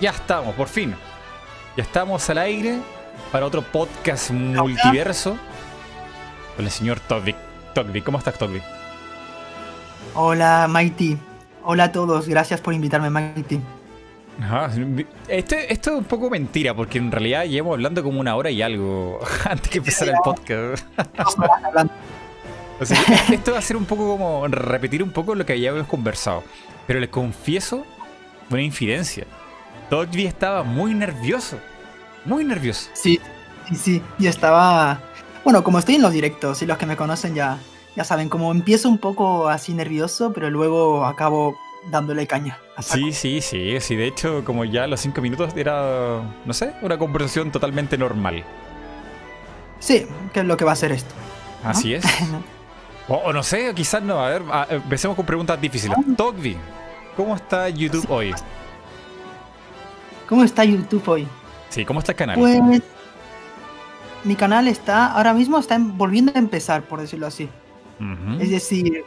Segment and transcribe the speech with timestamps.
[0.00, 0.94] Ya estamos, por fin.
[1.76, 2.78] Ya estamos al aire
[3.32, 5.38] para otro podcast multiverso
[6.54, 7.36] con el señor Togvik.
[7.74, 8.62] Togvik, ¿cómo estás, Togvik?
[10.14, 11.16] Hola, Mighty.
[11.64, 13.58] Hola a todos, gracias por invitarme, Mighty.
[14.42, 14.70] Ajá.
[15.28, 18.60] Este, esto es un poco mentira, porque en realidad llevamos hablando como una hora y
[18.60, 20.84] algo antes que empezar el podcast.
[22.78, 22.98] O sea,
[23.32, 26.44] esto va a ser un poco como repetir un poco lo que ya habíamos conversado.
[26.86, 27.86] Pero les confieso
[28.50, 29.24] una infidencia.
[29.90, 31.58] Togby estaba muy nervioso.
[32.24, 32.90] Muy nervioso.
[32.94, 33.20] Sí,
[33.68, 34.02] sí, sí.
[34.18, 35.00] Y estaba.
[35.44, 37.58] Bueno, como estoy en los directos y los que me conocen ya,
[37.94, 41.56] ya saben, como empiezo un poco así nervioso, pero luego acabo
[41.90, 42.58] dándole caña.
[42.80, 43.94] Sí, sí, sí, sí.
[43.96, 48.42] De hecho, como ya a los cinco minutos era, no sé, una conversación totalmente normal.
[49.78, 51.14] Sí, que es lo que va a ser esto.
[51.62, 51.70] ¿no?
[51.70, 52.04] Así es.
[53.08, 54.18] O, o no sé, quizás no.
[54.18, 55.96] A ver, a- empecemos con preguntas difíciles.
[56.16, 56.56] Togby,
[57.16, 58.34] ¿cómo está YouTube hoy?
[60.28, 61.26] ¿Cómo está YouTube hoy?
[61.68, 62.38] Sí, ¿cómo está el canal?
[62.38, 62.60] Pues.
[64.24, 65.12] Mi canal está.
[65.12, 67.48] Ahora mismo está en- volviendo a empezar, por decirlo así.
[68.40, 69.04] Es decir,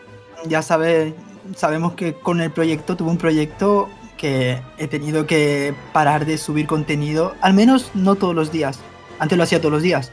[0.48, 1.14] ya sabe,
[1.56, 6.66] sabemos que con el proyecto, tuve un proyecto que he tenido que parar de subir
[6.67, 8.80] contenido, al menos no todos los días.
[9.20, 10.11] Antes lo hacía todos los días.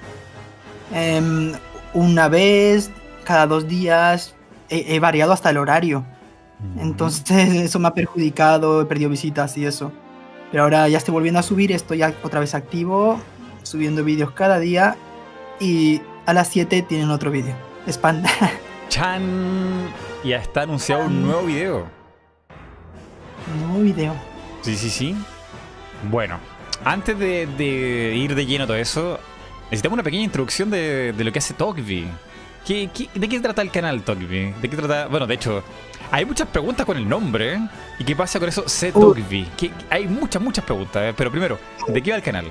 [0.92, 1.52] Em,
[1.94, 2.91] una vez,
[3.24, 4.34] cada dos días,
[4.68, 6.04] he, he variado hasta el horario.
[6.78, 9.91] Entonces eso me ha perjudicado, he perdido visitas y eso.
[10.50, 13.20] Pero ahora ya estoy volviendo a subir, estoy otra vez activo,
[13.62, 14.97] subiendo vídeos cada día
[15.61, 17.55] y a las 7 tienen otro vídeo.
[17.88, 18.22] Spam.
[18.88, 19.88] Chan.
[20.25, 21.86] Ya está anunciado un nuevo video.
[23.66, 24.14] Nuevo video.
[24.62, 25.16] Sí, sí, sí.
[26.11, 26.38] Bueno,
[26.84, 29.19] antes de, de ir de lleno a todo eso,
[29.64, 32.08] necesitamos una pequeña introducción de, de lo que hace Togby.
[32.67, 34.53] ¿Qué, qué, de qué trata el canal Togby?
[34.61, 35.06] ¿De qué trata?
[35.06, 35.62] Bueno, de hecho,
[36.11, 37.61] hay muchas preguntas con el nombre.
[37.98, 38.69] ¿Y qué pasa con eso?
[38.69, 39.47] C Togby.
[39.56, 41.03] ¿Qué- Hay muchas, muchas preguntas.
[41.05, 41.14] ¿eh?
[41.17, 42.47] Pero primero, ¿de qué va el canal?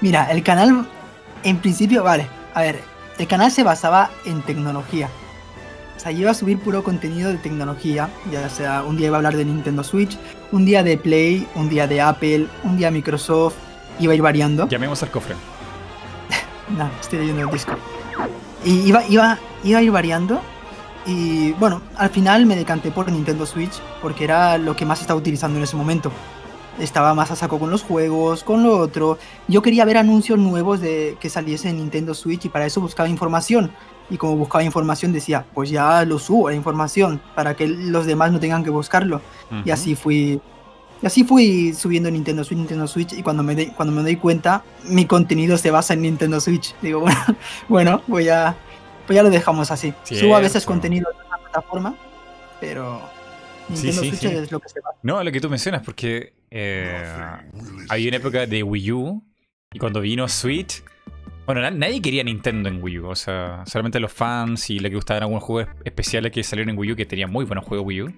[0.00, 0.86] Mira, el canal,
[1.42, 2.80] en principio, vale, a ver,
[3.18, 5.08] el canal se basaba en tecnología.
[5.96, 9.16] O sea, yo iba a subir puro contenido de tecnología, ya sea un día iba
[9.16, 10.16] a hablar de Nintendo Switch,
[10.52, 13.54] un día de Play, un día de Apple, un día Microsoft,
[13.98, 14.68] iba a ir variando.
[14.68, 15.34] Llamemos al cofre.
[16.76, 17.72] No, estoy leyendo el disco.
[18.64, 20.40] Y iba, iba, iba a ir variando.
[21.06, 25.18] Y bueno, al final me decanté por Nintendo Switch porque era lo que más estaba
[25.18, 26.10] utilizando en ese momento.
[26.80, 29.18] Estaba más a saco con los juegos, con lo otro.
[29.48, 33.08] Yo quería ver anuncios nuevos de que saliese en Nintendo Switch y para eso buscaba
[33.08, 33.70] información.
[34.10, 38.30] Y como buscaba información decía, pues ya lo subo la información para que los demás
[38.32, 39.20] no tengan que buscarlo.
[39.50, 39.72] Y Ujú.
[39.72, 40.40] así fui.
[41.02, 44.16] Y así fui subiendo Nintendo Switch, Nintendo Switch, y cuando me, de- cuando me doy
[44.16, 46.74] cuenta, mi contenido se basa en Nintendo Switch.
[46.80, 47.36] Digo, bueno,
[47.68, 48.56] bueno pues ya,
[49.06, 49.92] pues ya lo dejamos así.
[50.04, 51.94] Subo a veces contenido de otra plataforma,
[52.60, 53.00] pero
[53.68, 54.26] Nintendo sí, Switch sí.
[54.28, 54.98] es lo que se basa.
[55.02, 57.02] No, lo que tú mencionas, porque eh,
[57.88, 59.22] había una época de Wii U
[59.72, 60.82] y cuando vino Switch,
[61.46, 64.90] bueno, na- nadie quería Nintendo en Wii U, o sea, solamente los fans y los
[64.90, 67.86] que gustaban algunos juegos especiales que salieron en Wii U, que tenían muy buenos juegos
[67.86, 68.12] Wii U,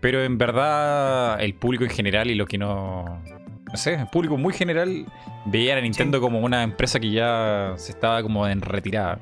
[0.00, 3.22] pero en verdad el público en general y lo que no...
[3.68, 5.06] No sé, el público muy general
[5.46, 9.18] veía a Nintendo como una empresa que ya se estaba como en retirada.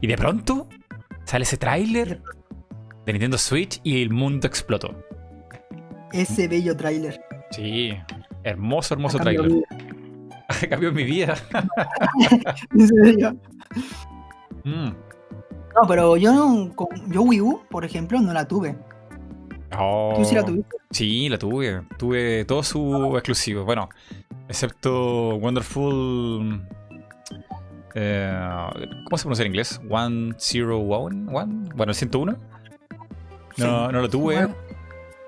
[0.00, 0.68] Y de pronto
[1.24, 2.22] sale ese tráiler
[3.04, 4.96] de Nintendo Switch y el mundo explotó.
[6.12, 7.20] Ese bello tráiler.
[7.50, 7.92] Sí,
[8.44, 9.24] hermoso, hermoso mi
[10.70, 11.34] Cambió mi vida.
[14.62, 14.88] Mm.
[15.74, 16.74] No, pero yo no,
[17.08, 18.76] yo Wii U, por ejemplo, no la tuve.
[19.78, 20.76] Oh, ¿Tú sí la tuviste?
[20.90, 21.82] Sí, la tuve.
[21.96, 23.64] Tuve todos sus exclusivos.
[23.64, 23.88] Bueno,
[24.48, 26.62] excepto Wonderful.
[27.94, 28.38] eh,
[29.04, 29.80] ¿Cómo se pronuncia en inglés?
[29.88, 31.70] One Zero One, One?
[31.74, 32.36] Bueno, el 101.
[33.56, 33.62] Sí.
[33.62, 34.46] No, no lo tuve.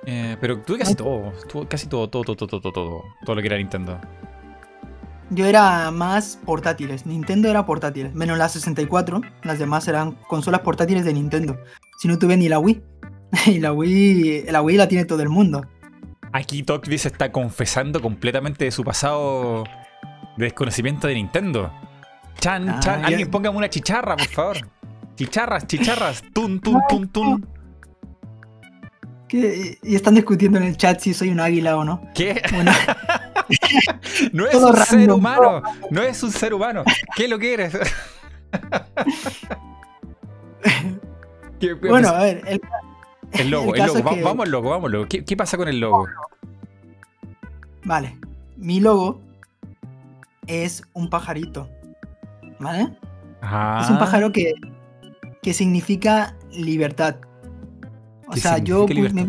[0.05, 1.33] Eh, pero tuve casi todo.
[1.49, 3.05] Tuve casi todo, todo, todo, todo, todo, todo.
[3.25, 3.99] Todo lo que era Nintendo.
[5.35, 7.07] Yo era más portátiles.
[7.07, 8.15] Nintendo era portátiles.
[8.15, 9.21] Menos la 64.
[9.45, 11.59] Las demás eran consolas portátiles de Nintendo.
[11.99, 12.83] Si no tuve ni la Wii.
[13.47, 15.67] Y la Wii, la Wii la tiene todo el mundo.
[16.33, 19.65] Aquí Tokbi se está confesando completamente de su pasado
[20.37, 21.73] de desconocimiento de Nintendo.
[22.41, 23.05] Chan, Ah, chan.
[23.05, 24.57] Alguien póngame una chicharra, por favor.
[25.15, 26.23] Chicharras, chicharras.
[26.35, 27.47] Tun, tun, tun, tun.
[29.29, 29.79] ¿Qué?
[29.83, 32.03] Y están discutiendo en el chat si soy un águila o no.
[32.15, 32.43] ¿Qué?
[32.53, 32.73] Bueno,
[34.33, 35.63] No es Todo un ser humano.
[35.91, 36.85] No es un ser humano.
[37.17, 37.73] ¿Qué lo que eres?
[41.61, 42.61] ¿Qué- bueno a ver, el-
[43.33, 44.11] el logo, el el logo.
[44.11, 45.07] que- Vamos al logo, vamos al logo.
[45.09, 46.07] ¿Qué, qué pasa con el logo?
[47.85, 48.17] vale.
[48.57, 49.21] Mi logo
[50.47, 51.69] es un pajarito.
[52.61, 52.89] ¿Vale?
[53.41, 54.53] Ah, Es un pájaro que,
[55.43, 57.17] que significa libertad.
[58.29, 59.29] O ¿Qué sea, yo pues, me-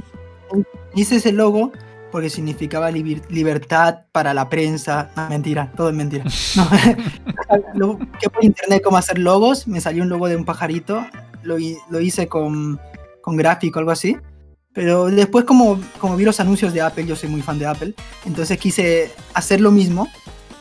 [0.93, 1.71] hice ese logo
[2.13, 5.09] porque significaba libertad para la prensa.
[5.31, 6.23] mentira, todo es mentira.
[7.73, 7.97] No.
[8.19, 11.05] que por internet cómo hacer logos, me salió un logo de un pajarito,
[11.41, 11.57] lo,
[11.89, 12.79] lo hice con,
[13.21, 14.15] con gráfico, algo así.
[14.73, 17.95] Pero después como, como vi los anuncios de Apple, yo soy muy fan de Apple,
[18.25, 20.07] entonces quise hacer lo mismo,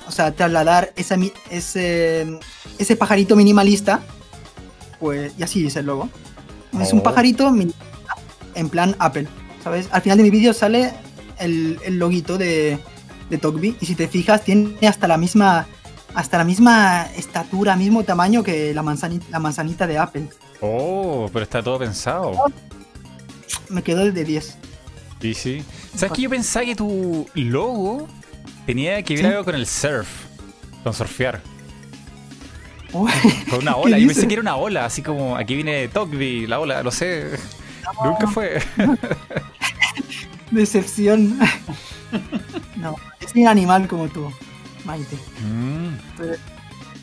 [0.06, 1.16] o sea, trasladar esa,
[1.50, 2.38] ese,
[2.78, 4.00] ese pajarito minimalista,
[5.00, 6.08] pues, y así dice el logo.
[6.80, 7.02] Es un oh.
[7.02, 7.54] pajarito
[8.54, 9.28] en plan Apple,
[9.62, 9.88] ¿sabes?
[9.92, 10.92] Al final de mi vídeo sale
[11.42, 12.78] el, el loguito de,
[13.30, 15.66] de Togby y si te fijas tiene hasta la misma
[16.14, 20.28] hasta la misma estatura, mismo tamaño que la manzanita, la manzanita de Apple.
[20.60, 22.32] Oh, pero está todo pensado.
[23.68, 24.58] Me quedó el de 10.
[25.20, 25.64] Sí, sí.
[25.94, 28.08] ¿Sabes que yo pensaba que tu logo
[28.66, 30.08] tenía que ver algo con el surf?
[30.82, 31.40] Con surfear.
[32.90, 33.08] con
[33.60, 33.98] una ola.
[33.98, 37.38] Yo pensé que era una ola, así como aquí viene Togby, la ola, lo sé.
[38.04, 38.62] Nunca fue.
[40.52, 41.38] Decepción.
[42.76, 44.30] no, es un animal como tú,
[44.84, 45.16] Maite.
[45.42, 46.22] Mm.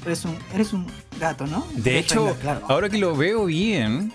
[0.05, 0.87] eres, un, eres un
[1.19, 1.67] gato, ¿no?
[1.75, 2.37] De hecho,
[2.67, 4.13] ahora que lo veo bien,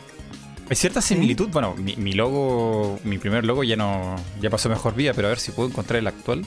[0.71, 1.49] hay cierta similitud.
[1.49, 5.41] Bueno, mi, logo, mi primer logo ya no ya pasó mejor vida, pero a ver
[5.41, 6.47] si puedo encontrar el actual.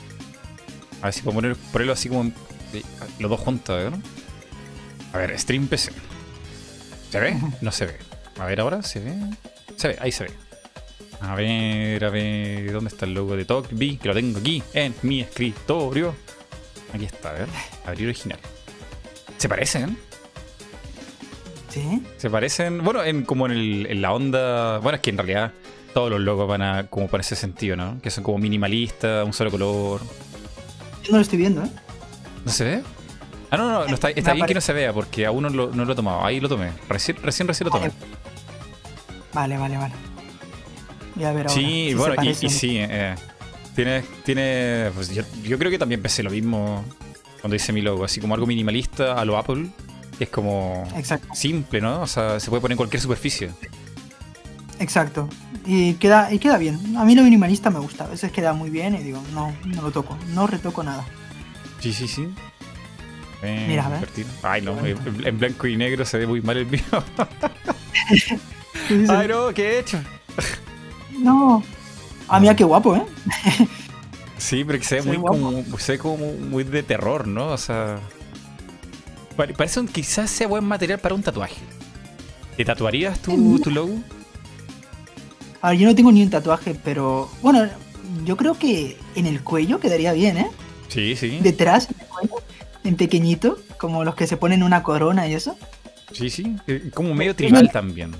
[1.01, 2.31] A ver si puedo poner, ponerlo así como
[3.19, 4.01] los dos juntos, ¿no?
[5.13, 5.91] A ver, Stream PC.
[7.11, 7.37] ¿Se ve?
[7.61, 7.97] No se ve.
[8.39, 9.13] A ver ahora, ¿se ve?
[9.75, 10.46] Se ve, ahí se ve.
[11.19, 13.97] A ver, a ver, ¿dónde está el logo de TalkBee?
[13.97, 16.13] Que lo tengo aquí, en mi escritorio.
[16.93, 17.47] Aquí está, a ver,
[17.85, 18.39] abrir original.
[19.37, 19.97] ¿Se parecen?
[21.69, 22.03] ¿Sí?
[22.17, 24.79] Se parecen, bueno, en, como en, el, en la onda...
[24.79, 25.53] Bueno, es que en realidad
[25.93, 27.99] todos los logos van a como para ese sentido, ¿no?
[28.01, 30.01] Que son como minimalistas, un solo color.
[31.03, 31.69] Yo no lo estoy viendo, ¿eh?
[32.45, 32.83] ¿No se ve?
[33.49, 35.71] Ah, no, no, no está, está bien que no se vea porque aún no lo,
[35.71, 36.23] no lo he tomado.
[36.23, 36.71] Ahí lo tomé.
[36.89, 37.91] Recién, recién, recién lo tomé.
[39.33, 39.93] Vale, vale, vale.
[41.23, 41.49] A ver ahora.
[41.49, 43.15] Sí, bueno, y, sí, eh,
[43.75, 46.83] tiene, tiene pues yo, yo, creo que también pensé lo mismo
[47.41, 49.67] cuando hice mi logo, así como algo minimalista a lo Apple,
[50.17, 50.83] que es como
[51.33, 52.01] simple, ¿no?
[52.01, 53.51] O sea, se puede poner en cualquier superficie.
[54.79, 55.29] Exacto.
[55.65, 56.97] Y queda, y queda bien.
[56.97, 58.05] A mí lo minimalista me gusta.
[58.05, 60.17] A veces queda muy bien y digo, no, no lo toco.
[60.33, 61.05] No retoco nada.
[61.79, 62.27] Sí, sí, sí.
[63.41, 64.07] Mira, a ver.
[64.41, 66.81] Ay, no, en, blanco y negro se ve muy mal el mío.
[69.09, 69.99] Ay, no, ¿qué he hecho?
[71.17, 71.63] No.
[72.27, 73.03] Ah, mira qué guapo, ¿eh?
[74.37, 77.49] sí, pero que se ve muy como, se como muy de terror, ¿no?
[77.49, 77.99] O sea.
[79.35, 81.61] Parece un, quizás sea buen material para un tatuaje.
[82.55, 83.93] ¿Te tatuarías tu, tu logo?
[85.61, 87.29] A ver, yo no tengo ni un tatuaje, pero.
[87.41, 87.67] Bueno,
[88.25, 90.47] yo creo que en el cuello quedaría bien, ¿eh?
[90.87, 91.39] Sí, sí.
[91.41, 91.87] Detrás,
[92.83, 95.57] en pequeñito, como los que se ponen una corona y eso.
[96.11, 96.55] Sí, sí.
[96.67, 98.15] Eh, como medio tribal también.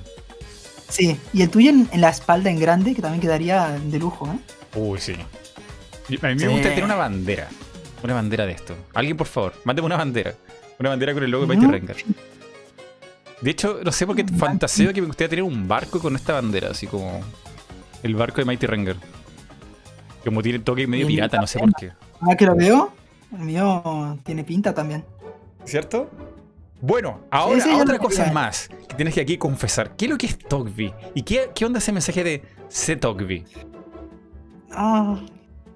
[0.90, 4.40] Sí, y el tuyo en, la espalda en grande, que también quedaría de lujo, ¿eh?
[4.76, 5.14] Uy, sí.
[5.14, 7.50] A mí me gusta tener una bandera.
[8.04, 8.76] Una bandera de esto.
[8.94, 10.34] Alguien, por favor, mándeme una bandera.
[10.80, 11.98] Una bandera con el logo de Mighty Rengar.
[13.42, 16.34] De hecho, no sé por qué fantaseo que me gustaría tener un barco con esta
[16.34, 17.22] bandera, así como
[18.04, 18.96] el barco de Mighty Rengar.
[20.24, 21.92] Como tiene toque medio pirata, no sé por qué.
[22.22, 22.94] Ah, que lo veo.
[23.34, 25.04] El mío tiene pinta también.
[25.66, 26.10] ¿Cierto?
[26.82, 29.96] Bueno, ahora otra cosa más que tienes que aquí confesar.
[29.96, 30.94] ¿Qué es lo que es Togby?
[31.16, 33.46] ¿Y qué, qué onda ese mensaje de C Togby?
[34.72, 35.20] Ah,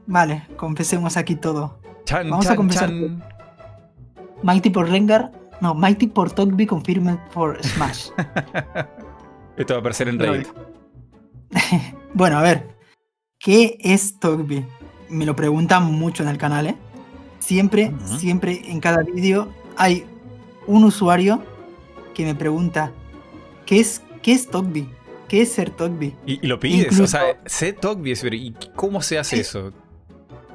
[0.06, 1.80] vale, confesemos aquí todo.
[2.12, 2.92] Vamos a confesar.
[4.44, 5.32] Mighty por Rengar.
[5.60, 8.10] No, Mighty por Togby confirmed por Smash.
[9.58, 10.48] Esto va a aparecer en Reddit.
[12.14, 12.76] bueno, a ver.
[13.40, 14.66] ¿Qué es Togby?
[15.10, 16.76] Me lo preguntan mucho en el canal, ¿eh?
[17.40, 20.06] Siempre, siempre en cada vídeo hay
[20.72, 21.44] un usuario
[22.14, 22.94] que me pregunta,
[23.66, 24.88] ¿qué es, qué es Togby?
[25.28, 26.16] ¿Qué es ser Togby?
[26.26, 29.74] Y, lo pides, o sea, sé Togby, ¿y cómo se hace eso?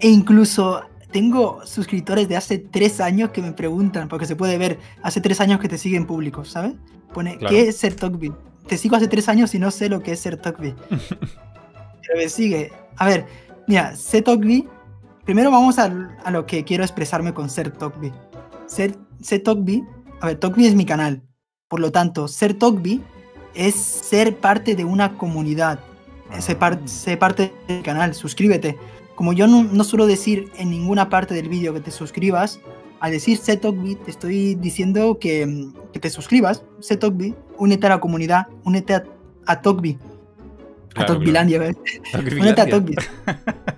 [0.00, 4.78] E incluso tengo suscriptores de hace tres años que me preguntan, porque se puede ver,
[5.02, 6.75] hace tres años que te siguen públicos, ¿sabes?
[7.12, 8.32] Pone, ¿qué es ser Togby?
[8.66, 10.75] Te sigo hace tres años y no sé lo que es ser Togby.
[10.90, 12.73] Pero me sigue.
[12.96, 13.26] A ver,
[13.68, 14.66] mira, ser Togby.
[15.25, 15.92] Primero vamos a,
[16.25, 18.12] a, lo que quiero expresarme con ser Togby.
[18.66, 19.85] Ser, ser Togby
[20.20, 21.23] a ver, Togby es mi canal.
[21.68, 23.02] Por lo tanto, ser Togby
[23.54, 25.80] es ser parte de una comunidad.
[26.38, 27.18] Ser, ah.
[27.18, 28.76] parte del canal, suscríbete.
[29.14, 32.61] Como yo no, suelo decir en ninguna parte del vídeo que te suscribas,
[33.00, 36.62] al decir ser Togby te estoy diciendo que, te suscribas.
[36.80, 39.04] Ser Togby, únete a la comunidad, únete a,
[39.46, 39.99] a Togby.
[40.94, 41.76] a Togbylandia, ¿ves?
[42.40, 42.96] únete a Togby.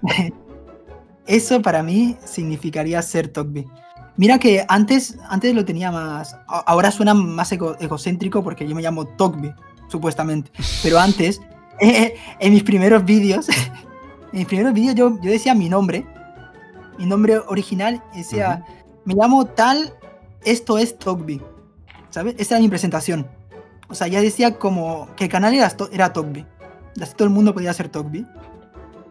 [1.26, 3.66] Eso para mí significaría ser Togby.
[4.18, 6.37] Mira que antes, antes lo tenía más.
[6.48, 9.54] Ahora suena más egocéntrico porque yo me llamo Togby,
[9.87, 10.50] supuestamente.
[10.82, 11.40] Pero antes,
[11.80, 13.48] en mis primeros vídeos,
[14.32, 16.04] en el primer vídeo yo, yo decía mi nombre,
[16.98, 18.64] mi nombre original, decía,
[19.04, 19.94] me llamo tal,
[20.44, 21.40] esto es Togby.
[22.10, 22.34] ¿Sabes?
[22.38, 23.25] Esa era mi presentación.
[23.88, 26.44] O sea, ya decía como que el canal era, era Togby.
[27.00, 28.26] Así todo el mundo podía ser Togby.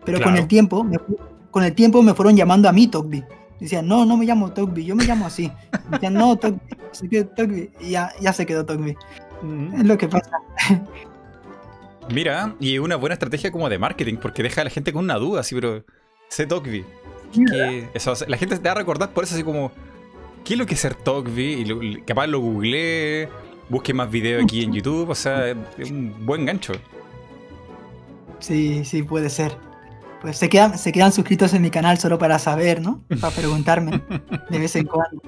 [0.04, 0.98] Pero con el tiempo, me,
[1.50, 3.24] con el tiempo me fueron llamando a mí Togby.
[3.60, 5.52] Decían, no, no me llamo Togby, yo me llamo así.
[5.90, 8.96] Decían, no, Togby, Y ya, ya se quedó Togby.
[9.78, 10.32] Es lo que pasa.
[12.10, 15.16] Mira, y una buena estrategia como de marketing, porque deja a la gente con una
[15.16, 15.84] duda, así, pero
[16.30, 16.86] sé Togby.
[17.94, 19.72] eso, la gente te va a recordar por eso, así como,
[20.46, 21.54] ¿qué es lo que es ser Togby?
[21.54, 23.30] Y capaz lo googleé,
[23.70, 26.74] busque más videos aquí en YouTube, o sea, es un buen gancho.
[28.40, 29.58] Sí, sí, puede ser.
[30.22, 33.04] Pues se quedan, se quedan suscritos en mi canal solo para saber, ¿no?
[33.22, 34.02] Para preguntarme
[34.50, 35.22] de vez en cuando.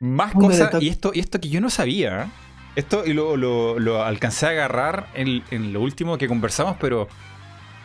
[0.00, 2.30] Más cosas, y esto, y esto que yo no sabía,
[2.74, 7.06] esto y lo, lo, alcancé a agarrar en, en, lo último que conversamos, pero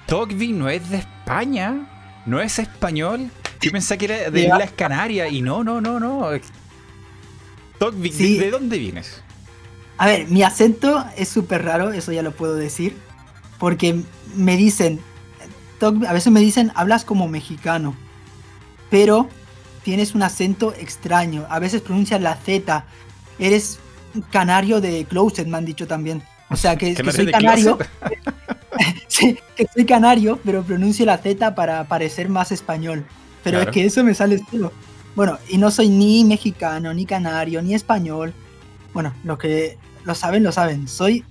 [0.07, 1.87] Togby no es de España,
[2.25, 3.29] no es español.
[3.61, 6.29] Yo pensé que era de Islas Canarias y no, no, no, no.
[7.79, 9.21] Togby, ¿de dónde vienes?
[9.97, 12.95] A ver, mi acento es súper raro, eso ya lo puedo decir,
[13.59, 14.01] porque
[14.35, 14.99] me dicen,
[15.81, 17.95] a veces me dicen, hablas como mexicano,
[18.89, 19.27] pero
[19.83, 21.45] tienes un acento extraño.
[21.49, 22.85] A veces pronuncias la Z.
[23.37, 23.79] Eres
[24.31, 26.23] canario de Closet, me han dicho también.
[26.49, 27.77] O sea, que, soy canario.
[29.07, 33.05] sí, que soy canario, pero pronuncio la Z para parecer más español.
[33.43, 34.71] Pero es que eso me sale solo.
[35.15, 38.33] Bueno, y no soy ni mexicano, ni canario, ni español.
[38.93, 40.87] Bueno, los que lo saben, lo saben.
[40.87, 41.23] Soy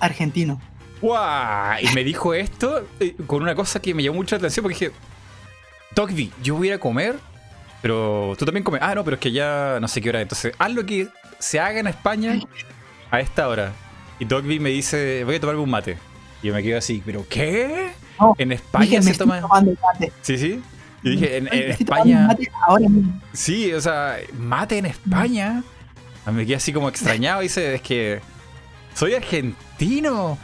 [0.00, 0.60] argentino.
[1.02, 4.92] Y me dijo esto eh, con una cosa que me llamó mucha atención porque dije,
[5.94, 7.16] Dogby, yo voy a ir a comer,
[7.82, 8.80] pero tú también comes.
[8.82, 10.20] Ah, no, pero es que ya no sé qué hora.
[10.20, 12.40] Entonces, haz lo que se haga en España
[13.10, 13.72] a esta hora.
[14.18, 15.98] Y Dogby me dice, voy a tomarme un mate.
[16.42, 17.90] Y yo me quedo así, ¿pero qué?
[18.38, 19.40] en España se toma.
[19.40, 20.12] Mate.
[20.22, 20.62] Sí, sí.
[21.02, 22.36] Y dije, en, España.
[23.32, 25.62] Sí, o sea, mate en España.
[26.32, 27.42] Me quedé así como extrañado.
[27.42, 28.20] Y dice, es que
[28.94, 30.38] soy argentino.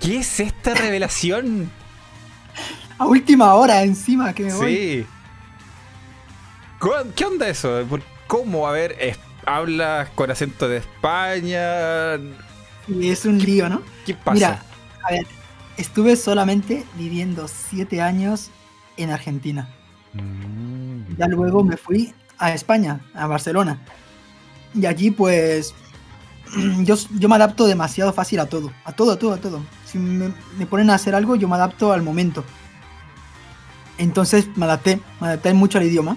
[0.00, 1.70] ¿Qué es esta revelación?
[2.98, 4.74] A última hora encima que me voy.
[4.74, 5.06] Sí.
[7.14, 7.86] ¿Qué onda eso?
[8.26, 8.66] ¿Cómo?
[8.66, 8.96] A ver,
[9.44, 12.14] hablas con acento de España.
[12.88, 13.82] Y es un lío, ¿no?
[14.04, 14.32] ¿Qué pasa?
[14.32, 14.62] Mira,
[15.02, 15.26] a ver,
[15.76, 18.50] estuve solamente viviendo siete años
[18.96, 19.68] en Argentina.
[20.12, 21.16] Mm.
[21.18, 23.78] Ya luego me fui a España, a Barcelona.
[24.74, 25.74] Y allí pues
[26.84, 29.60] yo, yo me adapto demasiado fácil a todo, a todo, a todo, a todo.
[29.86, 30.30] Si me,
[30.68, 32.44] ponen a hacer algo, yo me adapto al momento.
[33.98, 36.16] Entonces me adapté, me adapté mucho al idioma.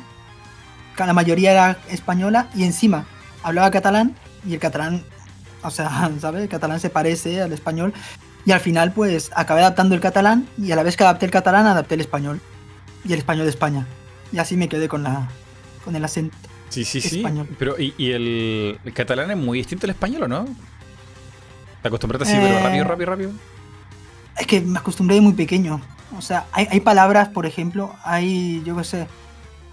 [0.97, 3.05] La mayoría era española y encima
[3.41, 5.03] hablaba catalán y el catalán,
[5.63, 6.43] o sea, ¿sabes?
[6.43, 7.93] El catalán se parece al español.
[8.45, 11.31] Y al final, pues, acabé adaptando el catalán y a la vez que adapté el
[11.31, 12.41] catalán, adapté el español.
[13.05, 13.85] Y el español de España.
[14.31, 15.29] Y así me quedé con, la,
[15.85, 16.35] con el acento.
[16.69, 17.23] Sí, sí, sí.
[17.57, 20.47] Pero, ¿y, el, catalán es muy distinto al español o no?
[21.81, 23.31] ¿Te acostumbraste así, pero rápido, eh, rápido, rápido?
[24.39, 25.81] Es que me acostumbré muy pequeño.
[26.17, 29.07] O sea, hay, hay palabras, por ejemplo, hay, yo qué sé.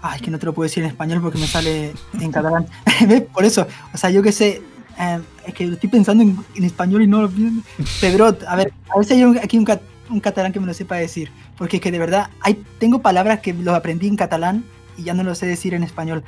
[0.01, 2.67] Ay, que no te lo puedo decir en español porque me sale en catalán.
[3.33, 4.61] por eso, o sea, yo qué sé.
[4.99, 7.61] Eh, es que estoy pensando en, español y no lo pienso.
[8.01, 9.67] Pedrot, a ver, a ver si hay aquí un,
[10.09, 11.31] un, catalán que me lo sepa decir.
[11.57, 14.63] Porque es que de verdad, hay, tengo palabras que lo aprendí en catalán
[14.97, 16.23] y ya no lo sé decir en español.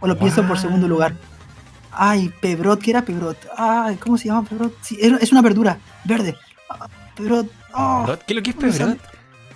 [0.00, 1.14] O lo pienso por segundo lugar.
[1.92, 3.36] Ay, pebrot, ¿qué era pebrot?
[3.56, 4.74] Ay, ¿cómo se llama pebrot?
[4.80, 6.36] Sí, es una verdura, verde.
[6.70, 7.59] Ah, pebrot.
[7.72, 8.98] Oh, ¿Qué es lo que es pebrot?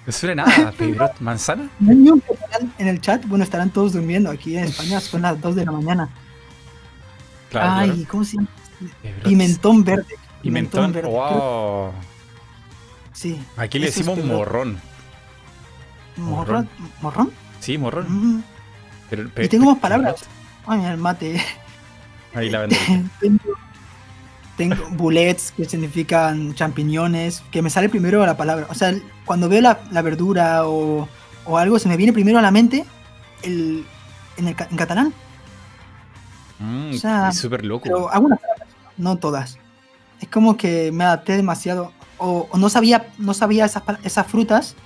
[0.07, 1.21] No suena nada, pebrot.
[1.21, 1.69] ¿Manzana?
[1.81, 2.19] No
[2.79, 3.27] en el chat.
[3.27, 4.31] Bueno, estarán todos durmiendo.
[4.31, 6.09] Aquí en España son las 2 de la mañana.
[7.53, 8.49] Ay, ¿cómo se llama?
[9.23, 10.15] Pimentón verde.
[10.43, 11.09] Pimentón, verde.
[11.09, 11.93] Wow.
[13.13, 13.41] Sí.
[13.57, 14.79] Aquí le decimos morrón.
[16.17, 16.69] morrón.
[17.01, 17.31] ¿Morrón?
[17.61, 18.07] Sí, morrón.
[18.09, 18.43] Mm
[19.37, 20.17] y tengo más palabras.
[20.67, 21.43] Ay, mira, el mate.
[22.35, 22.67] Ahí la
[23.21, 23.41] tengo,
[24.57, 28.67] tengo bullets que significan champiñones, que me sale primero la palabra.
[28.71, 28.95] O sea,
[29.25, 31.09] cuando veo la, verdura o,
[31.57, 32.85] algo, se me viene primero a la mente
[33.43, 33.85] el,
[34.37, 35.13] en, el, en catalán.
[36.59, 37.85] Mm, o sea, es súper loco.
[37.85, 39.59] Pero algunas palabras, no todas.
[40.21, 41.93] Es como que me adapté demasiado.
[42.19, 44.77] O, no sabía, no sabía esas, esas frutas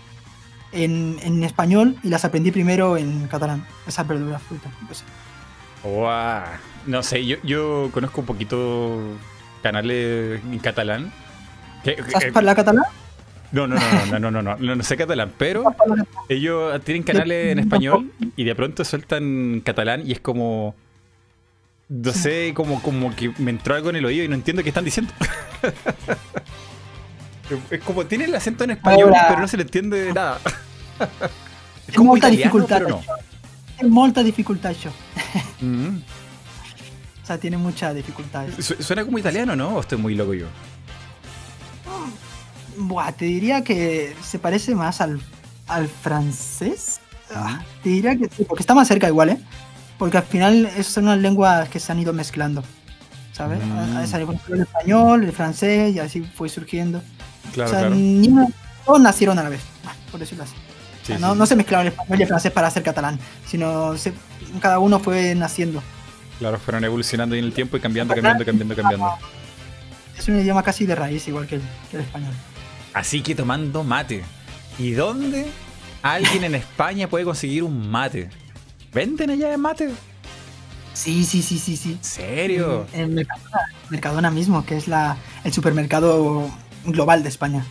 [0.72, 3.66] en, en, español y las aprendí primero en catalán.
[3.87, 4.72] Esas verduras, frutas.
[6.87, 8.98] No sé, yo, yo conozco un poquito
[9.68, 11.12] canales en catalán.
[11.84, 12.84] ¿Sabes hablar catalán?
[13.52, 15.64] No, no, no, no, no, no, no, no, sé catalán, pero
[16.28, 20.75] ellos tienen canales en español y de pronto sueltan catalán y es como,
[21.88, 24.70] no sé, como, como que me entró algo en el oído y no entiendo qué
[24.70, 25.12] están diciendo.
[27.70, 30.38] Es como tiene el acento en español, pero no se le entiende nada.
[31.88, 33.00] Es como italiano, pero no.
[33.78, 34.90] È molta difficoltà això.
[35.62, 36.00] Mm.
[37.28, 38.47] Sea, tiene mucha dificultad.
[38.58, 39.76] Su- Suena como italiano, ¿no?
[39.76, 40.47] ¿O estoy muy loco yo?
[42.76, 45.20] Buah, te diría que se parece más al,
[45.66, 47.00] al francés.
[47.35, 49.38] Ah, te diría que sí, porque está más cerca igual, ¿eh?
[49.99, 52.62] Porque al final es- son unas lenguas que se han ido mezclando.
[53.32, 53.58] ¿Sabes?
[53.64, 53.97] Mm.
[53.97, 57.02] Ah, Salió el español, el francés, y así fue surgiendo.
[57.52, 57.94] Claro, o sea, claro.
[57.97, 58.47] ni una-
[58.85, 60.54] todos nacieron a la vez, ah, por decirlo así.
[61.02, 61.38] O sea, Sí, no, sí.
[61.38, 64.12] no se mezclaron el español y el francés para hacer catalán, sino se-
[64.61, 65.82] cada uno fue naciendo.
[66.38, 69.09] Claro, fueron evolucionando en el tiempo y cambiando, cambiando, cambiando, cambiando.
[70.16, 72.33] Es un idioma casi de raíz, igual que el, que el español.
[72.95, 74.23] Así que tomando mate.
[74.78, 75.47] ¿Y dónde
[76.02, 78.30] alguien en España puede conseguir un mate?
[78.92, 79.90] ¿Venden allá de mate?
[80.95, 81.92] Sí, sí, sí, sí, sí.
[81.92, 82.87] ¿En serio?
[82.92, 86.50] En Mercadona, Mercadona mismo, que es la, el supermercado
[86.85, 87.64] global de España.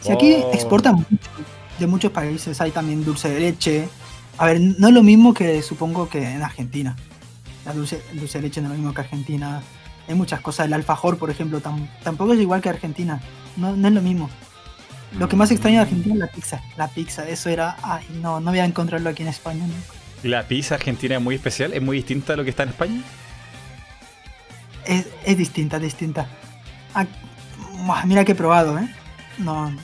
[0.00, 0.50] Si aquí Oh.
[0.52, 1.30] exportan mucho,
[1.78, 3.88] de muchos países, hay también dulce de leche.
[4.36, 6.96] A ver, no es lo mismo que supongo que en Argentina.
[7.64, 9.62] La dulce, el dulce de leche no es lo mismo que Argentina.
[10.08, 10.66] Hay muchas cosas.
[10.66, 13.20] El alfajor, por ejemplo, tam- tampoco es igual que Argentina.
[13.56, 14.28] No, no es lo mismo.
[15.18, 16.60] Lo que más extraño de Argentina es la pizza.
[16.76, 17.76] La pizza, eso era.
[17.82, 19.64] Ay, no, no voy a encontrarlo aquí en España.
[19.64, 19.94] nunca.
[20.24, 21.72] ¿La pizza argentina es muy especial?
[21.72, 23.00] ¿Es muy distinta a lo que está en España?
[24.84, 26.26] Es, es distinta, distinta.
[26.94, 27.06] Ah,
[28.06, 28.88] mira que he probado, ¿eh?
[29.38, 29.74] No.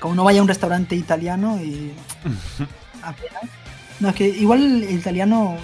[0.00, 1.92] Como no vaya a un restaurante italiano y.
[3.02, 3.42] apenas.
[4.00, 5.56] No, es que igual el italiano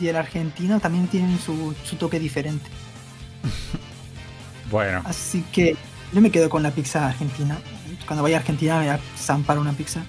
[0.00, 2.68] y el argentino también tienen su, su toque diferente.
[4.70, 5.76] Bueno, Así que
[6.12, 7.58] yo me quedo con la pizza argentina.
[8.06, 10.02] Cuando vaya a Argentina me voy a zampar una pizza.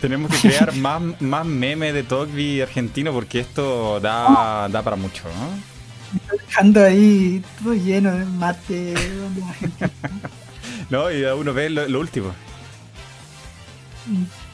[0.00, 5.24] tenemos que crear más, más memes de Togby argentino porque esto da, da para mucho,
[5.24, 6.38] ¿no?
[6.46, 8.94] Dejando ahí todo lleno de mate.
[10.90, 12.32] No, y uno ve lo, lo último.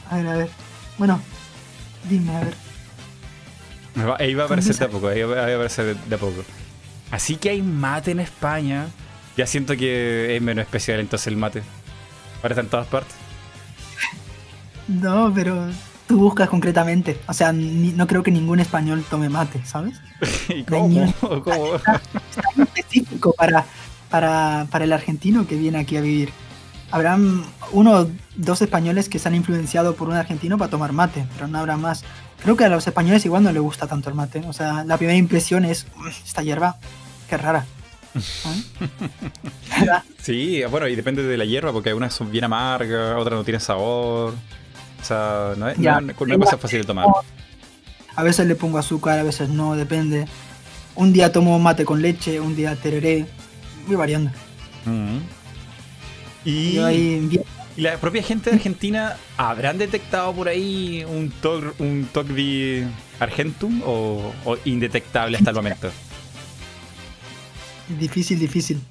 [0.09, 0.49] A ver, a ver.
[0.97, 1.21] Bueno,
[2.09, 2.64] dime, a ver.
[4.19, 6.43] Ahí va a aparecer de a poco, va a aparecer de, a poco.
[7.11, 8.87] Así que hay mate en España.
[9.37, 11.61] Ya siento que es menos especial entonces el mate.
[12.41, 13.15] Ahora está en todas partes.
[14.87, 15.67] No, pero
[16.07, 17.19] tú buscas concretamente.
[17.27, 19.99] O sea, ni- no creo que ningún español tome mate, ¿sabes?
[20.49, 21.13] ¿Y cómo?
[21.19, 21.75] ¿Cómo?
[21.75, 22.01] Está
[22.55, 23.65] muy específico para,
[24.09, 26.29] para, para el argentino que viene aquí a vivir.
[26.91, 31.25] Habrán uno o dos españoles que se han influenciado por un argentino para tomar mate,
[31.33, 32.03] pero no habrá más.
[32.43, 34.43] Creo que a los españoles igual no les gusta tanto el mate.
[34.47, 36.77] O sea, la primera impresión es, "Mm, esta hierba,
[37.29, 37.65] qué rara.
[39.79, 40.03] ¿Verdad?
[40.21, 43.61] Sí, bueno, y depende de la hierba, porque algunas son bien amargas, otras no tienen
[43.61, 44.33] sabor.
[45.01, 45.99] O sea, no es, Ya.
[46.01, 47.05] no, es- no es cosa fácil de tomar.
[48.15, 50.25] A veces le pongo azúcar, a veces no, depende.
[50.95, 53.25] Un día tomo mate con leche, un día tereré.
[53.85, 54.31] Voy variando.
[54.85, 55.17] Mm.
[56.45, 57.39] Y, Yo ahí
[57.77, 62.85] y la propia gente de Argentina, ¿habrán detectado por ahí un, tog, un Togby
[63.19, 65.91] Argentum o, o indetectable hasta el momento?
[67.99, 68.81] Difícil, difícil.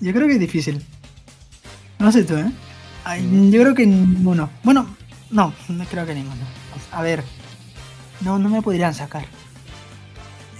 [0.00, 0.82] Yo creo que es difícil.
[1.98, 2.50] No sé tú, ¿eh?
[3.04, 3.50] Ay, Mm.
[3.50, 4.50] Yo creo que ninguno.
[4.62, 4.86] Bueno,
[5.30, 6.42] no, no creo que ninguno.
[6.92, 7.24] A ver.
[8.20, 9.24] No, no me podrían sacar.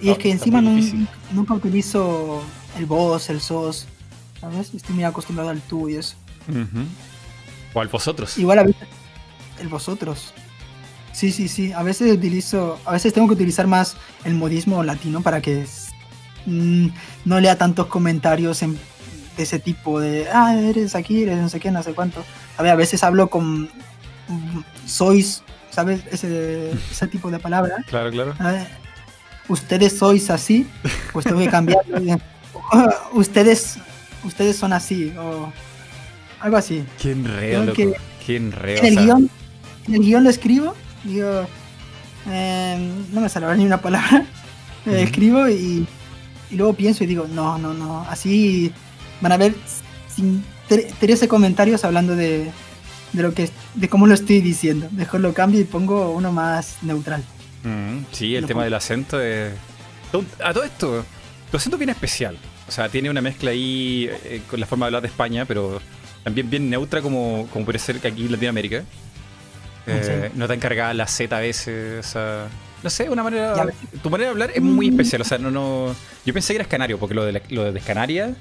[0.01, 1.09] Y es que encima muy nun- difícil.
[1.33, 2.43] nunca utilizo
[2.79, 3.87] el voz, el sos.
[4.41, 4.75] ¿Sabes?
[4.75, 6.17] Estoy muy acostumbrado al tú y eso.
[6.49, 6.85] Ujú.
[7.77, 8.39] O al vosotros.
[8.39, 8.89] Igual a veces
[9.61, 10.33] el vosotros.
[11.12, 11.73] Sí, sí, sí.
[11.73, 15.67] A veces utilizo, a veces tengo que utilizar más el modismo latino para que
[16.47, 16.87] mm,
[17.27, 18.79] no lea tantos comentarios en-
[19.37, 22.25] de ese tipo de, ah, eres aquí, eres no sé qué, no sé cuánto.
[22.57, 23.69] A ver, a veces hablo con
[24.87, 26.01] sois, ¿sabes?
[26.11, 27.85] Ese, ese tipo de palabras.
[27.89, 28.35] Claro, claro.
[28.39, 28.87] A ver,
[29.49, 30.67] Ustedes sois así,
[31.12, 32.03] pues tengo que cambiarlo.
[32.03, 32.17] y,
[33.12, 33.77] ustedes,
[34.25, 35.53] ustedes son así, o
[36.40, 36.85] algo así.
[37.01, 37.77] Qué enreo, Creo loco.
[37.77, 37.92] que
[38.27, 38.79] Qué enreo.
[38.79, 39.31] En el o sea, guion,
[39.88, 41.46] en el guion lo escribo, digo,
[42.29, 44.27] eh, no me sale ni una palabra,
[44.87, 44.96] eh, Ujú.
[44.96, 45.87] escribo y,
[46.51, 48.72] y luego pienso y digo, no, no, no, así
[49.20, 49.55] van a ver
[50.14, 52.51] sin tre- 13 comentarios hablando de,
[53.12, 54.88] de lo que de cómo lo estoy diciendo.
[54.92, 57.22] Mejor lo cambio y pongo uno más neutral.
[57.62, 58.64] Mm, sí, el Lo tema pongo.
[58.64, 59.53] del acento es.
[60.42, 61.05] A todo esto,
[61.51, 62.38] tu acento bien especial.
[62.68, 65.81] O sea, tiene una mezcla ahí eh, con la forma de hablar de España, pero
[66.27, 68.83] también bien neutra como, como puede ser que aquí en Latinoamérica.
[69.87, 72.05] Eh, No tan cargada la Z a veces.
[72.05, 72.49] O sea,
[72.83, 73.55] no sé, una manera.
[73.55, 74.01] Ya.
[74.03, 75.23] Tu manera de hablar es muy especial.
[75.23, 75.95] O sea, no, no.
[76.25, 78.35] Yo pensé que eras canario, porque lo de, la- lo de Canaria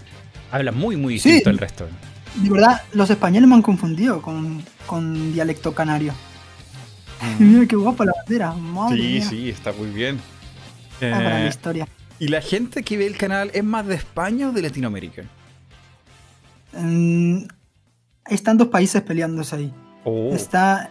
[0.51, 1.29] habla muy, muy Sí.
[1.29, 1.87] distinto al resto.
[2.33, 6.11] De verdad, los españoles me han confundido con, con dialecto canario.
[7.37, 7.43] Mm.
[7.53, 8.51] Mira qué guapa la bandera.
[8.53, 9.29] Madre Sí, mía.
[9.29, 10.19] sí, está muy bien.
[10.95, 11.87] Ah, para la Eh, historia.
[12.17, 15.21] ¿Y la gente que ve el canal es más de España o de Latinoamérica?
[16.73, 17.43] Mm,
[18.29, 19.73] están dos países peleándose ahí.
[20.03, 20.31] Oh.
[20.33, 20.89] Está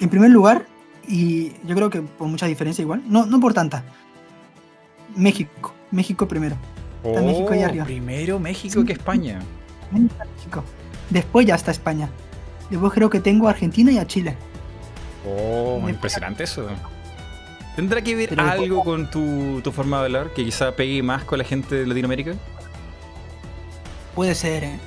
[0.00, 0.66] en primer lugar,
[1.06, 3.84] y yo creo que por mucha diferencia igual, no, no por tanta,
[5.16, 6.56] México, México primero.
[7.04, 7.84] Está México ahí Oh, arriba.
[7.84, 9.40] Primero México que España.
[9.90, 10.62] México.
[11.10, 12.08] Después ya está España.
[12.70, 14.36] Después creo que tengo a Argentina y a Chile.
[15.26, 16.66] Oh, Me- impresionante eso.
[17.76, 21.24] ¿Tendrá que ver Pero- algo con tu, tu forma de hablar que quizá pegue más
[21.24, 22.34] con la gente de Latinoamérica?
[24.14, 24.78] Puede ser, ¿eh?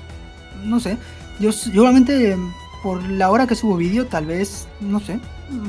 [0.64, 0.98] No sé.
[1.40, 2.38] Yo, yo eh,
[2.82, 5.20] por la hora que subo vídeo, tal vez, no sé.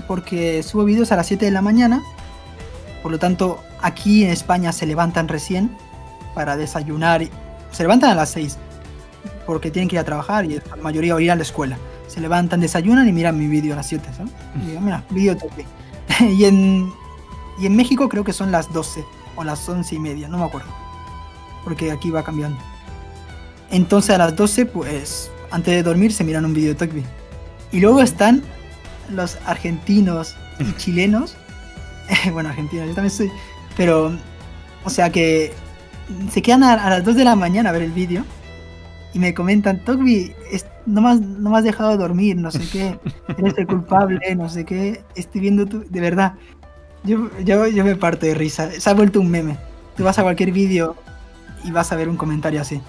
[0.07, 2.03] Porque subo vídeos a las 7 de la mañana.
[3.03, 5.77] Por lo tanto, aquí en España se levantan recién
[6.35, 7.23] para desayunar.
[7.73, 8.59] Se levantan a las 6.
[9.47, 11.79] Porque tienen que ir a trabajar y la mayoría a ir a la escuela.
[12.07, 14.33] Se levantan, desayunan y miran mi vídeo a las 7, ¿sabes?
[14.63, 15.37] Y digo, mira, vídeo
[16.21, 16.93] y, en,
[17.59, 19.05] y en México creo que son las 12
[19.37, 20.69] o las 11 y media, no me acuerdo.
[21.65, 22.59] Porque aquí va cambiando.
[23.71, 27.03] Entonces a las 12, pues antes de dormir se miran un vídeo de Tokbi.
[27.73, 28.43] Y luego están
[29.11, 31.37] los argentinos y chilenos.
[32.33, 33.31] bueno, argentinos, yo también soy.
[33.77, 34.13] Pero,
[34.85, 35.53] o sea que
[36.31, 38.25] se quedan a, a las 2 de la mañana a ver el vídeo.
[39.13, 39.81] Y me comentan,
[40.51, 42.99] es- no, me has, no me has dejado dormir, no sé qué.
[43.39, 45.03] Eres el culpable, no sé qué.
[45.15, 45.85] Estoy viendo tu...
[45.89, 46.35] De verdad.
[47.03, 48.71] Yo, yo, yo me parto de risa.
[48.71, 49.57] Se ha vuelto un meme.
[49.97, 50.97] Tú vas a cualquier vídeo
[51.65, 52.81] y vas a ver un comentario así.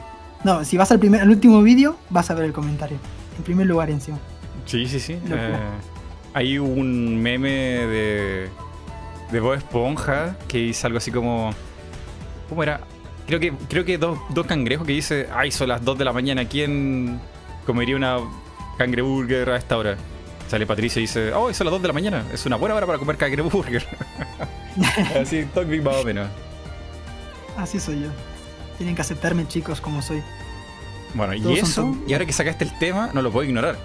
[0.44, 2.98] No, si vas al, primer, al último vídeo, vas a ver el comentario.
[3.38, 4.20] En primer lugar encima.
[4.66, 5.14] Sí, sí, sí.
[5.14, 5.58] Eh,
[6.34, 8.50] hay un meme de,
[9.32, 11.52] de Bob Esponja que dice algo así como...
[12.50, 12.82] ¿Cómo era?
[13.26, 16.14] Creo que, creo que dos, dos cangrejos que dice, ay, son las 2 de la
[16.14, 17.20] mañana, ¿quién
[17.66, 18.20] comería una
[18.78, 19.98] cangreburger a esta hora?
[20.48, 22.86] Sale Patricia y dice, oh, son las 2 de la mañana, es una buena hora
[22.86, 23.86] para comer cangreburger.
[25.22, 26.30] así, Talk más o menos.
[27.58, 28.10] Así soy yo.
[28.78, 30.22] Tienen que aceptarme, chicos, como soy.
[31.14, 33.78] Bueno, y Todos eso, y ahora que sacaste el tema, no lo puedo ignorar.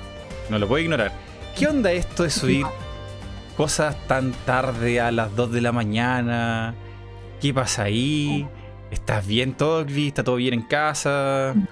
[0.50, 1.12] No lo puedo ignorar.
[1.56, 2.66] ¿Qué onda esto de subir
[3.56, 6.74] cosas tan tarde a las 2 de la mañana?
[7.40, 8.46] ¿Qué pasa ahí?
[8.90, 10.08] ¿Estás bien, Togli?
[10.08, 11.54] ¿Está todo bien en casa?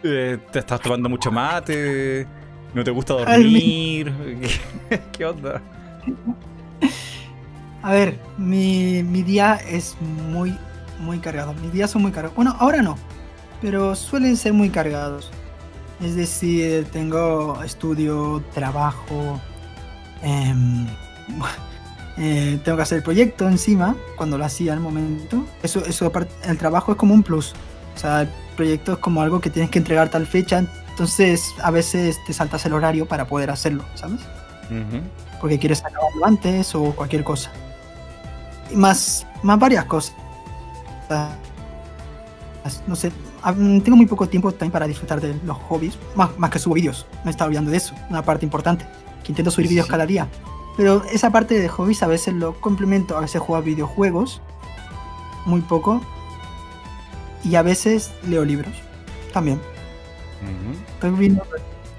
[0.00, 2.24] Eh, ¿Te estás tomando mucho mate?
[2.72, 4.12] ¿No te gusta dormir?
[4.88, 5.60] ¿Qué, qué onda?
[7.82, 10.56] A ver, mi, mi día es muy,
[10.98, 11.54] muy cargado.
[11.54, 12.36] Mis días son muy cargados.
[12.36, 12.96] Bueno, ahora no,
[13.60, 15.30] pero suelen ser muy cargados.
[16.00, 19.40] Es decir, tengo estudio, trabajo,
[20.22, 20.86] em,
[22.18, 25.44] eh, tengo que hacer el proyecto encima, cuando lo hacía al momento.
[25.62, 26.12] Eso, eso
[26.44, 27.54] el trabajo es como un plus.
[27.96, 30.64] O sea, el proyecto es como algo que tienes que entregar tal fecha,
[30.98, 34.20] entonces a veces te saltas el horario para poder hacerlo, ¿sabes?
[35.40, 37.52] Porque quieres acabarlo antes o cualquier cosa.
[38.68, 40.16] Y más, más varias cosas.
[42.86, 43.10] No sé,
[43.42, 46.58] ah, mm, tengo muy poco tiempo también para disfrutar de los hobbies, más, más que
[46.58, 47.06] subo vídeos.
[47.24, 48.86] Me estaba olvidando de eso, una parte importante,
[49.24, 49.90] que intento subir vídeos sí.
[49.90, 50.28] cada día.
[50.76, 54.42] Pero esa parte de hobbies a veces lo complemento, a veces juego a videojuegos,
[55.46, 56.00] muy poco,
[57.42, 58.74] y a veces leo libros,
[59.32, 59.60] también.
[60.94, 61.42] Estoy viendo-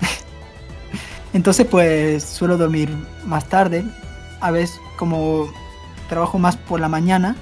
[1.34, 2.90] Entonces, pues suelo dormir
[3.26, 3.84] más tarde.
[4.42, 5.50] A veces, como
[6.08, 7.36] trabajo más por la mañana,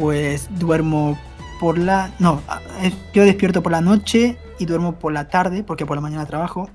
[0.00, 1.18] pues duermo
[1.60, 2.10] por la.
[2.18, 2.40] No,
[3.12, 6.68] yo despierto por la noche y duermo por la tarde, porque por la mañana trabajo.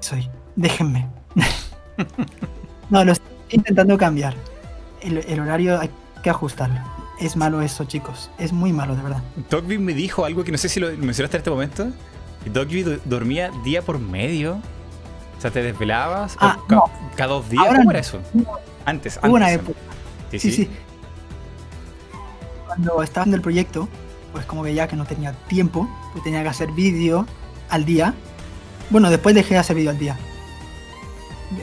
[0.00, 0.28] Soy.
[0.56, 1.08] Déjenme.
[2.90, 4.34] no, lo estoy intentando cambiar.
[5.00, 5.90] El, el horario hay
[6.22, 6.78] que ajustarlo.
[7.20, 8.30] Es malo eso, chicos.
[8.38, 9.22] Es muy malo, de verdad.
[9.50, 11.86] Dogby me dijo algo que no sé si lo mencionaste en este momento.
[12.52, 14.54] Dogby do- dormía día por medio.
[15.38, 16.36] O sea, te desvelabas.
[16.40, 16.82] Ah, ca-
[17.16, 17.62] cada dos días.
[17.64, 17.90] Ahora ¿Cómo no.
[17.90, 18.18] era eso?
[18.84, 19.20] Antes, antes.
[19.22, 19.60] Hubo una antes.
[19.60, 19.78] época.
[20.32, 20.64] Sí, Sí, sí.
[20.64, 20.70] sí.
[22.74, 23.88] Cuando estaba en el proyecto,
[24.32, 27.26] pues como veía que no tenía tiempo, pues tenía que hacer vídeo
[27.68, 28.14] al día.
[28.90, 30.16] Bueno, después dejé de hacer vídeo al día.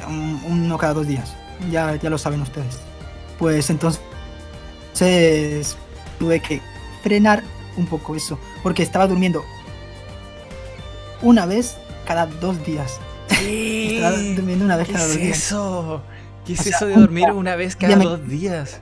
[0.07, 1.35] Un- Uno cada dos días.
[1.71, 2.79] Ya, ya lo saben ustedes.
[3.39, 3.99] Pues entonces
[6.19, 6.61] tuve que
[7.01, 7.43] frenar
[7.75, 8.37] un poco eso.
[8.61, 9.43] Porque estaba durmiendo
[11.21, 12.99] una vez cada dos días.
[13.29, 15.37] Estaba durmiendo una vez ¿Qué cada dos es días.
[15.37, 16.01] eso?
[16.45, 18.81] ¿Qué es O sea, eso de dormir una vez cada dos días?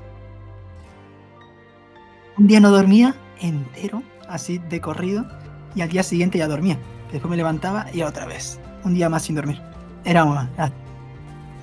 [2.38, 5.26] Un día no dormía entero, así de corrido,
[5.76, 6.78] y al día siguiente ya dormía.
[7.12, 8.60] Después me levantaba y otra vez.
[8.84, 9.62] Un día más sin dormir.
[10.06, 10.50] Era una.
[10.56, 10.72] era-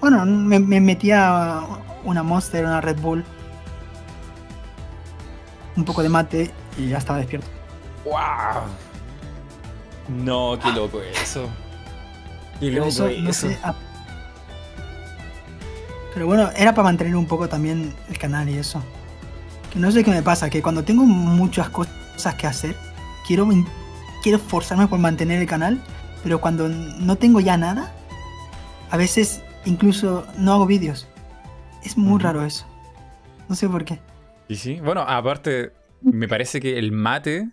[0.01, 1.61] Bueno, me, me metía
[2.05, 3.25] una Monster, una Red Bull,
[5.77, 7.47] un poco de mate y ya estaba despierto.
[8.05, 8.65] ¡Wow!
[10.09, 11.49] No, qué loco eso.
[12.61, 13.23] Qué loco eso, eso.
[13.23, 13.75] no sé, ah.
[16.13, 18.83] Pero bueno, era para mantener un poco también el canal y eso.
[19.75, 22.77] No sé qué me pasa, que cuando tengo muchas cosas que hacer,
[23.27, 23.49] quiero,
[24.23, 25.81] quiero forzarme por mantener el canal,
[26.23, 27.93] pero cuando no tengo ya nada,
[28.91, 31.09] a veces incluso no hago vídeos.
[31.83, 32.67] Es muy raro eso.
[33.49, 33.99] No sé por qué.
[34.49, 34.81] Sí, sí.
[34.81, 37.49] Bueno, aparte, me parece que el mate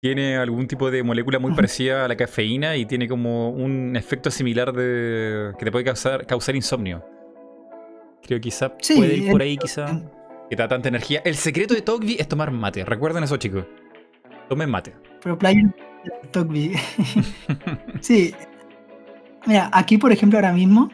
[0.00, 4.30] tiene algún tipo de molécula muy parecida a la cafeína y tiene como un efecto
[4.30, 7.04] similar de que te puede causar, causar insomnio.
[8.22, 10.00] Creo que quizá Sí, puede ir por ahí, quizá.
[10.50, 11.22] Que te da tanta energía.
[11.24, 12.84] El secreto de Togby es tomar mate.
[12.84, 13.64] Recuerden eso, chicos.
[14.48, 14.92] Tomen mate.
[15.22, 15.64] Pero Player
[16.32, 16.74] Togby.
[18.00, 18.34] sí.
[19.46, 20.90] Mira, aquí por ejemplo ahora mismo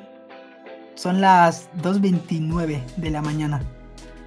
[0.94, 3.62] son las 2.29 de la mañana.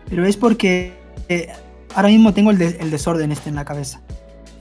[0.10, 0.94] Pero es porque
[1.30, 1.48] eh,
[1.96, 4.02] ahora mismo tengo el, de- el desorden este en la cabeza.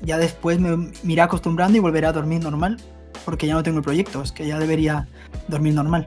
[0.03, 2.77] Ya después me, me iré acostumbrando y volveré a dormir normal.
[3.25, 5.09] Porque ya no tengo el proyecto, es que ya debería
[5.49, 6.05] dormir normal.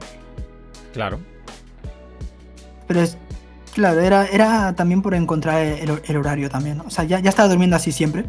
[0.92, 1.20] Claro.
[2.88, 3.16] Pero es,
[3.72, 6.78] claro, era, era también por encontrar el, el horario también.
[6.78, 6.84] ¿no?
[6.84, 8.24] O sea, ya, ya estaba durmiendo así siempre.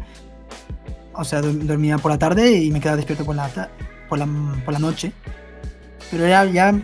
[1.12, 3.48] O sea, dormía por la tarde y me quedaba despierto por la,
[4.08, 4.26] por la,
[4.64, 5.12] por la noche.
[6.10, 6.74] Pero ya, ya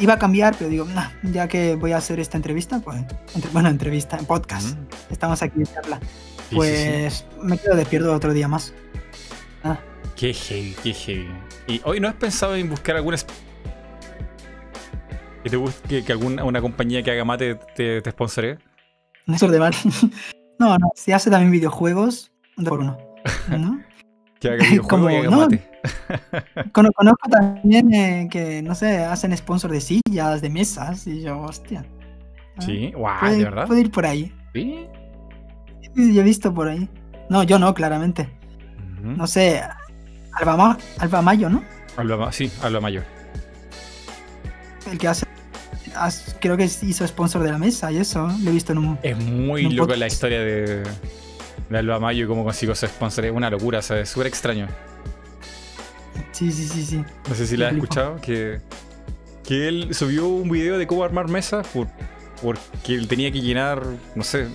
[0.00, 2.98] iba a cambiar, pero digo, "Nah, ya que voy a hacer esta entrevista, pues,
[3.34, 4.68] entre- bueno, entrevista, podcast.
[4.76, 4.86] Mm.
[5.12, 6.00] Estamos aquí en charla.
[6.00, 6.56] Sí, sí, sí.
[6.56, 8.72] Pues me quedo despierto otro día más.
[10.16, 11.28] Qué heavy, qué heavy.
[11.66, 13.16] ¿Y hoy no has pensado en buscar alguna...
[15.44, 18.58] Que te busque que alguna una compañía que haga mate te, te sponsore?
[19.26, 19.74] No es de mal.
[20.56, 22.96] No, no, si hace también videojuegos, un por uno.
[23.58, 23.80] ¿no?
[24.40, 25.70] Que haga videojuegos Como, y haga no, mate.
[26.72, 31.40] Cono- Conozco también eh, que, no sé, hacen sponsor de sillas, de mesas, y yo,
[31.40, 31.84] hostia.
[32.56, 32.60] ¿ah?
[32.62, 33.66] Sí, guau, de verdad.
[33.66, 34.32] puede ir por ahí.
[34.54, 34.86] Sí.
[35.96, 36.88] Yo he visto por ahí.
[37.28, 38.28] No, yo no, claramente.
[39.02, 39.60] No sé,
[40.34, 41.62] Alba, Ma- Alba Mayo, ¿no?
[42.16, 43.04] Ma- sí, habla mayor.
[44.90, 45.26] El que hace.
[46.40, 48.28] creo que hizo sponsor de la mesa y eso.
[48.42, 48.98] Lo he visto en un.
[49.02, 50.12] Es muy un loca la podcast.
[50.12, 50.82] historia de,
[51.70, 53.24] de Alba Mayo y cómo consiguió su sponsor.
[53.26, 54.68] Es una locura, o sea, es súper extraño.
[56.32, 57.04] Sí, sí, sí, sí.
[57.28, 58.16] No sé si la has escuchado.
[58.20, 58.60] Que,
[59.44, 61.86] que él subió un video de cómo armar mesas por,
[62.42, 63.82] porque él tenía que llenar,
[64.16, 64.48] no sé,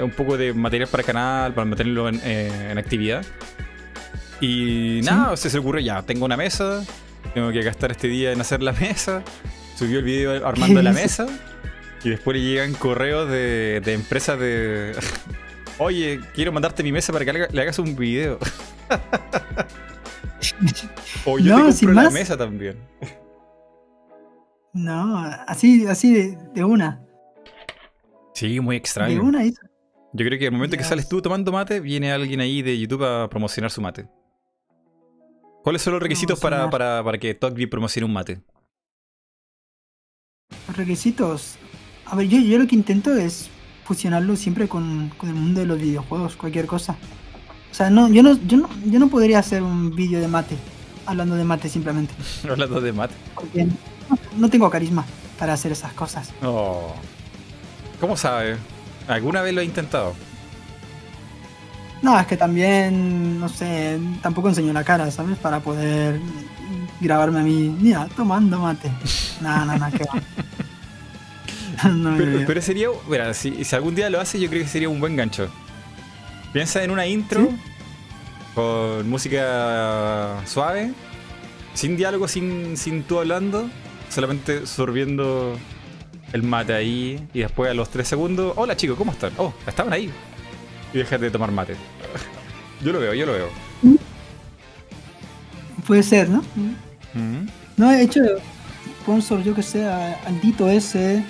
[0.00, 3.24] un poco de material para el canal, para mantenerlo en, eh, en actividad.
[4.40, 5.06] Y Sí.
[5.06, 6.84] nada, o sea, se le ocurrió, ya, tengo una mesa,
[7.32, 9.22] tengo que gastar este día en hacer la mesa.
[9.76, 11.26] Subió el video armando la mesa.
[12.04, 14.92] Y después le llegan correos de, de empresas de...
[15.78, 18.38] Oye, quiero mandarte mi mesa para que le, le hagas un video.
[21.24, 22.12] o yo No, te sin compro la más.
[22.12, 22.76] mesa también.
[24.72, 27.00] No, así, así de, de una.
[28.34, 29.22] Sí, muy De extraño.
[29.22, 29.60] una hizo.
[30.12, 33.04] Yo creo que al momento que sales tú tomando mate, viene alguien ahí de YouTube
[33.04, 34.06] a promocionar su mate.
[35.64, 38.40] ¿Cuáles son los requisitos para, para, para que Togby promocione un mate?
[40.68, 41.56] Los requisitos.
[42.06, 43.48] A ver, yo, yo lo que intento es
[43.84, 46.96] fusionarlo siempre con, con el mundo de los videojuegos, cualquier cosa.
[47.70, 50.56] O sea, no, yo, no, yo, no, yo no podría hacer un vídeo de mate,
[51.06, 52.14] hablando de mate simplemente.
[52.48, 53.14] Hablando de mate.
[53.34, 55.04] Porque no, no tengo carisma
[55.38, 56.30] para hacer esas cosas.
[56.42, 56.94] Oh.
[58.00, 58.58] ¿Cómo sabes?
[59.08, 60.14] ¿Alguna vez lo he intentado?
[62.02, 65.38] No, es que también, no sé, tampoco enseño la cara, ¿sabes?
[65.38, 66.20] Para poder
[67.00, 68.90] grabarme a mí, mira, tomando mate.
[69.40, 70.22] No, no, no, que va.
[71.90, 75.00] No Pero, sería, mira, si, si algún día lo haces, yo creo que sería un
[75.00, 75.48] buen gancho.
[76.52, 77.56] Piensa en una intro ¿Sí?
[78.54, 80.92] con música suave,
[81.74, 83.68] sin diálogo, sin, sin tú hablando,
[84.08, 85.58] solamente sorbiendo
[86.32, 89.32] el mate ahí y después a los 3 segundos, hola chicos, ¿cómo están?
[89.36, 90.10] Oh, estaban ahí.
[90.92, 91.74] Y déjate de tomar mate.
[92.82, 93.48] Yo lo veo, yo lo veo.
[95.86, 96.42] Puede ser, ¿no?
[97.14, 97.46] Mm.
[97.76, 98.20] No, he hecho
[99.02, 101.22] sponsor, yo que sé, al Dito ese.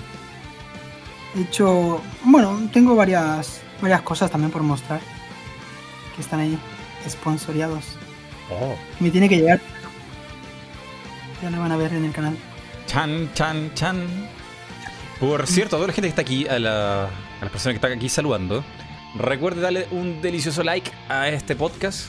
[1.35, 2.01] He hecho.
[2.23, 5.01] Bueno, tengo varias, varias cosas también por mostrar.
[6.15, 6.57] Que están ahí,
[7.09, 7.83] sponsoriados.
[8.51, 8.75] Oh.
[8.99, 9.59] Me tiene que llegar.
[11.41, 12.37] Ya lo van a ver en el canal.
[12.87, 14.07] Chan, chan, chan.
[15.19, 17.85] Por cierto, a toda la gente que está aquí, a, la- a las personas que
[17.85, 18.63] están aquí saludando,
[19.17, 22.07] recuerde darle un delicioso like a este podcast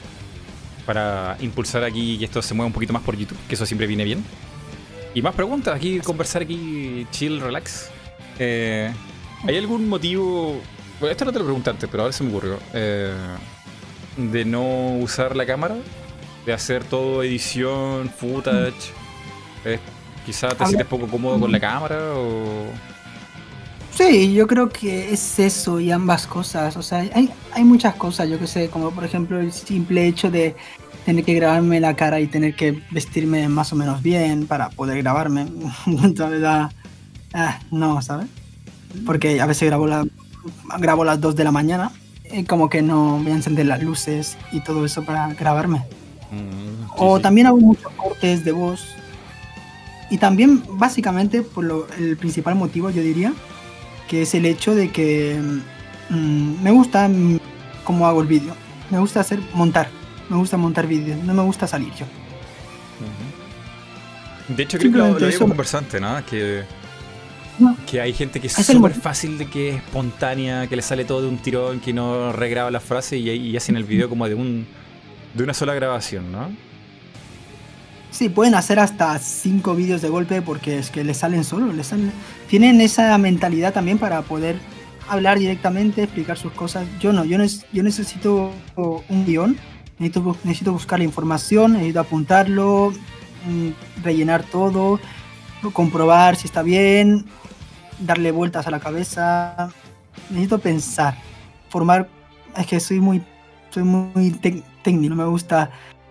[0.87, 3.87] para impulsar aquí que esto se mueva un poquito más por YouTube, que eso siempre
[3.87, 4.25] viene bien.
[5.15, 7.91] Y más preguntas, aquí conversar aquí, chill, relax.
[8.39, 8.93] Eh,
[9.47, 10.61] ¿Hay algún motivo?
[11.01, 12.59] Bueno, esto no te lo pregunté antes, pero ahora se me ocurrió.
[12.73, 13.13] eh,
[14.17, 15.77] de no usar la cámara,
[16.45, 18.93] de hacer todo edición, footage.
[19.65, 19.79] Eh,
[20.25, 22.67] quizá te sientes poco cómodo con la cámara o.
[23.91, 26.77] Sí, yo creo que es eso y ambas cosas.
[26.77, 30.31] O sea, hay, hay muchas cosas, yo que sé, como por ejemplo el simple hecho
[30.31, 30.55] de
[31.07, 34.99] tener que grabarme la cara y tener que vestirme más o menos bien para poder
[34.99, 35.47] grabarme.
[35.87, 36.71] Entonces, ah,
[37.33, 38.27] ah, no, ¿sabes?
[39.07, 40.05] Porque a veces grabo, la,
[40.81, 41.93] grabo a las 2 de la mañana
[42.33, 45.79] y como que no voy a encender las luces y todo eso para grabarme.
[46.33, 47.23] Mm, sí, O sí.
[47.23, 48.85] también hago muchos cortes de voz
[50.11, 53.33] y también, básicamente, por lo, el principal motivo, yo diría,
[54.09, 55.41] que es el hecho de que
[56.11, 57.39] mm, me gusta mm,
[57.85, 58.55] cómo hago el vídeo.
[58.91, 59.89] Me gusta hacer montar.
[60.29, 61.23] Me gusta montar vídeos.
[61.25, 62.07] No me gusta salir yo.
[64.49, 66.25] De hecho, creo que lo, lo digo conversante, ¿no?
[66.25, 66.63] Que,
[67.87, 71.23] que hay gente que es súper fácil de que es espontánea, que le sale todo
[71.23, 74.35] de un tirón, que no regraba la frase y, y hacen el video como de
[74.35, 74.67] un
[75.35, 76.49] de una sola grabación, ¿no?
[78.11, 81.89] Sí, pueden hacer hasta cinco vídeos de golpe porque es que les salen solo, les
[81.89, 82.11] salen...
[82.49, 84.57] Tienen esa mentalidad también para poder
[85.09, 86.87] hablar directamente, explicar sus cosas.
[86.99, 87.37] Yo no, yo,
[87.73, 89.59] yo necesito un guion,
[89.99, 92.93] necesito, necesito buscar la información, necesito apuntarlo,
[93.47, 95.01] mm, rellenar todo,
[95.73, 97.25] comprobar si está bien,
[97.99, 99.71] darle vueltas a la cabeza.
[100.31, 101.17] Necesito pensar,
[101.69, 102.09] formar.
[102.57, 103.23] Es que soy muy,
[103.71, 105.71] soy muy técnico, no me gusta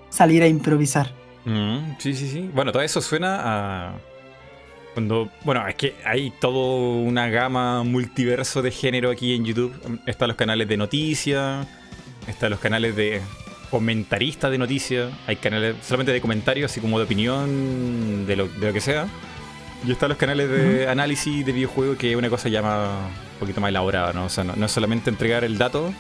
[0.10, 1.12] salir a improvisar.
[1.46, 2.50] Mm, sí, sí, sí.
[2.54, 3.94] Bueno, todo eso suena a.
[4.94, 5.30] Cuando.
[5.44, 9.74] Bueno, es que hay toda una gama multiverso de género aquí en YouTube.
[10.06, 11.68] Están los canales de noticias,
[12.28, 13.22] están los canales de
[13.70, 18.68] comentaristas de noticias, hay canales solamente de comentarios, así como de opinión, de lo, de
[18.68, 19.08] lo que sea.
[19.86, 22.90] Y están los canales de análisis de videojuegos, que es una cosa ya más,
[23.34, 24.26] un poquito más elaborada, ¿no?
[24.26, 25.94] O sea, no, no es solamente entregar el dato,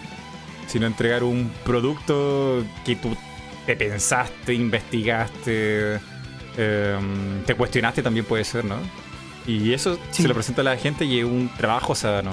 [0.68, 3.16] sino entregar un producto que tú
[3.66, 6.00] te pensaste, investigaste,
[6.58, 8.78] em, te cuestionaste también puede ser, ¿no?
[9.48, 12.32] Y eso se lo presenta a la gente y es un trabajo, o sea, no,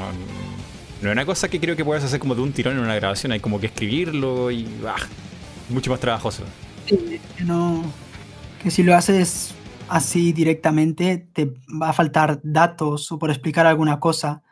[1.03, 2.95] no es una cosa que creo que puedas hacer como de un tirón en una
[2.95, 4.97] grabación, hay como que escribirlo y ah,
[5.69, 6.45] mucho más trabajoso.
[6.87, 7.83] Sí, no,
[8.63, 9.55] que si lo haces
[9.89, 14.43] así directamente te va a faltar datos o por explicar alguna cosa.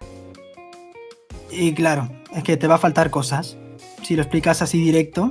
[1.50, 3.56] Y claro, es que te va a faltar cosas.
[4.02, 5.30] Si lo explicas así directo,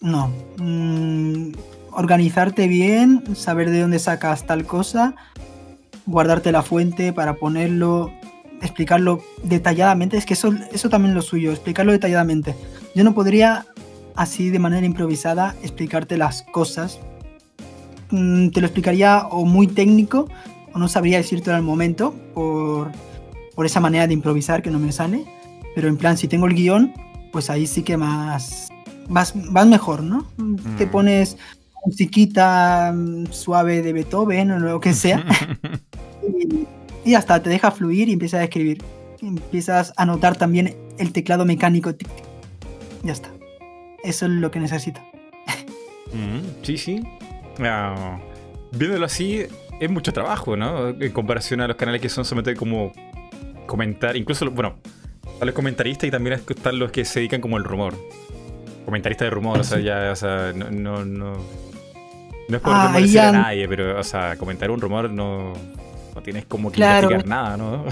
[0.00, 0.32] no.
[0.58, 1.52] Mm,
[1.92, 5.14] organizarte bien, saber de dónde sacas tal cosa,
[6.06, 8.12] guardarte la fuente para ponerlo,
[8.62, 10.16] explicarlo detalladamente.
[10.16, 12.54] Es que eso, eso también es lo suyo, explicarlo detalladamente.
[12.94, 13.66] Yo no podría
[14.14, 17.00] así de manera improvisada explicarte las cosas.
[18.10, 20.28] Mm, te lo explicaría o muy técnico
[20.72, 22.90] o no sabría decirte al momento por,
[23.54, 25.24] por esa manera de improvisar que no me sale.
[25.74, 26.92] Pero en plan, si tengo el guion,
[27.32, 28.68] pues ahí sí que más
[29.08, 29.34] vas,
[29.66, 30.26] mejor, ¿no?
[30.78, 30.90] Te mm.
[30.90, 31.36] pones
[31.84, 35.24] musiquita mm, suave de Beethoven o lo que sea.
[36.22, 36.66] y,
[37.14, 38.82] hasta te deja fluir y empiezas a escribir.
[39.20, 41.92] empiezas a notar también el teclado mecánico.
[43.02, 43.30] Ya está.
[44.02, 45.00] Eso es lo que necesito.
[46.12, 47.02] Mm, sí, sí.
[47.60, 48.18] Ah,
[48.72, 49.46] viéndolo así,
[49.80, 50.90] es mucho trabajo, ¿no?
[50.90, 52.92] En comparación a los canales que son solamente como
[53.66, 54.74] comentar, incluso, bueno,
[55.40, 57.94] a los comentaristas y también están los que se dedican como el rumor
[58.84, 61.32] comentarista de rumor, o sea, ya, o sea, no, no, no,
[62.48, 65.54] no es por ah, a nadie, pero, o sea, comentar un rumor no,
[66.22, 67.84] no tienes como que investigar nada, ¿no?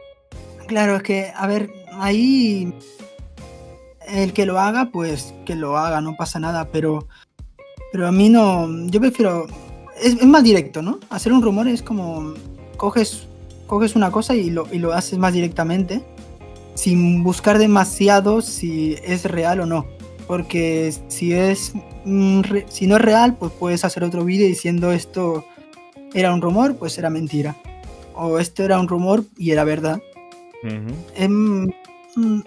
[0.66, 2.72] claro, es que, a ver, ahí
[4.06, 7.08] el que lo haga, pues que lo haga, no pasa nada, pero,
[7.90, 9.46] pero a mí no, yo prefiero,
[10.00, 11.00] es, más directo, ¿no?
[11.10, 12.34] Hacer un rumor es como,
[12.76, 13.26] coges,
[13.66, 16.02] coges una cosa y lo, y lo haces más directamente,
[16.74, 19.86] sin buscar demasiado si es real o no.
[20.26, 21.74] Porque si es
[22.70, 25.44] si no es real, pues puedes hacer otro vídeo diciendo esto
[26.14, 27.56] era un rumor, pues era mentira.
[28.14, 30.00] O esto era un rumor y era verdad.
[31.16, 31.66] Em,
[32.16, 32.42] mm,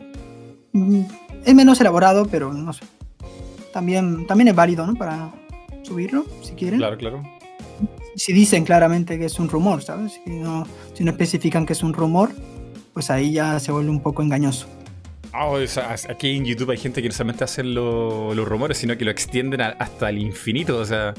[0.72, 1.06] mm,
[1.46, 2.86] es, menos elaborado, pero no sé.
[3.74, 4.96] También, también es válido, ¿no?
[4.96, 5.32] Para
[5.84, 6.80] subirlo, si quieren.
[6.80, 7.24] Claro, claro.
[8.16, 10.20] Si dicen claramente que es un rumor, ¿sabes?
[10.24, 12.32] Si no, si no especifican que es un rumor,
[12.94, 14.68] pues ahí ya se vuelve un poco engañoso.
[15.34, 15.54] Ah,
[16.10, 19.62] aquí en YouTube hay gente que no solamente hace los rumores, sino que lo extienden
[19.62, 21.14] hasta el infinito, o sea...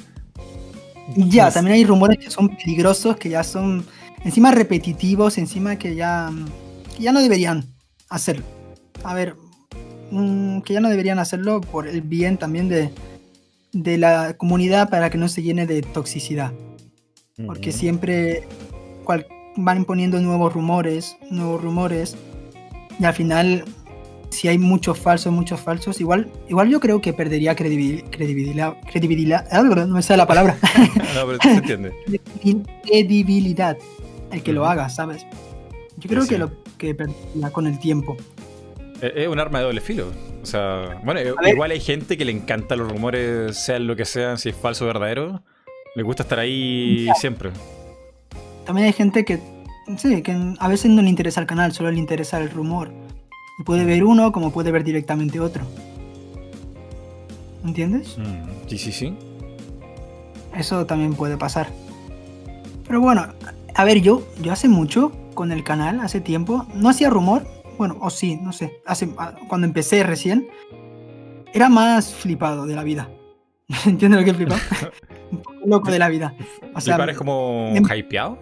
[1.16, 3.84] Ya, también hay rumores que son peligrosos, que ya son
[4.24, 6.30] encima repetitivos, encima que ya,
[6.98, 7.64] ya no deberían
[8.08, 8.44] hacerlo.
[9.04, 9.36] A ver,
[10.10, 12.90] mm, que ya no deberían hacerlo por el bien también de,
[13.72, 16.52] de la comunidad para que no se llene de toxicidad.
[17.46, 18.48] Porque siempre
[19.56, 22.16] van poniendo nuevos rumores, nuevos rumores,
[22.98, 23.64] y al final
[24.30, 29.48] si hay muchos falsos, muchos falsos, igual, igual yo creo que perdería credibilidad, credibilidad, credibilidad,
[29.50, 30.56] ah, no me sale la palabra.
[31.14, 31.92] no, pero se entiende.
[32.84, 33.78] credibilidad,
[34.30, 35.26] el que lo haga, ¿sabes?
[35.96, 38.16] Yo creo que lo que perdería con el tiempo.
[39.00, 40.12] Es un arma de doble filo.
[40.42, 44.38] O sea, bueno, igual hay gente que le encanta los rumores, sean lo que sean,
[44.38, 45.42] si es falso o verdadero.
[45.94, 47.50] Le gusta estar ahí siempre.
[48.64, 49.40] También hay gente que,
[49.96, 52.90] sí, que a veces no le interesa el canal, solo le interesa el rumor.
[53.64, 55.64] Puede ver uno como puede ver directamente otro.
[57.64, 58.16] ¿Entiendes?
[58.18, 59.16] Mm, sí, sí, sí.
[60.56, 61.68] Eso también puede pasar.
[62.86, 63.26] Pero bueno,
[63.74, 67.46] a ver, yo, yo hace mucho con el canal, hace tiempo, no hacía rumor,
[67.76, 69.08] bueno, o sí, no sé, hace,
[69.48, 70.48] cuando empecé recién,
[71.52, 73.08] era más flipado de la vida.
[73.86, 74.60] ¿Entiendes lo que es flipado?
[75.30, 76.34] Un poco loco de la vida.
[76.74, 78.38] O sea, ¿Flipar es como em- hypeado?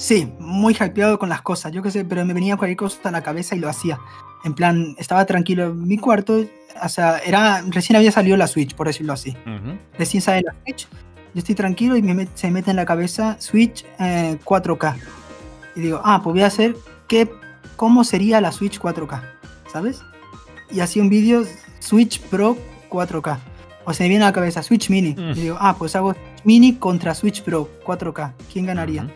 [0.00, 3.10] Sí, muy hypeado con las cosas, yo qué sé, pero me venía cualquier cosa a
[3.10, 3.98] la cabeza y lo hacía.
[4.44, 6.42] En plan, estaba tranquilo en mi cuarto,
[6.82, 9.36] o sea, era, recién había salido la Switch, por decirlo así.
[9.44, 9.76] Ujú.
[9.98, 10.88] Recién sale la Switch,
[11.34, 14.96] yo estoy tranquilo y me met- se me mete en la cabeza Switch eh, 4K.
[15.76, 16.74] Y digo, ah, pues voy a hacer
[17.06, 17.30] qué,
[17.76, 19.20] cómo sería la Switch 4K,
[19.70, 20.00] ¿sabes?
[20.70, 21.44] Y hacía un vídeo
[21.80, 22.56] Switch Pro
[22.88, 23.38] 4K.
[23.84, 25.14] O se me viene a la cabeza Switch Mini.
[25.14, 25.30] Mm.
[25.32, 28.32] Y digo, ah, pues hago Mini contra Switch Pro 4K.
[28.50, 29.02] ¿Quién ganaría?
[29.04, 29.12] Ujú.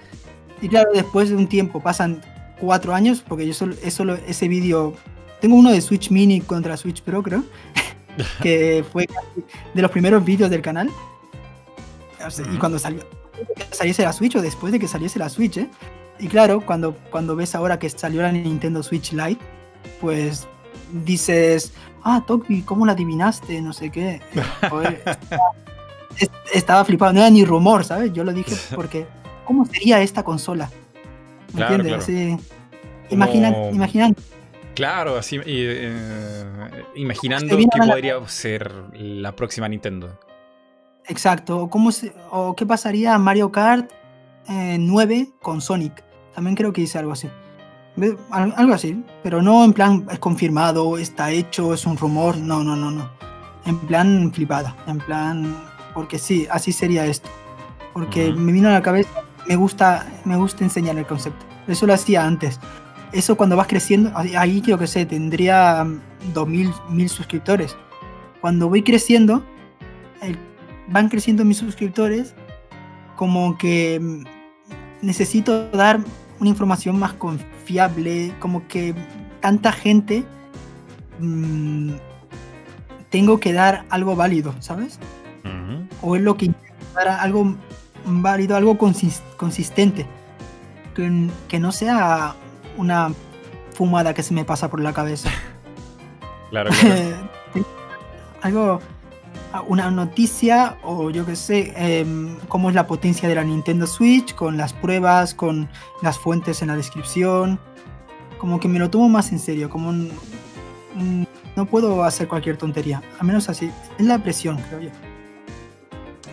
[0.65, 2.23] Y claro, después de un tiempo, pasan
[2.59, 4.95] cuatro años, porque yo solo, es solo ese vídeo.
[5.41, 7.45] Tengo uno de Switch Mini contra Switch Pro, creo.
[8.43, 9.07] que fue
[9.75, 10.91] de los primeros vídeos del canal.
[12.53, 13.03] Y cuando salió,
[13.71, 15.69] saliese la Switch o después de que saliese la Switch, ¿eh?
[16.19, 19.45] Y claro, cuando, cuando ves ahora que salió la Nintendo Switch Lite,
[20.01, 20.47] pues
[21.05, 21.73] dices,
[22.05, 23.61] ah, Tokbi, ¿cómo la adivinaste?
[23.61, 24.23] No sé qué.
[24.71, 25.51] Joder, estaba,
[26.19, 28.12] es- estaba flipado, no era ni rumor, ¿sabes?
[28.15, 29.07] Yo lo dije porque,
[29.45, 30.70] ¿cómo sería esta consola?
[31.53, 32.05] ¿Me Claro, entiendes?
[32.07, 32.34] claro.
[32.34, 32.47] Así,
[33.11, 34.11] imagina, Como- imagina,
[34.74, 35.92] Claro, así, eh,
[36.97, 40.18] imaginando qué la- podría ser la próxima Nintendo.
[41.07, 43.90] exacto, o, cómo se- o qué pasaría Mario Kart
[44.49, 46.03] eh, 9 con Sonic.
[46.34, 47.28] También creo que hice algo así.
[48.30, 52.74] Algo así, pero no en plan es confirmado, está hecho, es un rumor, no, no,
[52.74, 53.09] no, no.
[53.66, 55.57] En plan flipada, en plan,
[55.95, 57.30] porque sí, así sería esto.
[57.92, 59.11] Porque me vino a la cabeza,
[59.49, 61.45] me gusta, me gusta enseñar el concepto.
[61.66, 62.61] Eso lo hacía antes.
[63.12, 66.01] Eso cuando vas creciendo, ahí- creo que sé, tendría mm,
[66.34, 67.76] 2000, 1000 suscriptores.
[68.40, 69.42] Cuando voy creciendo,
[70.20, 70.38] el-
[70.88, 72.34] van creciendo mis suscriptores,
[73.16, 74.24] como que mm,
[75.07, 76.01] necesito dar
[76.40, 78.95] una información más confiable, como que
[79.40, 80.24] tanta gente
[81.20, 81.92] mm,
[83.11, 84.99] tengo que dar algo válido, ¿sabes?
[86.03, 86.51] O es lo que
[86.95, 87.55] dar algo
[88.07, 90.07] válido, algo consis- consistente,
[90.94, 92.34] que, que no sea
[92.76, 93.12] una
[93.72, 95.30] fumada que se me pasa por la cabeza.
[96.50, 97.28] Claro, claro.
[98.42, 98.80] algo,
[99.66, 104.36] una noticia o yo qué sé, em, cómo es la potencia de la Nintendo Switch,
[104.36, 105.68] con las pruebas, con
[106.00, 107.59] las fuentes en la descripción.
[108.38, 110.12] Como que me lo tomo más en serio, como un-
[110.96, 111.26] un-
[111.57, 113.68] no puedo hacer cualquier tontería, al menos así.
[113.98, 114.90] Es la presión, creo yo.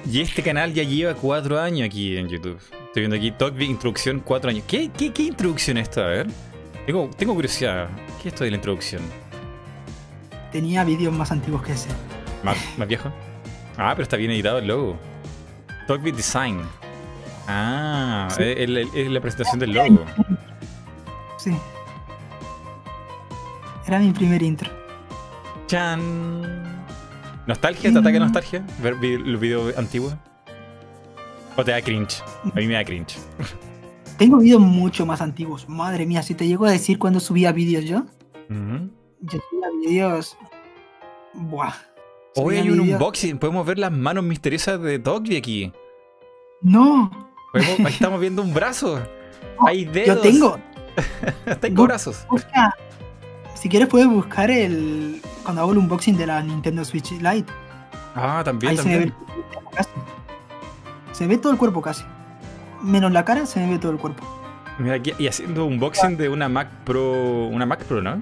[0.06, 2.58] Y este canal ya lleva cuatro años aquí en YouTube.
[2.88, 4.64] Estoy viendo aquí Talkbig Introducción, cuatro años.
[4.68, 6.02] ¿Qué, qué, qué introducción es esta?
[6.02, 6.28] A ver.
[6.86, 7.88] Tengo, tengo curiosidad.
[8.22, 9.02] ¿Qué es esto de la introducción?
[10.52, 11.90] Tenía vídeos más antiguos que ese.
[12.44, 13.12] ¿Más, más viejo?
[13.78, 14.98] Ah, pero está bien editado el logo.
[15.88, 16.62] Talkbig Design.
[17.48, 18.44] Ah, Sí.
[18.44, 20.04] es, es- es la presentación del logo.
[21.38, 21.56] Sí.
[23.88, 24.70] Era mi primer intro.
[25.68, 26.81] Chan.
[27.52, 27.92] ¿Nostalgia?
[27.92, 28.66] ¿Te ataca nostalgia?
[28.82, 30.16] ¿Ver los videos antiguos?
[31.58, 32.22] ¿O te da cringe?
[32.46, 33.18] A mí me da cringe.
[34.18, 35.68] Tengo vídeos mucho más antiguos.
[35.68, 38.06] Madre mía, si te llego a decir cuando subía vídeos yo,
[38.48, 40.38] yo subía vídeos.
[41.34, 41.74] Buah.
[42.38, 43.38] Hoy hay un unboxing.
[43.38, 45.74] Podemos ver las manos misteriosas de Talkbig aquí.
[46.62, 47.12] No,
[47.52, 49.02] Podemos- ahí estamos viendo un brazo.
[49.68, 50.16] Hay dedos.
[50.16, 50.60] yo tengo.
[51.60, 52.26] Tengo brazos.
[52.30, 52.74] Busca.
[53.56, 55.22] Si quieres puedes buscar el.
[55.44, 57.52] Cuando hago el unboxing de la Nintendo Switch Lite.
[58.16, 59.16] Ah, también, Ahí se ve también.
[61.12, 62.04] Se ve todo el cuerpo casi.
[62.82, 64.24] Menos la cara, se me ve todo el cuerpo.
[64.80, 67.48] Mira aquí, y haciendo unboxing de una Mac Pro.
[67.48, 68.22] Una Mac Pro, ¿no?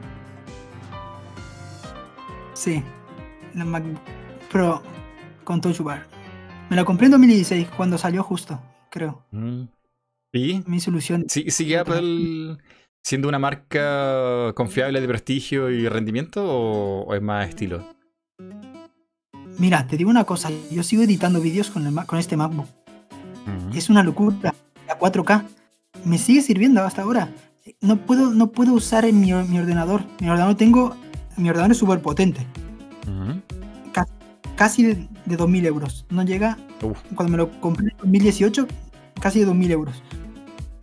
[2.54, 2.84] Sí.
[3.56, 3.84] La Mac
[4.52, 4.82] Pro
[5.44, 6.06] con Touch Bar.
[6.70, 8.62] Me la compré en 2016, cuando salió justo,
[8.92, 9.24] creo.
[9.32, 9.64] Mm.
[10.34, 10.64] ¿Y?
[10.68, 11.26] Mi solución.
[11.28, 12.58] ¿Sí- ¿Sigue Apple
[13.04, 17.84] siendo una marca confiable de prestigio y rendimiento o, o es más estilo?
[19.58, 20.50] Mira, te digo una cosa.
[20.72, 22.68] Yo sigo editando vídeos con, el Mac- con este MacBook.
[23.74, 24.54] Es una locura.
[24.88, 25.44] La 4K.
[26.06, 27.30] Me sigue sirviendo hasta ahora.
[27.82, 30.04] No puedo, no puedo usar en mi, mi ordenador.
[30.22, 30.96] Mi ordenador tengo.
[31.36, 32.46] Mi ordenador es súper potente.
[34.56, 36.06] Casi de, de 2.000 euros.
[36.10, 36.58] No llega.
[37.16, 38.68] Cuando me lo compré en 2018,
[39.22, 40.04] casi de 2.000 euros.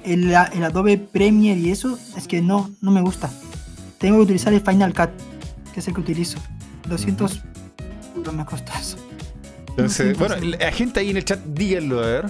[0.07, 3.31] El, el Adobe Premiere y eso es que no, no me gusta.
[3.99, 5.11] Tengo que utilizar el Final Cut,
[5.75, 6.39] que es el que utilizo.
[6.89, 7.43] 200
[8.17, 8.97] euros me costó eso.
[9.71, 12.27] Entonces, bueno, la gente ahí en el chat, díganlo, a ver.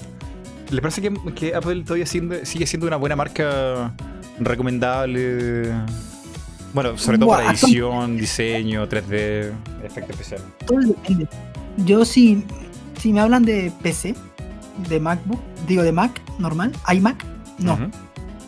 [0.71, 3.95] ¿Les parece que, que Apple todavía siendo- sigue siendo una buena marca
[4.41, 5.71] recomendable?
[6.75, 9.53] Bueno, sobre todo Buah, para edición, diseño, 3D,
[9.85, 10.41] efecto especial.
[10.67, 11.29] Todo depende.
[11.85, 12.43] Yo si,
[13.01, 14.15] si me hablan de PC,
[14.89, 17.25] de MacBook, digo de Mac normal, iMac,
[17.59, 17.79] no.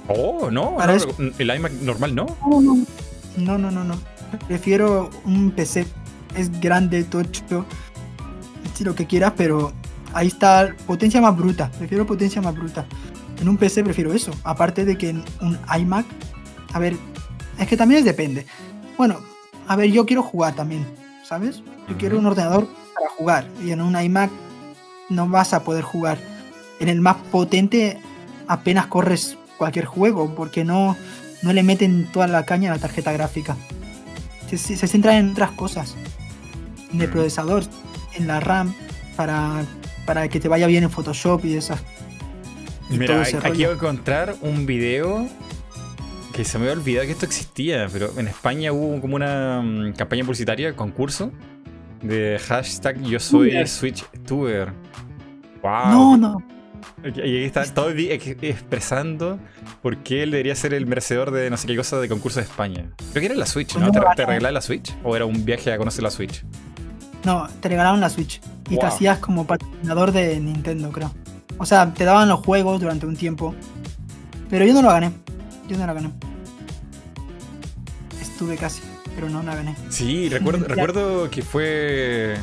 [0.08, 2.26] Oh, no, Para no, eso- el iMac normal no.
[2.48, 2.76] No, no,
[3.36, 3.94] no, no, no, no.
[4.46, 5.86] Prefiero un PC,
[6.34, 7.64] es grande, tocho,
[8.74, 9.72] si lo que quieras, pero
[10.12, 12.86] ahí está potencia más bruta, prefiero potencia más bruta.
[13.40, 16.06] En un PC prefiero eso, aparte de que en un iMac,
[16.72, 16.96] a ver,
[17.58, 18.46] es que también es depende.
[18.96, 19.18] Bueno,
[19.66, 20.86] a ver, yo quiero jugar también,
[21.24, 21.62] ¿sabes?
[21.88, 24.30] Yo quiero un ordenador para jugar y en un iMac
[25.08, 26.18] no vas a poder jugar.
[26.80, 28.00] En el más potente
[28.48, 30.96] apenas corres cualquier juego porque no,
[31.42, 33.56] no le meten toda la caña a la tarjeta gráfica.
[34.48, 35.96] Se, se, se centran en otras cosas.
[36.92, 37.12] En el Mm.
[37.12, 37.64] procesador,
[38.14, 38.74] en la RAM,
[39.16, 39.62] para,
[40.06, 41.80] para que te vaya bien en Photoshop y esas.
[42.90, 43.52] y Mira, aquí rollo.
[43.54, 45.26] voy a encontrar un video
[46.32, 49.92] que se me había olvidado que esto existía, pero en España hubo como una mm,
[49.94, 51.30] campaña publicitaria, concurso,
[52.00, 53.68] de hashtag yo soy Tuber.
[53.68, 54.72] Switch Tuber.
[55.62, 55.90] Wow.
[55.90, 56.42] No, no.
[57.04, 59.38] Y aquí está ex- expresando
[59.82, 62.46] por qué él debería ser el merecedor de no sé qué cosa de concurso de
[62.46, 62.90] España.
[63.12, 63.90] Creo que era la Switch, ¿no?
[63.90, 64.94] ¿Te, te la Switch?
[65.04, 66.44] ¿O era un viaje a conocer la Switch?
[67.24, 68.40] No, te regalaron la Switch.
[68.70, 71.12] Y te hacías como patrocinador de Nintendo, creo.
[71.58, 73.54] O sea, te daban los juegos durante un tiempo.
[74.50, 75.12] Pero yo no lo gané.
[75.68, 76.10] Yo no lo gané.
[78.20, 78.82] Estuve casi,
[79.14, 79.74] pero no la gané.
[79.88, 82.36] Sí, recuerdo, recuerdo que fue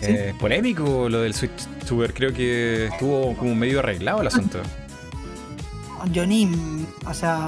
[0.00, 0.06] ¿Sí?
[0.08, 1.50] eh, polémico lo del Switch.
[2.14, 4.60] Creo que estuvo como medio arreglado el asunto.
[6.12, 6.48] Yo ni,
[7.06, 7.46] o sea,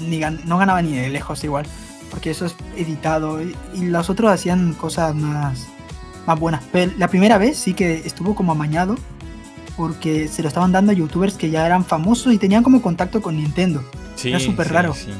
[0.00, 1.66] ni gan- no ganaba ni de lejos igual,
[2.10, 5.68] porque eso es editado y, y los otros hacían cosas más,
[6.26, 6.62] más buenas.
[6.72, 8.96] Pero la primera vez sí que estuvo como amañado,
[9.76, 13.22] porque se lo estaban dando a youtubers que ya eran famosos y tenían como contacto
[13.22, 13.82] con Nintendo.
[14.16, 14.92] Sí, Era súper sí, raro.
[14.94, 15.10] Sí,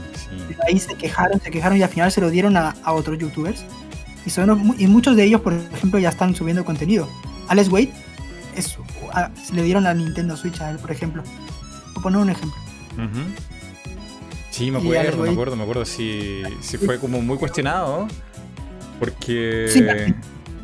[0.68, 3.64] ahí se quejaron, se quejaron y al final se lo dieron a, a otros youtubers.
[4.27, 7.09] Y, son, y muchos de ellos, por ejemplo, ya están subiendo contenido.
[7.49, 7.93] Alex Wade,
[8.57, 8.77] es,
[9.12, 11.23] a- le dieron a Nintendo Switch a él, por ejemplo.
[11.95, 12.59] Por poner un ejemplo.
[14.51, 15.85] Sí, me acuerdo, me acuerdo, me acuerdo.
[15.85, 18.09] Sí, sí fue como muy cuestionado.
[18.99, 19.83] Porque Sí.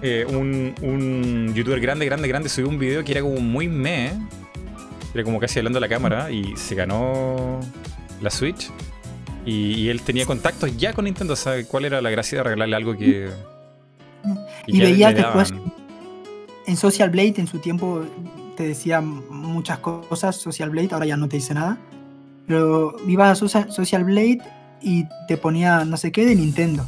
[0.02, 4.12] eh, un, un youtuber grande, grande, grande subió un video que era como muy meh.
[5.14, 7.60] Era como casi hablando a la cámara y se ganó
[8.20, 8.70] la Switch.
[9.46, 11.32] Y, y él tenía contactos ya con Nintendo.
[11.32, 13.30] O sea, ¿cuál era la gracia de regalarle algo que.
[14.66, 15.54] Y que veías le después
[16.66, 18.04] en Social Blade en su tiempo
[18.56, 21.78] te decía muchas cosas, Social Blade, ahora ya no te dice nada.
[22.48, 24.38] Pero iba a Socia- Social Blade
[24.82, 26.84] y te ponía no sé qué de Nintendo.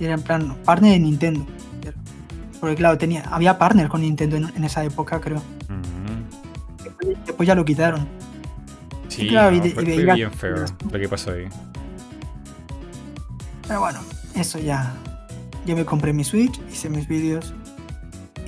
[0.00, 1.46] Y era en plan, partner de Nintendo.
[2.58, 5.42] Porque claro, tenía, había partner con Nintendo en, en esa época, creo.
[7.26, 8.06] Después ya lo quitaron.
[9.20, 11.46] Sí, claro, y de- fue, y fue veías- bien feo lo que pasó ahí.
[13.66, 14.00] Pero bueno,
[14.34, 14.94] eso ya.
[15.66, 17.54] Yo me compré mi Switch, hice mis vídeos.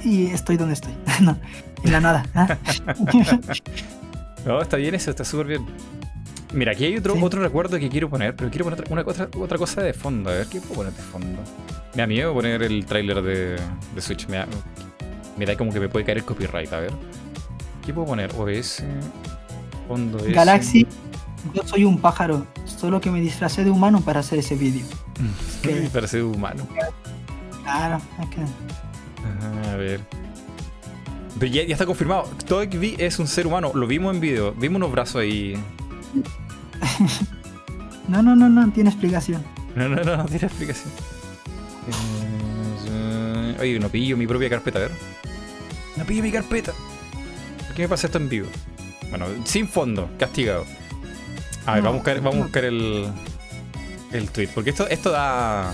[0.04, 0.94] Y estoy donde estoy.
[1.20, 1.38] no,
[1.84, 2.26] en la nada.
[2.34, 2.56] ¿ah?
[4.44, 5.64] No, está bien eso, está súper bien.
[6.52, 7.20] Mira, aquí hay otro, Sí.
[7.22, 10.30] otro recuerdo que quiero poner, pero quiero poner otra, una, otra, otra cosa de fondo.
[10.30, 11.38] A ver, ¿qué puedo poner de fondo?
[11.94, 13.56] Me da miedo poner el tráiler de,
[13.94, 14.26] de Switch.
[14.26, 14.46] Me da,
[15.38, 16.72] me da como que me puede caer el copyright.
[16.72, 16.90] A ver.
[17.86, 18.32] ¿Qué puedo poner?
[18.36, 18.82] OBS.
[19.88, 20.18] Fondo.
[20.28, 20.86] Galaxy,
[21.54, 24.84] yo soy un pájaro, solo que me disfracé de humano para hacer ese vídeo.
[25.64, 26.66] Me parece humano.
[27.62, 28.40] Claro, es que.
[28.42, 30.00] Ajá, a ver.
[31.38, 32.24] Pero ya, ya está confirmado.
[32.46, 33.72] Toby es un ser humano.
[33.74, 34.52] Lo vimos en video.
[34.52, 35.54] Vimos unos brazos ahí.
[38.08, 39.42] No, no, no, no, tiene explicación.
[39.76, 40.92] No, no, no, no tiene explicación.
[42.90, 44.90] Eh, Oye, no pillo mi propia carpeta, a ver.
[45.96, 46.72] No pillo mi carpeta.
[47.66, 48.48] ¿Por qué me pasa esto en vivo?
[49.12, 50.64] Bueno, sin fondo, castigado.
[51.66, 52.42] A ver, No, vamos a buscar, vamos a no.
[52.44, 53.06] buscar el,
[54.10, 54.48] el tweet.
[54.54, 55.72] Porque esto, esto da.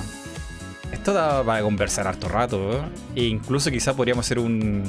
[0.93, 2.73] Esto da para conversar harto rato.
[2.73, 2.83] ¿eh?
[3.15, 4.83] E incluso quizá podríamos hacer un.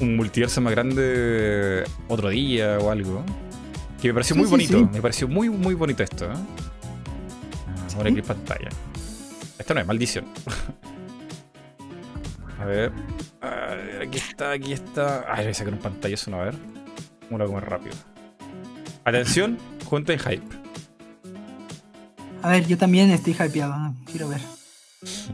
[0.00, 3.24] Un multiverso más grande otro día o algo.
[4.00, 4.78] Que me pareció Sí, muy sí, bonito.
[4.78, 4.88] sí.
[4.92, 6.26] Me pareció muy, muy bonito esto.
[6.26, 6.34] ¿eh?
[6.34, 8.68] Ah, Ahora aquí pantalla.
[9.58, 10.24] Esto no es maldición.
[12.60, 12.92] A ver.
[13.40, 15.24] A ver, Aquí está, aquí está.
[15.32, 16.54] Ay, voy a sacar un pantallazo, no, a ver.
[17.32, 17.96] Vamos a comer rápido.
[19.04, 20.42] Atención, junta en hype.
[22.42, 24.40] A ver, yo también estoy hypeado, quiero ver.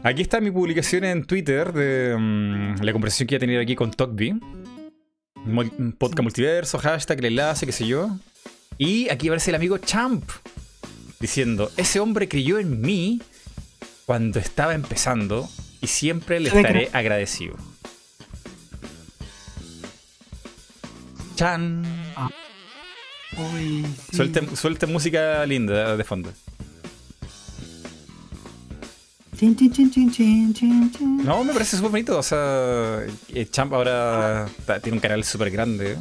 [0.03, 3.75] Aquí está mi publicación en Twitter de mm, la conversación que iba a tener aquí
[3.75, 3.91] con
[5.45, 8.09] un Podcast multiverso, hashtag, el enlace, qué sé yo.
[8.77, 10.23] Y aquí aparece el amigo Champ
[11.19, 13.21] diciendo: Ese hombre creyó en mí
[14.05, 15.49] cuando estaba empezando
[15.81, 17.57] y siempre le estaré agradecido.
[21.39, 21.83] Chan.
[23.37, 24.17] Uy, sí.
[24.17, 26.33] Suelte, suelte música linda de fondo.
[29.37, 31.23] Chin, chin, chin, chin, chin, chin, chin.
[31.23, 32.17] No, me parece súper bonito.
[32.19, 34.47] O sea, eh, Champ ahora
[34.83, 35.97] tiene un canal súper grande.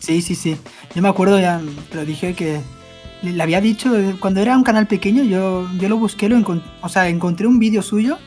[0.00, 0.56] Sí, sí, sí.
[0.96, 1.60] Yo me acuerdo, ya
[1.90, 2.60] te lo dije que
[3.22, 6.62] le había dicho, eh, cuando era un canal pequeño, yo, yo lo busqué, lo encon-
[6.82, 8.18] o sea, encontré un vídeo suyo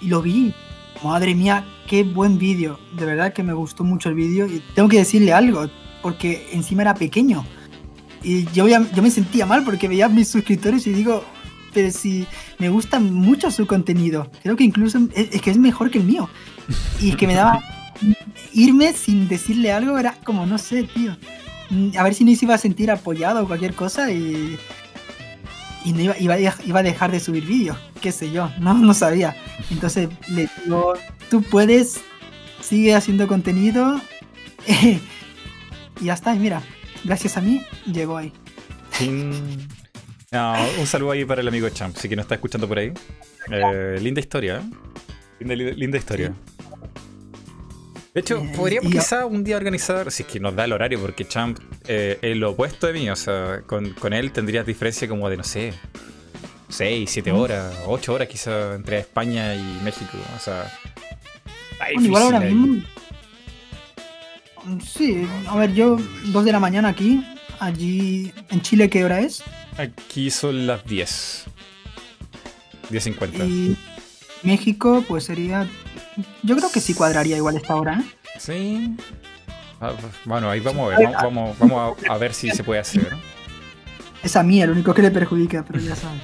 [0.00, 0.54] y lo vi.
[1.02, 2.78] Madre mía, qué buen vídeo.
[2.96, 5.68] De verdad que me gustó mucho el vídeo y tengo que decirle algo,
[6.02, 7.44] porque encima era pequeño.
[8.22, 11.24] Y yo, yo me sentía mal porque veía a mis suscriptores y digo,
[11.72, 12.26] pero si
[12.58, 16.04] me gusta mucho su contenido, creo que incluso es, es que es mejor que el
[16.04, 16.28] mío.
[17.00, 17.60] Y que me daba
[18.52, 21.16] irme sin decirle algo, era como, no sé, tío.
[21.96, 24.58] A ver si no se iba a sentir apoyado o cualquier cosa y,
[25.84, 28.50] y no iba, iba, a dej- iba a dejar de subir vídeos, qué sé yo,
[28.58, 29.36] no, no sabía.
[29.70, 30.94] Entonces le digo,
[31.30, 32.00] tú puedes,
[32.60, 34.00] sigue haciendo contenido
[34.66, 36.62] y ya está, y mira,
[37.04, 38.32] gracias a mí llegó ahí.
[40.32, 42.92] No, un saludo ahí para el amigo Champ, si que nos está escuchando por ahí.
[43.50, 44.62] Eh, linda historia, ¿eh?
[45.40, 46.32] Linda, linda- linda historia.
[48.14, 51.26] De hecho, podríamos quizá un día organizar, si es que nos da el horario, porque
[51.26, 55.28] Champ eh, es lo opuesto de mí, o sea, con, con él tendrías diferencia como
[55.28, 55.72] de, no sé,
[56.70, 60.72] 6, 7 horas, 8 horas quizá entre España y México, o sea...
[61.78, 62.54] Bueno, igual ahora ahí.
[62.54, 62.82] mismo.
[64.84, 65.96] Sí, a ver, yo,
[66.26, 67.24] dos de la mañana aquí,
[67.60, 69.42] allí en Chile, ¿qué hora es?
[69.78, 71.44] Aquí son las 10.
[72.90, 73.48] 10.50.
[73.48, 73.76] Y
[74.42, 75.68] México, pues sería.
[76.42, 78.04] Yo creo que sí cuadraría igual esta hora, ¿eh?
[78.38, 78.96] Sí.
[79.80, 79.92] Ah,
[80.24, 83.08] bueno, ahí vamos a ver, vamos, vamos, a, a ver si se puede hacer.
[84.22, 86.20] Es a mí el único que le perjudica, pero ya saben.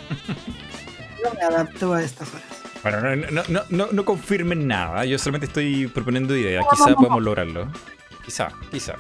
[1.23, 2.45] Yo me adapto a estas horas.
[2.83, 7.69] Bueno, no, no, no, no, confirmen nada, yo solamente estoy proponiendo ideas, quizá podamos lograrlo.
[8.25, 8.95] Quizá, quizá.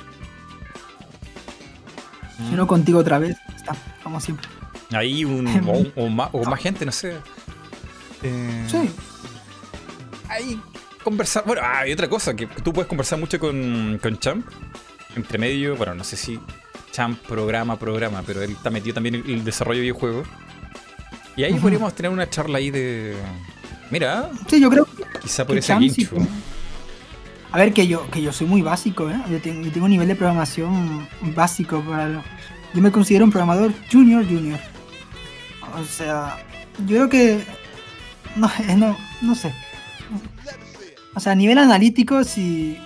[2.49, 4.49] Si no contigo otra vez, está, como siempre.
[4.93, 5.47] Ahí un,
[5.97, 7.17] o, o más, o más gente, no sé.
[8.23, 8.91] Eh, Sí,
[10.29, 10.61] Ahí
[11.07, 11.45] conversar.
[11.47, 14.45] Bueno, ah, hay otra cosa, que tú puedes conversar mucho con, con Champ.
[15.15, 16.39] Entre medio, bueno, no sé si
[16.91, 20.27] Champ programa, programa, pero él está metido también en el desarrollo de videojuegos.
[21.37, 23.15] Y ahí podríamos tener una charla ahí de.
[23.91, 26.17] Mira, sí, yo creo que quizá por ese Champ guincho.
[27.53, 29.17] A ver, que yo, que yo soy muy básico, ¿eh?
[29.31, 31.81] Yo tengo, yo tengo un nivel de programación básico.
[31.83, 32.25] Para lo-
[32.75, 34.59] Yo me considero un programador junior, junior.
[35.79, 36.37] O sea,
[36.81, 37.45] yo creo que...
[38.35, 39.55] No, no, no sé.
[41.17, 42.79] O sea, a nivel analítico sí...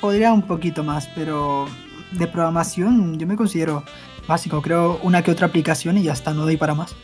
[0.00, 1.66] Podría un poquito más, pero
[2.12, 3.82] de programación yo me considero
[4.28, 4.60] básico.
[4.60, 6.94] Creo una que otra aplicación y ya está, no doy para más.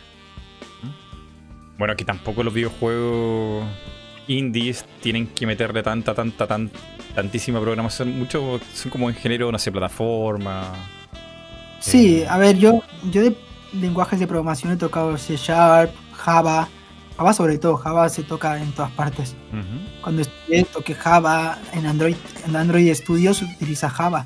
[1.78, 3.64] Bueno, que tampoco los videojuegos
[4.28, 6.70] indies tienen que meterle tanta, tanta, tan,
[7.14, 8.16] tantísima programación.
[8.18, 10.72] Muchos son como en género, no sé, plataforma.
[11.80, 12.28] Sí, Eh.
[12.28, 13.36] a ver, yo, yo de
[13.72, 16.68] lenguajes de programación he tocado C Sharp, Java.
[17.16, 19.34] Java sobre todo, Java se toca en todas partes.
[19.52, 20.00] Ujú.
[20.02, 24.24] Cuando estudié toqué Java en Android, en Android Studio se utiliza Java.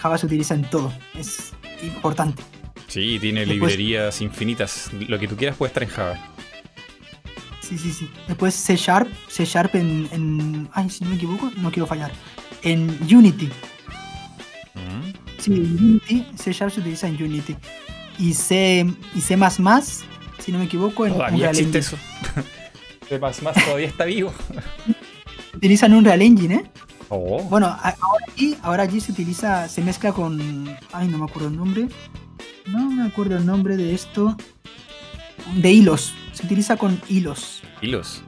[0.00, 2.42] Java se utiliza en todo, es importante.
[2.86, 4.90] Sí, tiene Después- librerías infinitas.
[5.08, 6.18] Lo que tú quieras puede estar en Java.
[7.60, 8.08] Sí, sí, sí.
[8.26, 12.10] Después C Sharp, C Sharp en, en- ay, si no me equivoco, no quiero fallar.
[12.62, 13.50] En Unity.
[14.74, 15.12] Ujú.
[15.38, 17.56] Sí, en Unity, C Sharp se utiliza en Unity.
[18.18, 19.36] Y C, y C++,
[20.38, 21.96] si no me equivoco, en Todavía Unreal existe Engine.
[23.10, 23.20] eso.
[23.20, 24.32] más más todavía está vivo.
[25.54, 26.70] Utilizan Unreal Engine, ¿eh?
[27.08, 27.42] Oh.
[27.44, 30.68] Bueno, ahora allí, ahora allí se utiliza, se mezcla con.
[30.92, 31.88] Ay, no me acuerdo el nombre.
[32.66, 34.36] No me acuerdo el nombre de esto.
[35.56, 36.14] De hilos.
[36.32, 37.62] Se utiliza con hilos.
[37.80, 38.22] Hilos.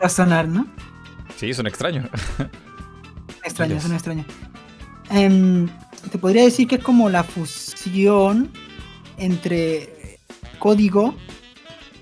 [0.00, 0.66] Va a sonar, ¿no?
[1.36, 2.08] Sí, son extraños.
[3.44, 3.82] Extraño, Hilos.
[3.84, 4.24] es una extraña.
[5.10, 5.68] Em,
[6.10, 8.50] te podría decir que es como la fusión
[9.16, 9.97] entre
[10.58, 11.14] código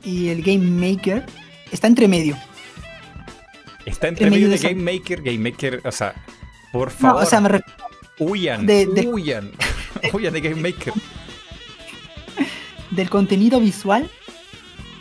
[0.05, 0.59] y el Game
[0.91, 1.25] Maker.
[1.73, 2.37] Está entre medio.
[3.85, 5.23] Está entre En medio medio de esa- Game Maker.
[5.23, 6.15] Game Maker, o sea,
[6.73, 7.61] por No, favor, o sea, me
[8.19, 9.51] huyan, de- de- huyan.
[10.13, 10.93] huyan de Game Maker.
[12.91, 14.11] del contenido visual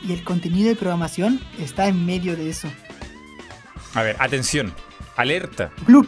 [0.07, 2.67] y el contenido de programación está en medio de eso.
[3.93, 4.73] A ver, atención.
[5.15, 5.71] Alerta.
[5.87, 6.07] Blue.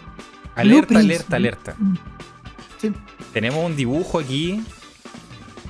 [0.55, 0.63] Alerta,
[0.95, 1.05] Blueprints.
[1.05, 1.75] alerta, alerta.
[2.81, 2.91] Sí.
[3.31, 4.61] Tenemos un dibujo aquí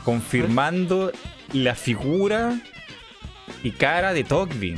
[0.03, 1.11] confirmando
[1.53, 2.59] la figura
[3.63, 4.77] y cara de Togby.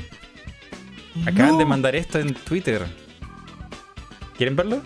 [1.26, 1.58] Acaban No.
[1.58, 2.86] de mandar esto en Twitter.
[4.38, 4.82] ¿Quieren verlo?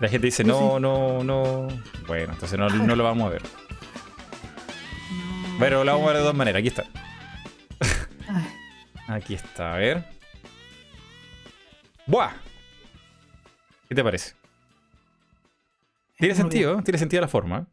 [0.00, 1.68] La gente dice, no, no, no.
[2.06, 3.42] Bueno, entonces no, no lo vamos a ver.
[5.58, 6.58] Pero lo vamos a ver de dos maneras.
[6.60, 6.84] Aquí está.
[8.28, 8.48] Ay,
[9.08, 10.04] Aquí está, a ver.
[12.06, 12.32] ¡Buah!
[13.88, 14.34] ¿Qué te parece?
[16.18, 17.66] Tiene sentido, tiene sentido la forma.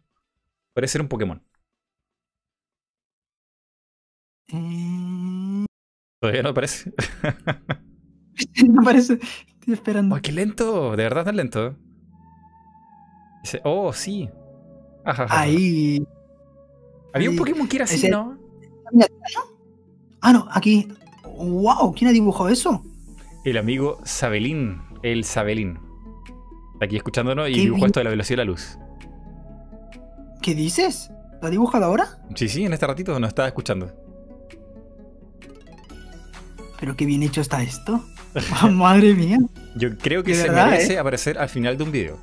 [0.74, 1.42] Puede ser un Pokémon.
[4.54, 5.66] Eh,
[6.22, 6.94] Todavía no aparece.
[8.70, 9.20] no aparece.
[9.60, 10.16] Estoy esperando.
[10.16, 10.92] Oh, qué lento.
[10.96, 11.76] De verdad tan lento.
[13.44, 14.30] Dice, oh, sí.
[15.06, 15.42] Ajá, ajá.
[15.42, 16.04] Ahí.
[17.14, 17.36] Había un.
[17.38, 18.38] Pokémon que era así, Ese- ¿no?
[20.22, 20.88] Ah, no, aquí.
[21.24, 21.94] ¡Wow!
[21.96, 22.84] ¿Quién ha dibujado eso?
[23.46, 24.82] El amigo Sabelín.
[25.04, 25.80] El Sabelín.
[26.74, 28.78] Está aquí escuchándonos y dibujó esto de la velocidad de la luz.
[30.42, 31.12] ¿Qué dices?
[31.42, 32.20] ¿Lo ha dibujado ahora?
[32.36, 33.94] Sí, sí, en este ratito nos estaba escuchando.
[36.80, 38.04] Pero qué bien hecho está esto.
[38.62, 39.38] Ah, Madre mía.
[39.76, 41.00] Yo creo que De se verdad, merece ¿eh?
[41.00, 42.18] aparecer al final de un video.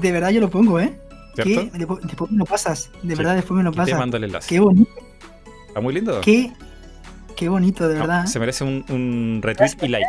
[0.00, 0.98] De verdad yo lo pongo, ¿eh?
[1.36, 1.72] Después,
[2.02, 2.90] después me lo pasas.
[3.02, 3.18] De Sí.
[3.18, 3.98] verdad, después me lo Y te pasas.
[3.98, 4.48] mando el enlace.
[4.48, 4.90] Qué bonito.
[5.68, 6.20] Está muy lindo.
[6.20, 6.52] Qué,
[7.36, 8.26] qué bonito, de No, verdad.
[8.26, 10.06] se merece un, un retweet y like.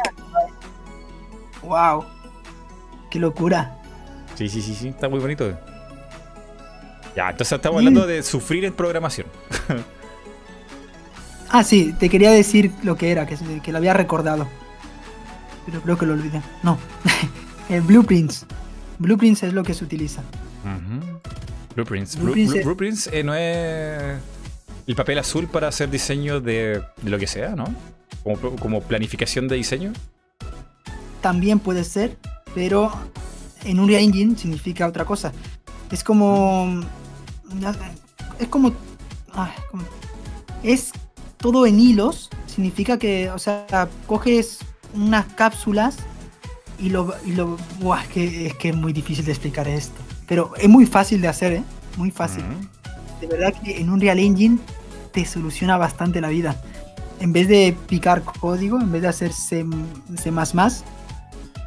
[1.63, 2.05] ¡Wow!
[3.11, 3.77] ¡Qué locura!
[4.35, 5.57] Sí, sí, sí, sí, está muy bonito.
[7.15, 7.87] Ya, entonces estamos Mm.
[7.87, 9.27] hablando de sufrir en programación.
[11.49, 14.47] Ah, sí, te quería decir lo que era, que, lo había recordado.
[15.65, 16.41] Pero creo que lo olvidé.
[16.63, 16.77] No.
[17.69, 18.45] El Blueprints.
[18.99, 20.21] Blueprints es lo que se utiliza.
[21.75, 22.17] Blueprints.
[22.17, 24.19] Blu- Blueprints blu- es- Blueprints eh, no es
[24.87, 27.65] el papel azul para hacer diseño de, de lo que sea, ¿no?
[28.23, 29.93] Como, como planificación de diseño.
[31.21, 32.17] También puede ser,
[32.53, 32.91] pero
[33.63, 35.31] en Unreal Engine significa otra cosa.
[35.91, 36.81] Es como.
[38.39, 38.71] Es como.
[39.33, 39.83] ah, como-
[40.63, 40.91] Es
[41.45, 42.31] todo en hilos.
[42.47, 44.57] Significa que, o sea, coges
[44.95, 45.97] unas cápsulas
[46.79, 47.13] y lo.
[47.23, 50.01] Y lo buah, es, que, es que es muy difícil de explicar esto.
[50.27, 51.63] Pero es muy fácil de hacer, ¿eh?
[51.97, 52.43] Muy fácil.
[52.45, 53.21] Ujú.
[53.21, 54.57] De verdad que en Unreal Engine
[55.11, 56.59] te soluciona bastante la vida.
[57.19, 59.67] En vez de picar código, en vez de hacer C,
[60.17, 60.31] C++,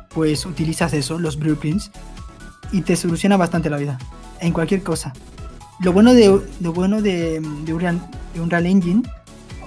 [0.09, 1.93] pues utilizas eso, los blueprints,
[2.73, 3.97] y te soluciona bastante la vida.
[4.41, 5.13] En cualquier cosa.
[5.79, 9.03] Lo bueno de, lo bueno de, de Unreal Engine,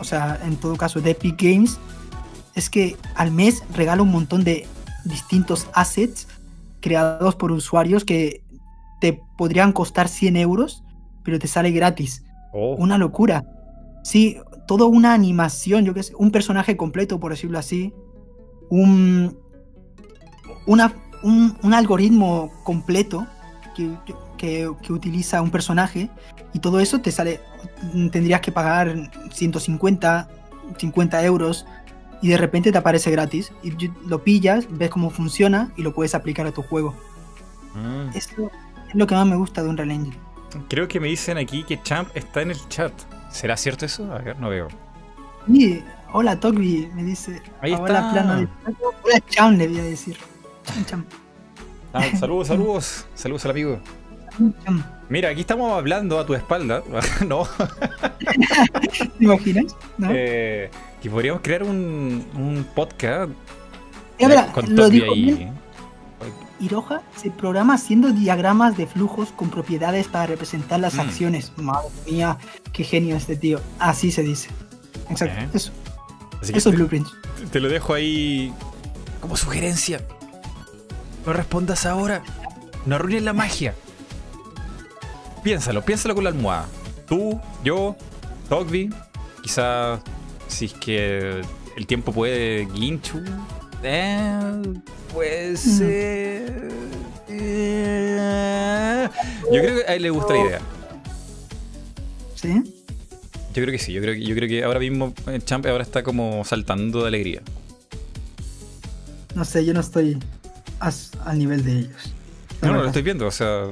[0.02, 1.80] o sea, en todo caso de Epic Games,
[2.56, 4.68] es que al mes regala un montón de
[5.06, 6.28] distintos assets
[6.80, 8.44] creados por usuarios que
[9.00, 10.84] te podrían costar 100 euros,
[11.24, 12.24] pero te sale gratis.
[12.52, 13.46] Oh, Una locura.
[14.04, 14.38] Sí,
[14.68, 17.94] toda una animación, yo qué sé, un personaje completo, por decirlo así.
[18.70, 19.38] Un,
[20.66, 23.28] una, un, un algoritmo completo
[23.76, 23.96] que,
[24.42, 26.10] que- que utiliza un personaje
[26.52, 27.40] y todo eso te sale,
[28.12, 30.28] tendrías que pagar 150,
[30.78, 31.66] 50 euros
[32.24, 33.72] y de repente te aparece gratis y
[34.08, 36.96] lo pillas, ves cómo funciona y lo puedes aplicar a tu juego.
[37.76, 38.16] mm.
[38.18, 38.52] Eso
[38.90, 40.18] es lo que más me gusta de Unreal Engine.
[40.70, 42.92] Creo que me dicen aquí que Champ está en el chat.
[43.30, 44.12] ¿Será cierto eso?
[44.12, 44.68] A ver, no veo.
[45.48, 45.84] Sí,
[46.14, 47.42] hola Togby, me dice.
[47.62, 48.12] Ahí hola, está.
[48.12, 48.48] plano de-
[49.04, 50.18] Hola Cham, le voy a decir.
[50.66, 51.06] Cham, cham,
[51.94, 53.06] Ah, saludos, saludos.
[53.16, 53.80] Saludos al amigo.
[55.10, 56.84] Mira, aquí estamos hablando a tu espalda.
[57.28, 57.44] no.
[58.20, 59.76] ¿Te imaginas?
[59.98, 60.08] ¿No?
[60.12, 60.70] eh,
[61.02, 63.32] que podríamos crear un, un podcast
[64.20, 65.54] verá, con lo dijo bien.
[66.60, 71.00] Iroha se programa haciendo diagramas de flujos con propiedades para representar las Mm.
[71.00, 71.52] acciones.
[71.58, 72.38] Madre mía,
[72.72, 73.60] qué genio este tío.
[73.80, 74.50] Así se dice.
[75.10, 75.72] Exacto, eso.
[76.40, 77.12] Así que Eso es te, Blueprints.
[77.52, 78.54] te lo dejo ahí
[79.20, 80.02] como sugerencia.
[81.26, 82.22] No respondas ahora.
[82.86, 83.74] No arruines la magia.
[85.44, 86.68] Piénsalo, piénsalo con la almohada.
[87.08, 87.96] Tú, yo,
[88.50, 88.90] Togby,
[89.42, 90.00] quizá
[90.48, 91.42] si es que
[91.76, 93.22] el tiempo puede, Ginchu.
[93.84, 94.62] Eh,
[95.12, 96.70] puede ser.
[97.30, 99.10] eh.
[99.52, 100.60] Yo creo que a él le gusta la idea.
[102.36, 102.64] ¿Sí?
[103.54, 105.84] Yo creo que sí, yo creo que, yo creo que ahora mismo eh, Champ ahora
[105.84, 107.42] está como saltando de alegría.
[109.36, 110.18] No sé, yo no estoy
[110.80, 112.14] as- al nivel de ellos.
[112.62, 113.66] No, no, lo estoy viendo, o sea.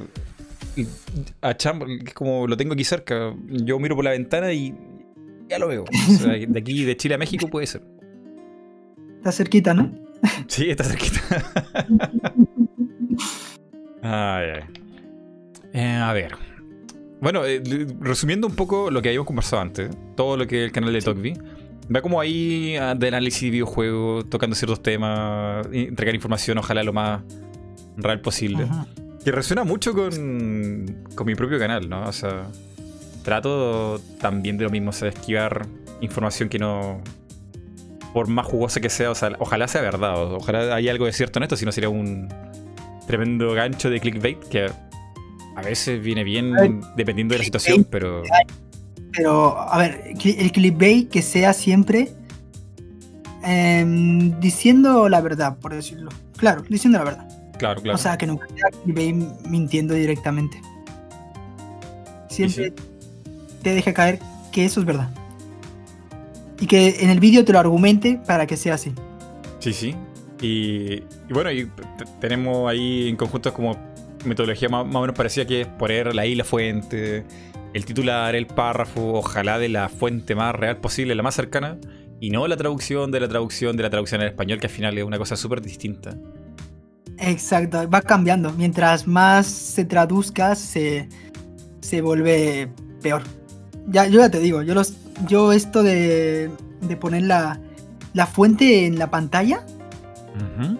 [1.42, 4.74] A Champ, que es como lo tengo aquí cerca, yo miro por la ventana y
[5.50, 5.84] ya lo veo.
[5.84, 7.84] O sea, de aquí, de Chile a México puede ser.
[9.18, 9.92] Está cerquita, ¿no?
[10.48, 11.20] Sí, está cerquita.
[14.02, 14.64] Ay, ay.
[15.74, 16.36] Eh, a ver.
[17.22, 17.62] Bueno, eh,
[18.00, 21.34] resumiendo un poco lo que habíamos conversado antes, todo lo que el canal de Tokvi,
[21.94, 26.94] va como ahí ah, de análisis de videojuegos, tocando ciertos temas, entregar información, ojalá lo
[26.94, 27.22] más
[27.98, 28.64] real posible.
[28.64, 28.88] Ajá.
[29.30, 32.08] Que resuena mucho con, con mi propio canal, ¿no?
[32.08, 32.48] O sea,
[33.24, 35.68] trato también de lo mismo, o sea, esquivar
[36.02, 37.00] información que no.
[38.12, 41.14] Por más jugosa que sea, o sea, ojalá sea verdad, o- ojalá haya algo de
[41.14, 42.28] cierto en esto, si no sería un
[43.06, 44.72] tremendo gancho de clickbait que
[45.56, 48.24] a veces viene bien ver, dependiendo de la situación, pero.
[49.14, 52.14] Pero, a ver, el clickbait que sea siempre
[53.44, 56.10] em, diciendo la verdad, por decirlo.
[56.36, 57.39] Claro, diciendo la verdad.
[57.60, 57.96] Claro, claro.
[57.96, 58.48] O sea, que nunca
[58.84, 59.16] clickbait
[59.48, 60.60] mintiendo directamente.
[62.30, 62.74] Siempre
[63.62, 64.20] te deje caer
[64.52, 65.12] que eso es verdad.
[66.60, 68.94] y que en el vídeo te lo argumente para que sea así.
[69.60, 69.96] Sí, sí.
[70.42, 71.70] Y, bueno, y
[72.20, 73.78] tenemos ahí en conjunto como
[74.26, 77.26] metodología más, o menos parecida que es poner la I la fuente,
[77.74, 81.78] el titular, el párrafo, ojalá de la fuente más real posible, la más cercana,
[82.20, 84.98] y no la traducción de la traducción de la traducción al español, que al final
[84.98, 86.18] es una cosa súper distinta.
[87.20, 88.52] Exacto, va cambiando.
[88.54, 91.10] Mientras más se traduzca, se,
[91.82, 92.70] se vuelve
[93.02, 93.24] peor.
[93.88, 94.94] Ya, yo ya te digo, yo, los,
[95.28, 96.50] yo esto de,
[96.82, 97.60] de poner la,
[98.14, 99.66] la fuente en la pantalla,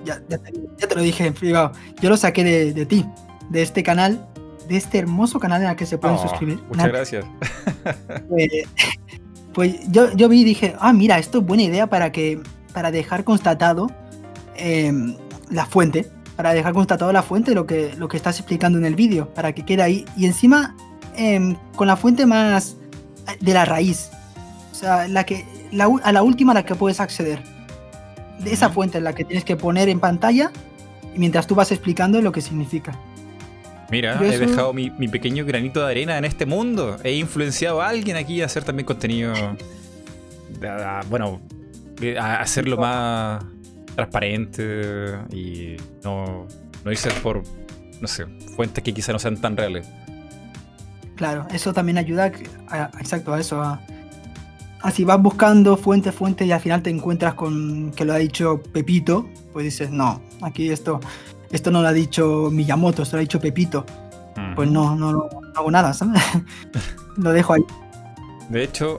[0.06, 1.72] ya, te, lo dije en privado,
[2.02, 3.06] yo lo saqué de, ti,
[3.50, 4.26] de este canal,
[4.68, 6.60] de este hermoso canal en el que se pueden oh, suscribir.
[6.70, 7.26] Muchas gracias.
[8.30, 8.48] Pues,
[9.54, 12.40] pues, yo, yo vi y dije, ah, mira, esto es buena idea para que
[12.74, 13.90] para dejar constatado
[14.56, 15.16] em,
[15.50, 16.08] la fuente,
[16.40, 19.52] para dejar constatado la fuente lo que, lo que estás explicando en el vídeo, para
[19.52, 20.06] que quede ahí.
[20.16, 20.74] Y encima,
[21.18, 22.78] em, con la fuente más
[23.42, 24.10] de la raíz,
[24.72, 25.46] o sea, la que,
[26.02, 27.44] a la última a la que puedes acceder
[28.40, 30.50] de esa fuente en la que tienes que poner en pantalla
[31.14, 32.98] mientras tú vas explicando lo que significa.
[33.92, 36.96] Mira, he dejado mi, pequeño granito de arena en este mundo.
[37.04, 39.34] He influenciado a alguien aquí a hacer también contenido.
[41.10, 41.42] bueno,
[42.18, 43.44] a hacerlo más
[44.00, 46.48] transparente y no,
[46.84, 47.44] no irse por,
[48.00, 48.26] no sé,
[48.56, 49.90] fuentes que quizá no sean tan reales.
[51.16, 52.32] Claro, eso también ayuda
[53.00, 53.82] exacto a eso, a,
[54.82, 58.62] así vas buscando fuente, fuente y al final te encuentras con que lo ha dicho
[58.72, 61.00] Pepito, pues dices, no, aquí esto,
[61.52, 63.86] esto no lo ha dicho Miyamoto, esto lo ha dicho Pepito.
[64.56, 66.22] Pues no, no, no, hago nada, ¿sabes?
[67.18, 67.66] lo dejo ahí.
[68.48, 68.98] De hecho,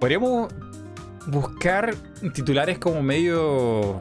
[0.00, 0.52] podríamos
[1.26, 1.94] buscar
[2.32, 4.00] titulares como medio,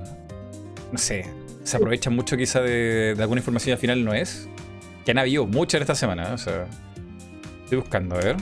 [0.92, 1.26] no sé,
[1.64, 4.48] se aprovechan mucho quizá de, de alguna información y al final no es.
[5.04, 6.66] Que han habido muchas en esta semana, o sea,
[7.64, 8.38] estoy buscando, a ver.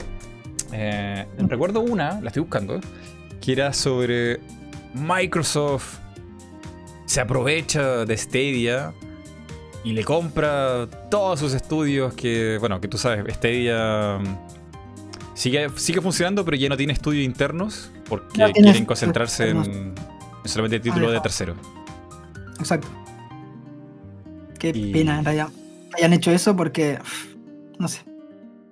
[0.71, 2.79] Eh, recuerdo una, la estoy buscando,
[3.41, 4.39] que era sobre
[4.93, 5.99] Microsoft
[7.05, 8.93] se aprovecha de Stadia
[9.83, 16.01] y le compra todos sus estudios que, bueno, que tú sabes, Stadia mm, sigue, sigue
[16.01, 19.93] funcionando, pero ya no tiene estudios internos porque quieren concentrarse en,
[20.45, 21.55] solamente el título de tercero.
[22.59, 22.87] Exacto.
[24.59, 25.49] Qué pena hayan,
[25.97, 26.99] hayan hecho eso porque,
[27.79, 28.01] no sé.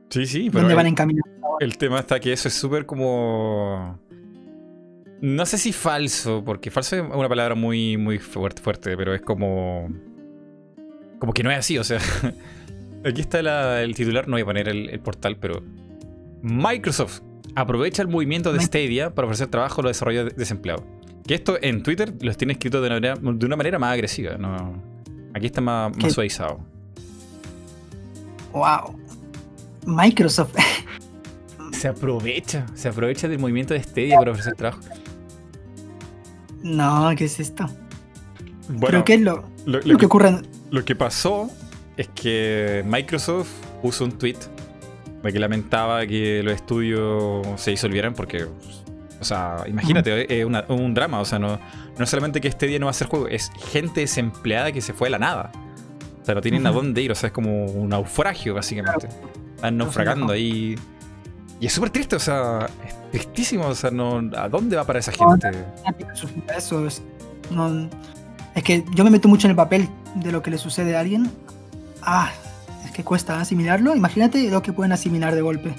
[0.10, 0.62] Sí, sí, pero.
[0.62, 1.22] ¿Dónde van en camino?
[1.60, 4.00] El tema está que eso es súper como.
[5.22, 9.22] No sé si falso, porque falso es una palabra muy, muy fuerte, fuerte, pero es
[9.22, 9.90] como.
[11.20, 12.00] Como que no es así, o sea.
[13.06, 15.64] Aquí está el titular, no voy a poner el, portal, pero.
[16.42, 17.22] Microsoft
[17.56, 20.84] aprovecha el movimiento de Stadia para ofrecer trabajo a los desarrolladores desempleados.
[21.26, 24.82] Que esto en Twitter los tiene escrito de una manera, más agresiva, ¿no?
[25.34, 26.60] Aquí está más, más suavizado.
[28.54, 28.96] Wow.
[29.86, 30.56] Microsoft.
[31.72, 34.82] se aprovecha, se aprovecha del movimiento de Stadia para ofrecer trabajo.
[36.62, 37.66] No, ¿qué es esto?
[38.70, 39.44] Bueno, qué es lo,
[39.98, 40.42] que, ocurre?
[40.70, 41.50] Lo que pasó
[41.98, 43.50] es que Microsoft
[43.82, 44.38] puso un tweet
[45.24, 48.46] de que lamentaba que los estudios se disolvieran porque,
[49.20, 51.60] o sea, imagínate, es un drama, o sea, no,
[51.98, 54.94] no solamente que este día no va a ser juego, es gente desempleada que se
[54.94, 55.52] fue a la nada.
[56.22, 59.10] O sea, no tienen a dónde ir, o sea, es como un naufragio, básicamente.
[59.56, 60.76] Están naufragando ahí
[61.62, 64.98] y es súper triste, o sea, es tristísimo, o sea, no, ¿a dónde va para
[64.98, 65.52] esa gente?
[66.58, 67.04] Eso es,
[68.56, 71.02] es que yo me meto mucho en el papel de lo que le sucede a
[71.02, 71.30] alguien.
[72.02, 72.32] Ah,
[72.92, 73.96] que cuesta asimilarlo.
[73.96, 75.74] Imagínate lo que pueden asimilar de golpe.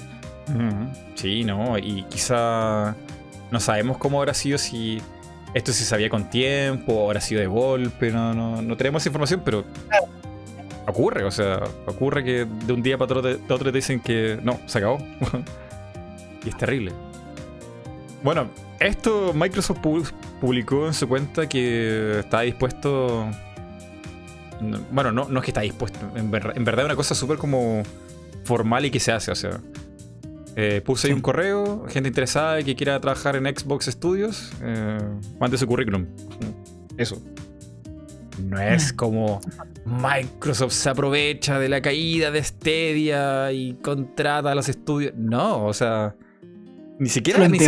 [1.15, 2.95] Sí, no, y quizá
[3.51, 5.01] no sabemos cómo habrá sido si
[5.53, 9.63] esto se sabía con tiempo, habrá sido de golpe, no, no, no tenemos información, pero
[10.87, 14.59] ocurre, o sea, ocurre que de un día para otro, otro te dicen que no,
[14.65, 14.97] se acabó.
[16.45, 16.91] Y es terrible.
[18.21, 18.49] Bueno,
[18.79, 19.79] esto Microsoft
[20.41, 23.27] publicó en su cuenta que está dispuesto.
[24.91, 25.99] Bueno, no, no es que está dispuesto.
[26.15, 27.83] En, verdad es una cosa súper como
[28.43, 29.31] formal y que se hace.
[29.31, 29.59] O sea,
[30.55, 34.97] eh, puse ahí un correo, gente interesada que quiera trabajar en Xbox Studios, eh,
[35.39, 36.05] mande su currículum.
[36.97, 37.21] Eso.
[38.39, 39.41] No es como
[39.85, 45.13] Microsoft se aprovecha de la caída de Stadia y contrata a los estudios.
[45.15, 46.15] No, o sea,
[46.99, 47.59] ni siquiera, ni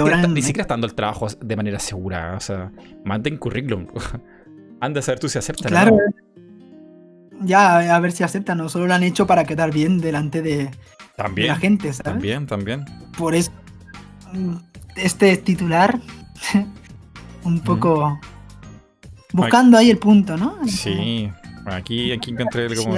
[0.41, 2.35] siquiera, estando el trabajo de manera segura.
[2.37, 2.71] O sea,
[3.03, 3.87] mantén currículum.
[4.79, 5.69] Anda a saber tú si aceptan.
[5.69, 5.97] Claro.
[7.41, 8.57] Ya, a ver si aceptan.
[8.57, 10.71] No solo lo han hecho para quedar bien delante de,
[11.17, 12.13] la gente, ¿sabes?
[12.13, 12.85] También, también.
[13.17, 13.51] Por eso,
[14.95, 15.99] este titular,
[17.43, 18.19] un poco
[19.33, 20.57] buscando ahí el punto, ¿no?
[20.67, 21.31] Sí,
[21.65, 22.95] aquí, aquí encontré el como...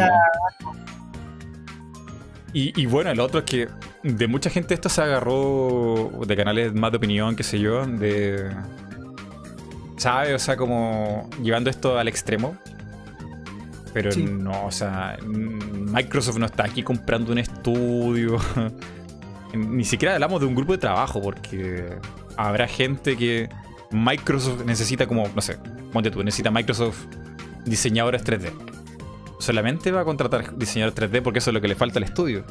[2.53, 3.67] Y, y bueno, el otro es que
[4.03, 8.49] de mucha gente esto se agarró de canales más de opinión, qué sé yo, de...
[9.97, 10.35] ¿Sabe?
[10.35, 12.55] O sea, como llevando esto al extremo.
[14.01, 14.23] Pero Sí.
[14.23, 18.37] no, o sea, mm, Microsoft no está aquí comprando un estudio.
[19.53, 21.89] Ni siquiera hablamos de un grupo de trabajo, porque
[22.35, 23.49] habrá gente que
[23.91, 25.57] Microsoft necesita como, no sé,
[25.93, 27.05] ponte tú, necesita Microsoft
[27.65, 28.51] diseñadores 3D.
[29.39, 32.43] Solamente va a contratar diseñadores 3D porque eso es lo que le falta al estudio.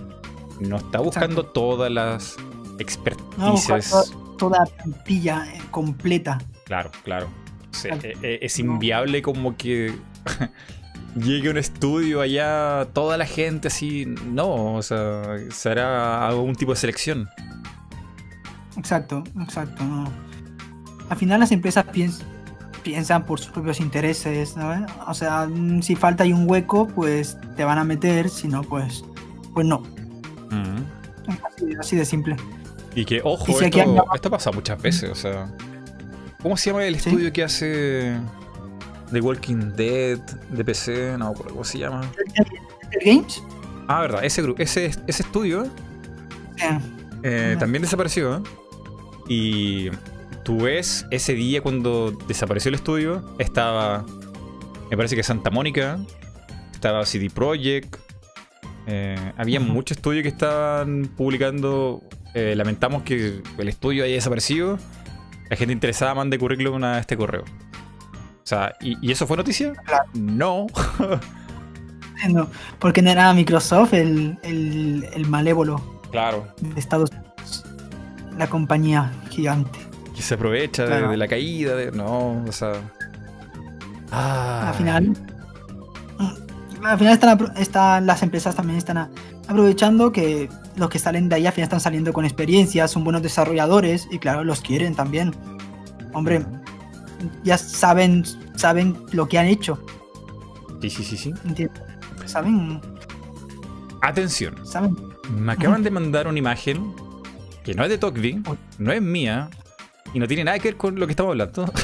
[0.61, 3.91] No está buscando todas las No, expertices.
[3.93, 6.39] buscar toda la plantilla eh, completa.
[6.65, 7.29] Claro, claro.
[7.71, 8.19] O sea, Claro.
[8.23, 8.73] e- e- es No.
[8.73, 9.95] inviable como que
[11.17, 14.07] llegue a un estudio allá, toda la gente así.
[14.27, 17.29] No, o sea, será algún tipo de selección.
[18.77, 19.83] Exacto, exacto.
[19.85, 20.11] no.
[21.09, 22.23] Al final las empresas piens-
[22.83, 24.87] piensan por sus propios intereses, ¿no?
[25.07, 28.63] O sea, mm, si falta ahí un hueco, pues te van a meter, si no,
[28.63, 29.05] pues,
[29.55, 29.79] pues no.
[30.51, 31.31] Mm.
[31.47, 32.37] Así, así de simple.
[32.95, 35.47] Y que, ojo, Y si esto, anda- esto pasa muchas veces, o sea.
[36.43, 37.09] ¿Cómo se llama el Sí.
[37.11, 38.17] estudio que hace
[39.13, 40.19] The Walking Dead
[40.51, 41.17] de PC?
[41.19, 42.11] No, ¿cómo se llama?
[43.05, 43.43] Games?
[43.89, 45.65] Ah, verdad, ese, gru- ese, ese estudio
[46.59, 46.79] Eh,
[47.23, 47.59] eh, No.
[47.61, 48.43] también desapareció.
[49.29, 49.91] Y
[50.45, 54.05] tú ves ese día cuando desapareció el estudio, estaba,
[54.91, 55.99] me parece que Santa Mónica,
[56.73, 57.97] estaba CD Projekt,
[58.87, 62.03] eh, había muchos estudios que estaban publicando.
[62.35, 64.79] eh, lamentamos que el estudio haya desaparecido.
[65.49, 67.45] La gente interesada mande currículum a este correo.
[68.47, 69.73] O sea, ¿y, y eso fue noticia?
[69.85, 70.05] Claro.
[70.15, 70.67] No.
[72.31, 76.47] no, porque no era Microsoft el, el, el malévolo claro.
[76.61, 77.65] de Estados Unidos.
[78.39, 79.81] La compañía gigante.
[80.15, 81.11] Que se aprovecha de- Claro.
[81.11, 81.75] de, la caída.
[81.75, 82.75] De, no, o sea.
[84.13, 85.13] Ah, Al final.
[86.85, 89.11] Al final están, están- las empresas también están
[89.49, 93.23] aprovechando que los que salen de ahí al final están saliendo con experiencia, son buenos
[93.23, 95.35] desarrolladores y claro, los quieren también.
[96.13, 96.45] Hombre,
[97.45, 98.25] ya saben,
[98.57, 99.79] saben lo que han hecho.
[100.81, 101.35] Sí, sí, sí, sí.
[101.45, 101.83] ¿entiendes?
[102.27, 102.81] Saben,
[104.03, 104.55] Atención.
[104.67, 104.97] saben.
[105.31, 106.95] Me acaban de mandar una imagen
[107.65, 108.43] que no es de Tokvi,
[108.79, 109.51] no es mía
[110.15, 111.73] y no tiene nada que ver con lo que estamos hablando.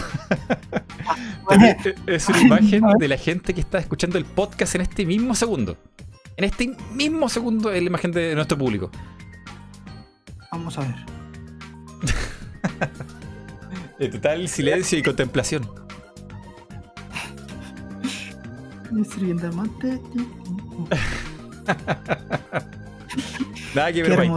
[1.44, 5.04] Bueno, es, es una imagen de la gente que está escuchando el podcast en este
[5.04, 5.76] mismo segundo.
[6.36, 8.90] En este mismo segundo es la imagen de nuestro público.
[10.52, 10.94] vamos a ver.
[14.02, 15.62] De total silencio y contemplación.
[19.08, 20.26] Sirvienta de mate y-
[23.76, 24.28] Nada que ver.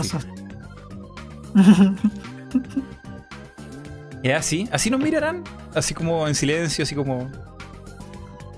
[4.22, 5.44] Es así, así nos mirarán.
[5.74, 7.32] Así como en silencio, así como.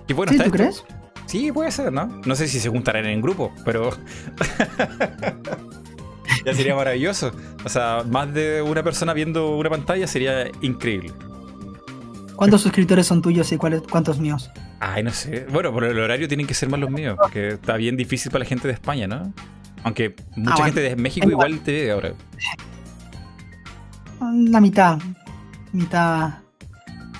[0.09, 0.83] Qué bueno ¿Sí, está tú esto.
[0.83, 0.83] crees?
[1.25, 2.07] Sí, puede ser, ¿no?
[2.25, 3.91] No sé si se juntarán en grupo, pero.
[6.47, 7.31] ya sería maravilloso.
[7.63, 11.11] O sea, más de una persona viendo una pantalla sería increíble.
[12.35, 14.49] ¿Cuántos suscriptores son tuyos y cuáles, cuántos míos?
[14.79, 15.45] Ay, no sé.
[15.51, 18.43] Bueno, por el horario tienen que ser más los míos, porque está bien difícil para
[18.43, 19.33] la gente de España, ¿no?
[19.83, 20.63] Aunque mucha Ah, bueno.
[20.65, 21.59] gente de México Igual.
[21.59, 22.13] te ve ahora.
[24.49, 24.99] La mitad.
[25.73, 26.29] Mitad.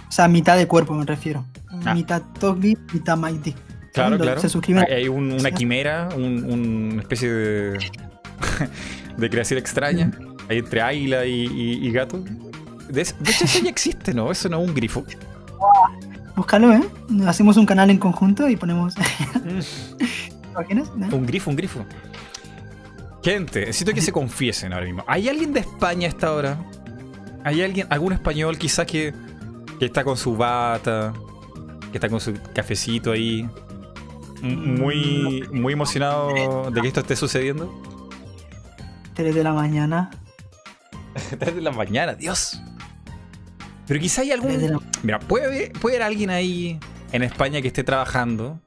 [0.07, 1.45] O sea, mitad de cuerpo me refiero.
[1.85, 1.93] Ah.
[1.93, 3.53] Mitad Togby, mitad Mighty.
[3.93, 4.39] Claro, claro.
[4.41, 4.83] Se suscriben.
[4.87, 6.43] Hay hay un- una quimera, un-
[6.91, 7.79] una especie de,
[9.17, 10.11] de creación extraña.
[10.49, 12.23] Hay entre águila y, y- y gato.
[12.89, 14.31] De, hecho, eso ya existe, ¿no?
[14.31, 15.03] Eso no es un grifo.
[16.35, 16.81] Búscalo, ¿eh?
[17.27, 18.93] Hacemos un canal en conjunto y ponemos.
[18.95, 19.01] ¿Te
[20.51, 20.87] imaginas?
[20.87, 21.15] ¿Eh?
[21.15, 21.83] Un grifo, un grifo.
[23.23, 25.03] Gente, necesito que se confiesen ahora mismo.
[25.07, 26.57] ¿Hay alguien de España a esta hora?
[27.43, 29.13] ¿Hay alguien, algún español quizás que,
[29.79, 31.11] que está con su bata,
[31.91, 33.49] que está con su cafecito ahí,
[34.41, 37.73] muy, muy emocionado de que esto esté sucediendo?
[39.17, 40.11] 3 de la mañana.
[41.39, 42.61] 3 de la mañana, Dios.
[43.87, 44.73] Pero quizá hay 3 de algún.
[44.73, 44.79] la...
[45.01, 46.79] Mira, puede haber, puede haber alguien ahí
[47.11, 48.59] en España que esté trabajando,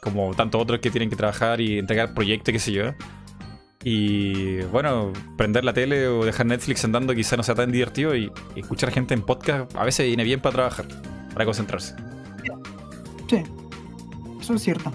[0.00, 2.94] como tantos otros que tienen que trabajar y entregar proyectos, qué sé yo.
[3.84, 8.32] Y bueno, prender la tele o dejar Netflix andando quizá no sea tan divertido y,
[8.54, 10.86] y escuchar gente en podcast a veces viene bien para trabajar,
[11.32, 11.94] para concentrarse.
[13.28, 13.42] Sí.
[14.40, 14.92] Eso es cierto.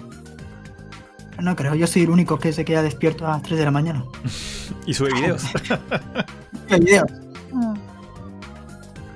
[1.40, 3.70] No creo, yo soy el único que se queda despierto a las 3 de la
[3.70, 4.04] mañana.
[4.86, 5.42] Y sube videos.
[6.68, 7.04] El video.
[7.54, 7.74] Ah,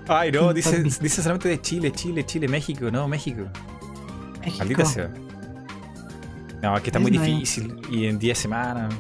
[0.09, 3.43] Ay, no, dice, dice solamente de Chile, Chile, Chile, México, no, México.
[4.41, 4.59] México.
[4.59, 5.09] Maldita sea.
[6.61, 7.81] No, es que está muy hay- difícil.
[7.89, 8.93] Y en 10 semanas.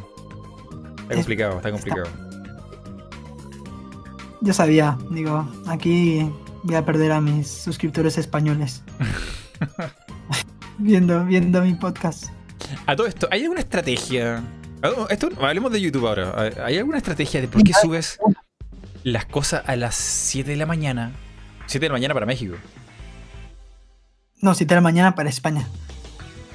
[1.02, 2.06] Está Es- complicado, está complicado.
[4.42, 6.30] Yo sabía, digo, aquí
[6.62, 8.82] voy a perder a mis suscriptores españoles.
[10.78, 12.26] viendo, viendo mi podcast.
[12.86, 14.42] A todo esto, ¿hay alguna estrategia
[14.82, 16.54] Oh, esto, hablemos de YouTube ahora.
[16.64, 18.18] ¿Hay alguna estrategia de por qué subes
[19.04, 21.12] las cosas a las 7 de la mañana?
[21.66, 22.56] 7 de la mañana para México.
[24.40, 25.66] No, 7 de la mañana para España.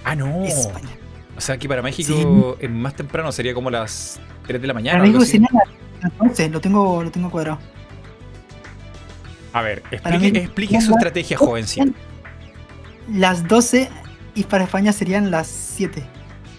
[0.03, 0.43] Ah, no.
[0.43, 0.89] España.
[1.37, 4.97] O sea, aquí para México más temprano, sería como las 3 de la mañana.
[4.97, 5.47] Para México sería
[6.01, 7.59] las 11, lo tengo, lo tengo cuadrado.
[9.53, 11.93] A ver, explique, explique su estrategia, jovencito.
[13.07, 13.87] Las 12
[14.35, 16.03] y para España serían las 7.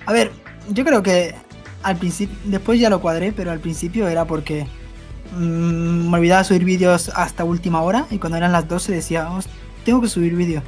[0.06, 0.32] A ver,
[0.70, 1.34] yo creo que
[1.82, 4.66] al principio, después ya lo cuadré, pero al principio era porque
[5.36, 9.40] mmm, me olvidaba subir vídeos hasta última hora y cuando eran las 12 decía, oh,
[9.84, 10.62] tengo que subir vídeo.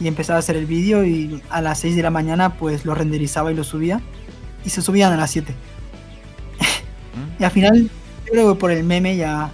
[0.00, 2.94] Y empezaba a hacer el vídeo y a las 6 de la mañana pues lo
[2.94, 4.00] renderizaba y lo subía.
[4.64, 5.52] Y se subían a las 7.
[7.14, 7.40] ¿Mm?
[7.42, 7.90] y al final,
[8.26, 9.50] yo creo que por el meme ya,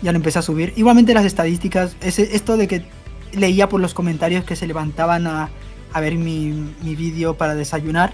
[0.00, 0.72] ya lo empecé a subir.
[0.76, 2.84] Igualmente las estadísticas, esto de que
[3.32, 5.50] leía por los comentarios que se levantaban a,
[5.92, 8.12] a ver mi, mi vídeo para desayunar.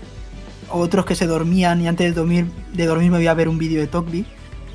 [0.71, 3.59] Otros que se dormían y antes de dormir, de dormir me voy a ver un
[3.59, 4.27] vídeo de Tokbi.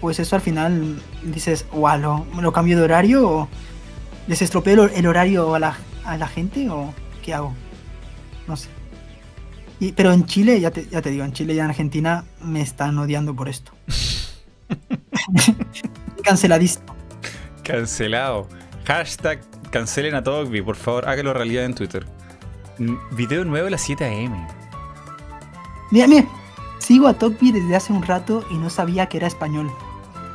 [0.02, 3.50] Pues eso al final dices, wow, ¿lo, lo cambio de horario o
[4.28, 6.94] les estropeo el horario a la, a la gente o
[7.24, 7.54] qué hago?
[8.48, 8.70] No sé.
[9.80, 12.62] Y, pero en Chile, ya te, ya te digo, en Chile y en Argentina me
[12.62, 13.72] están odiando por esto.
[16.24, 16.86] Canceladísimo.
[17.64, 18.48] Cancelado.
[18.86, 19.42] Hashtag
[19.72, 22.06] cancelen a Togby, por favor, hágalo realidad en Twitter.
[23.12, 24.48] Video nuevo a las 7 am.
[25.92, 26.28] Mira, mira.
[26.80, 29.72] Sigo a Togby desde hace un rato y no sabía que era español.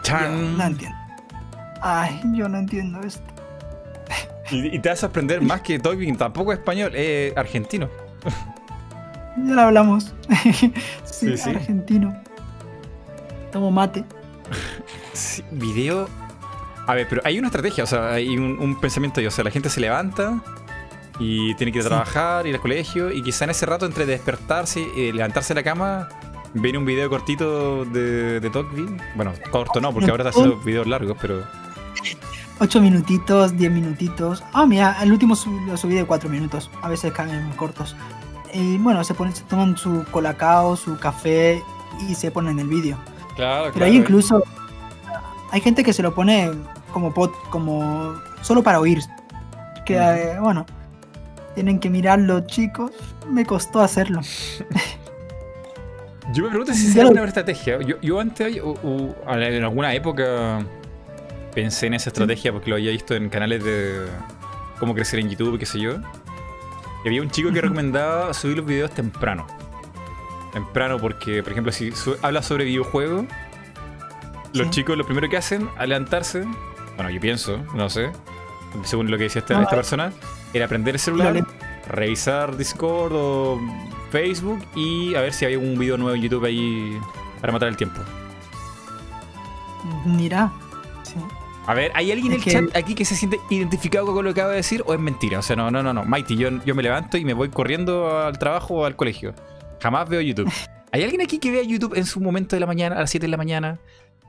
[0.03, 0.57] Chan.
[0.57, 0.97] no entiendo.
[1.83, 3.23] Ay, yo no entiendo esto.
[4.51, 7.89] Y, te vas a sorprender más que Togby tampoco es español, es argentino.
[9.37, 10.15] Ya lo hablamos.
[11.05, 12.17] sí, sí, argentino.
[13.53, 14.05] Tomo mate.
[15.13, 16.09] Sí, video.
[16.87, 19.21] A ver, pero hay una estrategia, o sea, hay un, pensamiento.
[19.27, 20.43] O sea, la gente se levanta
[21.19, 24.07] y tiene que ir a trabajar, ir al colegio, y quizá en ese rato, entre
[24.07, 26.09] despertarse y levantarse de la cama,
[26.55, 28.87] viene un video cortito de, de Togby.
[29.15, 31.45] Bueno, corto no, porque ahora está haciendo videos largos, pero.
[32.61, 34.43] 8 minutitos, 10 minutitos.
[34.53, 36.71] Ah, mira, el último lo subí de 4 minutos.
[36.83, 37.95] A veces caen cortos.
[38.53, 41.63] Y bueno, se, ponen, se toman su colacao, su café
[42.09, 42.97] y se ponen el vídeo.
[43.37, 44.43] Claro, Pero hay incluso.
[45.51, 46.51] Hay gente que se lo pone
[46.93, 48.15] como pot, como.
[48.43, 49.01] solo para oír.
[49.85, 50.67] Que eh, bueno.
[51.59, 52.93] Tienen que mirarlo, chicos.
[53.29, 54.21] Me costó hacerlo.
[56.33, 57.81] yo me pregunto si será una estrategia.
[57.81, 60.65] Yo, yo antes, en alguna época,
[61.53, 64.07] pensé en esa estrategia porque lo había visto en canales de
[64.79, 65.97] cómo crecer en YouTube, qué sé yo.
[67.05, 69.45] Y había un chico que recomendaba subir los videos temprano.
[70.53, 71.93] Temprano porque, por ejemplo, si
[72.23, 73.27] habla sobre videojuegos,
[74.53, 76.45] los chicos lo primero que hacen al levantarse,
[76.95, 78.13] bueno, yo pienso, no sé,
[78.85, 80.13] según lo que decía esta, esta persona,
[80.53, 81.47] era prender el celular,
[81.89, 83.61] revisar Discord o
[84.11, 86.99] Facebook y a ver si había un video nuevo en YouTube ahí
[87.41, 88.01] para matar el tiempo.
[90.05, 90.53] Mira,
[91.03, 91.17] sí.
[91.67, 94.41] A ver, ¿hay alguien en el chat aquí que se siente identificado con lo que
[94.41, 95.39] acabo de decir o es mentira?
[95.39, 96.05] O sea, no, no, no, no.
[96.05, 99.35] Mighty, yo, yo me levanto y me voy corriendo al trabajo o al colegio.
[99.81, 100.51] Jamás veo YouTube.
[100.93, 103.27] ¿Hay alguien aquí que vea YouTube en su momento de la mañana, a las 7
[103.27, 103.79] de la mañana?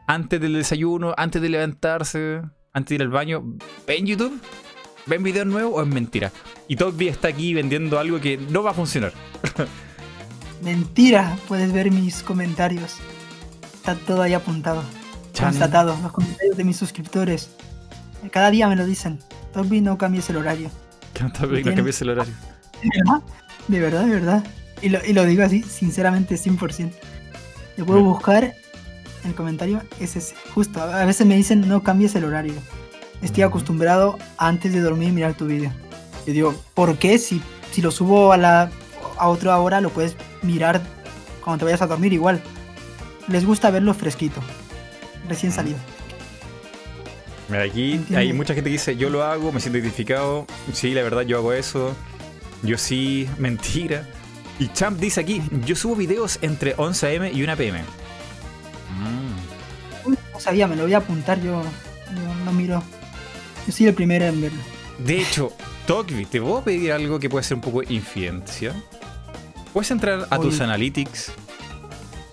[0.06, 2.42] Antes del desayuno, antes de levantarse,
[2.74, 3.42] antes de ir al baño.
[3.88, 4.42] ¿Ven YouTube?
[5.10, 6.32] ¿Ven videos nuevos o es mentira?
[6.68, 9.12] Y Toby está aquí vendiendo algo que no va a funcionar.
[10.64, 12.98] mentira, puedes ver mis comentarios.
[13.74, 14.84] Está todo ahí apuntado
[15.40, 17.50] constatado, los comentarios de mis suscriptores.
[18.32, 19.20] Cada día me lo dicen.
[19.54, 20.70] Toby, no cambies el horario.
[21.40, 22.34] Toby, no cambies el horario.
[23.68, 24.06] ¿De verdad?
[24.06, 24.44] De verdad,
[24.82, 26.92] Y lo, y lo digo así, sinceramente, 100%.
[27.78, 28.56] Yo puedo buscar
[29.24, 30.36] el comentario, es ese.
[30.54, 32.54] Justo, a veces me dicen, no cambies el horario.
[33.22, 35.72] Estoy acostumbrado antes de dormir mirar tu vídeo.
[36.26, 37.18] Yo digo, ¿por qué?
[37.18, 37.42] Si,
[37.72, 38.72] si lo subo a, la,
[39.18, 40.82] a otra hora, lo puedes mirar
[41.44, 42.42] cuando te vayas a dormir igual.
[43.28, 44.42] Les gusta verlo fresquito
[45.28, 45.78] recién salido.
[47.50, 50.46] Mira, aquí hay mucha gente que dice, yo lo hago, me siento identificado.
[50.74, 51.96] Sí, la verdad, yo hago eso.
[52.64, 54.08] Yo sí, mentira.
[54.60, 57.80] Y Champ dice aquí, yo subo videos entre 11 am y 1 pm.
[59.00, 60.12] Mm.
[60.12, 61.62] no sabía, me lo voy a apuntar, yo,
[62.44, 62.84] no miro.
[63.70, 64.58] Yo soy el primero en verlo.
[64.98, 65.54] De hecho,
[65.86, 68.74] Tokvi, te voy a pedir algo que puede ser un poco infidencia.
[69.72, 71.32] Puedes entrar a tus analytics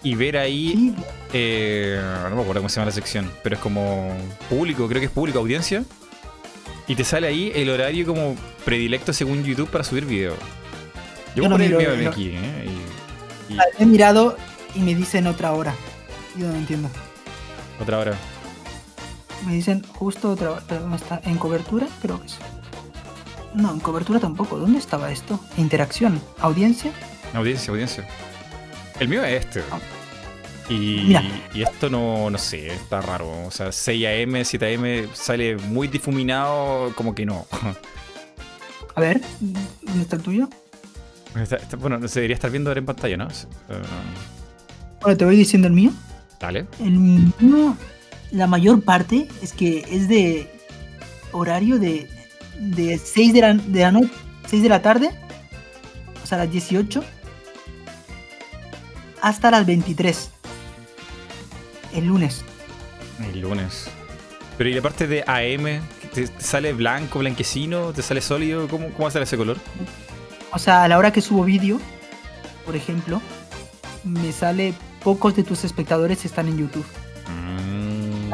[0.02, 0.94] y ver ahí
[1.34, 4.16] eh, no me acuerdo cómo se llama la sección, pero es como
[4.48, 5.84] público, creo que es público, audiencia.
[6.88, 8.34] Y te sale ahí el horario como
[8.64, 10.32] predilecto según YouTube para subir video.
[11.34, 12.66] Yo, no miro, el aquí, ¿eh?
[13.78, 14.38] He mirado
[14.74, 15.74] y me dicen otra hora.
[16.34, 16.88] Yo no entiendo.
[17.78, 18.16] ¿Otra hora?
[19.44, 20.62] Me dicen justo otra
[20.94, 21.20] está?
[21.24, 21.86] ¿En cobertura?
[22.00, 22.36] Creo que es.
[23.54, 24.58] No, en cobertura tampoco.
[24.58, 25.38] ¿Dónde estaba esto?
[25.56, 26.20] Interacción.
[26.40, 26.92] ¿Audiencia?
[27.34, 28.06] Audiencia, audiencia.
[29.00, 29.62] El mío es este.
[29.70, 29.78] Ah.
[30.68, 31.16] Y,
[31.54, 33.46] y esto no, no sé, está raro.
[33.46, 37.46] O sea, 6 AM, 7 AM sale muy difuminado, como que no.
[38.96, 40.48] A ver, ¿dónde está el tuyo?
[41.36, 43.28] Está- está- bueno, se debería estar viendo ahora en pantalla, ¿no?
[43.28, 43.82] Eh,
[45.02, 45.92] Bueno, te voy diciendo el mío.
[46.40, 46.66] dale.
[46.80, 47.76] El mío,
[48.30, 50.50] la mayor parte es que es de
[51.32, 52.08] horario de,
[52.58, 54.10] de 6 de la, de la noche,
[54.48, 55.10] 6 de la tarde,
[56.22, 57.04] o sea, las 18,
[59.22, 60.30] hasta las 23.
[61.94, 62.44] El lunes.
[63.32, 63.88] El lunes.
[64.58, 65.82] Pero y la parte de AM,
[66.12, 67.92] ¿te, te sale blanco, blanquecino?
[67.92, 68.68] ¿Te sale sólido?
[68.68, 69.58] ¿Cómo, cómo sale ese color?
[70.52, 71.78] O sea, a la hora que subo vídeo,
[72.64, 73.20] por ejemplo,
[74.04, 76.86] me sale pocos de tus espectadores están en YouTube.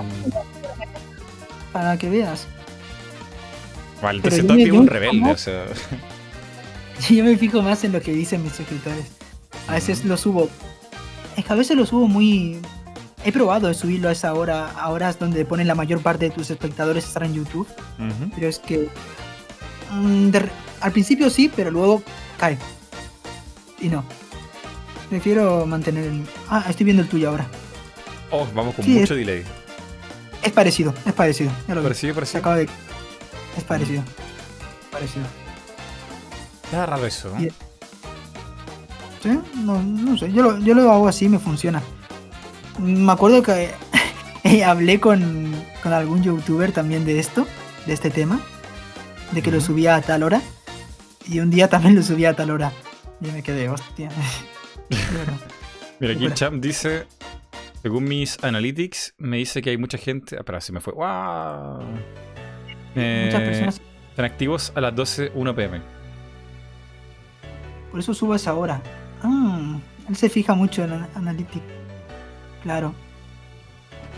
[0.02, 1.72] Mm.
[1.72, 2.46] Para que veas.
[4.02, 5.64] Vale, Pero entonces yo todo un rebelde, o sea.
[7.10, 9.06] Yo me fijo más en lo que dicen mis suscriptores.
[9.66, 10.48] A veces lo subo.
[11.36, 12.60] Es que a veces lo subo muy.
[13.24, 16.30] He probado de subirlo a esa hora, a horas donde ponen la mayor parte de
[16.30, 17.66] tus espectadores estar en YouTube,
[18.34, 18.88] pero es que.
[19.90, 20.48] mm, de
[20.80, 22.02] al principio sí, pero luego
[22.38, 22.56] cae.
[23.80, 24.04] Y no.
[25.08, 26.22] Prefiero mantener el.
[26.48, 27.46] Ah, estoy viendo el tuyo ahora.
[28.30, 29.42] Oh, vamos con Sí, mucho delay.
[30.42, 31.52] Es parecido, es parecido.
[31.68, 31.82] Ya lo.
[31.82, 32.40] Parecido, parecido.
[32.40, 32.68] acaba de.
[33.56, 34.02] Es parecido.
[34.90, 35.24] Parecido.
[36.64, 37.30] Está raro eso.
[37.34, 37.42] ¿no?
[37.42, 37.52] Y-
[39.22, 39.38] ¿Sí?
[39.56, 41.80] No, no sé, yo lo, yo lo hago así, me funciona.
[42.78, 43.70] Me acuerdo que
[44.44, 47.46] eh, hablé con, con algún youtuber también de esto,
[47.86, 48.40] de este tema,
[49.30, 50.42] de que lo subía a tal hora,
[51.28, 52.72] y un día también lo subía a tal hora.
[53.20, 54.08] Y me quedé, hostia.
[56.00, 56.28] Mira, aquí.
[56.34, 57.06] Champ dice,
[57.82, 60.36] según mis analytics, me dice que hay mucha gente...
[60.36, 60.92] Ah, espera, se me fue.
[60.92, 61.80] ¡Wow!
[62.94, 63.80] Eh, Muchas personas,
[64.10, 65.80] Están activos a las 12, 1 pm.
[67.90, 68.80] por eso subo esa hora.
[69.22, 69.78] Ah,
[70.08, 71.64] él se fija mucho en Ana- Analytics.
[72.62, 72.94] Claro.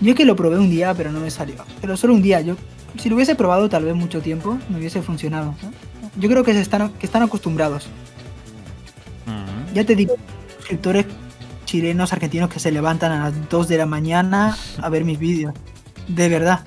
[0.00, 1.56] Yo es que lo probé un día, pero no me salió.
[1.80, 2.40] Pero solo un día.
[2.40, 2.56] Yo,
[2.98, 5.54] si lo hubiese probado tal vez mucho tiempo, me hubiese funcionado.
[5.62, 5.72] ¿no?
[6.20, 7.88] Yo creo que, se están, que están acostumbrados.
[9.72, 10.14] Ya te digo,
[10.58, 11.06] suscriptores
[11.74, 15.52] chilenos, argentinos que se levantan a las 2 de la mañana a ver mis vídeos.
[16.06, 16.60] De verdad.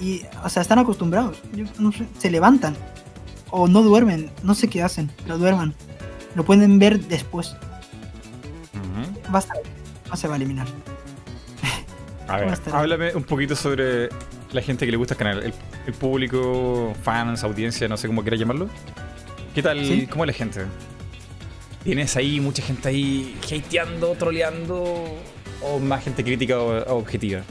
[0.00, 1.36] Y, o sea, están acostumbrados.
[1.52, 2.74] Yo no sé, se levantan.
[3.50, 4.30] O no duermen.
[4.42, 5.74] No sé qué hacen, pero duerman.
[6.34, 7.56] Lo pueden ver después.
[8.72, 9.30] Ujú.
[9.30, 9.56] Va a estar,
[10.08, 10.66] no se va a eliminar.
[12.26, 14.08] A ver, háblame un poquito sobre
[14.52, 15.42] la gente que le gusta el canal.
[15.42, 15.52] El,
[15.86, 18.70] el público, fans, audiencia, no sé cómo quieras llamarlo.
[19.54, 19.84] ¿Qué tal?
[19.84, 20.06] Sí.
[20.06, 20.64] ¿Cómo es la gente?
[21.84, 25.06] ¿Tienes ahí mucha gente ahí hateando, troleando?
[25.62, 27.42] ¿O más gente crítica o, objetiva?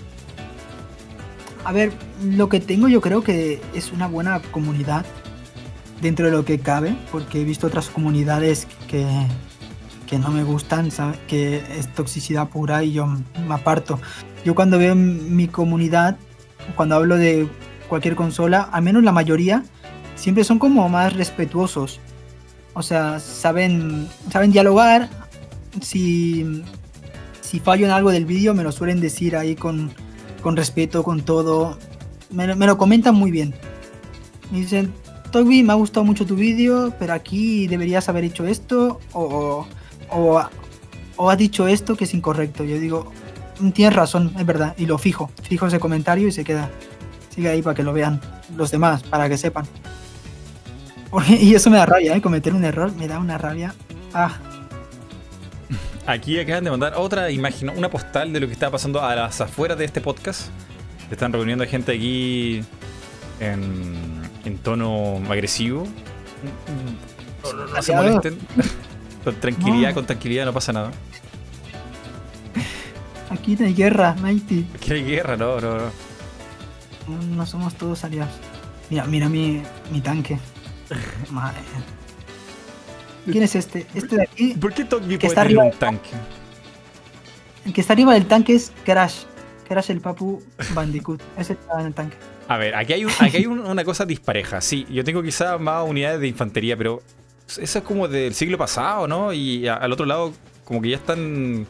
[1.64, 1.92] A ver,
[2.24, 5.06] lo que tengo yo creo que es una buena comunidad
[6.02, 9.06] dentro de lo que cabe, porque he visto otras comunidades que,
[10.08, 11.18] que no me gustan, ¿sabe?
[11.28, 14.00] que es toxicidad pura y yo me aparto.
[14.46, 16.18] Yo cuando veo mi comunidad,
[16.76, 17.48] cuando hablo de
[17.90, 19.64] cualquier consola, al menos la mayoría,
[20.16, 22.00] siempre son como más respetuosos.
[22.78, 25.10] O sea, saben, saben dialogar.
[25.82, 26.64] Si,
[27.42, 29.92] si fallo en algo del vídeo, me lo suelen decir ahí con,
[30.44, 31.80] con respeto, con todo.
[32.30, 33.56] Me, me lo comentan muy bien.
[34.52, 34.94] Me dicen,
[35.32, 39.66] Toby, me ha gustado mucho tu vídeo, pero aquí deberías haber hecho esto o,
[40.12, 40.42] o,
[41.16, 42.64] o has dicho esto que es incorrecto.
[42.64, 43.12] Yo digo,
[43.60, 45.32] "Mm, tienes razón, es verdad, y lo fijo.
[45.42, 46.70] Fijo ese comentario y se queda.
[47.34, 48.22] Sigue ahí para que lo vean
[48.56, 49.66] los demás, para que sepan.
[51.10, 52.22] Porque- y eso me da rabia, ¿eh?
[52.22, 53.74] Cometer un error me da una rabia.
[54.14, 54.34] Ah,
[56.06, 59.42] Aquí acaban de mandar otra imagen, una postal de lo que está pasando a las
[59.42, 60.48] afueras de este podcast.
[61.12, 62.64] Están reuniendo gente aquí
[63.42, 65.86] en, en tono agresivo.
[67.76, 68.38] No, se molesten.
[69.26, 69.96] Con tranquilidad, No.
[69.96, 70.92] con tranquilidad, no pasa nada.
[73.30, 74.64] aquí no hay guerra, Mighty.
[74.80, 75.84] Que hay guerra, no, no, no.
[77.08, 78.32] No, no somos todos aliados.
[78.90, 79.62] Mira, mira mi,
[79.92, 80.40] mi tanque.
[81.32, 81.58] Madre.
[83.30, 83.86] ¿Quién es este?
[83.94, 84.54] Este de aquí.
[84.54, 86.10] ¿Por qué Togby Que puede está tener arriba un tanque?
[87.66, 89.24] El que está arriba del tanque es Crash.
[89.68, 90.42] Crash el Papu
[90.74, 91.22] Bandicoot.
[91.38, 92.16] Ese está en el tanque.
[92.48, 94.62] A ver, aquí hay, un- aquí hay un- una cosa dispareja.
[94.62, 97.02] Sí, yo tengo quizás más unidades de infantería, pero
[97.48, 99.34] eso es como del siglo pasado, ¿no?
[99.34, 100.32] Y a- al otro lado,
[100.64, 101.68] como que ya están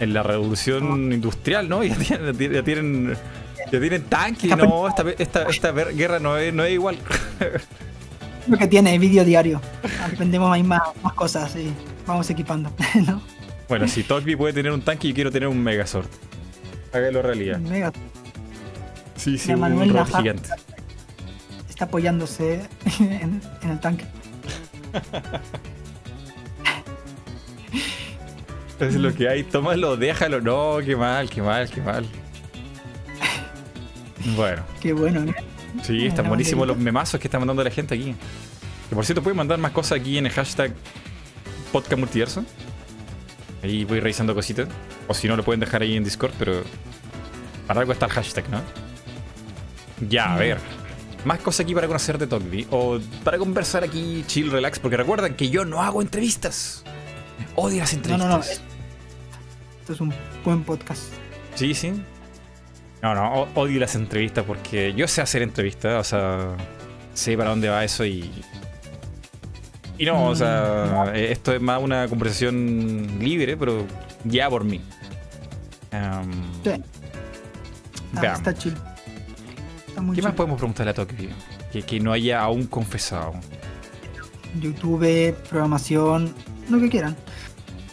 [0.00, 1.84] en la revolución industrial, ¿no?
[1.84, 3.16] Ya tienen, ya tienen,
[3.70, 4.50] ya tienen tanques.
[4.50, 6.98] Está No, esta, esta, esta guerra no es, no es igual.
[8.48, 9.60] Lo que tiene, vídeo diario.
[10.04, 11.72] Aprendemos ahí más, más cosas y
[12.06, 12.70] vamos equipando.
[13.06, 13.22] ¿no?
[13.68, 16.06] Bueno, si Togby puede tener un tanque, yo quiero tener un Megazord.
[16.92, 17.58] Hágalo realidad.
[17.58, 17.92] Mega
[19.16, 20.48] Sí, sí, un robot gigante.
[21.68, 22.60] está apoyándose
[23.00, 24.04] en, en el tanque.
[28.80, 30.40] Es lo que hay, tómalo, déjalo.
[30.40, 32.04] No, qué mal, qué mal, qué mal.
[34.34, 34.62] Bueno.
[34.80, 35.32] Qué bueno, ¿no?
[35.82, 38.14] Sí, están buenísimos los memazos que está mandando la gente aquí.
[38.88, 40.74] Que por cierto, pueden mandar más cosas aquí en el hashtag
[41.72, 42.44] podcast multiverso.
[43.62, 44.68] Ahí voy revisando cositas.
[45.08, 46.62] O si no, lo pueden dejar ahí en Discord, pero
[47.66, 48.60] para algo está el hashtag, ¿no?
[50.08, 50.58] Ya, a ver.
[51.24, 52.66] Más cosas aquí para conocer de Togby.
[52.70, 54.78] O para conversar aquí, chill, relax.
[54.78, 56.84] Porque recuerdan que yo no hago entrevistas.
[57.54, 58.28] Odio las entrevistas.
[58.28, 58.44] No, no, no.
[59.80, 60.12] Esto es un
[60.44, 61.02] buen podcast.
[61.54, 61.92] Sí, sí.
[63.02, 66.56] No, no, odio las entrevistas porque yo sé hacer entrevistas, o sea,
[67.14, 68.30] sé para dónde va eso y.
[69.98, 71.16] Y no, o sea, mm.
[71.16, 73.84] eh, esto es más una conversación libre, pero
[74.24, 74.80] ya por mí.
[76.62, 76.70] sí.
[78.14, 78.74] Ah, está chill.
[80.14, 81.30] ¿Qué más podemos preguntarle a Tokio?
[81.72, 83.32] Que, que no haya aún confesado.
[84.60, 86.32] YouTube, programación,
[86.68, 87.16] lo que quieran.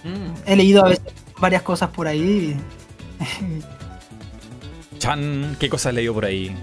[0.03, 0.33] Mm.
[0.45, 2.55] He leído a veces varias cosas por ahí.
[4.99, 6.55] Chan, ¿qué cosas has leído por ahí?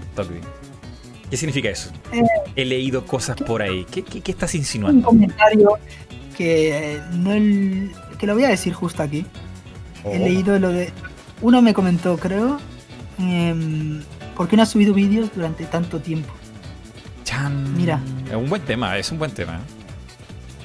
[1.29, 1.91] ¿Qué significa eso?
[2.13, 2.21] Eh,
[2.55, 3.85] He leído cosas por ahí.
[3.85, 5.09] ¿Qué, estás insinuando?
[5.09, 5.71] Un comentario
[6.37, 7.31] que no
[8.17, 9.25] que lo voy a decir justo aquí.
[10.05, 10.23] He oh.
[10.23, 10.91] leído lo de.
[11.41, 12.59] Uno me comentó, creo.
[13.19, 14.01] Eh,
[14.35, 16.31] ¿Por qué no has subido vídeos durante tanto tiempo?
[17.23, 17.75] Chan.
[17.75, 17.99] Mira.
[18.29, 19.59] Es un buen tema, es un buen tema.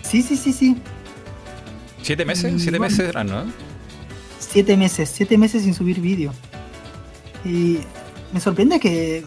[0.03, 0.77] Sí, sí, sí, sí.
[2.03, 2.63] ¿Siete meses?
[2.63, 3.45] ¿Siete meses eran, no?
[4.39, 6.33] Siete meses, siete meses sin subir vídeo.
[7.45, 7.79] Y
[8.33, 9.25] me sorprende que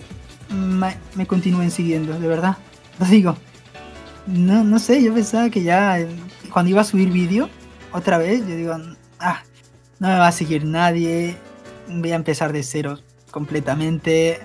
[0.49, 2.57] me, continúen siguiendo, de verdad.
[2.99, 3.35] Lo digo.
[4.27, 6.07] No, no sé, yo pensaba que ya eh,
[6.51, 7.49] cuando iba a subir vídeo,
[7.91, 8.75] otra vez, yo digo,
[9.19, 9.43] ah,
[9.99, 11.37] no me va a seguir nadie,
[11.87, 14.39] voy a empezar de cero completamente.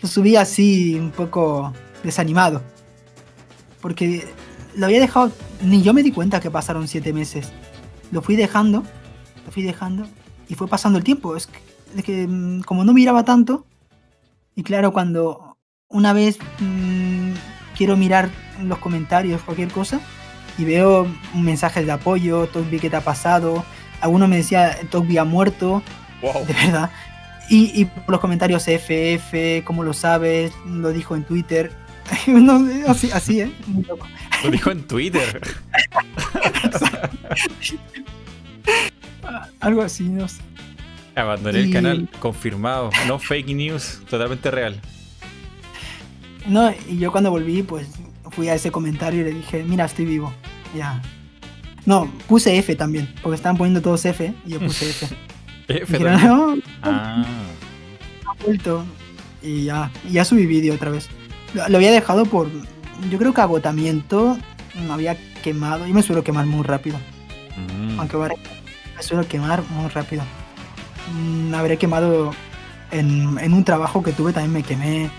[0.00, 1.72] Lo subí así, un poco
[2.04, 2.62] desanimado.
[3.80, 4.28] Porque
[4.76, 5.32] lo había dejado,
[5.62, 7.48] ni yo me di cuenta que pasaron siete meses.
[8.12, 8.84] Lo fui dejando,
[9.44, 10.06] lo fui dejando,
[10.48, 11.34] y fue pasando el tiempo.
[11.36, 11.58] Es que
[11.96, 13.66] de que mm, como no miraba tanto,
[14.54, 15.56] y claro, cuando
[15.88, 17.32] una vez mmm,
[17.76, 18.30] quiero mirar
[18.62, 20.00] los comentarios, cualquier cosa,
[20.58, 23.64] y veo mensajes de apoyo, Togby, ¿qué te ha pasado?
[24.00, 25.82] Alguno me decía, Togby ha muerto,
[26.46, 26.90] de verdad.
[27.48, 30.52] Y, y, por los comentarios FF, ¿cómo lo sabes?
[30.66, 31.72] Lo dijo en Twitter.
[32.88, 33.52] así, así, ¿eh?
[34.44, 35.42] Lo dijo en Twitter.
[39.60, 40.40] Algo así, no sé.
[41.20, 42.90] Abandoné el canal, confirmado.
[43.06, 44.78] No fake news, totalmente real.
[46.46, 47.88] No, y yo cuando volví, pues
[48.30, 50.32] fui a ese comentario y le dije, mira, estoy vivo.
[50.76, 51.00] Ya.
[51.86, 55.08] No, puse F también, porque estaban poniendo todos F y yo puse F.
[55.68, 57.24] F no, ah.
[58.26, 58.84] Ha vuelto.
[59.42, 61.08] Y ya, ya subí vídeo otra vez.
[61.54, 62.50] Lo, había dejado por,
[63.10, 64.36] yo creo que agotamiento.
[64.86, 65.86] Me había quemado.
[65.86, 66.98] Yo me suelo quemar muy rápido.
[67.56, 67.98] Mm.
[67.98, 70.22] Aunque me suelo quemar muy rápido.
[71.12, 72.32] Mm, habré quemado
[72.90, 75.10] en, un trabajo que tuve, también me quemé.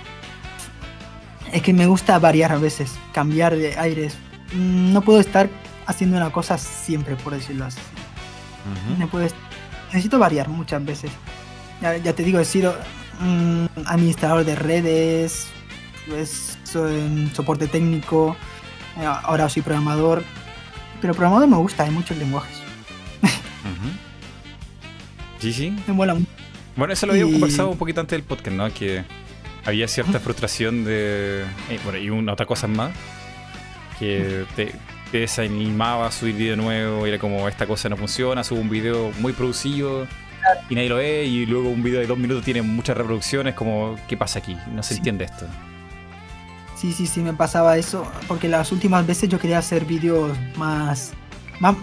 [1.52, 4.18] Es que me gusta variar a veces, cambiar de aires.
[4.54, 5.50] Mm, no puedo estar
[5.86, 7.80] haciendo una cosa siempre, por decirlo así.
[9.88, 11.12] necesito variar muchas veces.
[11.82, 12.76] Ya, te digo, he sido
[13.86, 15.48] administrador de redes,
[16.08, 18.36] pues, soy soporte técnico,
[19.00, 20.24] eh, ahora soy programador.
[21.02, 22.58] Pero programador me gusta, hay muchos lenguajes.
[25.40, 25.76] Sí, sí.
[25.88, 26.28] Me mola mucho.
[26.76, 28.72] Bueno, eso lo habíamos conversado un poquito antes del podcast, ¿no?
[28.72, 29.04] Que
[29.66, 31.44] había cierta frustración de.
[31.70, 32.92] Eh, bueno, y una otra cosa más.
[34.00, 34.74] Que te,
[35.12, 37.06] desanimaba a subir video nuevo.
[37.06, 38.44] Y era como, esta cosa no funciona.
[38.44, 40.08] Subo un video muy producido
[40.70, 41.26] y nadie lo ve.
[41.26, 43.56] Y luego un video de dos minutos tiene muchas reproducciones.
[43.56, 44.56] Como, ¿qué pasa aquí?
[44.72, 45.48] No se entiende esto.
[46.76, 48.06] Sí, sí, sí, me pasaba eso.
[48.28, 51.14] Porque las últimas veces yo quería hacer vídeos más,
[51.60, 51.76] más,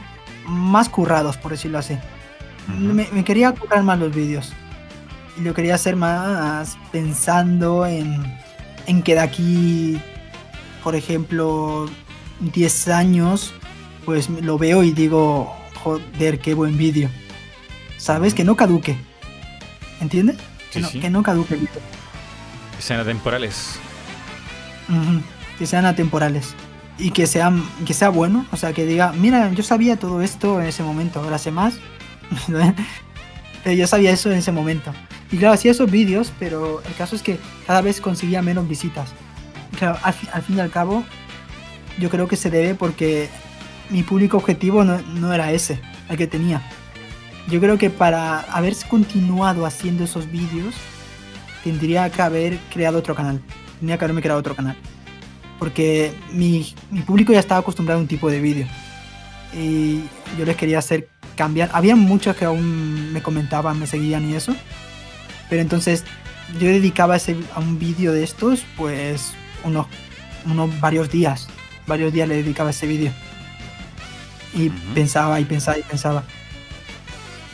[0.47, 1.99] más currados, por decirlo así
[2.69, 4.53] me, quería curar más los vídeos.
[5.37, 8.23] Y lo quería hacer más pensando en,
[8.87, 10.01] en que de aquí,
[10.83, 11.87] por ejemplo,
[12.41, 13.53] 10 años,
[14.05, 17.11] pues lo veo y digo, joder, qué buen vídeo.
[17.97, 18.35] ¿Sabes?
[18.35, 18.97] Que no caduque.
[20.01, 20.37] ¿Entiendes?
[20.73, 23.79] que, no, caduque Que sean atemporales.
[25.59, 26.55] Que sean atemporales.
[26.99, 28.45] Y que, sean, que sea bueno.
[28.53, 31.79] O sea, que diga, mira, yo sabía todo esto en ese momento, ahora sé más
[33.65, 34.93] pero yo sabía eso en ese momento.
[35.33, 39.11] Y claro, hacía esos vídeos, pero el caso es que cada vez conseguía menos visitas.
[39.79, 41.05] claro, al, fin y al cabo,
[41.99, 43.29] yo creo que se debe porque
[43.91, 46.63] mi público objetivo no, era ese, el que tenía.
[47.49, 50.75] Yo creo que para haber continuado haciendo esos vídeos,
[51.63, 53.41] tendría que haber creado otro canal.
[53.79, 54.77] Tendría que haberme creado otro canal.
[55.59, 58.67] Porque mi, mi público ya estaba acostumbrado a un tipo de vídeo.
[59.53, 60.03] Y
[60.39, 61.71] yo les quería hacer cambiar.
[61.73, 64.55] Había muchos que aún me comentaban, me seguían y eso.
[65.49, 66.05] Pero entonces
[66.59, 69.33] yo dedicaba ese, a un vídeo de estos, pues
[69.65, 69.87] unos,
[70.47, 71.49] unos varios días.
[71.87, 73.13] Varios días le dedicaba a ese vídeo.
[74.55, 76.25] Y pensaba y pensaba y pensaba.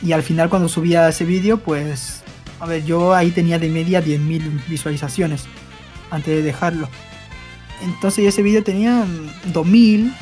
[0.03, 2.23] Y al final cuando subía ese vídeo, pues,
[2.59, 5.45] a ver, yo ahí tenía de media 10.000 visualizaciones
[6.09, 6.89] antes de dejarlo.
[7.83, 10.13] Entonces ese vídeo tenía mm, 2.000,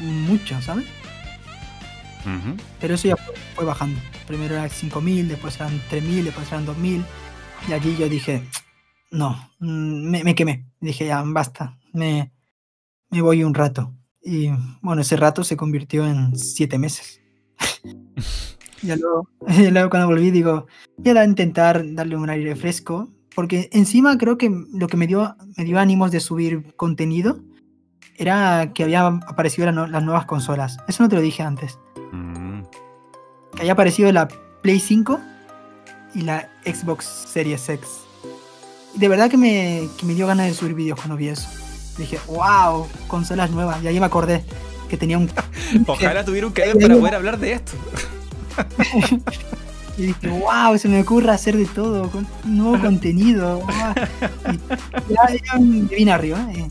[0.00, 0.86] mucho, ¿sabes?
[2.80, 3.16] Pero eso ya
[3.54, 4.00] fue, bajando.
[4.26, 7.04] Primero eran 5.000, después eran 3.000, después eran 2.000.
[7.68, 8.42] Y aquí yo dije,
[9.10, 10.66] no, mm, me, me quemé.
[10.80, 12.32] Dije, ya, basta, me,
[13.10, 13.94] me voy un rato.
[14.22, 17.20] Y bueno, ese rato se convirtió en 7 meses.
[18.82, 23.10] ya luego, y luego cuando volví digo, voy a intentar darle un aire fresco.
[23.34, 27.40] Porque encima creo que lo que me dio, me dio ánimos de subir contenido
[28.16, 30.76] era que había aparecido las nuevas consolas.
[30.86, 31.76] Eso no te lo dije antes
[32.14, 32.62] Mm.
[33.56, 34.28] que haya aparecido la
[34.62, 35.20] Play 5
[36.14, 37.88] y la Xbox Series X.
[38.94, 41.48] De verdad que me, que me dio ganas de subir vídeos cuando vi eso.
[41.98, 43.82] Dije, wow, consolas nuevas.
[43.82, 44.44] Y ahí me acordé
[44.88, 45.28] que tenía un...
[45.86, 47.72] Ojalá tuviera un para poder hablar de esto.
[49.96, 53.58] Y dije, wow, se me ocurre hacer de todo, con nuevo contenido.
[53.60, 53.94] guau".
[55.08, 56.44] Y ya, ya me vine arriba.
[56.52, 56.68] eh.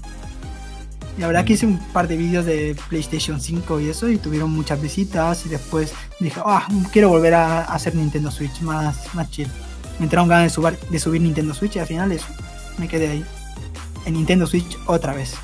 [1.17, 4.17] Y la verdad que hice un par de vídeos de PlayStation 5 y eso, y
[4.17, 5.45] tuvieron muchas visitas.
[5.45, 9.47] Y después dije, ah, quiero volver a hacer Nintendo Switch más, más chill.
[9.99, 12.25] Me entraron ganas de, subar- de subir Nintendo Switch y al final eso,
[12.79, 13.25] me quedé ahí.
[14.05, 15.35] En Nintendo Switch otra vez.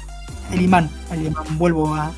[0.51, 2.11] El imán, el imán, vuelvo a-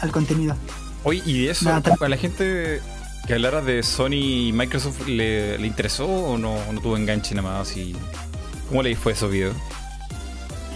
[0.00, 0.56] al contenido.
[1.04, 2.80] Oye, ¿y eso Nada, a la gente
[3.26, 4.14] que hablara de Sony
[4.48, 7.76] y Microsoft le, le interesó o no, no tuvo enganche nada más?
[7.76, 7.94] Y,
[8.70, 9.54] ¿Cómo le fue esos videos?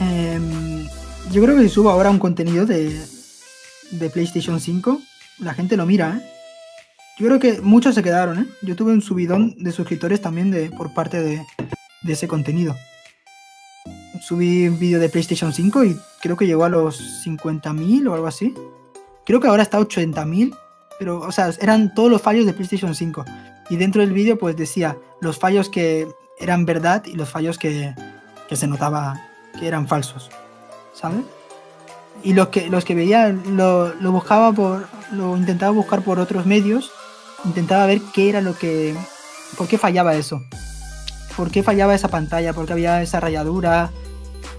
[0.01, 0.87] Em,
[1.31, 2.99] yo creo que si subo ahora un contenido de,
[3.91, 5.01] de PlayStation 5,
[5.39, 6.27] la gente lo mira, ¿eh?
[7.19, 8.47] Yo creo que muchos se quedaron, ¿eh?
[8.63, 11.45] Yo tuve un subidón de suscriptores también de, por parte de,
[12.03, 12.75] de ese contenido.
[14.23, 18.27] Subí un vídeo de PlayStation 5 y creo que llegó a los 50.000 o algo
[18.27, 18.55] así.
[19.27, 20.57] Creo que ahora está a 80.000,
[20.99, 23.25] pero, o sea, eran todos los fallos de PlayStation 5.
[23.71, 27.95] Y dentro del vídeo, pues decía los fallos que eran verdad y los fallos que,
[28.49, 29.21] que se notaba
[29.59, 30.31] que eran falsos,
[30.93, 31.25] ¿sabes?
[32.23, 36.47] Y los que, los que veía lo, lo buscaba por, lo intentaba buscar por otros
[36.47, 36.91] medios,
[37.45, 38.95] intentaba ver qué era lo que,
[39.57, 40.43] por qué fallaba eso,
[41.37, 43.91] por qué fallaba esa pantalla, por qué había esa rayadura,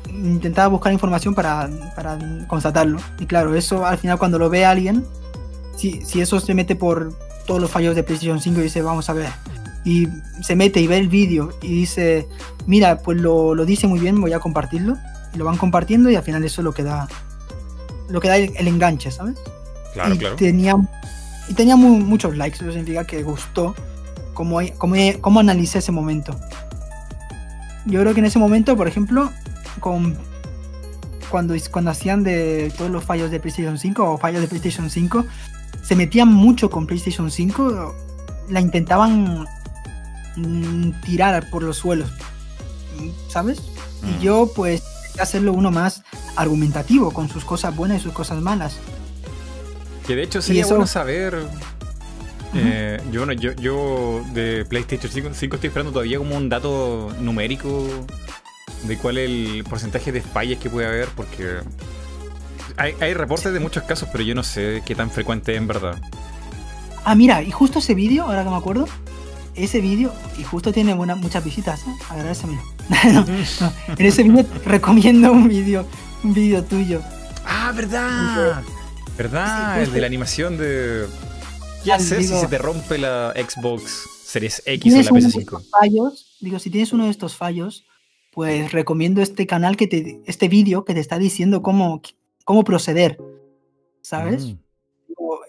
[0.09, 2.17] intentaba buscar información para, para
[2.47, 2.99] constatarlo.
[3.19, 5.05] Y claro, eso al final cuando lo ve alguien,
[5.75, 7.13] si, si eso se mete por
[7.45, 9.29] todos los fallos de PlayStation 5 y dice, vamos a ver,
[9.83, 10.07] y
[10.41, 12.27] se mete y ve el vídeo y dice,
[12.67, 14.97] mira, pues lo, lo dice muy bien, voy a compartirlo.
[15.33, 17.07] Y lo van compartiendo y al final eso es lo que da,
[18.09, 19.35] lo que da el, el enganche, ¿sabes?
[19.93, 20.35] Claro, y claro.
[20.35, 20.75] Tenía,
[21.47, 23.75] y tenía mu- muchos likes, eso significa que gustó
[24.33, 26.37] cómo, cómo, cómo analicé ese momento.
[27.85, 29.31] Yo creo que en ese momento, por ejemplo,
[29.79, 30.15] con,
[31.29, 35.25] cuando, cuando hacían de todos los fallos de PlayStation 5 o fallos de PlayStation 5,
[35.81, 37.95] se metían mucho con PlayStation 5,
[38.49, 39.47] la intentaban
[40.35, 42.11] mm, tirar por los suelos,
[43.29, 43.61] ¿sabes?
[44.03, 44.09] Mm.
[44.09, 44.83] Y yo pues
[45.23, 46.03] hacerlo uno más
[46.35, 48.77] argumentativo, con sus cosas buenas y sus cosas malas.
[50.07, 51.45] Que de hecho sería eso- bueno saber.
[52.53, 57.13] eh, yo, bueno, yo, yo de PlayStation 5, 5 estoy esperando todavía como un dato
[57.21, 57.87] numérico
[58.83, 61.59] de cuál es el porcentaje de fallas que puede haber, porque
[62.77, 65.67] hay, hay reportes de muchos casos, pero yo no sé qué tan frecuente es en
[65.67, 66.01] verdad.
[67.05, 68.85] Ah, mira, y justo ese vídeo, ahora que me acuerdo,
[69.55, 71.91] ese vídeo, y justo tiene buena- muchas visitas, ¿eh?
[72.09, 72.61] Agradecemelo.
[73.13, 75.85] no, no, en ese vídeo recomiendo un vídeo,
[76.23, 77.01] un vídeo tuyo.
[77.45, 78.63] ¡Ah, verdad!
[79.17, 79.75] ¿Verdad?
[79.75, 81.05] Sí, el de la animación de.
[81.83, 85.39] ¿Qué hacer si se te rompe la Xbox Series X o la uno de PS5?
[85.39, 87.85] estos fallos, digo, si tienes uno de estos fallos,
[88.31, 92.01] pues recomiendo este canal que te, este vídeo que te está diciendo cómo,
[92.45, 93.17] cómo proceder,
[94.01, 94.45] ¿sabes?
[94.45, 94.57] Mm.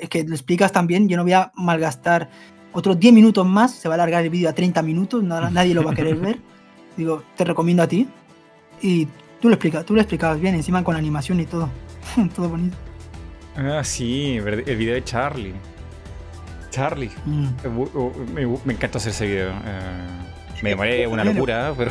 [0.00, 2.28] Es que lo explicas también, yo no voy a malgastar
[2.72, 5.74] otros 10 minutos más, se va a alargar el vídeo a 30 minutos, na- nadie
[5.74, 6.38] lo va a querer ver.
[6.96, 8.08] Digo, te recomiendo a ti.
[8.80, 9.06] Y
[9.40, 11.68] tú lo explicas, tú lo explicabas bien, encima con animación y todo.
[12.36, 12.76] todo bonito.
[13.56, 15.54] Ah, sí, el video de Charlie.
[16.70, 17.10] Charlie.
[17.26, 17.46] Mm.
[17.76, 19.50] Bu- uh, Me, me encantó hacer ese video.
[19.50, 20.08] eh,
[20.62, 21.90] me demoré una locura, pero.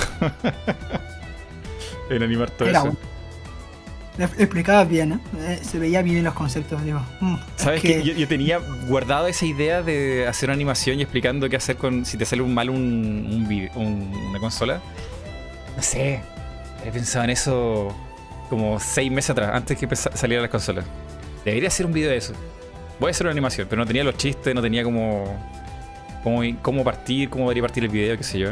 [2.10, 2.98] en animar todo Era eso.
[4.18, 5.20] Explicabas bien, ¿eh?
[5.40, 7.02] Eh, Se veía bien en los conceptos, digo.
[7.22, 11.00] mm, es ¿Sabes que- que yo, yo tenía guardado esa idea de hacer una animación
[11.00, 14.40] y explicando qué hacer con si te sale un mal un, un vide- un- una
[14.40, 14.82] consola?
[15.76, 16.22] No sé.
[16.86, 17.96] He pensado en eso
[18.50, 20.84] como seis meses atrás, antes que saliera la consola.
[21.46, 22.34] Debería hacer un video de eso.
[23.00, 25.24] voy a hacer una animación, pero no tenía los chistes, no tenía como
[26.24, 28.50] cómo, cómo partir, cómo debería partir el video, qué sé yo.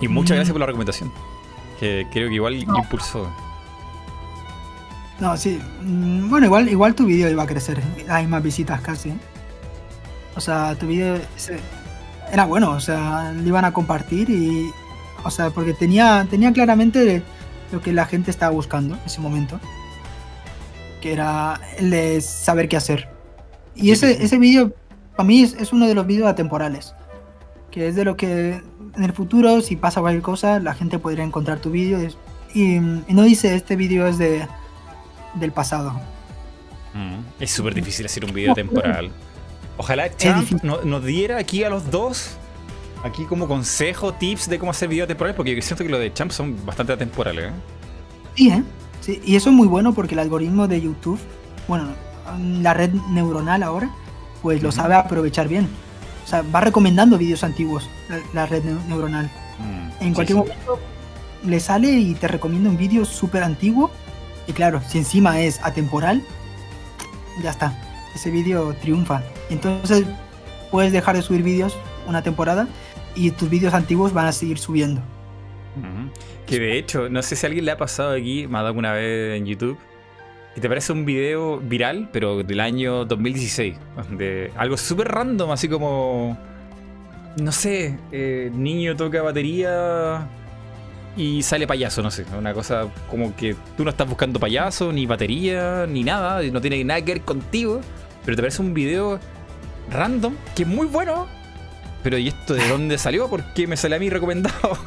[0.00, 0.36] Y muchas Mm.
[0.36, 1.10] gracias por la recomendación.
[1.80, 2.78] Que creo que igual No.
[2.78, 3.28] impulsó.
[5.20, 5.60] No, sí.
[5.82, 7.80] Mm, Bueno, igual, igual tu vídeo iba a crecer.
[8.08, 9.12] Hay más visitas casi.
[10.36, 11.60] O sea, tu vídeo ese-
[12.32, 12.70] era bueno.
[12.72, 14.70] O sea, lo iban a compartir y.
[15.22, 17.22] O sea, porque tenía, tenía claramente
[17.72, 19.58] lo que la gente estaba buscando en ese momento.
[21.00, 23.08] Que era el de saber qué hacer.
[23.76, 24.72] Y ese, ese vídeo,
[25.16, 26.94] para mí, es, es uno de los vídeos atemporales.
[27.70, 28.60] Que es de lo que
[28.96, 31.98] en el futuro, si pasa cualquier cosa, la gente podría encontrar tu vídeo.
[32.54, 32.80] Y, y
[33.14, 34.46] no dice este vídeo es de
[35.34, 35.92] del pasado.
[36.94, 39.10] Mm, Es súper difícil hacer un video temporal.
[39.76, 42.36] Ojalá Champ no- nos diera aquí a los dos,
[43.02, 46.12] aquí como consejo, tips de cómo hacer videos temporales, porque yo siento que los de
[46.12, 47.46] Champ son bastante atemporales.
[47.46, 47.52] ¿eh?
[48.36, 48.62] Sí, ¿eh?
[49.00, 51.18] Sí, y eso es muy bueno porque el algoritmo de YouTube,
[51.68, 51.88] bueno,
[52.62, 53.90] la red neuronal ahora,
[54.40, 55.68] pues lo sabe aprovechar bien.
[56.24, 59.30] O sea, va recomendando vídeos antiguos, la, la red neu- neuronal.
[59.58, 60.34] Mm, En sí, cualquier sí.
[60.34, 60.78] momento
[61.44, 63.90] le sale y te recomienda un vídeo súper antiguo.
[64.46, 66.22] Y claro, si encima es atemporal,
[67.42, 67.76] ya está.
[68.14, 69.22] Ese vídeo triunfa.
[69.50, 70.04] Entonces
[70.70, 71.76] puedes dejar de subir vídeos
[72.06, 72.68] una temporada
[73.14, 75.00] y tus vídeos antiguos van a seguir subiendo.
[76.46, 78.74] Que de hecho, no sé si a alguien le ha pasado aquí, me ha dado
[78.74, 79.78] una vez en YouTube,
[80.54, 83.76] que te parece un video viral, pero del año 2016,
[84.10, 86.38] de algo súper random, así como,
[87.40, 90.28] no sé, eh, niño toca batería
[91.16, 95.06] y sale payaso, no sé, una cosa como que tú no estás buscando payaso, ni
[95.06, 97.80] batería, ni nada, no tiene nada que ver contigo,
[98.24, 99.20] pero te parece un video
[99.90, 101.26] random, que es muy bueno,
[102.02, 103.28] pero ¿y esto de dónde salió?
[103.28, 104.54] ¿Por qué me sale a mí recomendado?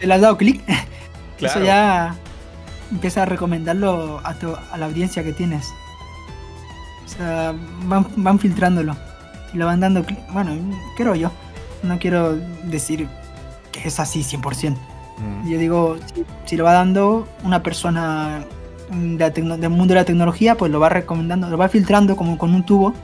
[0.00, 0.62] ¿Te le has dado clic?
[1.38, 1.60] Claro.
[1.60, 2.16] Eso ya
[2.90, 5.66] empieza a recomendarlo a, tu- a la audiencia que tienes.
[7.04, 8.96] O sea, van, van filtrándolo.
[9.52, 10.18] Y le van dando clic.
[10.32, 10.52] Bueno,
[10.96, 11.30] creo yo.
[11.82, 13.06] No quiero decir
[13.82, 14.76] que es así 100%.
[15.18, 15.48] Mm.
[15.48, 18.44] Yo digo, si, si lo va dando una persona
[18.90, 22.38] de la del mundo de la tecnología, pues lo va recomendando, lo va filtrando como
[22.38, 22.94] con un tubo.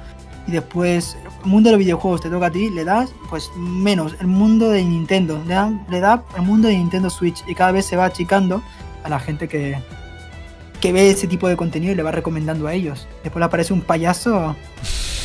[0.47, 4.17] Y después, el mundo de los videojuegos te toca a ti, le das, pues menos.
[4.21, 7.45] El mundo de Nintendo, le da, le da el mundo de Nintendo Switch.
[7.47, 8.63] Y cada vez se va achicando
[9.05, 9.79] a la gente que,
[10.81, 13.07] que ve ese tipo de contenido y le va recomendando a ellos.
[13.23, 14.57] Después le aparece un payaso,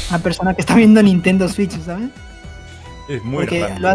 [0.10, 2.10] una persona que está viendo Nintendo Switch, ¿sabes?
[3.10, 3.80] Es muy Porque raro.
[3.80, 3.90] lo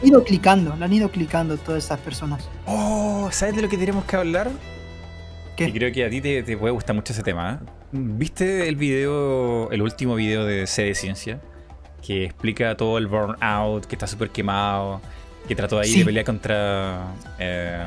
[0.00, 2.48] han ido clicando, lo han ido clicando todas esas personas.
[2.66, 4.50] Oh, ¿sabes de lo que tenemos que hablar?
[5.56, 5.68] ¿Qué?
[5.68, 7.60] Y creo que a ti te, te puede gustar mucho ese tema.
[7.62, 7.66] ¿eh?
[7.92, 11.40] ¿Viste el video, el último video de C de Ciencia?
[12.06, 15.00] Que explica todo el burnout, que está súper quemado,
[15.48, 15.98] que trató ahí Sí.
[16.00, 17.06] de pelear contra...
[17.38, 17.82] Eh,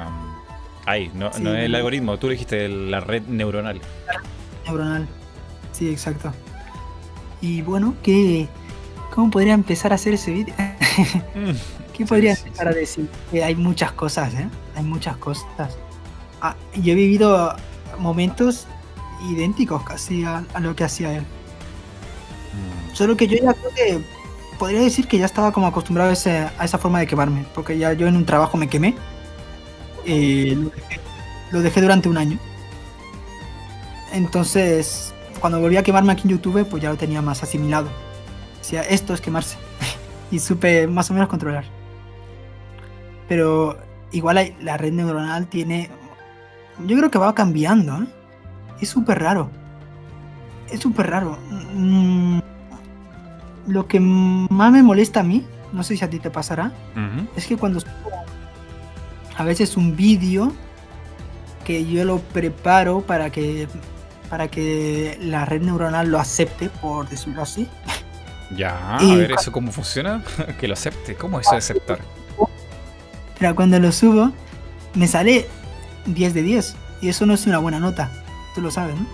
[0.86, 1.42] ay, no, Sí.
[1.44, 3.80] no es el algoritmo, tú lo dijiste, la red neuronal.
[4.66, 5.08] neuronal.
[5.72, 6.34] Sí, exacto.
[7.40, 8.48] Y bueno, ¿qué,
[9.16, 10.54] ¿cómo podría empezar a hacer ese vídeo?
[12.06, 13.10] ¿Qué podría sí, empezar a decir?
[13.32, 14.50] Que hay muchas cosas, ¿eh?
[14.76, 15.78] Hay muchas cosas.
[16.42, 17.56] Ah, yo he vivido
[18.00, 18.68] momentos
[19.30, 21.28] idénticos casi a, a lo que hacía él.
[22.54, 24.06] Mm, Solo que yo ya creo que
[24.58, 27.46] podría decir que ya estaba como acostumbrado a, ese- a esa forma de quemarme.
[27.54, 28.96] Porque ya yo en un trabajo me quemé.
[30.06, 31.00] Eh, lo, dejé,
[31.52, 32.40] lo dejé durante un año.
[34.14, 37.90] Entonces, cuando volví a quemarme aquí en YouTube, pues ya lo tenía más asimilado.
[38.60, 39.58] Decía, esto es quemarse.
[40.32, 41.66] y supe más o menos controlar.
[43.32, 43.78] Pero
[44.12, 45.90] igual hay- la red neuronal tiene...
[46.86, 48.04] Yo creo que va cambiando.
[48.04, 48.06] ¿eh?
[48.82, 49.50] Es súper raro.
[50.70, 51.38] Es súper raro.
[51.74, 52.40] Mm,
[53.68, 56.74] lo que más me molesta a mí, no sé si a ti te pasará,
[57.38, 57.92] es que cuando subo
[59.38, 60.52] a veces un vídeo
[61.64, 63.70] que yo lo preparo para que
[64.30, 67.66] para que la red neuronal lo acepte, por decirlo así.
[68.58, 70.22] Ya, Y a ver, ¿eso cómo funciona?
[70.60, 71.16] que lo acepte.
[71.16, 72.00] ¿Cómo es eso de aceptar?
[73.42, 74.32] Pero cuando lo subo,
[74.94, 75.48] me sale
[76.06, 76.76] 10 de 10.
[77.02, 78.12] Y eso no es una buena nota.
[78.54, 79.06] Tú lo sabes, ¿no?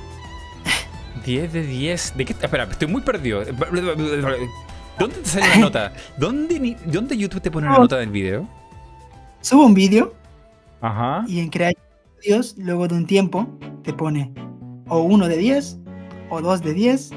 [1.25, 2.13] 10 de 10.
[2.17, 2.33] ¿De qué?
[2.33, 3.43] Espera, estoy muy perdido.
[4.99, 5.93] ¿Dónde te sale una nota?
[6.17, 8.45] ¿Dónde, ¿Dónde YouTube te pone una nota del video?
[9.39, 10.13] Subo un vídeo
[10.81, 11.23] Ajá.
[11.25, 11.73] y en crear
[12.21, 13.47] vídeos, luego de un tiempo,
[13.83, 14.33] te pone
[14.89, 15.77] o 1 de 10,
[16.29, 17.11] o 2 de 10,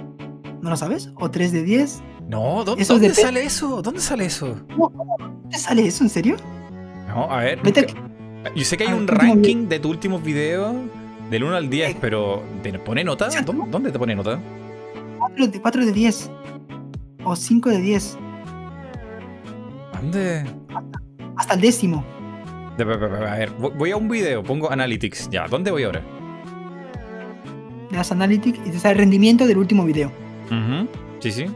[0.62, 1.10] ¿no lo sabes?
[1.16, 2.02] O 3 de 10.
[2.28, 3.82] No, ¿dó- Eso ¿dónde sale eso?
[3.82, 4.54] ¿Dónde sale eso?
[5.50, 6.04] ¿Te sale eso?
[6.04, 6.36] ¿En serio?
[7.14, 7.60] No, a ver.
[7.62, 7.86] Vete
[8.54, 10.74] Yo sé que hay al un ranking de tus últimos videos
[11.30, 13.28] del 1 al 10, Eh, pero ¿te pone nota?
[13.70, 14.40] ¿Dónde, te pone nota?
[15.18, 16.30] 4 de, 4 de 10.
[17.24, 18.18] O 5 de 10.
[20.00, 20.44] ¿Dónde?
[21.36, 22.04] Hasta el décimo.
[22.78, 25.28] A ver, voy- a un video, pongo Analytics.
[25.30, 26.00] Ya, ¿dónde voy ahora?
[27.90, 30.12] le das Analytics y te sale el rendimiento del último video.
[30.46, 30.88] Ujú.
[31.18, 31.46] Sí, sí.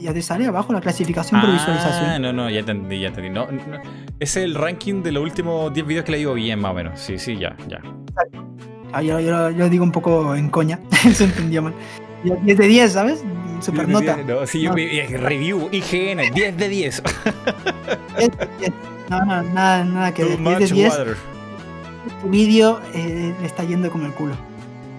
[0.00, 2.22] Ya te sale abajo la clasificación por Ah, visualización.
[2.22, 3.30] no, no, ya entendí, ya entendí.
[3.30, 3.60] No, no,
[4.20, 7.00] es el ranking de los últimos 10 videos que le digo bien, más o menos.
[7.00, 7.80] Sí, sí, ya, ya.
[8.92, 10.78] Ah, yo, yo, yo digo un poco en coña,
[11.12, 11.74] se entendió mal.
[12.24, 13.24] Yo, 10 de 10, ¿sabes?
[13.60, 14.16] Super nota.
[14.18, 14.76] No, sí, yo No.
[14.76, 17.02] review, IGN, 10 de 10.
[18.18, 18.72] 10 de 10.
[19.10, 20.38] No, no, nada, nada que ver.
[20.38, 21.16] 10 de much 10, water.
[22.22, 24.34] tu vídeo eh, le está yendo como el culo.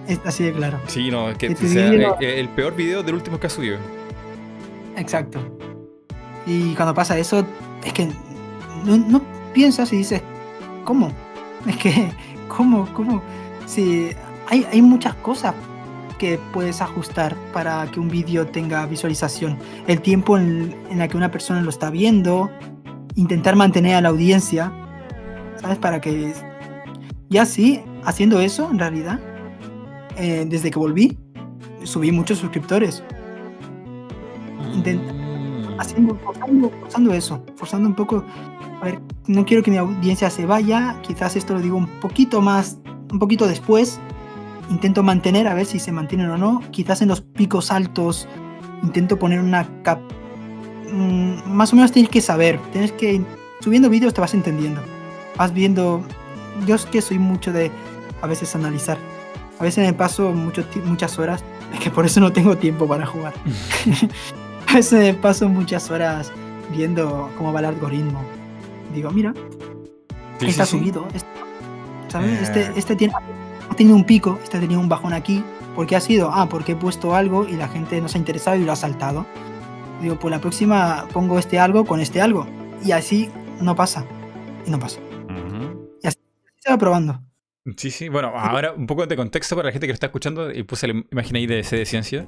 [0.06, 0.78] Es así de claro.
[0.86, 3.50] Sí, no, es que tu sea, vídeo- eh, el peor video del último que ha
[3.50, 3.78] subido.
[4.96, 5.40] Exacto.
[6.46, 7.46] Y cuando pasa eso,
[7.84, 8.08] es que
[8.84, 10.22] no, piensas y dices,
[10.84, 11.10] ¿cómo?
[11.66, 12.12] Es que,
[12.48, 12.86] ¿cómo?
[12.94, 13.22] ¿Cómo?
[13.66, 14.10] Sí,
[14.48, 15.52] hay, hay muchas cosas
[16.18, 19.58] que puedes ajustar para que un vídeo tenga visualización.
[19.88, 22.48] El tiempo en, en la que una persona lo está viendo,
[23.16, 24.72] intentar mantener a la audiencia,
[25.60, 25.78] ¿sabes?
[25.78, 26.32] Para que...
[27.28, 29.18] Ya sí, haciendo eso, en realidad,
[30.16, 31.18] eh, desde que volví,
[31.82, 33.02] subí muchos suscriptores.
[35.78, 38.24] Haciendo, forzando, forzando eso, forzando un poco.
[38.80, 42.40] A ver, no quiero que mi audiencia se vaya, quizás esto lo digo un poquito
[42.40, 42.78] más,
[43.10, 44.00] un poquito después.
[44.70, 46.60] Intento mantener, a ver si se mantienen o no.
[46.70, 48.26] Quizás en los picos altos
[48.82, 50.00] intento poner una cap.
[50.92, 53.22] mm, más o menos tienes que saber, tienes que.
[53.60, 54.80] Subiendo vídeos te vas entendiendo.
[55.36, 56.02] Vas viendo.
[56.66, 57.70] Yo es que soy mucho de
[58.22, 58.98] a veces analizar.
[59.58, 61.44] A veces me paso mucho muchas horas.
[61.74, 63.34] Es que por eso no tengo tiempo para jugar.
[64.68, 66.32] A veces paso muchas horas
[66.74, 68.22] viendo cómo va el algoritmo.
[68.94, 69.32] Digo, mira,
[70.38, 70.78] Sí, está sí, sí.
[70.78, 71.08] subido.
[71.14, 71.26] este-
[72.08, 72.30] ¿Sabes?
[72.32, 72.42] Eh.
[72.42, 73.14] Este, este tiene,
[73.70, 75.42] ha tenido un pico, este ha tenido un bajón aquí.
[75.74, 76.30] ¿Por qué ha sido?
[76.32, 78.76] Ah, porque he puesto algo y la gente no se ha interesado y lo ha
[78.76, 79.26] saltado.
[80.00, 82.46] Digo, pues la próxima pongo este algo con este algo.
[82.84, 83.30] Y así
[83.60, 84.04] no pasa.
[84.66, 85.00] Y no pasa.
[85.28, 85.90] Ujú.
[86.02, 87.20] Se va probando.
[87.76, 88.08] Sí, sí.
[88.08, 90.86] Bueno, ahora un poco de contexto para la gente que lo está escuchando y puse
[90.88, 92.26] la imagen ahí de C de Ciencia.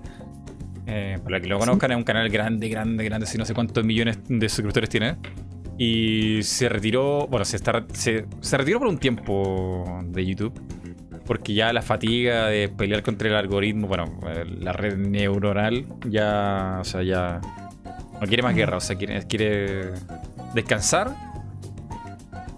[0.90, 3.84] Eh, para que lo conozcan, es un canal grande, grande, grande, así no sé cuántos
[3.84, 5.16] millones de suscriptores tiene.
[5.76, 10.58] Y se retiró, bueno, se, está, se, se retiró por un tiempo de YouTube.
[11.26, 14.18] Porque ya la fatiga de pelear contra el algoritmo, bueno,
[14.60, 17.42] la red neuronal, ya, o sea, ya
[18.18, 19.90] no quiere más guerra, o sea, quiere, quiere
[20.54, 21.14] descansar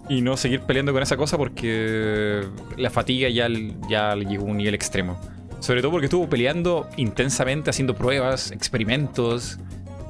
[0.07, 2.45] y no seguir peleando con esa cosa porque
[2.77, 3.49] la fatiga ya,
[3.89, 5.19] ya llegó a un nivel extremo.
[5.61, 9.57] Sobre todo porque estuvo peleando intensamente, haciendo pruebas, experimentos,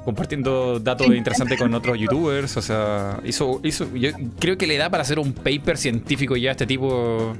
[0.05, 1.13] compartiendo datos Sí.
[1.13, 2.57] interesantes con otros youtubers.
[2.57, 4.09] O sea, hizo, hizo, yo
[4.39, 7.33] creo que le da para hacer un paper científico ya a este tipo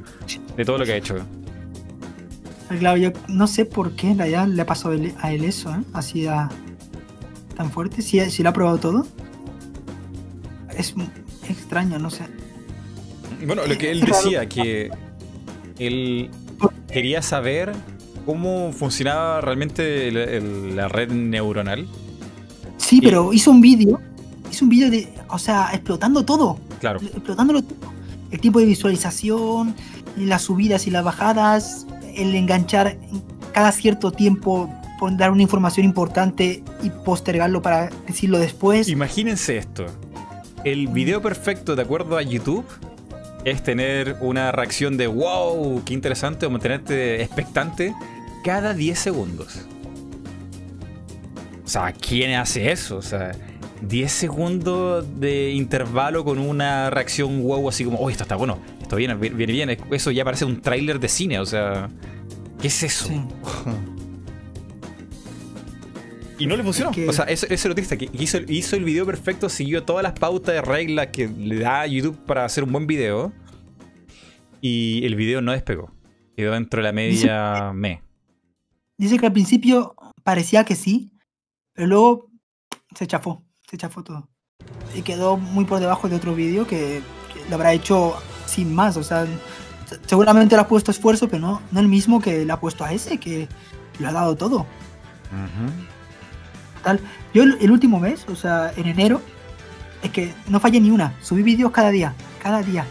[0.55, 1.15] de todo lo que ha hecho.
[2.79, 5.81] Claro, yo no sé por qué en realidad le ha pasado a él eso, ¿eh?
[5.93, 6.49] Así a-
[7.57, 8.01] tan fuerte.
[8.01, 9.07] Si, si lo ha probado todo.
[10.77, 10.93] Es
[11.49, 12.23] extraño, no sé.
[13.45, 14.89] Bueno, lo que él decía, que
[15.79, 16.29] él
[16.91, 17.71] quería saber
[18.25, 21.87] cómo funcionaba realmente el- el- la red neuronal.
[22.77, 23.99] Sí, Y- pero hizo un vídeo.
[24.51, 25.07] Hizo un vídeo de.
[25.29, 26.57] O sea, explotando todo.
[26.79, 26.99] Claro.
[27.01, 27.77] Explotándolo todo.
[28.31, 29.75] El tiempo de visualización,
[30.17, 31.85] las subidas y las bajadas,
[32.15, 32.97] el enganchar
[33.53, 34.69] cada cierto tiempo,
[34.99, 38.87] por dar una información importante y postergarlo para decirlo después.
[38.87, 39.85] Imagínense esto.
[40.63, 42.65] El video perfecto, de acuerdo a YouTube,
[43.45, 47.93] es tener una reacción de wow, qué interesante, o mantenerte expectante
[48.43, 49.65] cada 10 segundos.
[51.63, 52.97] O sea, ¿quién hace eso?
[52.97, 53.31] O sea,
[53.81, 58.95] 10 segundos de intervalo con una reacción wow, así como, oh, esto está bueno, esto
[58.95, 59.77] viene, viene bien.
[59.91, 61.89] Eso ya parece un tráiler de cine, o sea,
[62.59, 63.07] ¿qué es eso?
[63.07, 63.21] Sí.
[66.41, 66.89] Y no le funcionó.
[66.91, 70.03] Es que- O sea, ese, ese artista que hizo, hizo el video perfecto, siguió todas
[70.03, 73.31] las pautas de reglas que le da a YouTube para hacer un buen video.
[74.61, 75.91] Y el video no despegó.
[76.35, 78.01] Quedó dentro de la media me.
[78.97, 81.11] Dice que al principio parecía que sí,
[81.73, 82.29] pero luego
[82.95, 84.29] se chafó, se chafó todo.
[84.95, 87.01] Y quedó muy por debajo de otro vídeo que,
[87.33, 88.15] que lo habrá hecho
[88.45, 88.97] sin más.
[88.97, 89.25] O sea,
[89.87, 92.83] se- seguramente le ha puesto esfuerzo, pero no, no el mismo que le ha puesto
[92.83, 93.47] a ese, que
[93.99, 94.67] lo ha dado todo.
[96.83, 96.99] Tal.
[97.33, 99.21] Yo el, el último mes, o sea, en enero,
[100.03, 101.13] es que no fallé ni una.
[101.21, 102.85] Subí vídeos cada día, cada día.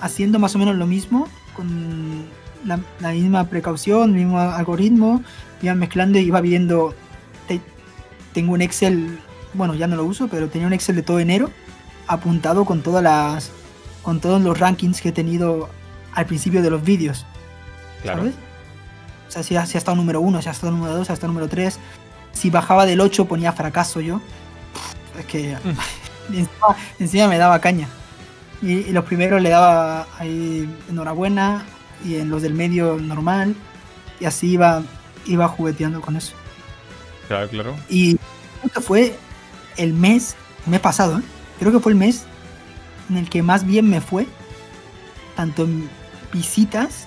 [0.00, 2.24] Haciendo más o menos lo mismo, con
[2.64, 5.22] la, la misma precaución, el mismo algoritmo.
[5.62, 6.94] Iba mezclando y iba viendo.
[7.46, 7.60] te-
[8.32, 9.18] tengo un Excel,
[9.54, 11.50] bueno, ya no lo uso, pero tenía un Excel de todo enero
[12.08, 13.50] apuntado con todas las.
[14.02, 15.68] con todos los rankings que he tenido
[16.14, 17.24] al principio de los vídeos.
[18.02, 18.18] Claro.
[18.22, 18.34] ¿sabes?
[19.28, 21.12] O sea, si ha, si ha estado número 1, si ha estado número 2, si
[21.12, 21.78] ha estado número 3.
[22.32, 24.20] Si bajaba del 8 ponía fracaso yo.
[25.18, 26.34] Es que Mm.
[26.34, 27.88] encima, encima me daba caña.
[28.62, 31.64] Y, y los primeros le daba ahí enhorabuena.
[32.04, 33.54] y en los del medio normal.
[34.18, 34.82] Y así iba,
[35.24, 36.32] iba jugueteando con eso.
[37.28, 37.76] Claro, claro.
[37.88, 39.16] Y creo que fue
[39.76, 40.34] el mes,
[40.66, 41.22] el mes pasado, ¿eh?
[41.60, 42.24] creo que fue el mes
[43.08, 44.26] en el que más bien me fue,
[45.36, 45.88] tanto en
[46.32, 47.06] visitas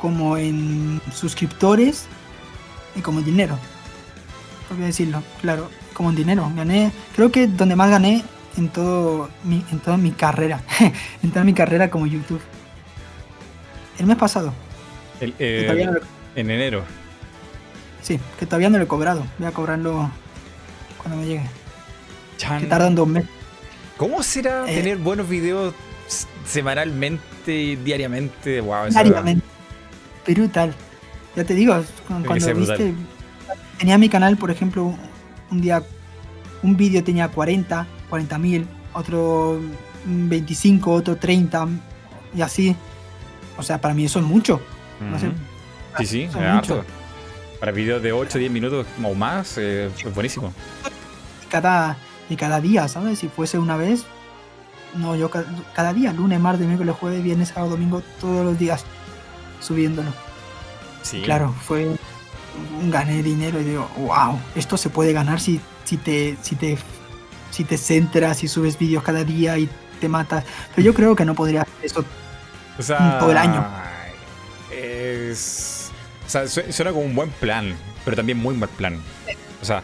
[0.00, 2.06] como en suscriptores
[2.96, 3.56] y como en dinero.
[4.70, 6.50] Voy a decirlo, claro, como en dinero.
[6.54, 8.22] Gané, creo que donde más gané
[8.56, 10.62] en todo mi, en toda mi carrera,
[11.22, 12.40] en toda mi carrera como YouTube.
[13.98, 14.52] El mes pasado.
[15.20, 16.00] El, eh, todavía no lo-
[16.36, 16.84] en enero.
[18.02, 19.24] sí, que todavía no lo he cobrado.
[19.38, 20.10] Voy a cobrarlo
[20.98, 21.46] cuando me llegue.
[22.36, 22.60] Chan.
[22.60, 23.28] Que tardan dos meses.
[23.96, 24.74] ¿Cómo será Eh.
[24.76, 25.74] tener buenos videos
[26.46, 28.60] semanalmente, diariamente?
[28.60, 29.44] Wow, Diariamente.
[30.26, 30.74] Brutal.
[31.34, 31.74] Ya te digo,
[32.06, 32.94] cu- cuando brutal.
[33.78, 34.94] Tenía mi canal, por ejemplo,
[35.50, 35.82] un- día.
[36.62, 39.60] Un vídeo tenía 40, 40 mil, otro
[40.04, 41.68] mm, 25, otro 30,
[42.34, 42.74] y así.
[43.56, 44.60] O sea, para mí eso es mucho.
[45.00, 45.28] no sé.
[45.28, 45.36] Ujú.
[45.98, 46.84] Sí, sí, es harto.
[47.60, 50.52] Para videos de 8 10 minutos o más, eh, es buenísimo.
[51.44, 51.96] Y cada,
[52.28, 53.18] y cada día, ¿sabes?
[53.20, 54.04] Si fuese una vez.
[54.96, 55.44] No, yo ca-
[55.74, 58.84] cada día, lunes, martes, miércoles, jueves, viernes, sábado, domingo, todos los días
[59.60, 60.10] subiéndolo.
[61.02, 61.22] Sí.
[61.22, 61.96] Claro, fue
[62.90, 66.78] gané dinero y digo, wow, esto se puede ganar si, si te si te
[67.50, 69.68] si te centras y subes vídeos cada día y
[70.00, 70.44] te matas.
[70.74, 72.04] Pero yo creo que no podría hacer eso.
[72.78, 73.66] O sea, todo el año.
[74.70, 75.90] Es.
[76.26, 79.00] O sea, su- suena como un buen plan, pero también muy mal plan.
[79.62, 79.82] O sea,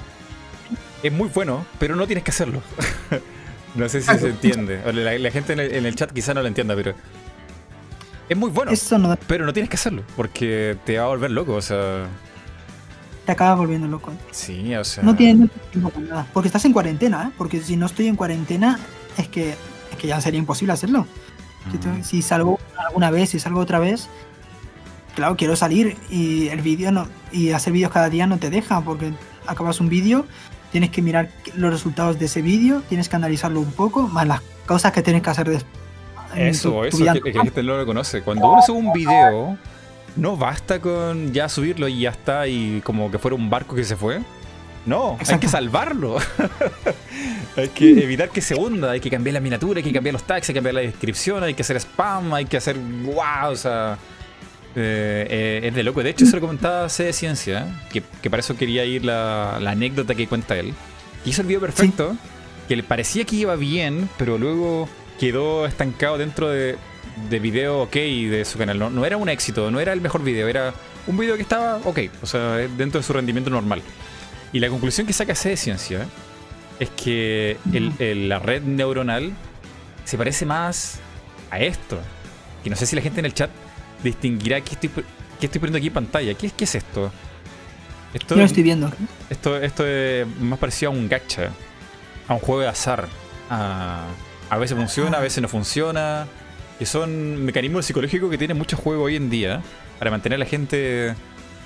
[1.03, 2.62] es muy bueno, pero no tienes que hacerlo.
[3.74, 4.81] no sé si se entiende.
[4.93, 6.95] La, la gente en el, en el chat quizá no lo entienda, pero.
[8.28, 11.31] Es muy bueno, Eso no pero no tienes que hacerlo, porque te va a volver
[11.31, 12.07] loco, o sea.
[13.24, 14.12] Te acaba volviendo loco.
[14.30, 15.02] Sí, o sea.
[15.02, 16.26] No tienes tiempo para nada.
[16.32, 17.34] Porque estás en cuarentena, ¿eh?
[17.38, 18.78] Porque si no estoy en cuarentena,
[19.16, 21.06] es que, es que ya sería imposible hacerlo.
[21.72, 22.05] Si, te- Mm.
[22.05, 24.09] si salgo alguna vez, si salgo otra vez,
[25.14, 28.80] claro, quiero salir y el vídeo no y hacer vídeos cada día no te deja
[28.82, 29.12] porque
[29.46, 30.26] acabas un vídeo,
[30.72, 34.40] tienes que mirar los resultados de ese vídeo, tienes que analizarlo un poco, más las
[34.66, 35.64] cosas que tienes que hacer des-
[36.34, 38.20] en Eso, tu- eso que, que gente no lo conoce.
[38.22, 39.56] Cuando uno sube un video,
[40.16, 43.85] no basta con ya subirlo y ya está, y como que fuera un barco que
[43.85, 44.20] se fue.
[44.86, 46.19] No, hay que salvarlo.
[47.57, 50.24] hay que evitar que se hunda, hay que cambiar la miniatura, hay que cambiar los
[50.24, 53.57] tags, hay que cambiar la descripción, hay que hacer spam, hay que hacer wow, o
[53.57, 53.99] sea.
[54.77, 56.03] eh, eh, es de loco.
[56.03, 59.59] De hecho, se lo comentaba C de Ciencia, que, que para eso quería ir la,
[59.61, 60.74] la anécdota que cuenta él.
[61.23, 62.15] Que hizo el video perfecto,
[62.69, 64.89] que le parecía que iba bien, pero luego
[65.19, 66.77] quedó estancado dentro de,
[67.31, 68.78] de video ok de su canal.
[68.78, 70.74] No, no era un éxito, no era el mejor video, era
[71.07, 73.82] un video que estaba ok, o sea, dentro de su rendimiento normal.
[74.53, 76.07] Y la conclusión que saca C de Ciencia
[76.78, 79.32] es que el- el- la red neuronal
[80.05, 80.99] se parece más
[81.51, 81.99] a esto.
[82.62, 83.51] Que no sé si la gente en el chat
[84.03, 84.91] distinguirá qué estoy,
[85.41, 86.35] qué estoy poniendo aquí en pantalla.
[86.35, 87.12] ¿Qué, es- qué es esto?
[88.12, 88.93] Esto, Yo lo estoy viendo.
[89.28, 91.51] esto, esto es más parecido a un gacha,
[92.28, 93.09] a un juego de azar.
[93.51, 94.05] A,
[94.51, 96.27] a veces funciona, a veces no funciona.
[96.78, 99.62] Que son mecanismos psicológicos que tienen muchos juegos hoy en día
[99.98, 101.14] para mantener a la gente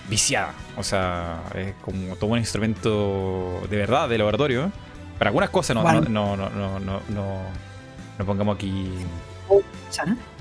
[0.09, 0.53] viciada.
[0.77, 4.71] O sea, es como todo un instrumento de verdad, de laboratorio.
[5.19, 6.03] Para algunas cosas no, Bueno.
[6.09, 7.43] no, no, no, no, no,
[8.19, 8.93] no pongamos aquí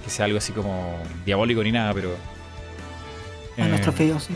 [0.04, 2.16] que sea algo así como diabólico ni nada, pero.
[3.56, 4.36] En los eh, trofeos, sí.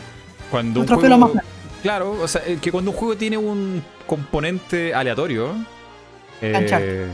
[0.50, 1.44] Cuando un Los lo juego, más
[1.82, 5.54] Claro, o sea, eh, que cuando un juego tiene un componente aleatorio.
[6.40, 7.06] eh.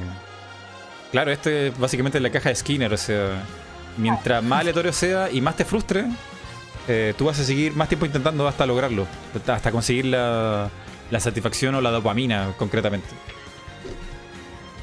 [1.11, 3.43] Claro, este es básicamente la caja de Skinner, o sea,
[3.97, 6.05] mientras más aleatorio sea y más te frustre,
[6.87, 9.07] eh, tú vas a seguir más tiempo intentando hasta lograrlo,
[9.51, 10.71] hasta- conseguir la,
[11.11, 13.09] la satisfacción o la dopamina concretamente.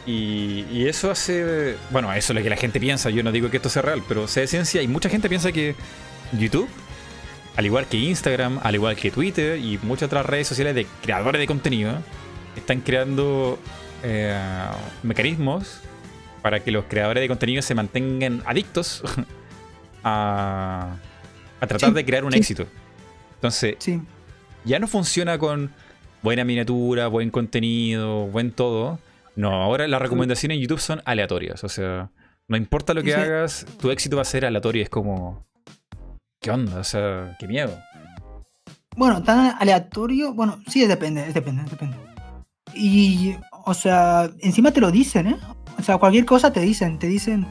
[0.06, 1.78] Y, y eso hace.
[1.90, 3.10] Bueno, eso es lo que la gente piensa.
[3.10, 5.52] Yo no digo que esto sea real, pero sé de ciencia y mucha gente piensa
[5.52, 5.76] que
[6.32, 6.70] YouTube
[7.56, 11.40] al igual que Instagram, al igual que Twitter y muchas otras redes sociales de creadores
[11.40, 11.94] de contenido,
[12.56, 13.58] están creando
[14.04, 14.38] eh,
[15.04, 15.80] mecanismos
[16.46, 19.02] para que los creadores de contenido se mantengan adictos
[20.04, 20.96] a,
[21.60, 22.38] a tratar Sí, de crear un sí.
[22.38, 22.68] éxito.
[23.34, 24.00] Entonces, Sí.
[24.64, 25.72] ya no funciona con
[26.22, 29.00] buena miniatura, buen contenido, buen todo.
[29.36, 31.64] No, ahora las recomendaciones en YouTube son aleatorias.
[31.64, 32.12] O sea,
[32.48, 33.20] no importa lo que Sí.
[33.20, 34.84] hagas, tu éxito va a ser aleatorio.
[34.84, 35.48] Es como.
[36.40, 36.78] ¿Qué onda?
[36.78, 37.76] O sea, qué miedo.
[38.96, 40.32] Bueno, tan aleatorio.
[40.36, 41.98] Bueno, sí, depende, depende, depende.
[42.76, 43.36] Y,
[43.66, 45.38] o sea, encima te lo dicen, ¿eh?
[45.78, 47.00] O sea, cualquier cosa te dicen.
[47.00, 47.46] Te dicen,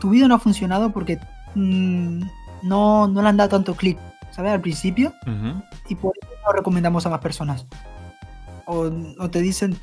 [0.00, 1.18] tu video no ha funcionado porque
[1.54, 2.22] mm,
[2.62, 3.98] no, no le han dado tanto clic,
[4.30, 4.52] ¿sabes?
[4.52, 5.12] Al principio.
[5.22, 5.62] Ujú.
[5.88, 7.66] Y por eso no recomendamos a más personas.
[8.66, 9.76] O, o te dicen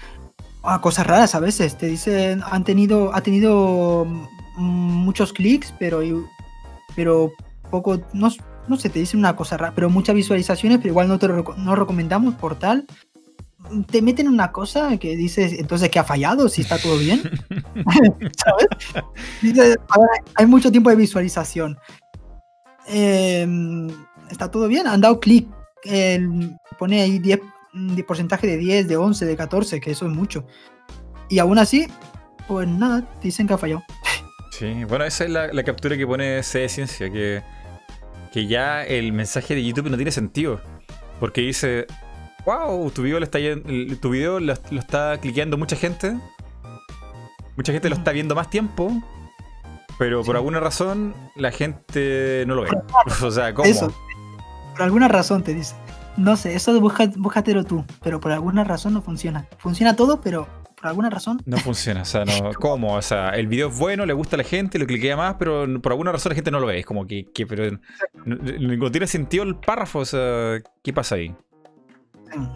[0.63, 1.77] ah, cosas raras a veces.
[1.77, 6.01] Te dicen, han tenido, ha tenido mm, muchos clics, pero,
[6.95, 7.31] pero
[7.71, 8.29] poco, no,
[8.67, 11.43] no sé, te dicen una cosa rara, pero muchas visualizaciones, pero igual no te lo
[11.57, 12.85] no recomendamos por tal.
[13.91, 16.49] Te meten una cosa que dices, entonces, ¿qué ha fallado?
[16.49, 17.21] Si está todo bien.
[18.37, 18.67] ¿Sabes?
[19.41, 21.77] Dices, ahora hay mucho tiempo de visualización.
[22.87, 23.47] Eh,
[24.31, 25.47] está todo bien, han dado clic.
[25.83, 27.39] El- pone ahí 10,
[27.73, 30.45] de porcentaje de 10, de 11, de 14, que eso es mucho.
[31.29, 31.87] Y aún así,
[32.47, 33.83] pues nada, dicen que ha fallado.
[34.51, 37.43] Sí, bueno, esa es la, la captura que pone C de Ciencia, que,
[38.31, 40.61] que ya el mensaje de YouTube no tiene sentido.
[41.19, 41.85] Porque dice,
[42.47, 43.39] wow, tu video, lo está,
[44.01, 46.17] tu video lo, lo está cliqueando mucha gente.
[47.57, 48.89] Mucha gente lo está viendo más tiempo.
[49.99, 50.37] Pero por Sí.
[50.37, 52.69] alguna razón la gente no lo ve.
[53.21, 53.67] O sea, ¿cómo?
[53.67, 53.93] Eso.
[54.71, 55.75] Por alguna razón te dice.
[56.15, 59.45] No sé, eso busca, búscatelo tú, pero por alguna razón no funciona.
[59.57, 60.47] Funciona todo, pero
[60.77, 61.41] por alguna razón.
[61.45, 62.93] No funciona, o sea, no, ¿cómo?
[62.95, 65.65] O sea, el video es bueno, le gusta a la gente, lo cliquea más, pero
[65.81, 66.79] por alguna razón la gente no lo ve.
[66.79, 67.77] Es como que, que pero
[68.23, 71.35] no, no tiene sentido el párrafo, o sea, ¿qué pasa ahí?
[72.35, 72.47] Mm,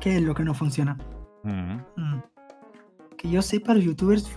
[0.00, 0.96] ¿Qué es lo que no funciona?
[1.44, 1.76] Mm.
[1.96, 2.22] Mm.
[3.16, 4.30] Que yo sepa, los youtubers.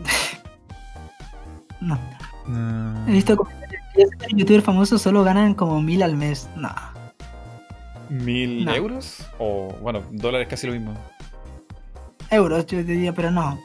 [1.80, 1.98] no.
[3.06, 6.48] He visto comentarios que los youtubers famosos solo ganan como mil al mes.
[6.56, 6.70] No.
[8.08, 8.74] ¿Mil No.
[8.74, 9.26] euros?
[9.38, 10.94] O, bueno, dólares casi lo mismo.
[12.30, 13.58] Euros, yo diría, pero no.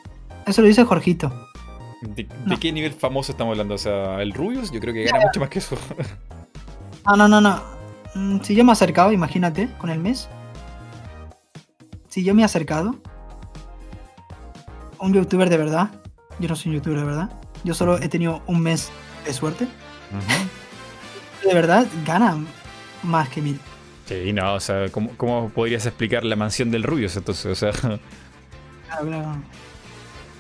[0.46, 1.32] Eso lo dice Jorgito.
[2.02, 2.28] ¿De,
[2.60, 3.76] qué nivel famoso estamos hablando?
[3.76, 5.78] O sea, el Rubius yo creo que gana mucho más que eso.
[7.06, 7.62] No, no, no, no.
[8.16, 10.30] Mm, Si yo me he acercado, imagínate, con el mes.
[12.10, 12.96] Si yo me he acercado.
[15.00, 15.90] Un youtuber de verdad.
[16.40, 17.30] Yo no soy un youtuber de verdad.
[17.64, 18.90] Yo solo he tenido un mes
[19.26, 19.68] de suerte.
[21.46, 22.38] De verdad, gana
[23.04, 23.60] más que mil.
[24.06, 27.46] Sí, no, o sea, ¿cómo, cómo podrías explicar la mansión del Rubius entonces?
[27.46, 29.36] O sea, Claro, claro.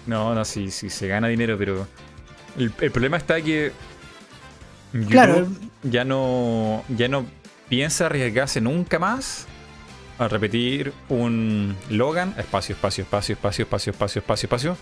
[0.05, 1.87] no, no, sí, sí, se gana dinero, pero
[2.57, 3.71] el, el problema está que
[4.93, 5.47] YouTube Claro,
[5.83, 7.25] ya no, ya no
[7.69, 9.47] piensa arriesgarse nunca más
[10.19, 14.77] a repetir un Logan, espacio, espacio, espacio, espacio, espacio, espacio, espacio, espacio,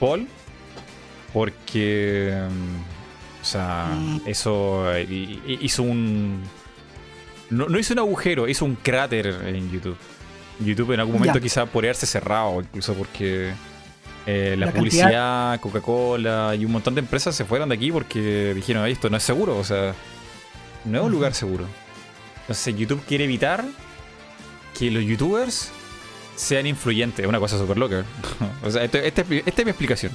[0.00, 0.26] Paul,
[1.32, 4.20] porque, mm, o sea, Mm.
[4.26, 6.42] eso hi- hi- hizo un,
[7.50, 9.96] no, no hizo un agujero, hizo un cráter en YouTube.
[10.60, 11.42] YouTube en algún momento Ya.
[11.42, 13.52] quizá podría haberse cerrado, incluso porque
[14.26, 18.54] eh, la, La publicidad, Coca-Cola y un montón de empresas se fueron de aquí porque
[18.54, 19.94] dijeron, "Ay, esto no es seguro, o sea,
[20.86, 21.66] no es un lugar seguro.
[22.44, 23.64] Entonces YouTube quiere evitar
[24.78, 25.70] que los youtubers
[26.36, 28.04] sean influyentes, es una cosa súper loca.
[28.64, 30.12] o sea, esto- esta, es- esta es mi explicación.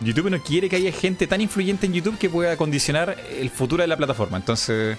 [0.00, 3.82] YouTube no quiere que haya gente tan influyente en YouTube que pueda condicionar el futuro
[3.82, 4.36] de la plataforma.
[4.36, 4.96] Entonces,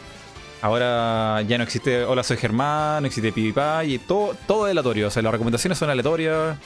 [0.61, 5.07] ahora ya no existe Hola, soy Germán, no existe PewDiePie, y todo, todo es aleatorio.
[5.09, 6.57] O sea, las recomendaciones son aleatorias.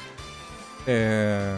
[0.87, 1.55] Eh,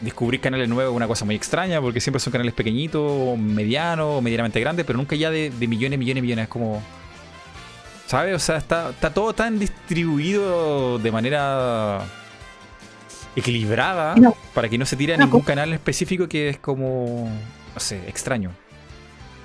[0.00, 4.58] descubrir canales nuevos es una cosa muy extraña porque siempre son canales pequeñitos, medianos, medianamente
[4.60, 6.42] grandes, pero nunca ya de, de millones, millones, millones.
[6.44, 6.82] Es como.
[8.06, 8.34] ¿Sabes?
[8.36, 12.00] O sea, está, está todo tan distribuido de manera
[13.34, 14.14] equilibrada
[14.52, 17.30] para que no se tire a ningún canal específico que es como.
[17.74, 18.50] No sé, extraño.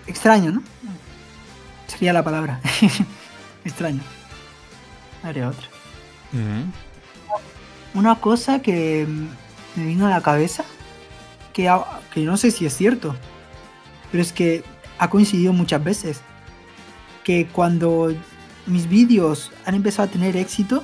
[0.05, 0.63] extraño, ¿no?
[1.87, 2.59] Sería la palabra.
[3.65, 4.01] extraño.
[5.23, 5.67] Habría otra.
[7.93, 9.07] Una cosa que
[9.75, 10.63] me vino a la cabeza,
[11.53, 13.15] que, a- que no sé si es cierto,
[14.11, 14.63] pero es que
[14.99, 16.21] ha coincidido muchas veces.
[17.23, 18.13] Que cuando
[18.67, 20.83] mis vídeos han empezado a tener éxito,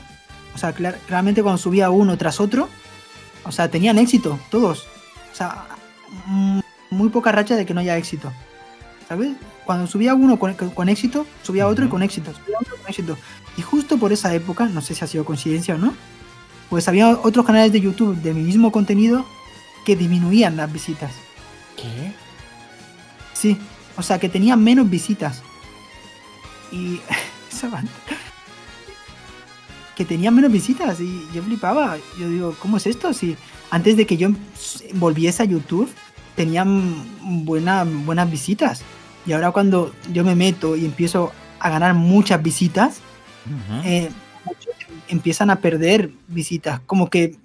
[0.55, 2.69] o sea, clar- claramente cuando subía uno tras otro,
[3.43, 4.85] o sea, tenían éxito, todos.
[5.31, 5.65] O sea,
[6.27, 6.59] mm,
[6.91, 8.31] muy poca racha de que no haya éxito.
[9.07, 9.31] ¿Sabes?
[9.65, 13.17] Cuando subía uno con, con éxito, subía otro y con éxito, subía otro con éxito.
[13.57, 15.93] Y justo por esa época, no sé si ha sido coincidencia o no,
[16.69, 19.25] pues había otros canales de YouTube de mi mismo contenido
[19.85, 21.11] que disminuían las visitas.
[21.75, 22.13] ¿Qué?
[23.33, 23.57] Sí,
[23.97, 25.41] o sea, que tenían menos visitas.
[26.71, 27.01] Y
[27.63, 27.91] esa banda-
[29.95, 31.97] que tenían menos visitas y yo flipaba.
[32.19, 33.13] Yo digo, ¿cómo es esto?
[33.13, 33.37] Si
[33.69, 34.29] antes de que yo
[34.95, 35.87] volviese a YouTube
[36.35, 36.95] tenían
[37.45, 38.81] buena, buenas visitas.
[39.25, 43.01] Y ahora cuando yo me meto y empiezo a ganar muchas visitas,
[43.85, 44.09] eh,
[44.45, 44.73] muchos
[45.09, 46.79] empiezan a perder visitas.
[46.87, 47.37] Como que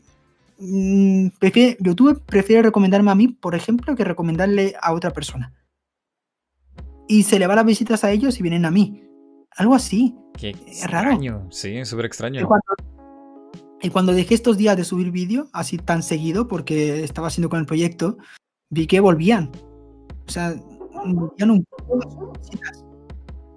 [0.59, 5.53] mm, prefiere- YouTube prefiere recomendarme a mí, por ejemplo, que recomendarle a otra persona.
[7.07, 9.03] Y se le va las visitas a ellos y vienen a mí.
[9.59, 10.16] Algo así.
[10.39, 11.10] Qué Es raro.
[11.10, 11.47] extraño.
[11.51, 12.47] Sí, es súper Y extraño.
[12.47, 12.64] cuando,
[13.82, 17.59] y cuando dejé estos días de subir vídeo, así tan seguido, porque estaba haciendo con
[17.60, 18.16] el proyecto,
[18.70, 19.51] vi que volvían.
[20.26, 20.55] O sea,
[21.05, 22.32] volvían un poco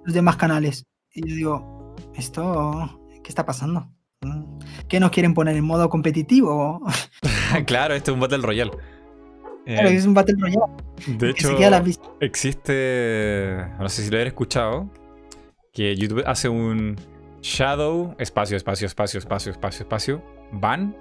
[0.04, 0.84] los demás canales.
[1.14, 3.88] Y yo digo, ¿esto qué está pasando?
[4.22, 4.58] Mm,
[4.88, 6.80] ¿Qué nos quieren poner en modo competitivo?
[7.66, 8.70] claro, este es un Battle Royale.
[9.64, 10.72] Claro, Eh, es un Battle Royale.
[11.06, 11.56] de hecho,
[12.20, 14.90] existe, no sé si lo habrás escuchado,
[15.72, 16.96] que YouTube hace un
[17.40, 20.22] shadow, espacio, espacio, espacio, espacio, espacio, espacio,
[20.52, 20.96] ban.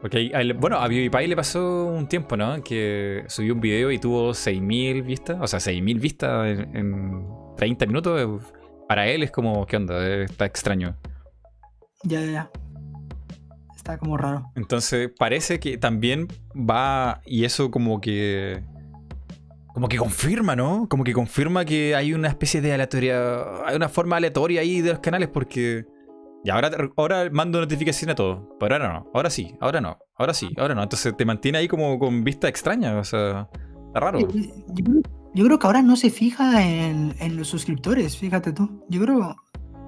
[0.00, 2.62] Porque bueno, a PewDiePie le pasó un tiempo, ¿no?
[2.62, 7.26] Que subió un video y tuvo 6.000 vistas, o sea, 6.000 vistas en, en
[7.56, 8.42] 30 minutos.
[8.86, 10.06] Para él es como, ¿qué onda?
[10.22, 10.94] Está extraño.
[12.02, 12.50] Ya, ya, ya.
[13.74, 14.52] Está como raro.
[14.56, 18.62] Entonces parece que también va y eso como que
[19.74, 20.88] como que confirma, ¿no?
[20.88, 24.90] Como que confirma que hay una especie de aleatoria, hay una forma aleatoria ahí de
[24.90, 25.84] los canales porque
[26.44, 30.32] y ahora ahora mando notificación a todo, pero ahora no, ahora sí, ahora no, ahora
[30.32, 33.48] sí, ahora no, entonces te mantiene ahí como con vista extraña, o sea,
[33.88, 34.20] está raro.
[34.20, 34.28] Yo,
[35.48, 38.84] creo- que ahora no se fija en, en los suscriptores, fíjate tú.
[38.88, 39.34] Yo creo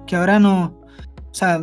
[0.05, 0.81] que ahora no.
[1.29, 1.61] O sea,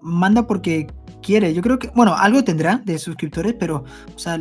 [0.00, 0.86] manda porque
[1.20, 1.52] quiere.
[1.52, 3.84] Yo creo que, bueno, algo tendrá de suscriptores, pero,
[4.14, 4.38] o sea,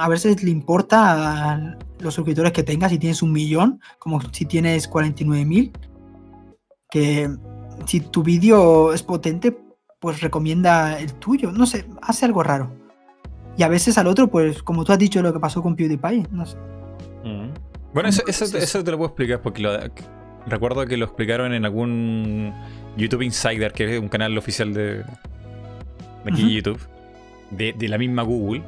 [0.00, 4.44] a veces le importa a los suscriptores que tengas si tienes un millón, como si
[4.44, 5.72] tienes 49 mil.
[6.90, 7.28] Que
[7.86, 9.56] si tu vídeo es potente,
[9.98, 11.50] pues recomienda el tuyo.
[11.50, 12.70] No sé, hace algo raro.
[13.56, 16.26] Y a veces al otro, pues, como tú has dicho, lo que pasó con PewDiePie,
[16.30, 16.56] no sé.
[17.24, 17.48] Mm.
[17.92, 18.58] Bueno, eso, ¿Cómo eso, es eso?
[18.58, 19.76] eso te lo puedo explicar porque lo-
[20.46, 22.52] recuerdo que lo explicaron en algún
[22.96, 25.04] YouTube Insider, que es un canal oficial de, de
[26.30, 26.50] aquí Ujú.
[26.50, 26.80] YouTube,
[27.50, 28.62] de, de la misma Google,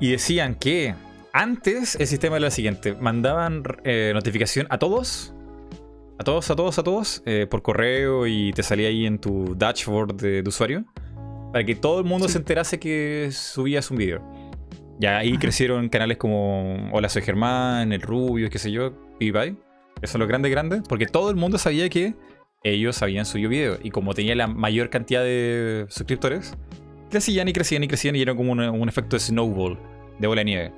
[0.00, 0.94] y decían que
[1.38, 5.34] antes el sistema era el siguiente: mandaban eh, notificación a todos,
[6.18, 9.54] a todos, a todos, a todos, eh, por correo y te salía ahí en tu
[9.56, 10.84] dashboard de, de usuario,
[11.52, 12.32] para que todo el mundo Sí.
[12.32, 14.22] se enterase que subías un video.
[14.98, 15.40] Ya ahí Ajá.
[15.40, 19.56] crecieron canales como Hola Soy Germán, El Rubio, qué sé yo, PewDiePie.
[20.00, 20.82] Esos son los grandes, grandes.
[20.88, 22.14] Porque todo el mundo sabía que
[22.64, 23.78] ellos habían subido video.
[23.82, 26.56] Y como tenía la mayor cantidad de suscriptores,
[27.10, 29.78] crecían y crecían y crecían y era como un efecto de snowball,
[30.18, 30.72] de bola de nieve.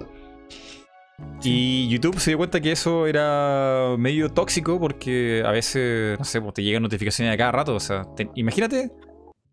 [1.43, 6.41] Y YouTube se dio cuenta que eso era medio tóxico porque a veces, no sé,
[6.41, 7.75] pues te llegan notificaciones a cada rato.
[7.75, 8.91] O sea, te- imagínate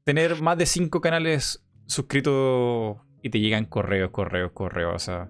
[0.03, 4.95] tener más de 5 canales suscritos y te llegan correos, correos, correos.
[4.95, 5.29] O sea,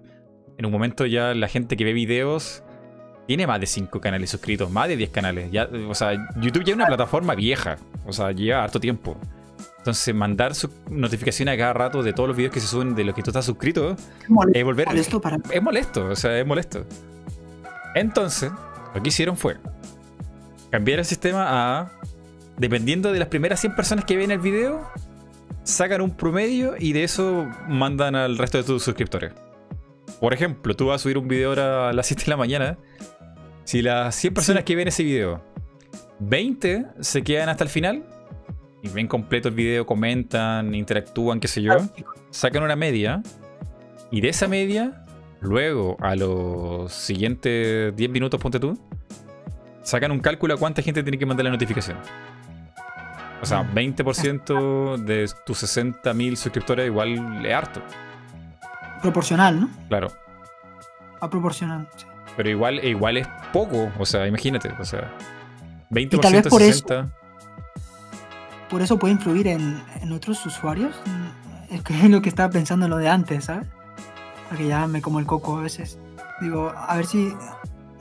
[0.57, 2.63] en un momento ya la gente que ve videos
[3.27, 5.51] tiene más de 5 canales suscritos, más de 10 canales.
[5.51, 7.77] Ya, o sea, YouTube ya es una plataforma vieja.
[8.05, 9.17] O sea, lleva harto tiempo.
[9.85, 13.03] Entonces, mandar su notificaciones a cada rato de todos los videos que se suben de
[13.03, 13.95] los que tú estás suscrito
[14.27, 16.87] Molesto, es volver molesto para es molesto, o sea, es molesto.
[17.93, 18.51] Entonces,
[18.95, 19.57] lo que hicieron fue
[20.71, 21.91] cambiar el sistema a,
[22.57, 24.89] dependiendo de las primeras 100 personas que ven el video,
[25.61, 29.33] sacan un promedio y de eso mandan al resto de tus suscriptores.
[30.19, 32.79] Por ejemplo, tú vas a subir un video ahora a las 7 de la mañana.
[33.65, 35.43] Si las 100 personas que ven ese video,
[36.21, 38.14] 20 se quedan hasta el final
[38.85, 41.73] y ven completo el video, comentan, interactúan, qué sé yo
[42.29, 43.21] sacan una media
[44.11, 45.03] y de esa media,
[45.41, 48.77] luego a los siguientes 10 minutos, ponte tú,
[49.81, 51.97] sacan un cálculo a cuánta gente tiene que mandar la notificación.
[53.41, 57.81] O sea, 20% de tus 60.000 suscriptores igual es harto,
[59.01, 59.69] proporcional, ¿no?
[59.87, 60.11] claro.
[61.21, 61.87] A proporcional.
[61.95, 62.05] sí.
[62.37, 65.13] Pero igual, igual es poco, o sea, imagínate, o sea,
[65.89, 67.11] 20% tal vez por eso- 60.
[68.69, 70.95] Por eso puede influir en, en otros usuarios.
[71.69, 73.67] Es que es lo que estaba pensando en lo de antes, ¿sabes?
[74.49, 75.99] Porque ya me como el coco a veces.
[76.41, 77.33] Digo, a ver si.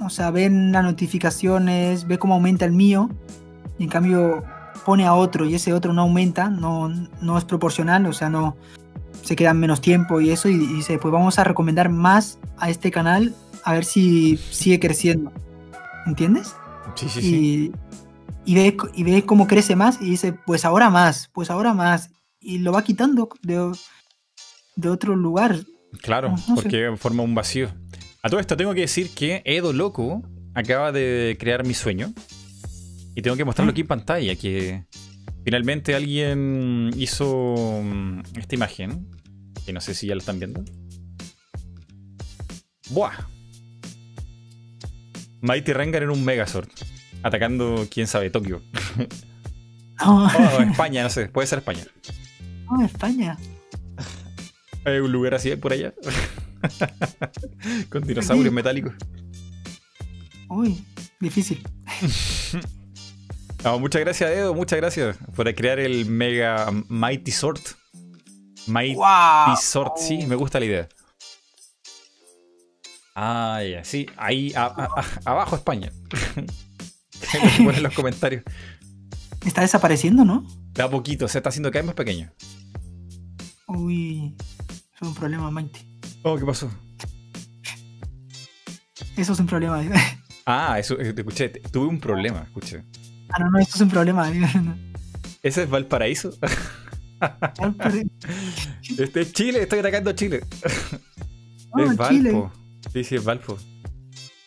[0.01, 3.11] O sea, ven las notificaciones, ve cómo aumenta el mío.
[3.79, 4.45] Y en cambio
[4.85, 6.89] pone a otro y ese otro no aumenta, no,
[7.21, 8.57] no es proporcional, o sea, no.
[9.23, 10.49] Se queda menos tiempo y eso.
[10.49, 13.35] Y, y dice, pues vamos a recomendar más a este canal
[13.65, 15.33] a ver si sigue creciendo.
[16.07, 16.55] ¿Entiendes?
[16.95, 17.73] Sí, sí, sí.
[18.45, 22.11] Y, ve, y ve cómo crece más y dice, pues ahora más, pues ahora más.
[22.41, 23.73] Y lo va quitando de,
[24.77, 25.59] de otro lugar.
[26.03, 26.63] Claro, No, no sé.
[26.63, 27.69] porque forma un vacío.
[28.23, 30.23] A todo esto tengo que decir que Edo Loco
[30.55, 32.13] acaba de crear mi sueño.
[33.15, 33.75] Y tengo que mostrarlo ¿Eh?
[33.75, 34.85] aquí en pantalla, que
[35.45, 39.09] finalmente alguien hizo mm, esta imagen,
[39.65, 40.65] que no sé si ya la están viendo.
[42.91, 43.13] ¡Buah!
[45.41, 46.69] Mighty Rengar en un Megazord,
[47.25, 48.63] atacando, quién sabe, Tokio.
[50.05, 50.29] No,
[50.61, 51.85] España, no sé, puede ser España.
[52.69, 53.39] no, España.
[54.85, 55.95] Hay un lugar así por allá.
[57.91, 58.93] Con dinosaurios metálicos.
[60.49, 60.85] Uy,
[61.21, 61.63] difícil.
[63.63, 64.53] No, muchas gracias, Edo.
[64.53, 67.61] Muchas gracias por crear el Mega Mighty Sword.
[68.67, 69.57] Mighty ¡Wow!
[69.61, 70.89] Sword, sí, me gusta la idea.
[73.15, 74.07] Ah, ya, sí.
[74.17, 75.93] Ahí, a- a- a- abajo España.
[77.59, 78.43] Ponen en los comentarios.
[79.45, 80.47] Está desapareciendo, ¿no?
[80.73, 82.31] Da poquito, se está haciendo cada vez más pequeño.
[83.69, 84.35] Uy,
[84.95, 85.81] es un problema, Mighty.
[86.23, 86.71] Oh, ¿qué pasó?
[89.17, 89.83] Eso es un problema.
[90.47, 92.85] Ah, eso, eh, te escuché, te- tuve un problema, escuché.
[93.31, 94.31] Ah, no, no, esto es un problema.
[95.43, 96.37] ¿Ese es Valparaíso?
[98.99, 100.43] Este es Chile, estoy atacando a Chile.
[101.75, 102.15] No, es Valpo.
[102.15, 102.43] Chile.
[102.93, 103.57] Sí, sí, es Valpo.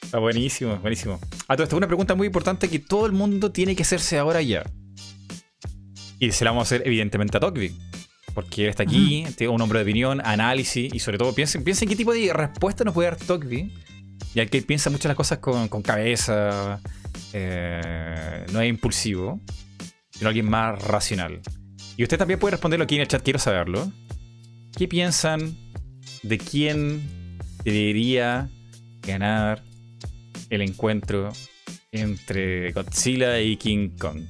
[0.04, 1.20] Está buenísimo, buenísimo.
[1.48, 4.18] Ah, todo esto es una pregunta muy importante que todo el mundo tiene que hacerse
[4.18, 4.70] ahora ya.
[6.20, 7.78] Y se la vamos a hacer evidentemente a Tokvi.
[8.34, 11.88] Porque él está aquí, tiene un hombre de opinión, análisis y sobre todo piensen, piensen
[11.88, 13.74] qué tipo de respuesta nos puede dar Tokvi.
[14.36, 16.82] Ya que él piensa muchas las cosas con, con cabeza,
[17.34, 19.40] eh, no es impulsivo,
[20.12, 21.42] sino alguien más racional.
[21.96, 23.92] Y usted también puede responderlo aquí en el chat, quiero saberlo.
[24.76, 25.56] ¿Qué piensan
[26.24, 28.50] de quién debería
[29.02, 29.64] ganar
[30.50, 31.30] el encuentro
[31.92, 34.24] entre Godzilla y King Kong?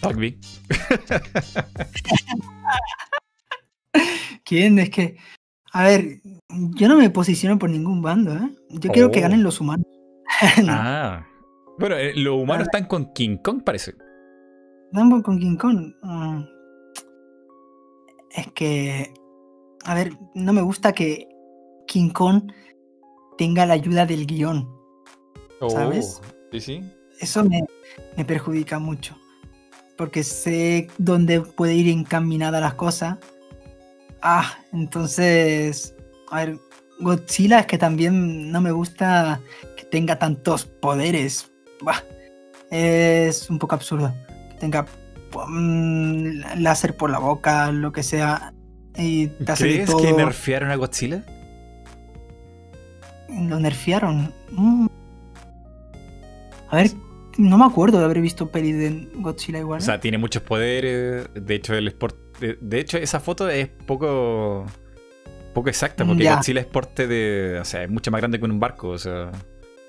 [0.00, 0.38] Togby.
[4.44, 4.78] ¿Quién?
[4.78, 5.16] Es que.
[5.72, 6.20] A ver,
[6.74, 8.50] yo no me posiciono por ningún bando, ¿eh?
[8.70, 9.22] Yo quiero que Oh.
[9.22, 9.86] ganen los humanos.
[10.64, 11.26] No, Ah.
[11.78, 13.94] Bueno, eh, los humanos están con King Kong, parece.
[14.92, 15.92] Dumbo con King Kong.
[16.02, 16.42] mm,
[18.30, 19.12] Es que.
[19.84, 21.26] A ver, no me gusta que
[21.86, 22.52] King Kong
[23.38, 24.68] tenga la ayuda del guion.
[25.68, 26.20] ¿Sabes?
[26.22, 26.92] Oh, Sí, sí.
[27.20, 27.60] Eso me,
[28.16, 29.16] me perjudica mucho.
[29.96, 33.18] Porque sé dónde puede ir encaminada las cosas.
[34.22, 35.94] Ah, entonces.
[36.30, 36.58] A ver,
[37.00, 39.40] Godzilla es que también no me gusta
[39.76, 41.50] que tenga tantos poderes.
[41.82, 42.02] Bah,
[42.70, 44.12] es un poco absurdo.
[44.50, 44.86] Que tenga
[45.48, 48.52] mm, láser por la boca, lo que sea.
[48.96, 50.02] Y te hace ¿Crees todo.
[50.02, 51.24] que nerfearon a Godzilla?
[53.28, 54.32] Lo nerfearon.
[54.52, 54.86] Mm.
[56.68, 56.90] A ver,
[57.38, 59.80] no me acuerdo de haber visto peli de Godzilla igual.
[59.80, 59.86] O ¿eh?
[59.86, 61.28] sea, tiene muchos poderes.
[61.34, 62.16] De hecho, el sport.
[62.38, 64.66] De, de hecho, esa foto es poco.
[65.54, 66.36] Poco exacta, porque Ya.
[66.36, 67.58] Godzilla es porte de.
[67.60, 68.88] O sea, es mucho más grande que un barco.
[68.90, 69.30] O sea,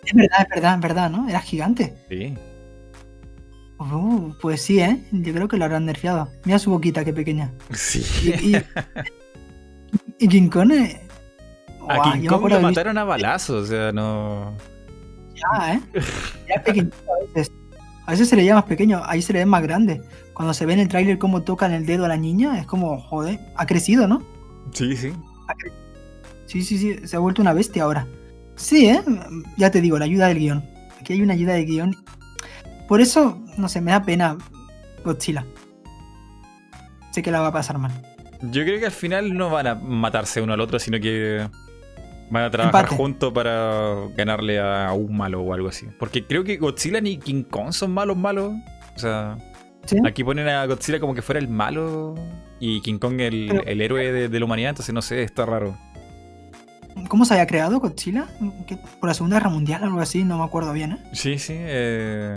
[0.06, 1.28] Es verdad, es verdad, es verdad, ¿no?
[1.30, 1.96] Era gigante.
[2.10, 2.36] sí.
[3.82, 5.04] Uh, pues sí, ¿eh?
[5.12, 6.30] Yo creo que lo habrán nerfeado.
[6.46, 7.52] Mira su boquita, qué pequeña.
[7.72, 8.06] Sí.
[8.24, 8.64] Y, y,
[10.20, 10.72] y King Kong.
[10.72, 11.02] eh,
[11.90, 13.64] a King Kong lo mataron a balazos.
[13.64, 14.56] O sea, no.
[15.36, 15.82] ya, ¿eh?
[16.48, 17.52] Ya es pequeñito a veces.
[18.06, 20.02] A veces se le llama más pequeño, ahí se le ve más grande.
[20.34, 23.00] Cuando se ve en el tráiler cómo tocan el dedo a la niña, es como,
[23.00, 24.22] joder, ha crecido, ¿no?
[24.74, 25.12] Sí, sí.
[26.46, 28.08] Sí, sí, sí, se ha vuelto una bestia ahora.
[28.56, 29.02] Sí, ¿eh?
[29.58, 30.64] Ya te digo, la ayuda del guion.
[31.00, 31.96] Aquí hay una ayuda de guion.
[32.92, 34.38] Por eso, no sé, me da pena
[35.06, 35.46] Godzilla.
[37.12, 37.90] Sé que la va a pasar mal.
[38.42, 41.48] Yo creo que al final no van a matarse uno al otro, sino que
[42.30, 42.96] van a trabajar Empate.
[42.98, 45.88] juntos para ganarle a un malo o algo así.
[45.98, 48.56] Porque creo que Godzilla ni King Kong son malos malos.
[48.94, 49.38] O sea,
[49.86, 49.96] ¿Sí?
[50.06, 52.16] aquí ponen a Godzilla como que fuera el malo
[52.60, 55.46] y King Kong el, Pero- el héroe de, de la humanidad, entonces no sé, está
[55.46, 55.78] raro.
[57.08, 58.28] ¿Cómo se había creado Godzilla?
[58.68, 60.26] ¿Qué- ¿Por la Segunda Guerra Mundial o algo así?
[60.26, 60.98] No me acuerdo bien, ¿eh?
[61.14, 62.36] Sí, sí, eh,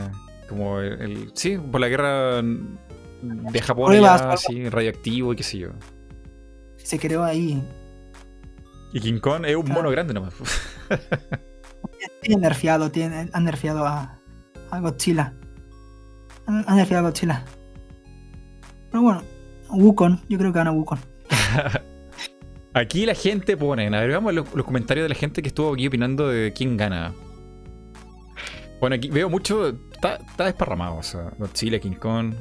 [0.55, 4.37] como el, el- Sí, por la guerra de Japón, Pruebas, ya, algo.
[4.39, 5.69] sí, radioactivo y qué sé yo.
[6.77, 7.63] Se creó ahí.
[8.93, 9.91] Y King Kong es un mono Claro.
[9.91, 10.35] grande nomás.
[12.21, 14.19] Tiene nerfeado, tiene, han nerfeado a,
[14.71, 15.35] a Godzilla.
[16.47, 17.45] Han, han nerfeado a Godzilla.
[18.91, 19.23] Pero bueno,
[19.71, 20.99] Wukon, yo creo que gana Wukon.
[22.75, 25.73] Aquí la gente pone, a ver, veamos los, los comentarios de la gente que estuvo
[25.73, 27.13] aquí opinando de quién gana.
[28.81, 29.79] Bueno, aquí veo mucho,
[30.13, 32.35] está, está desparramado, o sea, Godzilla, King Kong,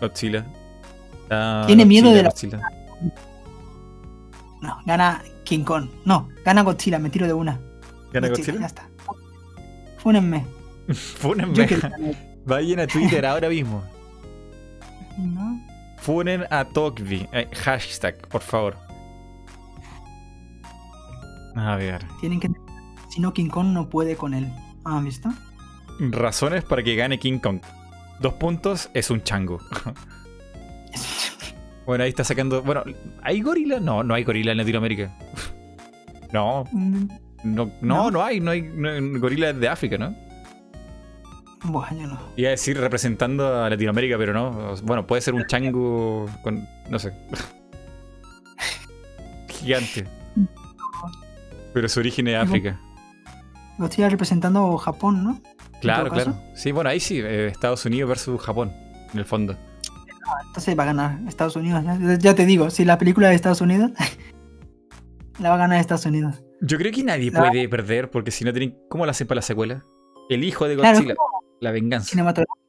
[0.00, 0.46] Godzilla.
[1.22, 2.60] Está Tiene miedo de la- Godzilla.
[4.60, 5.88] No, gana King Kong.
[6.04, 7.58] No, gana Godzilla, me tiro de una.
[8.12, 8.66] ¿Gana Ya Godzilla?
[8.66, 8.88] está.
[9.98, 10.46] Fúnenme.
[10.94, 11.66] Fúnenme.
[12.46, 13.82] Vayan a Twitter ahora mismo.
[15.18, 15.60] ¿no?
[15.98, 17.28] Funen a Tokvi.
[17.32, 18.76] Eh, hashtag, por favor.
[21.56, 22.04] A ver.
[22.20, 22.50] Tienen que.
[23.10, 24.50] Si no, King Kong no puede con él.
[24.84, 25.28] Ah, ¿Han visto?
[26.00, 27.60] Razones para que gane King Kong.
[28.20, 29.58] Dos puntos es un chango.
[31.86, 32.62] Bueno, ahí está sacando.
[32.62, 32.84] Bueno,
[33.20, 33.80] ¿hay gorila?
[33.80, 35.16] No, no hay gorila en Latinoamérica.
[36.32, 37.08] No, Mm,
[37.42, 38.10] no, no, ¿No?
[38.12, 38.92] no hay, no hay, no
[39.52, 40.14] de África, ¿no?
[41.64, 42.20] Bueno, no.
[42.36, 44.76] Iba a decir representando a Latinoamérica, pero no.
[44.84, 46.64] Bueno, puede ser un chango con.
[46.88, 47.12] no sé.
[49.48, 50.06] Gigante.
[51.74, 52.78] Pero su origen es África.
[53.78, 55.40] Godzilla representando Japón, ¿no?
[55.80, 56.34] Claro, claro.
[56.54, 58.72] Sí, bueno, ahí sí, eh, Estados Unidos versus Japón,
[59.12, 59.56] en el fondo.
[60.46, 61.84] Entonces va a ganar Estados Unidos.
[62.20, 63.90] Ya, te digo, si la película es de Estados Unidos,
[65.38, 66.42] la va a ganar Estados Unidos.
[66.60, 68.78] Yo creo que nadie La- puede perder, porque si no tienen.
[68.88, 69.84] ¿Cómo la hacen para la secuela?
[70.28, 71.14] El hijo de Claro, Godzilla,
[71.60, 72.10] la venganza.
[72.10, 72.60] Cinematográfico.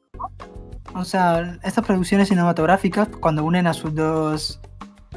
[0.94, 4.60] O sea, estas producciones cinematográficas, cuando unen a sus dos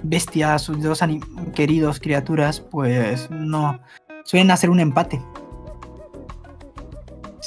[0.04, 1.00] bestias, sus dos
[1.54, 3.80] queridos criaturas, pues no.
[4.26, 5.22] Suelen hacer un empate.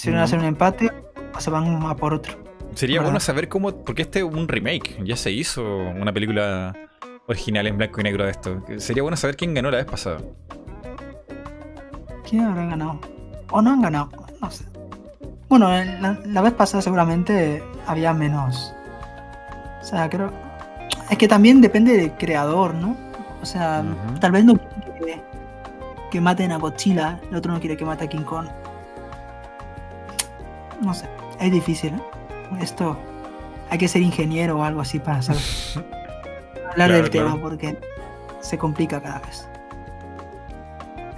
[0.01, 0.25] Suelen Mm.
[0.25, 0.91] hacer un empate
[1.35, 2.35] o se van a por otro.
[2.75, 3.11] Sería ¿Verdad?
[3.11, 3.73] bueno saber cómo.
[3.85, 4.99] Porque este es un remake.
[5.05, 6.75] Ya se hizo una película
[7.27, 8.62] original en blanco y negro de esto.
[8.79, 10.19] Sería bueno saber quién ganó la vez pasada.
[12.29, 13.01] ¿Quién habrá ganado?
[13.51, 14.11] ¿O no han ganado?
[14.41, 14.65] No sé.
[15.49, 18.75] Bueno, en la, la vez pasada seguramente había menos.
[19.81, 20.31] O sea, creo.
[21.11, 22.97] Es que también depende del creador, ¿no?
[23.43, 23.83] O sea,
[24.20, 25.20] tal vez no quiere que,
[26.11, 28.47] que maten a Godzilla, el otro no quiere que mate a King Kong.
[30.83, 31.07] No sé,
[31.41, 32.01] es difícil, ¿eh?
[32.61, 32.97] Esto
[33.71, 35.43] hay que ser ingeniero o algo así para saber
[35.77, 37.29] hablar Claro, del claro.
[37.33, 37.79] tema porque
[38.41, 39.49] se complica cada vez.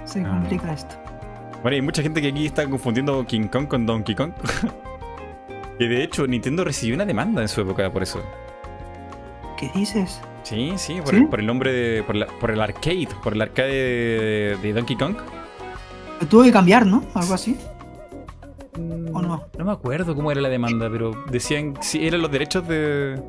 [0.05, 0.29] Se Ah.
[0.29, 0.95] complica esto.
[1.61, 4.31] Bueno, hay mucha gente que aquí está confundiendo King Kong con Donkey Kong.
[5.77, 8.21] que de hecho, Nintendo recibió una demanda en su época por eso.
[9.57, 10.19] ¿Qué dices?
[10.43, 11.17] Sí, sí, por, ¿Sí?
[11.17, 12.03] El, por el nombre de.
[12.03, 15.15] Por, la- por el arcade, por el arcade de, de Donkey Kong.
[16.19, 17.03] Lo tuvo que cambiar, ¿no?
[17.13, 17.57] Algo así.
[18.77, 19.45] ¿O no?
[19.57, 21.73] No me acuerdo cómo era la demanda, pero decían.
[21.81, 23.21] Sí, eran los derechos de.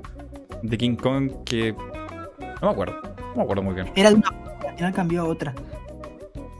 [0.62, 1.72] de King Kong que.
[1.72, 2.94] No me acuerdo.
[3.30, 3.90] No me acuerdo muy bien.
[3.96, 4.28] Era de una.
[4.68, 5.54] Al final cambió a otra.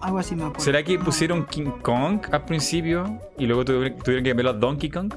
[0.00, 0.60] Algo así me acuerdo.
[0.64, 1.04] ¿Será que No.
[1.04, 5.14] pusieron King Kong al principio y luego tuvieron, tuvieron que cambiarlo a Donkey Kong?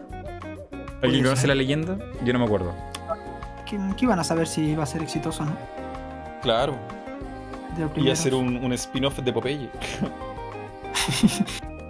[1.01, 1.47] ¿Alguien conoce ser.
[1.49, 1.97] la leyenda?
[2.23, 2.71] Yo no me acuerdo.
[3.67, 5.57] ¿Qué, qué iban a saber si iba a ser exitoso o no?
[6.43, 6.75] Claro.
[7.93, 8.19] Primeros.
[8.19, 9.69] ser un, un spin-off de Popeye.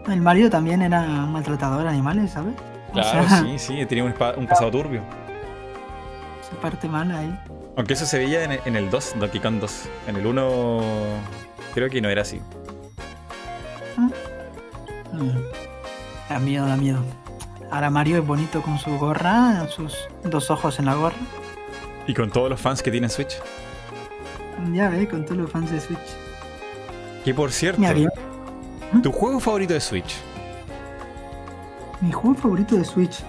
[0.08, 2.54] El Mario también era maltratador de animales, ¿sabes?
[2.94, 5.02] Claro, o sea, sí, sí, tenía un, un pasado turbio.
[6.48, 7.38] Se parte mal ahí.
[7.76, 9.90] Aunque eso se veía en el, en el 2, Donkey Kong 2.
[10.08, 10.82] En el 1
[11.74, 12.40] creo que no era así.
[13.98, 15.30] Mm.
[16.30, 17.00] Da miedo, da miedo.
[17.72, 21.18] Ahora Mario es bonito con su gorra, sus dos ojos en la gorra.
[22.08, 23.42] Y con todos los fans que tienen Switch.
[24.72, 26.00] Ya ves, con todos los fans de Switch.
[27.24, 27.82] Que por cierto,
[29.04, 30.16] tu juego favorito de Switch.
[32.02, 33.20] Mi juego favorito de Switch.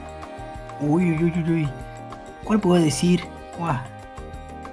[0.80, 1.68] Uy, uy, uy, uy, uy.
[2.44, 3.22] ¿Cuál puedo decir?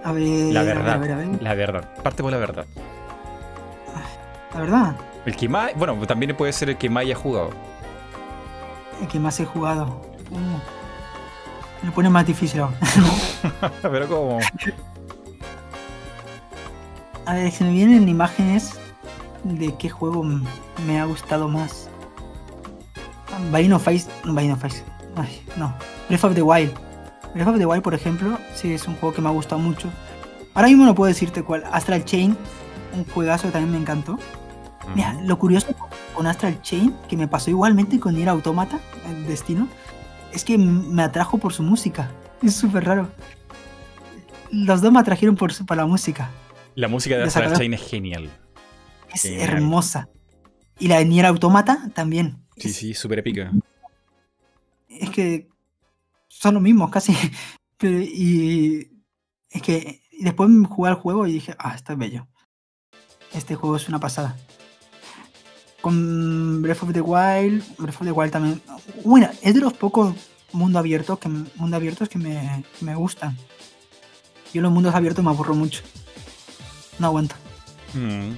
[0.04, 0.94] A ver, La a ver, verdad.
[0.94, 1.42] a ver, a ver.
[1.42, 1.90] La verdad.
[2.04, 2.66] Parte por la verdad.
[4.54, 4.96] La verdad,
[5.26, 5.72] El que más.
[5.76, 7.50] Bueno, también puede ser el que más haya jugado.
[9.02, 10.02] el que más he jugado.
[10.30, 10.38] Uh.
[11.82, 12.76] Me lo pone más difícil ahora.
[13.82, 14.40] Pero como.
[17.26, 18.78] A ver, se me vienen imágenes
[19.44, 21.90] de qué juego me ha gustado más.
[23.52, 24.10] Binding of Ice.
[24.24, 24.84] No, Binding of Ice.
[25.16, 25.74] Ay, no.
[26.08, 26.74] Breath of the Wild.
[27.34, 29.90] Breath of the Wild, por ejemplo, sí es un juego que me ha gustado mucho.
[30.54, 31.64] Ahora mismo no puedo decirte cuál.
[31.72, 32.38] Astral Chain,
[32.96, 34.20] un juegazo que también me encantó.
[34.96, 35.68] Mira, lo curioso
[36.14, 38.80] con Astral Chain, que me pasó igualmente con Nier Automata,
[39.10, 39.68] el destino,
[40.34, 42.12] es que me atrajo por su música.
[42.44, 43.08] Es súper raro.
[44.52, 46.30] Los dos me atrajeron por, su- por la música.
[46.76, 48.30] La música de Astral Chain es genial.
[49.14, 49.42] Es Genial.
[49.50, 50.10] hermosa.
[50.80, 52.44] Y la de Nier Automata también.
[52.58, 53.52] Sí, Es- sí, súper épica.
[54.90, 55.48] Es que
[56.28, 57.16] son los mismos casi.
[57.78, 58.90] Pero, y
[59.50, 62.28] es que y después me jugué al juego y dije, ah, esto es bello.
[63.34, 64.38] Este juego es una pasada.
[65.82, 68.62] Con Breath of the Wild, Breath of the Wild también.
[69.04, 70.16] Bueno, es de los pocos
[70.54, 73.36] mundo abiertos que, mundo abiertos que me, que me gustan.
[74.54, 75.82] Yo los mundos abiertos me aburro mucho.
[77.00, 77.36] No aguanto.
[77.96, 78.34] Mm.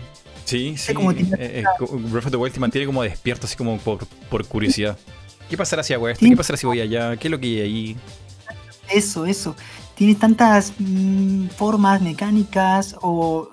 [0.45, 0.93] Sí, sí.
[0.93, 4.05] como tiene- eh, eh, Breath of the Wild te mantiene como despierto, así como por,
[4.29, 4.97] por curiosidad.
[5.49, 6.25] ¿Qué pasará si hago esto?
[6.25, 7.17] ¿Qué pasará si voy allá?
[7.17, 7.97] ¿Qué es lo que hay ahí?
[8.89, 9.55] Eso, eso.
[9.95, 13.49] Tiene tantas mm, formas mecánicas o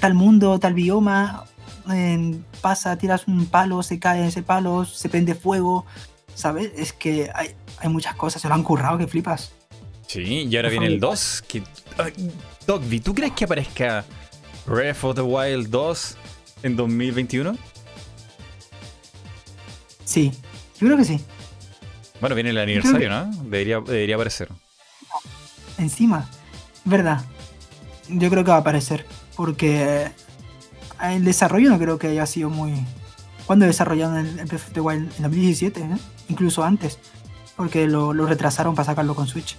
[0.00, 1.44] tal mundo, tal bioma.
[2.60, 5.86] pasa, tiras un palo, se cae ese palo, se prende fuego.
[6.34, 6.72] ¿Sabes?
[6.76, 8.42] Es que hay, hay muchas cosas.
[8.42, 9.52] Se lo han currado que flipas.
[10.08, 11.16] Sí, y ahora viene el favor.
[11.16, 11.42] 2.
[11.46, 11.62] Que...
[11.98, 12.12] Ay,
[12.66, 14.04] Dogby, ¿tú crees que aparezca
[14.66, 16.16] Breath of the Wild 2
[16.64, 17.56] en 2021?
[20.04, 20.32] Sí,
[20.80, 21.20] yo creo que sí.
[22.20, 23.26] Bueno, viene el aniversario, ¿no?
[23.44, 24.48] Debería, debería aparecer.
[25.78, 26.28] Encima.
[26.84, 27.22] Verdad.
[28.08, 29.06] Yo creo que va a aparecer.
[29.36, 30.10] Porque
[31.02, 32.72] el desarrollo no creo que haya sido muy.
[33.46, 35.12] ¿Cuándo desarrollaron el, el Breath of the Wild?
[35.16, 35.86] En 2017, ¿eh?
[36.30, 36.98] Incluso antes.
[37.56, 39.56] Porque lo, lo retrasaron para sacarlo con Switch.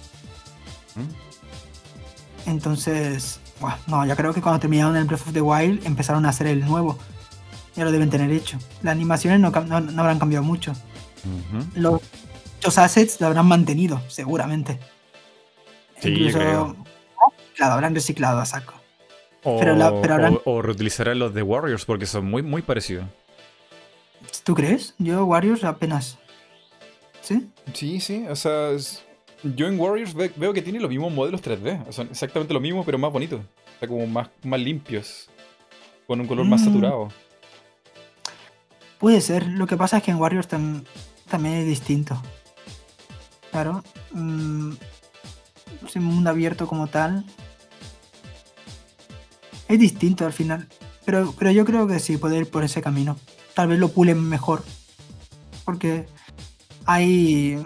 [0.96, 2.50] ¿Mm?
[2.50, 6.30] Entonces, buah, no, ya creo que cuando terminaron el Breath of the Wild empezaron a
[6.30, 6.98] hacer el nuevo.
[7.74, 8.58] Ya lo deben tener hecho.
[8.82, 10.72] Las animaciones no, no- no habrán cambiado mucho.
[10.72, 11.64] Ujú.
[11.74, 12.00] Los,
[12.62, 14.78] los assets lo habrán mantenido, seguramente.
[16.00, 16.76] Sí, yo creo.
[17.56, 18.74] Claro, habrán reciclado a saco.
[19.42, 22.62] O, Pero la- pero habrán- o- o reutilizarán los de Warriors porque son muy, muy
[22.62, 23.06] parecidos.
[24.44, 24.94] ¿Tú crees?
[24.98, 26.18] Yo Warriors apenas.
[27.22, 27.48] ¿Sí?
[27.74, 28.70] Sí, sí, o sea,
[29.54, 32.98] yo en Warriors veo que tiene los mismos modelos 3D, son exactamente lo mismo, pero
[32.98, 33.40] más bonitos.
[33.74, 35.28] Está como más, más limpios.
[36.06, 36.64] Con un color más Mm.
[36.64, 37.08] saturado.
[38.98, 39.46] Puede ser.
[39.46, 40.84] Lo que pasa es que en Warriors tam-
[41.28, 42.20] también es distinto.
[43.50, 43.82] Claro.
[44.12, 44.72] mm,
[45.86, 47.24] es un mundo abierto como tal.
[49.68, 50.68] Es distinto al final.
[51.04, 53.16] Pero, pero yo creo que sí, puede ir por ese camino.
[53.54, 54.62] Tal vez lo pulen mejor.
[55.64, 56.06] Porque
[56.84, 57.64] hay.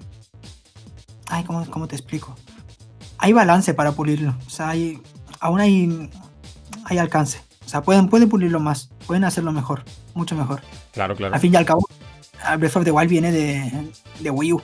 [1.31, 2.36] Ay, ¿cómo, cómo te explico?
[3.19, 4.36] Hay balance para pulirlo.
[4.47, 5.01] O sea, hay.
[5.40, 6.11] Aún hay.
[6.85, 7.40] Hay alcance.
[7.65, 8.90] O sea, pueden, pueden pulirlo más.
[9.07, 9.85] Pueden hacerlo mejor.
[10.15, 10.61] Mucho mejor.
[10.93, 11.35] Claro, claro.
[11.35, 11.86] Al fin y al cabo,
[12.43, 14.62] a Breath of the Wild viene de, de Wii U.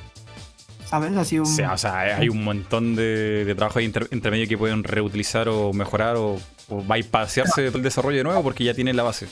[0.88, 1.16] ¿Sabes?
[1.16, 1.46] Así un.
[1.46, 4.56] O sea, o sea, hay un montón de, de trabajo ahí inter- entre medio que
[4.58, 6.36] pueden reutilizar o mejorar o,
[6.68, 9.28] o bypasearse de todo el desarrollo de nuevo porque ya tienen la base.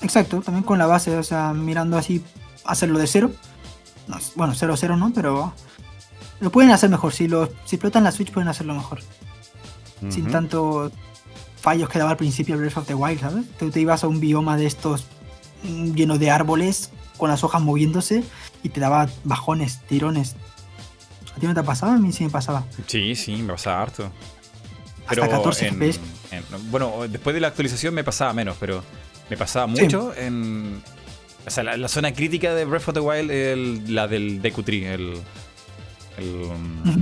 [0.00, 2.24] Exacto, también con la base, o sea, mirando así,
[2.64, 3.30] hacerlo de cero.
[4.34, 5.54] Bueno, cero cero no, pero
[6.42, 7.12] lo pueden hacer mejor.
[7.14, 9.00] Si, lo, si explotan la Switch, pueden hacerlo mejor.
[10.10, 10.90] Sin tanto
[11.60, 13.44] fallos que daba al principio Breath of the Wild, ¿sabes?
[13.58, 15.06] Tú te ibas a un bioma de estos
[15.62, 18.24] mm, lleno de árboles, con las hojas moviéndose,
[18.64, 20.34] y te daba bajones, tirones.
[21.36, 21.92] ¿A ti no te ha pasado?
[21.92, 22.64] A mí sí me pasaba.
[22.88, 24.10] Sí, sí, me pasaba harto.
[25.06, 26.00] Hasta 14 en- FPS.
[26.32, 28.82] en- bueno, después de la actualización me pasaba menos, pero
[29.30, 30.82] me pasaba mucho en.
[31.46, 34.62] O sea, la, la zona crítica de Breath of the Wild, el- la del Deku
[34.64, 35.14] Tree, el,
[36.18, 36.50] el,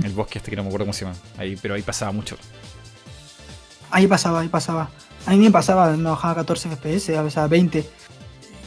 [0.03, 1.17] el bosque este que no me acuerdo cómo se llama.
[1.37, 2.37] Ahí, pero ahí pasaba mucho.
[3.91, 4.89] Ahí pasaba, ahí pasaba.
[5.25, 7.87] A mí me pasaba, me bajaba a 14 FPS, a veces a 20.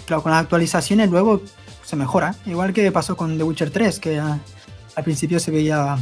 [0.06, 1.40] Claro, con las actualizaciones luego
[1.84, 2.34] se mejora.
[2.46, 4.38] Igual que pasó con The Witcher 3, que ah,
[4.96, 5.96] al principio se veía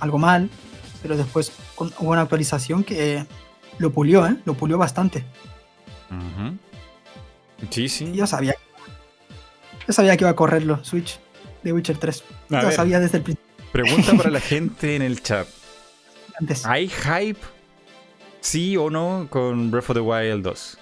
[0.00, 0.48] algo mal,
[1.02, 3.26] pero después con- hubo una actualización que
[3.78, 4.36] lo pulió, ¿eh?
[4.44, 5.24] Lo pulió bastante.
[7.70, 8.12] Sí, sí.
[8.12, 8.54] Yo sabía.
[9.86, 11.18] Yo sabía que iba a correrlo, Switch,
[11.62, 12.24] The Witcher 3.
[12.50, 12.72] A ver.
[12.72, 13.41] sabía desde el principio.
[13.72, 15.48] Pregunta para la gente en el chat.
[16.38, 16.66] Antes.
[16.66, 17.40] ¿Hay hype?
[18.40, 20.78] ¿Sí o no con Breath of the Wild 2?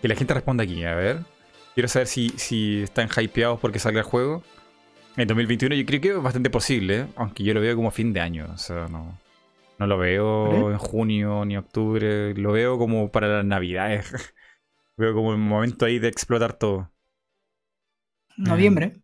[0.00, 1.18] Que la gente responda aquí, a ver.
[1.74, 4.42] Quiero saber si, si están hypeados porque salga el juego.
[5.16, 7.06] En 2021 yo creo que es bastante posible, ¿eh?
[7.16, 8.46] aunque yo lo veo como fin de año.
[8.54, 9.18] O sea, no,
[9.78, 12.32] no lo veo en junio ni octubre.
[12.34, 14.10] Lo veo como para las navidades.
[14.96, 16.90] veo como el momento ahí de explotar todo.
[18.36, 19.03] Noviembre.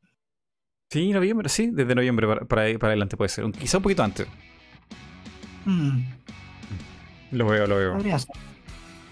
[0.90, 1.70] Sí, noviembre, sí.
[1.72, 3.44] Desde noviembre para, para, para adelante puede ser.
[3.52, 4.26] Quizá un poquito antes.
[5.64, 6.00] Mm,
[7.32, 7.98] Lo veo, lo veo.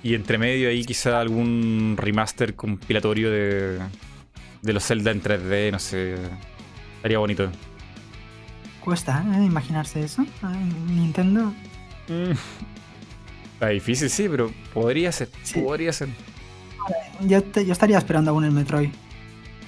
[0.02, 3.78] Y entre medio ahí quizá algún remaster compilatorio de,
[4.62, 6.14] de los Zelda en 3D, no sé.
[6.96, 7.48] Estaría bonito.
[8.80, 9.44] Cuesta ¿eh?
[9.44, 10.24] imaginarse eso.
[10.42, 11.52] Ay, Nintendo.
[13.54, 15.28] Está difícil, sí, pero podría ser.
[15.42, 15.60] Sí.
[15.60, 16.08] Podría ser.
[17.20, 18.90] Yo, te- yo estaría esperando aún el Metroid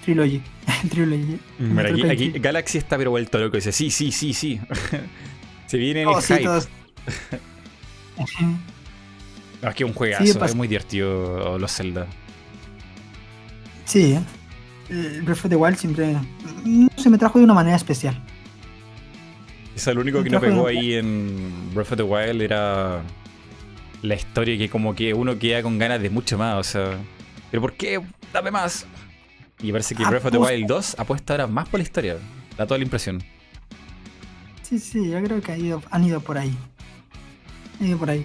[0.05, 0.41] Trilogy.
[0.83, 1.39] El Trilogy.
[1.59, 2.39] Mira, aquí, Metroid aquí Prime.
[2.41, 3.57] Galaxy está pero vuelto loco.
[3.57, 4.61] Dice, sí, sí, sí, sí.
[5.67, 6.45] Se viene el Oh, sí, hype.
[6.45, 6.69] todos.
[9.63, 12.07] No, es que es un juegazo, Sí, es muy divertido los Zelda.
[13.85, 14.21] Sí, ¿eh?
[14.89, 16.17] el Breath of the Wild siempre
[16.65, 18.19] no se me trajo de una manera especial.
[19.75, 23.03] Quizá lo único Me que no pegó de- ahí en Breath of the Wild era
[24.03, 26.99] la historia que como que uno queda con ganas de mucho más, o sea,
[27.51, 28.01] pero ¿por qué?
[28.33, 28.87] Dame más.
[29.63, 30.39] Y parece que Breath of the.
[30.39, 32.17] Wild 2 apuesta ahora más por la historia.
[32.57, 33.23] Da toda la impresión.
[34.63, 36.57] Sí, sí, yo creo que han ido, han ido por ahí.
[37.81, 38.25] Han ido por ahí.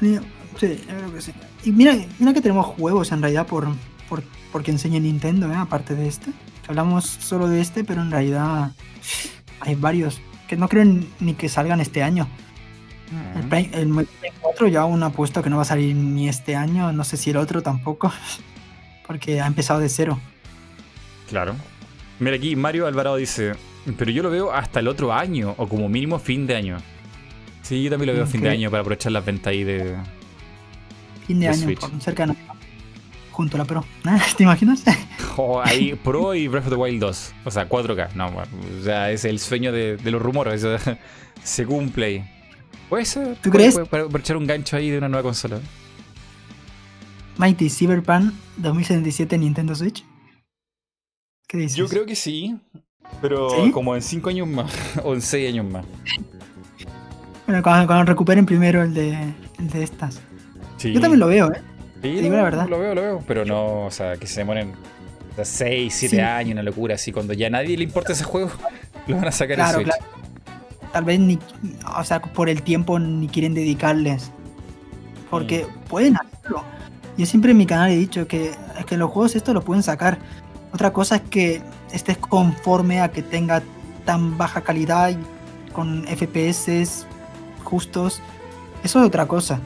[0.00, 0.22] Han ido-
[0.60, 1.32] sí, yo creo que sí.
[1.64, 3.68] Y mira, mira que tenemos juegos en realidad por,
[4.08, 4.22] por
[4.52, 5.56] porque enseña Nintendo, ¿eh?
[5.56, 6.30] aparte de este.
[6.68, 8.72] Hablamos solo de este, pero en realidad
[9.60, 10.84] hay varios que no creo
[11.20, 12.28] ni que salgan este año.
[13.36, 16.28] El, Prime- el Prime 4 ya aún ha puesto que no va a salir ni
[16.28, 18.10] este año, no sé si el otro tampoco,
[19.06, 20.18] porque ha empezado de cero.
[21.32, 21.56] Claro.
[22.20, 23.54] Mira aquí, Mario Alvarado dice,
[23.98, 26.76] pero yo lo veo hasta el otro año, o como mínimo fin de año.
[27.62, 29.96] Sí, yo también lo veo fin de año para aprovechar las ventas ahí de...
[31.26, 31.80] Fin de De año, Switch.
[31.80, 32.54] por- cerca de Navidad.
[33.30, 33.84] Junto a la Pro.
[34.36, 34.84] ¿Te imaginas?
[35.38, 37.32] Oh, ahí Pro y Breath of the Wild 2.
[37.46, 38.12] O sea, 4K.
[38.14, 40.62] No, bueno, o sea, es el sueño de, de los rumores.
[40.62, 40.98] o sea,
[41.42, 42.24] se cumple ahí.
[42.90, 43.36] Puede ser.
[43.42, 43.88] ¿Tú puede- crees?
[43.88, 45.58] para, para echar un gancho ahí de una nueva consola.
[47.38, 50.04] Mighty Cyberpunk 2077 Nintendo Switch.
[51.46, 51.76] ¿Qué dices?
[51.76, 52.56] Yo creo que sí.
[53.20, 53.70] Pero ¿Sí?
[53.72, 54.72] como en 5 años más.
[55.04, 55.84] o en 6 años más.
[57.46, 59.12] Bueno, cuando, cuando recuperen primero el de,
[59.58, 60.20] el de estas.
[60.78, 60.92] Sí.
[60.92, 61.60] Yo también lo veo, ¿eh?
[62.02, 62.68] Sí, digo lo, la verdad.
[62.68, 63.24] Lo veo, lo veo.
[63.26, 64.72] Pero no, o sea, que se demoren
[65.40, 66.20] 6, 7 Sí.
[66.20, 67.12] años, una locura así.
[67.12, 68.50] Cuando ya a nadie le importa ese juego,
[69.06, 69.96] lo van a sacar Claro, en Switch.
[69.96, 70.12] claro.
[70.92, 71.38] Tal vez ni,
[71.96, 74.30] o sea, por el tiempo ni quieren dedicarles.
[75.30, 75.88] Porque Mm.
[75.88, 76.64] pueden hacerlo.
[77.16, 79.82] Yo siempre en mi canal he dicho que, es que los juegos estos lo pueden
[79.82, 80.18] sacar.
[80.72, 81.62] Otra cosa es que
[81.92, 83.62] estés conforme a que tenga
[84.04, 85.18] tan baja calidad y
[85.72, 87.06] con FPS
[87.64, 88.20] justos.
[88.82, 89.60] Eso es otra cosa.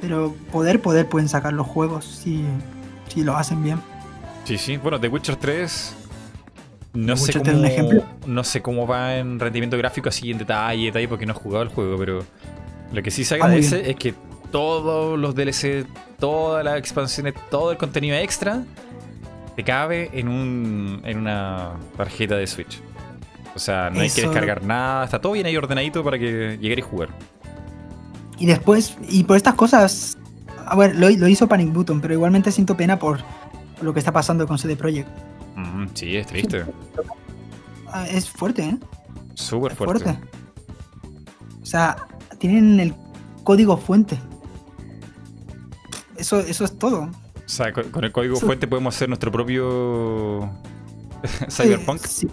[0.00, 2.44] Pero poder, poder pueden sacar los juegos si,
[3.08, 3.80] si lo hacen bien.
[4.44, 4.76] Sí, sí.
[4.76, 5.94] Bueno, The Witcher 3.
[6.94, 8.04] No sé, cómo, 3 es un ejemplo.
[8.26, 11.62] no sé cómo va en rendimiento gráfico así en detalle, detalle, porque no he jugado
[11.62, 12.24] el juego, pero
[12.92, 14.14] lo que sí se Ah, agradece es que
[14.50, 15.84] todos los DLC,
[16.18, 18.62] todas las expansiones, todo el contenido extra
[19.58, 22.80] te cabe en un en una tarjeta de Switch.
[23.56, 26.76] O sea, no hay que descargar nada, está todo bien ahí ordenadito para que llegue
[26.78, 27.08] y jugar.
[28.38, 30.16] Y después, y por estas cosas,
[30.64, 33.18] a ver, lo, lo hizo Panic Button, pero igualmente siento pena por
[33.82, 35.08] lo que está pasando con CD Projekt.
[35.56, 36.64] Mm, sí, es triste.
[37.88, 38.78] Ah, Es fuerte, ¿eh?
[39.34, 40.04] Súper fuerte.
[40.04, 40.20] fuerte.
[41.60, 41.96] O sea,
[42.38, 42.94] tienen el
[43.42, 44.20] código fuente.
[46.16, 47.10] Eso, eso es todo.
[47.48, 50.50] O sea, con, con el código fuente podemos hacer nuestro propio
[51.50, 52.04] Cyberpunk.
[52.04, 52.28] Eh, sí,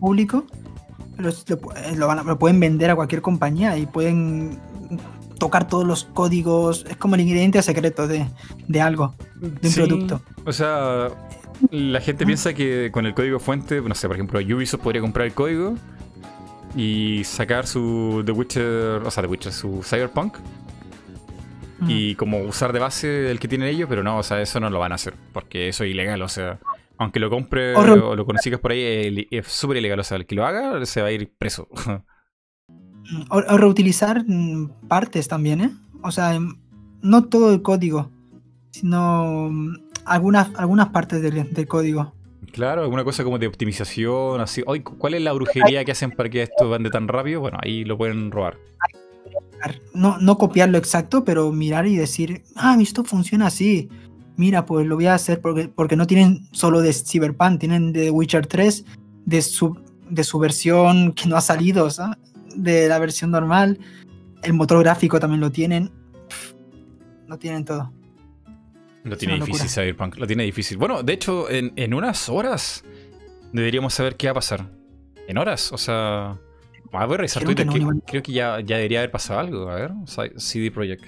[0.00, 0.46] público,
[1.18, 1.34] lo, eh,
[1.96, 4.58] lo van a- lo pueden vender a cualquier compañía y pueden
[5.38, 6.86] tocar todos los códigos.
[6.88, 8.26] Es como el ingrediente secreto de,
[8.68, 10.22] de algo, de un Sí, producto.
[10.46, 11.08] O sea,
[11.70, 15.26] la gente piensa que con el código fuente, no sé, por ejemplo, Ubisoft podría comprar
[15.26, 15.74] el código
[16.74, 20.38] y sacar su The Witcher, o sea, The Witcher, su Cyberpunk
[21.82, 21.90] Mm.
[21.90, 24.70] y como usar de base el que tienen ellos, pero no, o sea, eso no
[24.70, 26.58] lo van a hacer porque eso es ilegal, o sea,
[26.98, 27.98] aunque lo compre Horror.
[27.98, 31.00] o lo consigas por ahí, es- súper ilegal, o sea, el que lo haga se
[31.02, 31.68] va a ir preso.
[33.30, 35.70] O, o reutilizar mm, partes también, ¿eh?
[36.02, 36.54] O sea, em,
[37.02, 38.10] no todo el código,
[38.70, 39.74] sino mm,
[40.06, 42.14] algunas, algunas partes del, del código.
[42.52, 44.62] Claro, alguna cosa como de optimización, así.
[44.66, 47.40] Oye, ¿cuál es la brujería que hacen para que esto ande tan rápido?
[47.40, 48.56] Bueno, ahí lo pueden robar.
[49.94, 53.88] No, no copiarlo exacto, pero mirar y decir, ah, esto funciona así.
[54.36, 58.10] Mira, pues lo voy a hacer porque, porque no tienen solo de Cyberpunk, tienen de
[58.10, 58.84] Witcher 3,
[59.26, 59.78] de su,
[60.08, 62.16] de su versión que no ha salido, ¿sabes?
[62.56, 63.78] de la versión normal.
[64.42, 65.90] El motor gráfico también lo tienen.
[66.28, 66.52] Pff,
[67.28, 67.92] Lo tienen todo.
[69.04, 69.68] Lo tiene difícil.
[69.68, 70.76] Cyberpunk, lo tiene difícil.
[70.78, 72.84] Bueno, de hecho, en, en unas horas
[73.52, 74.70] deberíamos saber qué va a pasar.
[75.26, 76.38] En horas, o sea...
[76.92, 79.10] A ver, revisar Dijeron que Twitter, no que- iban- creo que ya, ya debería haber
[79.10, 79.68] pasado algo.
[79.70, 79.92] A ver,
[80.36, 81.04] CD Projekt.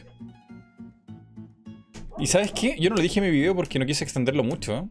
[2.18, 2.76] Y ¿sabes qué?
[2.78, 4.74] Yo no lo dije en mi video porque no quise extenderlo mucho.
[4.78, 4.88] ¿eh?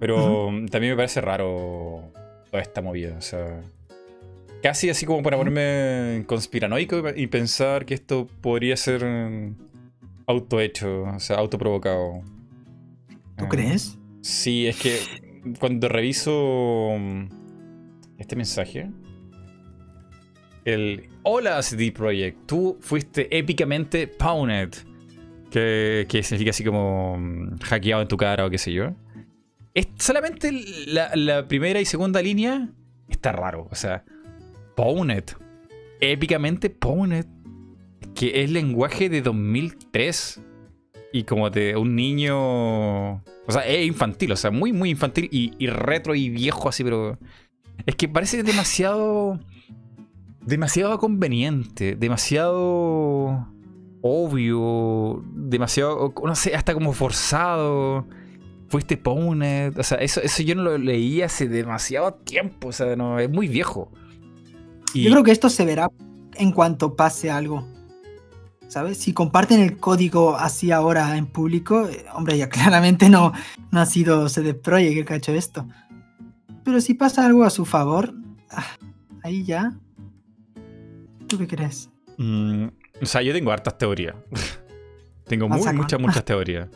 [0.00, 2.12] Pero también me parece raro
[2.50, 3.16] toda esta movida.
[3.16, 3.62] O sea,
[4.62, 9.04] casi así como para ponerme conspiranoico y pensar que esto podría ser
[10.26, 12.20] autohecho, o sea, autoprovocado.
[13.36, 13.96] ¿Tú Ah, crees?
[14.20, 14.98] Sí, es que
[15.60, 16.90] cuando reviso
[18.18, 18.90] este mensaje,
[20.68, 24.74] el Hola CD Projekt, tú fuiste épicamente pawned,
[25.50, 28.94] que, significa así como mm, hackeado en tu cara o qué sé yo.
[29.74, 30.52] Es solamente
[30.86, 32.68] la, primera y segunda línea
[33.08, 34.04] está raro, o sea,
[34.76, 35.24] pawned,
[36.00, 37.26] épicamente pawned,
[38.14, 40.40] que es lenguaje de 2003
[41.12, 43.14] y como de un niño.
[43.14, 46.84] O sea, es infantil, o sea, muy, muy infantil y, y retro y viejo así,
[46.84, 47.18] pero.
[47.86, 49.38] Es que parece demasiado.
[50.48, 53.46] Demasiado conveniente, demasiado
[54.00, 58.06] obvio, demasiado, no sé, hasta como forzado.
[58.70, 62.96] Fuiste Pwned, o sea, eso, eso yo no lo leí hace demasiado tiempo, o sea,
[62.96, 63.92] no, es muy viejo.
[64.94, 65.90] Yo creo que esto se verá
[66.36, 67.66] en cuanto pase algo.
[68.68, 68.96] ¿Sabes?
[68.96, 73.34] Si comparten el código así ahora en público, eh, hombre, ya claramente no,
[73.70, 75.68] no ha sido CD Projekt el que ha hecho esto.
[76.64, 78.14] Pero si pasa algo a su favor,
[78.50, 78.64] ah,
[79.22, 79.78] ahí ya.
[81.28, 81.90] ¿Tú qué crees?
[82.16, 82.66] mm,
[83.02, 84.16] o sea, yo tengo hartas teorías.
[85.26, 86.68] tengo muy, muchas, muchas teorías.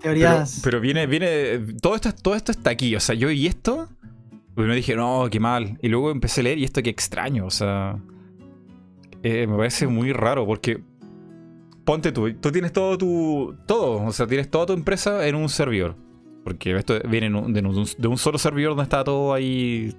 [0.00, 0.60] Teorías.
[0.64, 1.58] pero viene, viene.
[1.80, 2.94] Todo esto, todo esto está aquí.
[2.96, 3.88] O sea, yo y esto.
[4.54, 5.78] Primero dije, no, qué mal.
[5.80, 7.46] Y luego empecé a leer y esto qué extraño.
[7.46, 7.98] O sea.
[9.22, 10.82] eh, me parece muy raro porque.
[11.84, 13.56] Ponte tú, tú tienes todo tu.
[13.66, 14.04] Todo.
[14.04, 15.96] O sea, tienes toda tu empresa en un servidor.
[16.44, 19.94] Porque esto viene de un, de un solo servidor donde está todo ahí.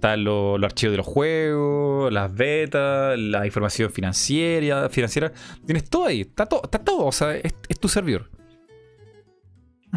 [0.00, 4.88] Están lo- los archivos de los juegos, las betas, la información financiera.
[4.88, 5.30] financiera.
[5.66, 6.22] Tienes todo ahí.
[6.22, 6.62] Está todo.
[6.64, 7.04] Está todo.
[7.04, 8.30] O sea, es- es tu servidor.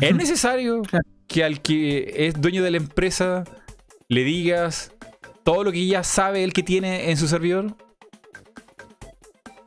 [0.01, 0.81] ¿Es necesario
[1.25, 3.45] que al que es dueño de la empresa
[4.09, 4.91] le digas
[5.45, 7.73] todo lo que ya sabe el que tiene en su servidor?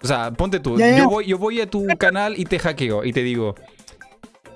[0.02, 0.98] O sea, ponte tú, Ya, ya.
[0.98, 3.54] Yo, voy, yo voy a tu canal y te hackeo y te digo,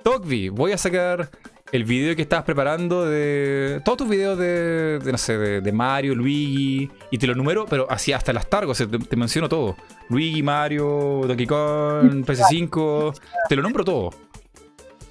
[0.03, 1.31] Togvi, voy a sacar
[1.73, 5.73] el video que estabas preparando de todos tus videos de, de, no sé, de, de
[5.73, 9.77] Mario, Luigi, y te lo numero, pero así hasta las targos, te, te menciono todo.
[10.09, 14.11] Luigi, Mario, Donkey Kong, PS5, te lo nombro todo.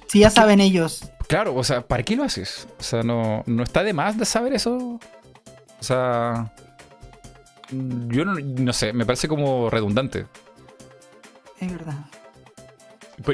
[0.06, 1.10] Si ya saben ellos.
[1.28, 2.66] Claro, o sea, ¿para qué lo haces?
[2.78, 4.98] O sea, no, no está de más de saber eso.
[5.78, 6.52] O sea,
[7.70, 10.26] yo no, no sé, me parece como redundante.
[11.60, 12.09] Es verdad.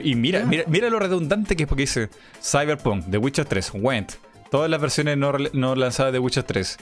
[0.02, 2.08] Y mira, mira, mira lo redundante que es porque dice
[2.42, 4.12] Cyberpunk, The Witcher 3, Went,
[4.50, 6.76] todas las versiones no, no lanzadas de Witcher 3,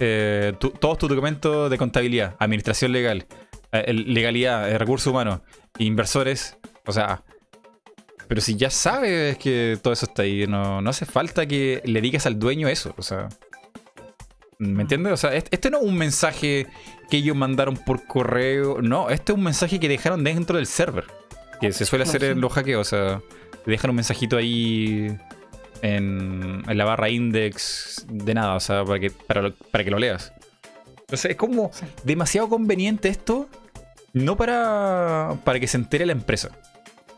[0.00, 3.26] eh, tu- todos tus documentos de contabilidad, administración legal,
[3.72, 5.40] eh, legalidad, eh, recursos humanos,
[5.78, 6.56] inversores,
[6.86, 7.22] o sea,
[8.28, 12.00] pero si ya sabes que todo eso está ahí, no, no hace falta que le
[12.00, 13.28] digas al dueño eso, o sea,
[14.58, 15.12] ¿me entiendes?
[15.12, 16.66] O sea, este, este no es un mensaje
[17.10, 21.04] que ellos mandaron por correo, no, este es un mensaje que dejaron dentro del server.
[21.60, 23.20] Que se suele hacer en los hackeos, o sea,
[23.64, 25.16] te dejan un mensajito ahí
[25.82, 29.90] en, en la barra index de nada, o sea, para que, para, lo- para que
[29.90, 30.32] lo leas.
[31.00, 31.70] Entonces es como
[32.04, 33.48] demasiado conveniente esto,
[34.12, 36.50] no para, para que se entere la empresa.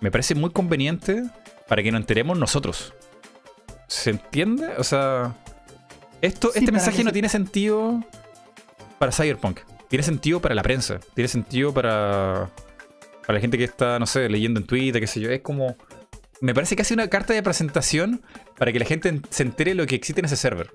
[0.00, 1.22] Me parece muy conveniente
[1.68, 2.92] para que nos enteremos nosotros.
[3.86, 4.68] ¿Se entiende?
[4.78, 5.34] O sea,
[6.20, 8.02] esto, Sí, este mensaje no se- tiene sentido
[8.98, 9.60] para Cyberpunk.
[9.88, 10.98] Tiene sentido para la prensa.
[11.14, 12.48] Tiene sentido para,
[13.26, 15.30] para la gente que está, no sé, leyendo en Twitter, qué sé yo.
[15.30, 15.76] Es como...
[16.40, 18.22] Me parece casi una carta de presentación
[18.58, 20.70] para que la gente en- se entere lo que existe en ese server.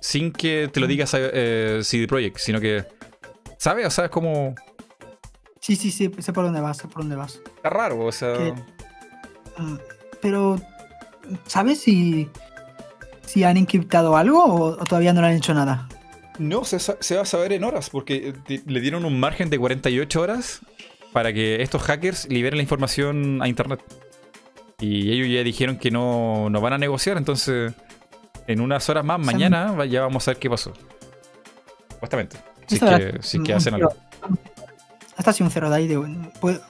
[0.00, 2.84] Sin que te lo diga eh, CD Projekt, sino que...
[3.58, 3.86] ¿Sabes?
[3.86, 4.54] O sea, es como...
[5.60, 7.40] Sí, sí, sí, sé por dónde vas, sé por dónde vas.
[7.56, 8.34] Está raro, o sea...
[8.34, 8.54] Que-
[9.58, 9.78] Mm,
[10.20, 10.60] Pero,
[11.46, 12.28] ¿sabes si,
[13.24, 15.88] si han encriptado algo o, o todavía no le han hecho nada?
[16.38, 16.76] No, se,
[17.16, 20.60] va a saber en horas, porque eh, le dieron un margen de 48 horas
[21.16, 23.80] para que estos hackers liberen la información a internet.
[24.78, 27.72] Y ellos ya dijeron que no, no van a negociar, entonces
[28.46, 30.74] en unas horas más, mañana, ya vamos a ver qué pasó.
[31.88, 32.36] Supuestamente.
[32.66, 33.94] Si es que, si mm, hacen algo.
[35.16, 35.98] Hasta ha sido un cero de ahí de...
[36.38, 36.60] pues,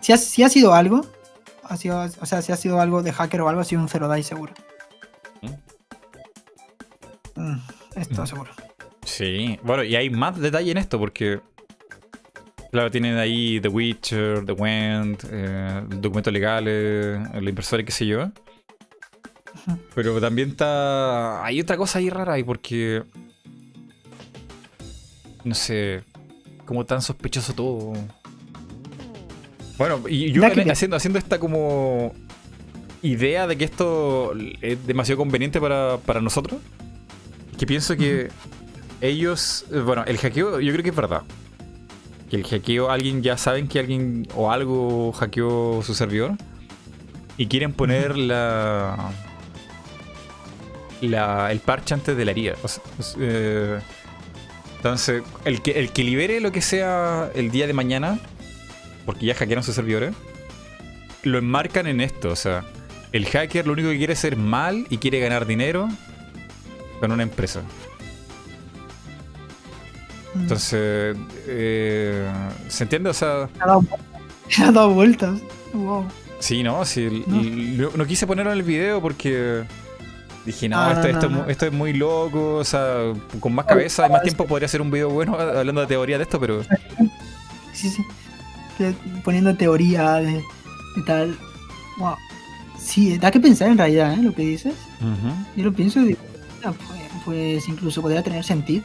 [0.00, 1.04] si, ha, si ha sido algo,
[1.64, 3.88] ha sido, o sea, si ha sido algo de hacker o algo, ha sido un
[3.88, 4.52] cero de ahí seguro.
[7.34, 7.56] Mm,
[7.96, 8.26] esto Mm.
[8.28, 8.52] seguro.
[9.02, 11.40] Sí, bueno, y hay más detalle en esto porque,
[12.76, 18.30] claro, tienen ahí The Witcher, The Went, eh, documentos legales, el inversor, qué sé yo.
[19.94, 21.42] Pero también está.
[21.42, 23.02] Hay otra cosa ahí rara ahí porque.
[25.42, 26.04] No sé.
[26.66, 27.94] Como tan sospechoso todo.
[29.78, 32.12] Bueno, y yo haciendo, haciendo esta como
[33.00, 36.60] idea de que esto es demasiado conveniente para, para nosotros.
[37.58, 38.28] Que pienso que
[39.00, 39.64] ellos.
[39.72, 41.22] eh, Bueno, el hackeo, yo creo que es verdad.
[42.30, 46.32] Que el hackeo, alguien ya saben que alguien o algo hackeó su servidor.
[47.36, 49.12] Y quieren poner la.
[51.00, 52.54] la el parche antes de la herida.
[52.62, 53.78] O sea, es, eh,
[54.76, 58.18] entonces, el que, el que libere lo que sea el día de mañana,
[59.04, 60.14] porque ya hackearon sus servidores,
[61.22, 62.30] lo enmarcan en esto.
[62.30, 62.64] O sea,
[63.12, 65.88] el hacker lo único que quiere es ser mal y quiere ganar dinero
[67.00, 67.62] con una empresa.
[70.42, 72.28] Entonces, eh,
[72.68, 73.10] ¿se entiende?
[73.10, 73.84] O sea, Ha dado,
[74.62, 75.38] ha dado vueltas.
[75.72, 76.06] Wow.
[76.38, 76.84] sí, ¿no?
[76.84, 78.06] Sí, No.
[78.06, 79.64] quise ponerlo en el video porque
[80.44, 83.66] dije, no, Ah, esto, no, esto, no, es esto muy loco, o sea, con más
[83.66, 86.62] cabeza y más tiempo podría ser un video bueno hablando de teoría de esto, pero...
[87.72, 88.02] Sí, sí.
[89.24, 91.36] Poniendo teoría de, de tal.
[91.98, 92.14] Wow.
[92.78, 94.22] Sí, da que pensar en realidad, ¿eh?
[94.22, 94.74] Lo que dices.
[95.56, 96.20] Yo lo pienso y digo,
[96.64, 98.84] ah, pues, pues incluso podría tener sentido.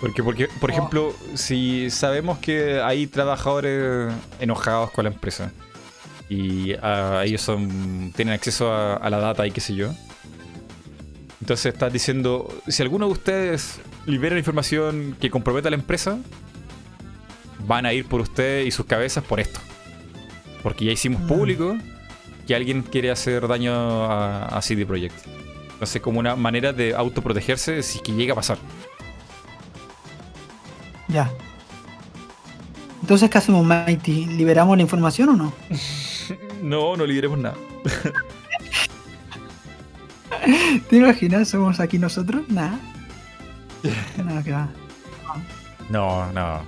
[0.00, 0.72] Porque, porque, por Oh.
[0.72, 5.52] ejemplo, si sabemos que hay trabajadores enojados con la empresa
[6.28, 9.92] y ah, ellos son tienen acceso a, a la data y qué sé yo,
[11.40, 16.18] entonces estás diciendo, si alguno de ustedes libera información que comprometa a la empresa,
[17.66, 19.60] van a ir por usted y sus cabezas por esto.
[20.62, 21.26] Porque ya hicimos Mm.
[21.26, 21.76] público
[22.46, 23.72] que alguien quiere hacer daño
[24.04, 25.14] a, a CD Projekt.
[25.76, 28.56] Entonces, como una manera de autoprotegerse si es que llega a pasar.
[31.08, 31.30] Ya.
[33.02, 34.26] Entonces, ¿qué hacemos, Mighty?
[34.26, 35.52] ¿Liberamos la información o no?
[36.62, 37.54] No, no lideremos nada.
[40.88, 41.48] ¿Te imaginas?
[41.48, 42.48] ¿Somos aquí nosotros?
[42.48, 42.78] Nada.
[44.24, 44.68] Nada que va.
[45.88, 46.62] No, no.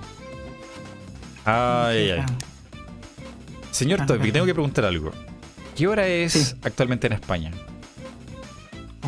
[1.43, 2.25] Ay, ay, ay.
[3.71, 5.11] Señor Toby, tengo que preguntar algo.
[5.75, 6.55] ¿Qué hora es Sí.
[6.63, 7.51] actualmente en España?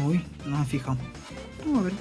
[0.05, 0.97] Uy, no me he fijado.
[1.65, 1.93] Vamos a ver.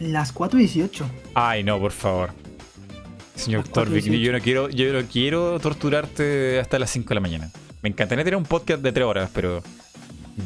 [0.00, 1.06] Las 4 y 18.
[1.34, 2.30] Ay, no, por favor.
[3.34, 7.50] Señor Torvik, yo no quiero, yo no quiero torturarte hasta las 5 de la mañana.
[7.82, 9.62] Me encantaría tener un podcast de 3 horas, pero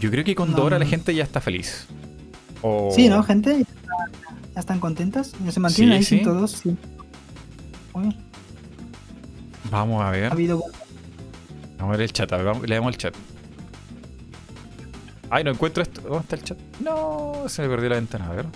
[0.00, 1.86] yo creo que con 2 No, horas la gente ya está feliz.
[2.62, 3.52] O- Sí, ¿no, gente?
[3.54, 5.32] Ya, está- ya están contentas.
[5.44, 6.16] Ya se mantienen Sí, ahí sí.
[6.16, 6.50] sin todos.
[6.52, 6.76] Sí.
[9.70, 10.24] Vamos a ver.
[10.26, 10.62] ha habido.
[11.78, 13.14] Vamos a ver el chat, a ver, vamos- leemos el chat.
[15.30, 16.00] Ay, no encuentro esto.
[16.00, 16.58] ¿Dónde está el chat?
[16.80, 18.46] No, se me perdió la ventana, a ver.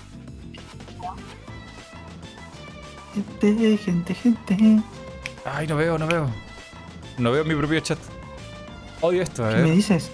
[3.15, 4.57] Gente, gente, gente.
[5.45, 6.29] Ay, no veo, no veo.
[7.19, 7.99] No veo mi propio chat.
[9.01, 9.75] Odio esto, a ¿Qué me ver.
[9.75, 10.11] dices?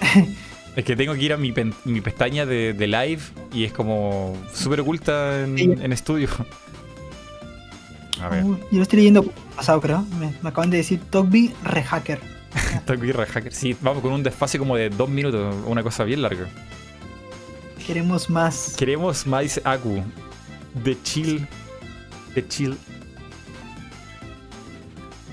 [0.76, 3.20] Es que tengo que ir a mi, pen- mi pestaña de, de live
[3.52, 5.64] y es como súper oculta en, Sí.
[5.64, 6.28] en estudio.
[8.22, 9.24] A ver, yo lo estoy leyendo
[9.56, 10.02] pasado, creo.
[10.20, 12.20] Me, me acaban de decir Togby rehacker.
[12.86, 13.52] aquí Hacker.
[13.52, 16.46] Sí, vamos con un desfase como de dos minutos, una cosa bien larga.
[17.86, 18.74] Queremos más.
[18.76, 20.02] Queremos más, Aku.
[20.84, 21.46] De chill.
[22.34, 22.76] De chill.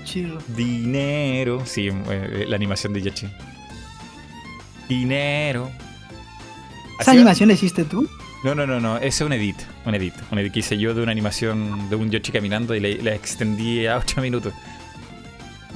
[0.04, 0.38] Chill.
[0.56, 1.62] Dinero.
[1.66, 3.28] Sí, eh, la animación de Yachi.
[4.88, 5.70] Dinero.
[6.98, 8.08] ¿Esa animación la hiciste tú?
[8.44, 8.96] No, no, no, no.
[8.98, 9.56] Ese es un edit.
[9.84, 10.14] Un edit.
[10.30, 13.86] Un edit que hice yo de una animación de un Yoshi caminando y la extendí
[13.86, 14.54] a 8 minutos.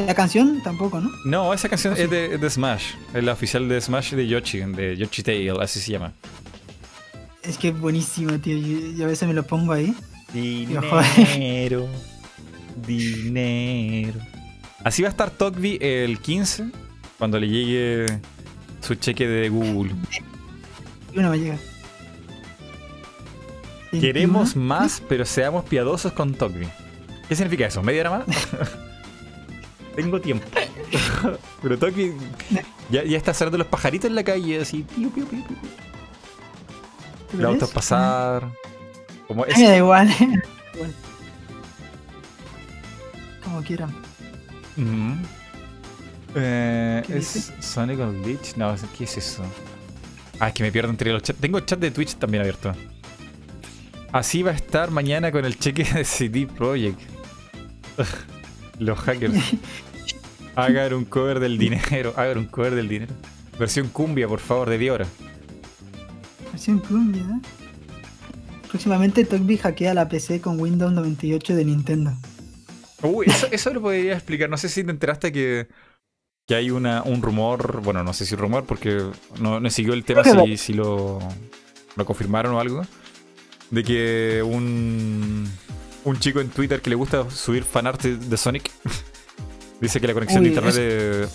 [0.07, 1.11] La canción tampoco, ¿no?
[1.25, 2.03] No, esa canción ¿Ah, sí?
[2.03, 2.95] es de, Smash.
[3.15, 6.13] Es la oficial de Smash de Yoshi, de Yoshi Tail, así se llama.
[7.43, 8.57] Es que es buenísimo, tío.
[8.57, 9.95] Yo, yo a veces me lo pongo ahí.
[10.33, 11.89] Dinero.
[12.87, 14.21] dinero.
[14.85, 16.71] Así va a estar Togby el 15,
[17.19, 18.07] cuando le llegue
[18.81, 19.93] su cheque de Google.
[21.13, 21.59] Y una me llega.
[23.91, 24.67] Queremos 21.
[24.67, 26.69] más, pero seamos piadosos con Togby.
[27.29, 27.83] ¿Qué significa eso?
[27.83, 28.27] ¿Media hora más?
[29.95, 30.47] Tengo tiempo.
[31.63, 32.15] pero Togby
[32.91, 34.83] ya, ya está cerrando los pajaritos en la calle, así.
[34.95, 35.57] piu, piu, piu, piu.
[37.31, 37.47] ¿Tú Los ves?
[37.47, 38.49] autos pasar.
[39.29, 40.09] Como A es, mí me da igual.
[43.45, 43.91] Como quieran.
[44.77, 45.17] Ujú.
[46.37, 48.57] Eh, ¿Qué ¿Es Sonic on Glitch?
[48.57, 49.43] No, ¿qué es eso?
[50.39, 51.39] Ah, es que me pierdo entre los chats.
[51.41, 52.73] Tengo el chat de Twitch también abierto.
[54.13, 57.01] Así va a estar mañana con el cheque de CD Projekt.
[58.81, 59.35] los hackers.
[60.57, 62.13] Hagan un cover del dinero.
[62.17, 63.15] Hagan un cover del dinero.
[63.59, 65.09] Versión cumbia, por favor, de 10 horas.
[66.51, 67.23] Versión cumbia.
[67.23, 67.41] ¿eh?
[68.69, 72.13] Próximamente Togby hackea la PC con Windows 98 de Nintendo.
[73.03, 74.51] Uy, eso, eso lo podría explicar.
[74.51, 75.69] No sé si te enteraste que,
[76.47, 77.81] que hay una, un rumor.
[77.83, 79.03] Bueno, no sé si rumor, porque
[79.41, 81.19] no, no siguió el tema si, si lo,
[81.97, 82.83] lo confirmaron o algo.
[83.71, 85.49] De que un,
[86.05, 88.71] un chico en Twitter que le gusta subir fanart de, de Sonic
[89.81, 91.29] dice que la conexión de internet de,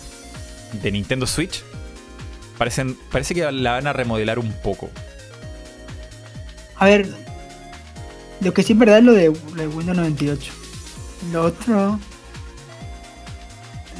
[0.82, 1.62] de Nintendo Switch
[2.56, 4.90] parecen, parece que la van a remodelar un poco.
[6.76, 7.08] A ver,
[8.40, 10.52] lo que sí es verdad es lo de, lo de Windows 98.
[11.32, 11.98] Lo otro.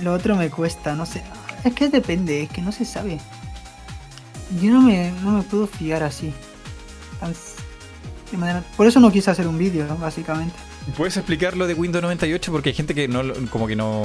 [0.02, 1.22] Lo otro me cuesta, no sé.
[1.64, 3.18] Es que depende, es que no se sabe.
[4.60, 6.32] Yo no me, no me puedo fiar así.
[7.18, 7.34] Tan
[8.30, 9.96] de manera- Por eso no quise hacer un vídeo, ¿no?
[9.96, 10.54] básicamente.
[10.96, 12.52] ¿Puedes explicar lo de Windows 98?
[12.52, 14.02] Porque hay gente que no como que no,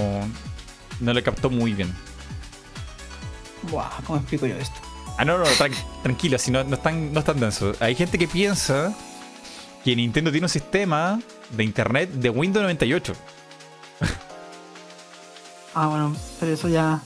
[1.00, 1.94] no le captó muy bien.
[3.70, 4.80] Buah, ¿cómo explico yo esto?
[5.18, 7.74] Ah, no, no, tran- tranquila, si no, no, es tan, no es tan denso.
[7.80, 8.96] Hay gente que piensa
[9.84, 11.20] que Nintendo tiene un sistema
[11.52, 13.14] de internet de Windows 98.
[15.74, 17.02] Ah, bueno, pero eso ya.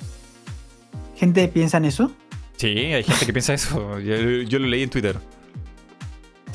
[1.15, 2.11] ¿Gente piensa en eso?
[2.57, 3.99] Sí, hay gente que piensa eso.
[3.99, 5.19] Yo, yo lo leí en Twitter.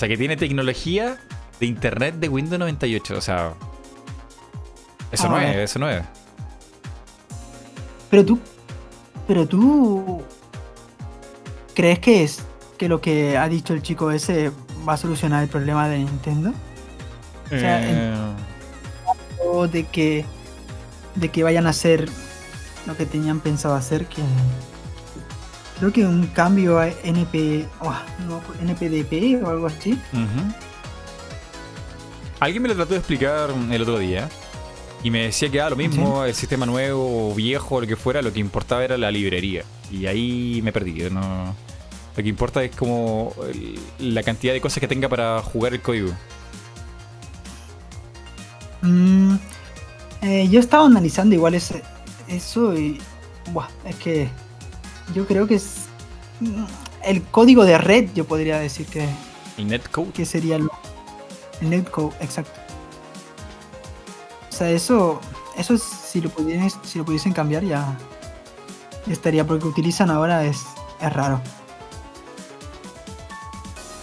[0.01, 1.19] O sea, que tiene tecnología
[1.61, 3.19] de internet de Windows 98.
[3.19, 3.53] O sea,
[5.12, 6.03] eso no es, eso no es.
[8.09, 8.39] Pero tú.
[9.29, 10.23] Pero tú.
[11.75, 12.39] ¿Crees que es
[12.79, 14.51] que lo que ha dicho el chico ese
[14.89, 16.55] va a solucionar el problema de Nintendo?
[17.45, 18.35] O sea, en- Eh,
[19.45, 20.25] O de que.
[21.15, 22.09] de que vayan a hacer
[22.87, 24.23] lo que tenían pensado hacer, que.
[25.81, 27.67] Creo que un cambio a NP.
[27.81, 27.97] oh,
[28.28, 29.99] no, NPDP o algo así.
[32.39, 34.28] Alguien me lo trató de explicar el otro día
[35.02, 37.97] y me decía que era lo mismo, el sistema nuevo o viejo o lo que
[37.97, 39.65] fuera, lo que importaba era la librería.
[39.91, 41.09] Y ahí me perdí.
[41.10, 41.55] No...
[42.17, 43.34] Lo que importa es como
[43.99, 46.12] la cantidad de cosas que tenga para jugar el código.
[48.83, 49.36] Mm,
[50.23, 51.83] eh, yo estaba analizando igual ese,
[52.28, 53.00] eso y.
[53.52, 54.28] Buah, es que.
[55.15, 55.87] Yo creo que es.
[56.41, 56.65] mm,
[57.05, 59.09] El código de red, yo podría decir que,
[59.57, 60.11] El netcode.
[60.13, 60.69] que sería el,
[61.61, 62.59] el netcode, exacto.
[64.49, 65.21] O sea, eso.
[65.57, 67.97] Eso si lo pudiesen, si lo pudiesen cambiar ya.
[69.07, 70.59] ya estaría, porque utilizan ahora es,
[71.01, 71.41] es raro.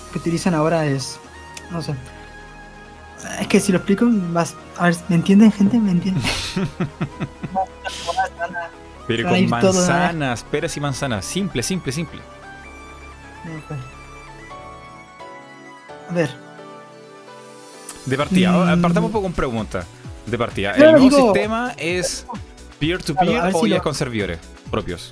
[0.07, 1.19] Lo que utilizan ahora es.
[1.71, 1.95] No sé.
[3.39, 4.55] Es que si lo explico, vas.
[4.77, 5.79] A ver, ¿me entienden, gente?
[5.79, 6.23] ¿Me entienden?
[9.07, 9.47] Pero con ¿no?
[9.49, 11.25] manzanas, peras y manzanas.
[11.25, 12.21] Simple, simple, simple.
[16.09, 16.29] A ver.
[18.05, 18.81] De partida, Mm.
[18.81, 19.85] partamos un poco con preguntas.
[20.25, 20.71] De partida.
[20.73, 22.25] ¿El nuevo digo- sistema es
[22.79, 25.11] peer-to-peer Claro, o si ya lo- con servidores propios?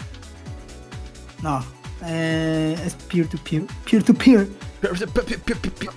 [1.42, 1.64] No.
[2.06, 3.64] Eh, es peer-to-peer.
[3.90, 4.48] Peer-to-peer.
[4.94, 5.90] Es PPP.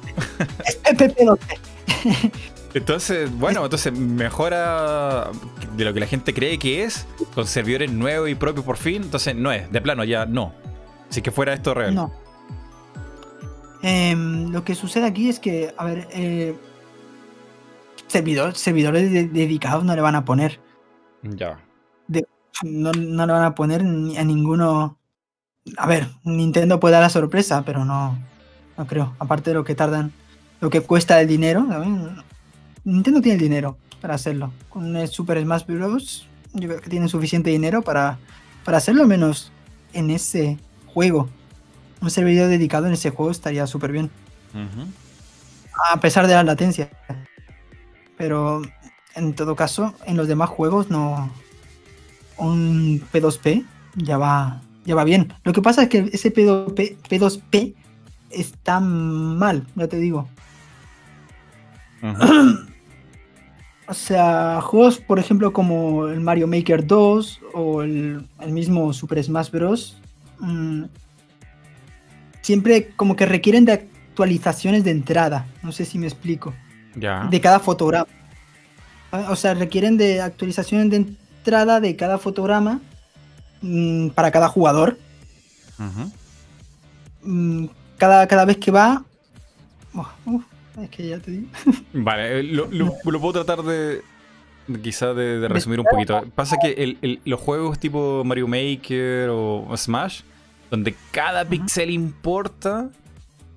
[2.74, 5.30] Entonces, bueno, entonces mejora
[5.76, 9.02] de lo que la gente cree que es, con servidores nuevos y propios por fin.
[9.04, 10.52] Entonces, no es, de plano, ya no.
[11.08, 11.94] Si que fuera esto real.
[11.94, 12.12] No.
[13.82, 16.54] Em, lo que sucede aquí es que, a ver, eh,
[18.06, 20.60] servidor, servidores dedicados no le van a poner.
[21.22, 21.58] Ya.
[22.62, 24.98] no, no, le van a poner a ninguno.
[25.76, 28.18] A ver, Nintendo puede dar la sorpresa, pero no,
[28.76, 29.14] no creo.
[29.18, 30.12] Aparte de lo que tardan,
[30.60, 31.66] lo que cuesta el dinero,
[32.84, 34.52] Nintendo tiene el dinero para hacerlo.
[34.68, 36.28] Con el Super Smash Bros.
[36.54, 38.18] Yo creo que tiene suficiente dinero para,
[38.64, 39.52] para hacerlo, menos
[39.92, 41.28] en ese juego.
[42.00, 44.10] Un servidor dedicado en ese juego estaría súper bien.
[45.92, 46.90] A pesar de la latencia.
[48.16, 48.62] Pero
[49.14, 51.30] en todo caso, en los demás juegos no.
[52.36, 53.64] Un P2P
[53.96, 55.32] ya va, ya va bien.
[55.42, 57.74] Lo que pasa es que ese P2P, P2P
[58.30, 60.28] está mal, ya te digo.
[63.88, 69.50] o sea, juegos, por ejemplo, como el Mario Maker 2 o el, mismo Super Smash
[69.50, 69.96] Bros.
[70.40, 70.84] Mm,
[72.42, 75.46] siempre como que requieren de actualizaciones de entrada.
[75.62, 76.54] No sé si me explico.
[76.94, 77.24] Ya.
[77.30, 78.06] De cada fotograma.
[79.30, 82.80] O sea, requieren de actualizaciones de entrada de cada fotograma
[83.62, 84.98] mm, para cada jugador.
[87.22, 89.04] Mm, cada, cada vez que va.
[90.82, 91.48] es que ya te digo.
[91.92, 94.02] Vale, eh, lo, puedo tratar de.
[94.82, 96.22] Quizá de, resumir un poquito.
[96.34, 100.20] Pasa que los juegos tipo Mario Maker o Smash,
[100.70, 102.90] donde cada pixel importa,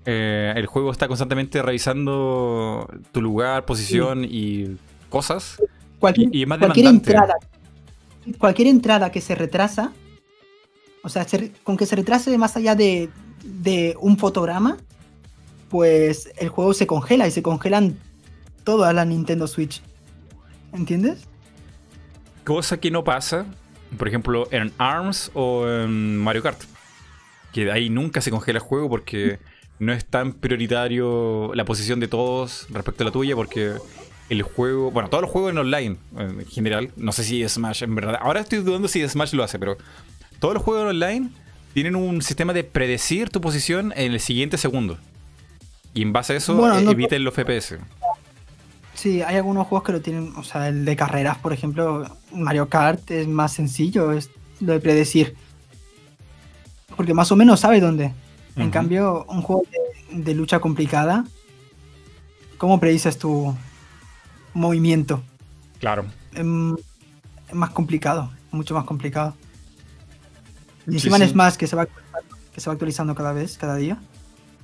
[0.05, 4.77] eh, el juego está constantemente revisando tu lugar, posición y
[5.09, 5.61] cosas.
[5.99, 7.35] Cualquier, y, cualquier entrada,
[8.37, 9.91] cualquier entrada que se retrasa,
[11.03, 11.27] o sea,
[11.63, 13.09] con que se retrase más allá de,
[13.43, 14.77] de un fotograma,
[15.71, 17.97] pues el juego se congela y se congelan
[18.65, 19.81] todas las Nintendo Switch.
[20.73, 21.25] ¿Entiendes?
[22.43, 23.45] Cosa que no pasa,
[23.97, 26.61] por ejemplo, en ARMS o en Mario Kart.
[27.53, 29.39] Que ahí nunca se congela el juego porque
[29.79, 33.75] no es tan prioritario la posición de todos respecto a la tuya porque
[34.27, 37.95] el juego, bueno, todos los juegos en online en general, no sé si Smash en
[37.95, 39.77] verdad, ahora estoy dudando si Smash lo hace, pero
[40.39, 41.29] todos los juegos en online
[41.73, 44.97] tienen un sistema de predecir tu posición en el siguiente segundo.
[45.93, 47.77] Y en base a eso eh, eviten los FPS.
[48.93, 52.69] Sí, hay algunos juegos que lo tienen, o sea, el de carreras, por ejemplo, Mario
[52.69, 54.29] Kart es más sencillo, es
[54.59, 55.35] lo de predecir.
[56.95, 58.13] Porque más o menos sabe dónde.
[58.55, 59.63] En cambio, un juego
[60.11, 61.25] de, lucha complicada,
[62.57, 63.55] ¿cómo predices tu
[64.53, 65.23] movimiento?
[65.79, 66.05] Claro.
[66.33, 66.45] Es,
[67.53, 69.35] más complicado, mucho más complicado.
[70.85, 71.87] Y encima es más que se va
[72.53, 73.97] que se va actualizando cada vez, cada día.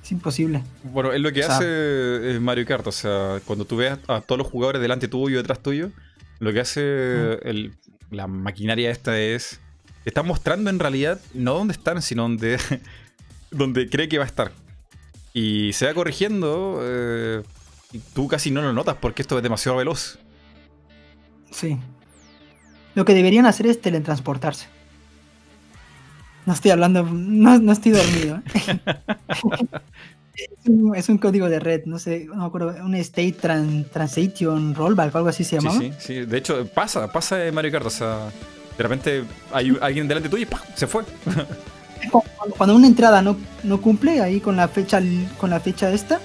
[0.08, 0.64] Es imposible.
[0.84, 2.88] Bueno, es lo que hace Mario Kart.
[2.88, 5.92] O sea, cuando tú ves a todos los jugadores delante tuyo y detrás tuyo,
[6.40, 7.38] lo que hace
[8.10, 9.60] la maquinaria esta es.
[10.06, 12.58] está mostrando en realidad no dónde están, sino dónde,
[13.52, 14.54] donde cree que va a estar.
[15.34, 16.80] Y se va corrigiendo.
[16.84, 17.44] Eh,
[17.92, 20.20] y tú casi no lo notas porque esto es demasiado veloz.
[21.52, 21.78] Sí.
[22.96, 24.68] Lo que deberían hacer es teletransportarse.
[26.48, 28.42] No estoy hablando, no, estoy dormido.
[30.96, 33.36] es, un, código de red, no sé, no me acuerdo, un State
[33.92, 35.78] Transition Rollback o algo así se llamaba.
[35.78, 38.30] Sí, sí, sí, de hecho pasa, pasa en Mario Kart, o sea,
[38.78, 40.62] de repente hay alguien delante tuyo y ¡pam!
[40.74, 41.04] se fue.
[42.58, 45.02] Cuando una entrada no, no cumple ahí con la fecha
[45.38, 46.22] con la fecha esta,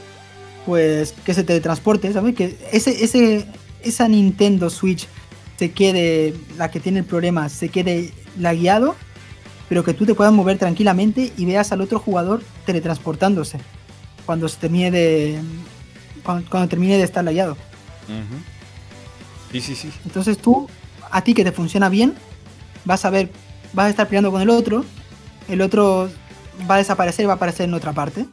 [0.67, 2.36] pues que se teletransporte, ¿sabes?
[2.36, 3.44] Que ese, ese,
[3.83, 5.09] esa Nintendo Switch
[5.57, 8.94] se quede, la que tiene el problema, se quede lagueado
[9.73, 13.59] pero que tú te puedas mover tranquilamente y veas al otro jugador teletransportándose
[14.26, 15.41] cuando se termine de
[16.23, 17.57] cuando, termine de estar lagueado.
[19.51, 19.91] Sí, sí, sí.
[20.05, 20.68] Entonces tú,
[21.10, 22.12] a ti que te funciona bien,
[22.84, 23.31] vas a ver,
[23.73, 24.84] vas a estar peleando con el otro,
[25.49, 26.10] el otro
[26.70, 28.26] va a desaparecer y va a aparecer en otra parte,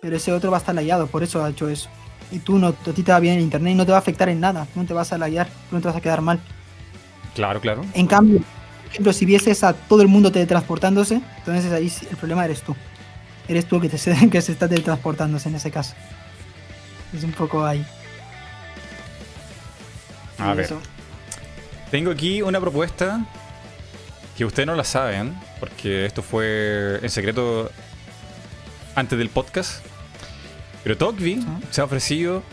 [0.00, 1.88] pero ese otro va a estar lagueado, por eso ha hecho eso.
[2.30, 4.00] Y tú no, a ti te va bien en internet y no te va a
[4.00, 6.38] afectar en nada, no te vas a laguear, no te vas a quedar mal.
[7.34, 7.84] Claro, claro.
[7.94, 8.42] En cambio,
[8.86, 12.76] por ejemplo, si vieses a todo el mundo teletransportándose, entonces ahí el problema eres tú.
[13.48, 13.98] Eres tú que, te,
[14.30, 15.94] que se está teletransportándose en ese caso.
[17.12, 17.84] Es un poco ahí.
[20.38, 20.72] A ver.
[21.90, 23.26] Tengo aquí una propuesta
[24.36, 27.70] que ustedes no la saben, porque esto fue en secreto
[28.94, 29.84] antes del podcast.
[30.84, 32.44] Pero Tokvi se ha ofrecido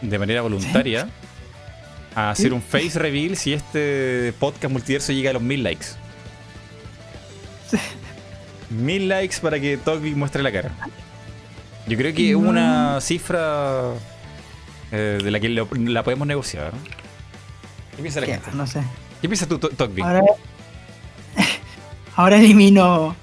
[0.00, 1.08] de manera voluntaria
[2.16, 5.86] a hacer un face reveal si este podcast multiverso llega a los mil likes.
[8.70, 10.72] Mil likes para que Toki muestre la cara.
[11.86, 13.92] Yo creo que es una cifra
[14.90, 16.72] eh, de la que lo- la podemos negociar.
[17.94, 18.50] ¿Qué piensa la gente?
[18.54, 18.80] no sé.
[19.22, 20.02] ¿Qué piensas tú, To- Togby?
[20.02, 20.20] Ahora,
[22.16, 23.14] ahora elimino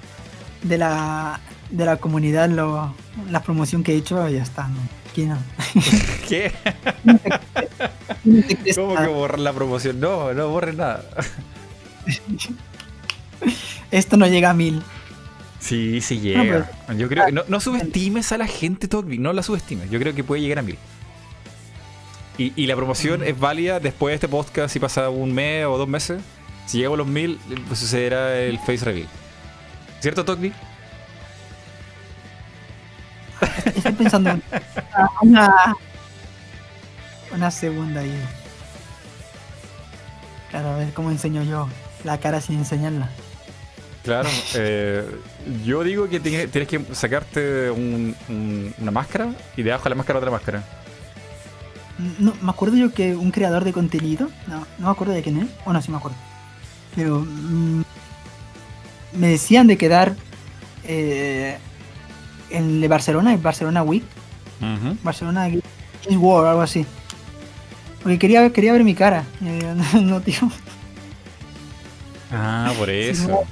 [0.62, 1.40] de la,
[1.70, 2.94] de la comunidad lo,
[3.30, 4.66] la promoción que he hecho y ya está.
[4.68, 4.78] ¿no?
[5.22, 5.38] No.
[6.28, 6.52] ¿Qué?
[8.24, 10.00] No te crees ¿Cómo que borrar la promoción?
[10.00, 11.04] No, no borres nada.
[13.90, 14.82] Esto no llega a mil.
[15.60, 16.70] Sí, sí No, llega.
[16.96, 19.18] Yo creo que no, no subestimes a la gente, Togby.
[19.18, 19.90] No la subestimes.
[19.90, 20.78] Yo creo que puede llegar a mil.
[22.36, 25.78] Y, y la promoción es válida después de este podcast si pasa un mes o
[25.78, 26.20] dos meses.
[26.66, 29.08] Si llegamos a los mil, pues sucederá el face reveal.
[30.00, 30.52] ¿Cierto, Togby?
[33.74, 34.42] Estoy pensando en
[35.22, 35.54] una,
[37.32, 38.14] una segunda ahí.
[40.50, 41.68] Claro, a ver cómo enseño yo
[42.04, 43.10] la cara sin enseñarla.
[44.04, 44.28] Claro.
[44.54, 45.04] eh,
[45.64, 49.96] yo digo que tienes, tienes que sacarte un- un- una máscara y debajo de la
[49.96, 50.62] máscara otra máscara.
[52.18, 55.38] No, me acuerdo yo que un creador de contenido, no, no me acuerdo de quién
[55.38, 56.16] es, bueno, sí me acuerdo,
[56.94, 57.82] pero mm,
[59.14, 60.14] me decían de quedar
[60.86, 61.56] eh,
[62.54, 64.04] el de Barcelona, en Barcelona Week.
[65.02, 65.62] Barcelona Games
[66.18, 66.86] World, algo así.
[68.02, 69.24] Porque quería, quería ver mi cara.
[69.40, 70.50] Digo, no, no, tío.
[72.32, 73.42] Ah, por eso.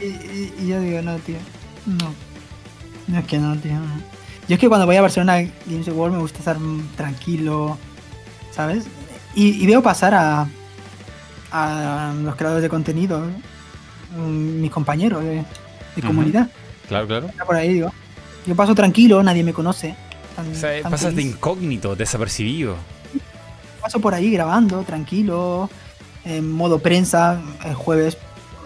[0.00, 1.36] Y, y- y yo digo, no, tío.
[1.86, 2.12] No.
[3.08, 3.72] No es que no, tío.
[3.74, 4.12] no.
[4.48, 6.56] Yo es que cuando voy a Barcelona Games World me gusta estar
[6.96, 7.78] tranquilo,
[8.50, 8.84] ¿sabes?
[9.34, 10.46] Y, y veo pasar a,
[11.50, 13.24] a los creadores de contenido,
[14.16, 15.44] mm, mis compañeros de,
[16.02, 16.48] comunidad.
[16.88, 17.26] Claro, claro.
[17.28, 17.92] Está por ahí, digo.
[18.46, 19.94] Yo paso tranquilo, nadie me conoce.
[20.36, 22.76] tan- O sea, tan pasas de incógnito, desapercibido.
[23.80, 25.68] paso por ahí grabando, tranquilo,
[26.24, 28.16] en modo prensa, el jueves,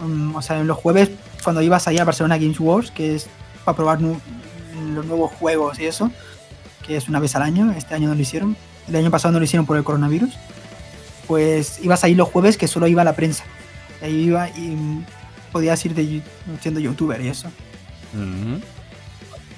[0.00, 1.10] mm, o sea, en los jueves
[1.42, 3.26] cuando ibas allá a Barcelona Games Wars, que es
[3.64, 4.20] para probar nu-
[4.94, 6.10] los nuevos juegos y eso,
[6.86, 8.56] que es una vez al año, este año no lo hicieron,
[8.88, 10.34] el año pasado no lo hicieron por el coronavirus,
[11.26, 13.44] pues ibas ahí los jueves que solo iba la prensa,
[14.02, 15.04] ahí iba y mm,
[15.50, 16.22] podías ir de,
[16.60, 17.48] siendo youtuber y eso.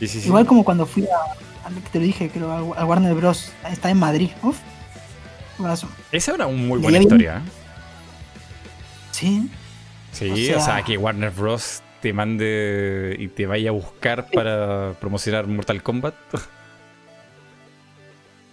[0.01, 0.27] Sí, sí.
[0.27, 3.15] Igual como cuando fui a, a lo que te lo dije, creo, al, al Warner
[3.15, 3.53] Bros.
[3.71, 4.59] Está en Madrid, uf.
[5.59, 7.39] Esa es una muy buena historia.
[7.39, 7.51] ¿eh?
[9.11, 9.51] Sí,
[10.13, 11.83] Sí, O o sea, que Warner Bros.
[12.01, 16.15] te mande y te vaya a buscar para promocionar Mortal Kombat.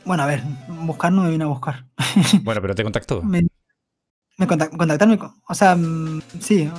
[0.03, 1.85] Bueno, a ver, buscar no me vino a buscar.
[2.43, 3.21] bueno, pero te contactó.
[3.23, 3.45] Me,
[4.37, 6.69] me contactaron, o sea, mm, sí.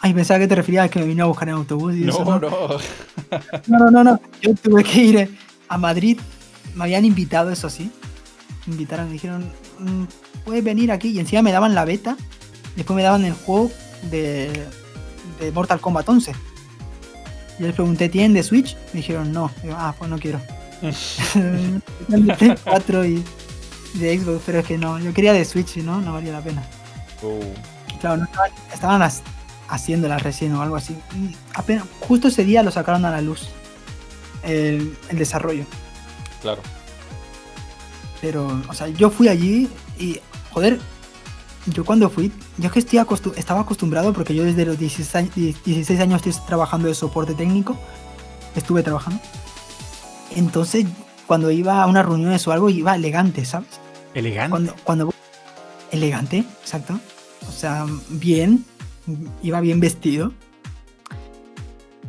[0.00, 2.24] Ay, pensaba que te referías a que me vino a buscar en autobús y eso.
[2.24, 2.38] No,
[3.66, 3.90] No, no.
[3.90, 4.20] no, no.
[4.40, 5.30] Yo tuve que ir eh,
[5.68, 6.18] a Madrid.
[6.74, 7.90] Me habían invitado, eso sí.
[8.66, 10.04] Me invitaron, me dijeron, mm,
[10.44, 11.08] puedes venir aquí.
[11.08, 12.16] Y encima me daban la beta.
[12.76, 13.70] Después me daban el juego
[14.10, 14.66] de,
[15.40, 16.32] de Mortal Kombat 11.
[17.58, 18.76] Yo les pregunté, ¿tienen de Switch?
[18.92, 19.50] Me dijeron, no.
[19.72, 20.40] Ah, pues no quiero.
[20.80, 23.24] de Play 4 y
[23.94, 24.98] de Xbox, pero es que no.
[25.00, 26.62] Yo quería de Switch y no, no valía la pena.
[27.22, 27.40] Oh.
[28.00, 29.22] Claro, no estaban, estaban las-
[29.68, 30.94] haciéndolas recién o algo así.
[31.14, 33.48] Y apenas, justo ese día lo sacaron a la luz.
[34.42, 35.64] El, el desarrollo.
[36.40, 36.62] Claro.
[38.20, 40.18] Pero, o sea, yo fui allí y,
[40.50, 40.78] joder,
[41.66, 45.14] yo cuando fui, yo es que estoy acostu- estaba acostumbrado porque yo desde los 16,
[45.14, 47.76] años- 16 años estoy trabajando de soporte técnico.
[48.56, 49.20] Estuve trabajando.
[50.34, 50.86] Entonces,
[51.26, 53.68] cuando iba a unas reuniones o algo, iba elegante, ¿sabes?
[54.14, 54.50] Elegante.
[54.50, 55.14] Cuando, cuando
[55.90, 56.98] elegante, exacto.
[57.48, 58.64] O sea, bien,
[59.42, 60.32] iba bien vestido.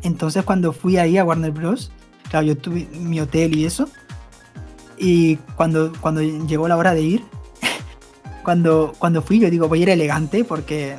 [0.02, 1.92] Entonces cuando fui ahí a Warner Bros.
[2.30, 3.90] Claro, yo tuve mi hotel y eso.
[4.98, 7.24] Y cuando, cuando llegó la hora de ir,
[8.44, 10.98] cuando, cuando fui, yo digo, voy a ir elegante porque,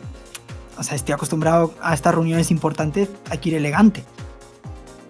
[0.78, 4.04] o sea, estoy acostumbrado a estas reuniones importantes, hay que ir elegante.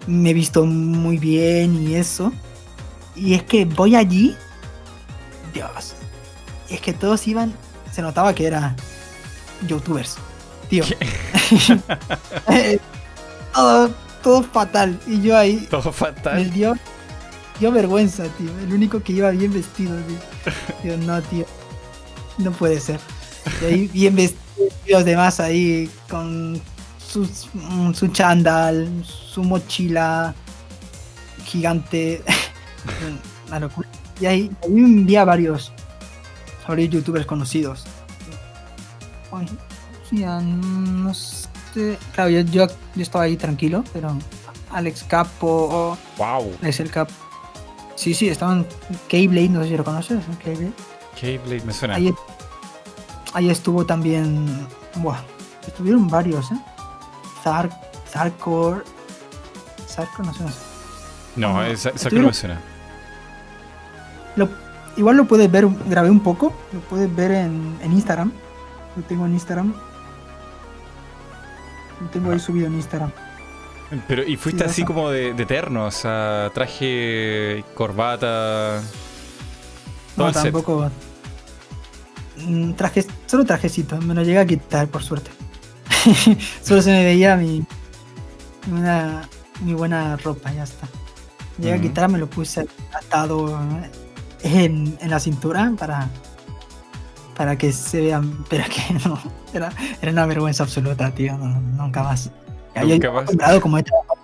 [0.07, 2.31] Me he visto muy bien y eso.
[3.15, 4.35] Y es que voy allí,
[5.53, 5.93] Dios,
[6.69, 7.53] es que todos iban,
[7.91, 8.75] se notaba que eran
[9.67, 10.17] youtubers,
[10.71, 10.83] tío.
[13.53, 13.91] todo,
[14.23, 14.99] todo fatal.
[15.07, 16.51] Y yo ahí Todo me fatal.
[16.51, 16.73] dio,
[17.59, 18.49] dio vergüenza, tío.
[18.59, 20.17] El único que iba bien vestido, tío.
[20.83, 21.45] Digo, no, tío.
[22.37, 22.99] No puede ser.
[23.61, 24.39] Y ahí bien vestidos
[24.87, 26.61] los demás ahí con
[27.05, 30.33] sus- mm, su chándal, su mochila
[31.45, 32.21] gigante.
[33.47, 33.89] Una locura.
[34.19, 35.71] Y ahí, ahí a varios,
[36.67, 37.85] varios youtubers conocidos.
[39.31, 39.47] Ay,
[40.25, 41.47] ah, no sé.
[42.13, 44.17] Claro, yo, yo, yo estaba ahí tranquilo, pero
[44.71, 46.53] Alex Capo, Wow.
[46.61, 47.09] Alex el Cap.
[47.95, 48.65] Sí, sí, estaban
[49.07, 50.23] Keyblade, no sé si lo conoces.
[50.43, 50.73] Keyblade.
[51.19, 51.95] Keyblade me suena.
[51.95, 52.13] Ahí,
[53.33, 54.67] ahí estuvo también.
[54.95, 55.19] Buah,
[55.65, 56.55] estuvieron varios, ¿eh?
[57.43, 57.71] Zark,
[58.09, 58.83] Zarkor.
[59.87, 60.55] Zarkor, no sé, no sé.
[61.35, 62.59] No, estuvieron- no me suena.
[64.35, 64.49] Lo-
[64.97, 68.31] igual lo puedes ver, grabé un poco, lo puedes ver en, en Instagram.
[68.95, 69.73] Lo tengo en Instagram.
[72.11, 73.11] Tengo ahí subido en Instagram.
[74.07, 78.81] Pero, y fuiste Sí, así como de, de terno, o sea, traje, corbata.
[80.15, 80.89] Todo No, el tampoco.
[82.37, 85.31] Mm, Traje, solo trajecito, me lo llegué a quitar, por suerte.
[86.63, 87.65] solo se me veía mi,
[88.67, 89.27] buena,
[89.61, 90.87] mi buena ropa, ya está.
[91.57, 93.59] Llegué a quitar, me lo puse atado
[94.41, 96.09] en, en la cintura para,
[97.41, 99.17] para que se vean, pero que no,
[99.51, 102.29] era, era una vergüenza absoluta, tío, no, nunca más.
[102.75, 103.17] Yo Nunca he más.
[103.23, 104.19] acostumbrado, como he trabajado,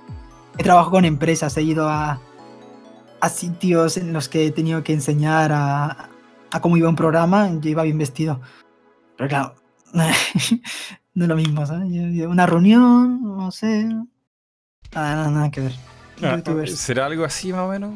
[0.60, 2.22] he trabajado con empresas, he ido a,
[3.20, 6.10] a sitios en los que he tenido que enseñar a,
[6.52, 8.40] a cómo iba un programa, yo iba bien vestido.
[9.18, 9.56] Pero claro,
[9.94, 10.04] no
[11.24, 11.90] es lo mismo, ¿sabes?
[11.92, 13.86] Yo- yo- Una reunión, no sé.
[14.94, 15.74] Nada, nada, nada que ver.
[16.22, 16.40] Ah.
[16.68, 17.94] ¿Será algo así más o menos?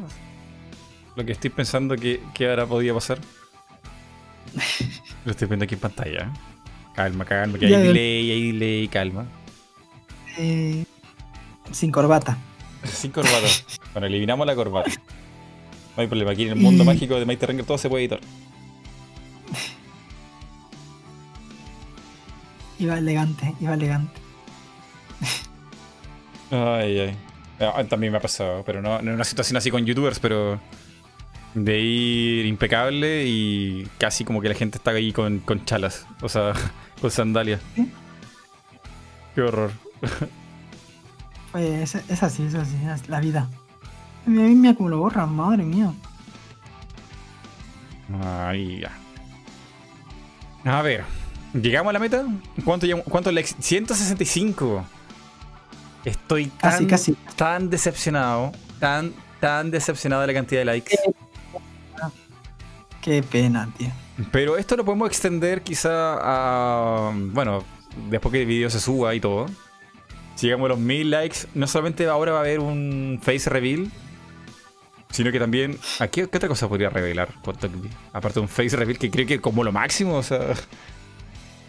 [1.14, 3.18] Lo que estoy pensando que, que ahora podía pasar.
[5.24, 6.20] Lo estoy viendo aquí en pantalla.
[6.20, 6.28] ¿eh?
[6.94, 7.78] Calma, calma, que hay ya.
[7.78, 9.26] delay, hay delay, calma.
[10.38, 10.84] Eh,
[11.70, 12.36] sin corbata.
[12.84, 13.46] Sin corbata.
[13.92, 14.90] bueno, eliminamos la corbata.
[15.96, 18.04] No hay problema, aquí en el mundo Y- mágico de Mighty Ranger todo se puede
[18.04, 18.20] editar.
[22.78, 24.20] Iba elegante, iba elegante.
[26.50, 27.16] Ay, ay.
[27.60, 30.58] Ah, También me ha pasado, pero no en una situación así con youtubers, pero
[31.54, 36.28] de ir impecable y casi como que la gente está ahí con, con chalas, o
[36.28, 36.52] sea,
[37.00, 37.60] con sandalias.
[37.74, 37.90] ¿Sí?
[39.34, 39.70] Qué horror.
[41.52, 43.48] Pues es, es así, es así, es la vida.
[44.26, 45.92] A mí me acumuló borra, madre mía.
[48.80, 48.92] Ya.
[50.64, 51.04] A ver,
[51.54, 52.24] ¿llegamos a la meta?
[52.64, 53.54] ¿Cuánto, cuánto likes?
[53.58, 54.84] 165.
[56.04, 57.16] Estoy tan, Casi, casi.
[57.36, 60.96] tan decepcionado, tan, tan decepcionado de la cantidad de likes.
[63.02, 63.88] Qué pena, tío.
[64.30, 67.12] Pero esto lo podemos extender quizá a.
[67.14, 67.64] Bueno,
[68.08, 69.46] después que el video se suba y todo.
[70.36, 73.90] Si llegamos a los 1000 likes, no solamente ahora va a haber un face reveal,
[75.10, 75.78] sino que también.
[75.98, 77.28] ¿A qué, qué otra cosa podría revelar?
[78.12, 80.54] Aparte de un face reveal que creo que como lo máximo, o sea,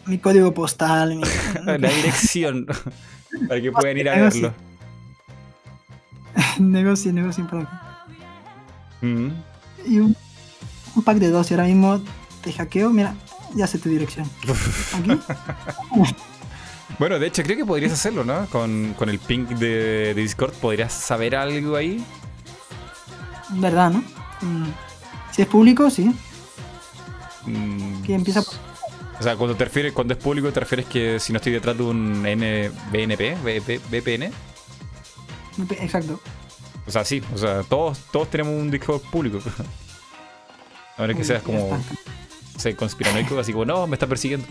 [0.05, 1.23] Mi código postal, mi...
[1.65, 2.67] la dirección.
[3.47, 4.53] para que puedan ir a verlo.
[6.59, 7.75] negocio, negocio por aquí.
[9.01, 9.29] Mm.
[9.85, 10.15] Y un,
[10.95, 12.01] un pack de dos y ahora mismo
[12.41, 13.15] te hackeo, mira,
[13.55, 14.29] ya sé tu dirección.
[14.93, 15.11] Aquí.
[16.99, 18.45] Bueno, de hecho, creo que podrías hacerlo, ¿no?
[18.47, 22.03] Con, con el ping de, de Discord, podrías saber algo ahí.
[23.49, 23.99] ¿Verdad, no?
[24.41, 24.67] Mm.
[25.31, 26.13] Si es público, sí.
[27.45, 31.33] Mm, Que empieza O sea, cuando te refieres, cuando es público, te refieres que si
[31.33, 34.31] no estoy detrás de un N BNP, VP VPN.
[35.81, 36.19] Exacto.
[36.85, 39.39] O sea, sí, o sea, todos, todos tenemos un Discord público.
[40.97, 41.79] Ahora que Uy, seas como está.
[42.57, 44.47] sé, conspiranoico, así como, no, me está persiguiendo.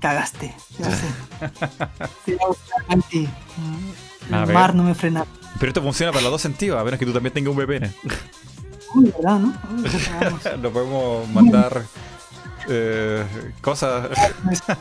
[0.00, 1.06] Cagaste, ya sé.
[2.26, 3.28] Te a buscar en ti.
[4.30, 4.54] A El ver.
[4.54, 5.24] mar no me frena.
[5.58, 7.92] Pero esto funciona para los dos sentidos, a menos que tú también tengas un VPN.
[8.94, 9.48] Uy, ¿verdad, no?
[9.72, 9.90] Uy,
[10.20, 10.40] vamos.
[10.62, 11.82] Lo podemos mandar
[12.68, 13.24] eh,
[13.60, 14.08] cosas,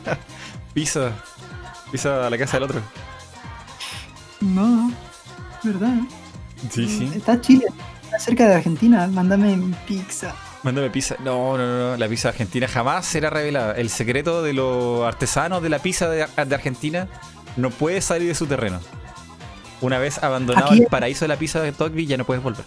[0.73, 1.11] pizza,
[1.91, 2.81] pizza a la casa del otro.
[4.41, 4.91] No.
[5.63, 5.95] ¿Verdad?
[6.69, 7.11] Sí, sí.
[7.15, 7.65] Está Chile,
[8.19, 9.07] cerca de Argentina.
[9.07, 10.33] Mándame pizza.
[10.63, 11.15] Mándame pizza.
[11.19, 11.97] No, no, no.
[11.97, 13.73] La pizza argentina jamás será revelada.
[13.73, 17.07] El secreto de los artesanos de la pizza de, de Argentina
[17.57, 18.79] no puede salir de su terreno.
[19.81, 22.63] Una vez abandonado Aquí- el paraíso de la pizza de Togby, ya no puedes volver.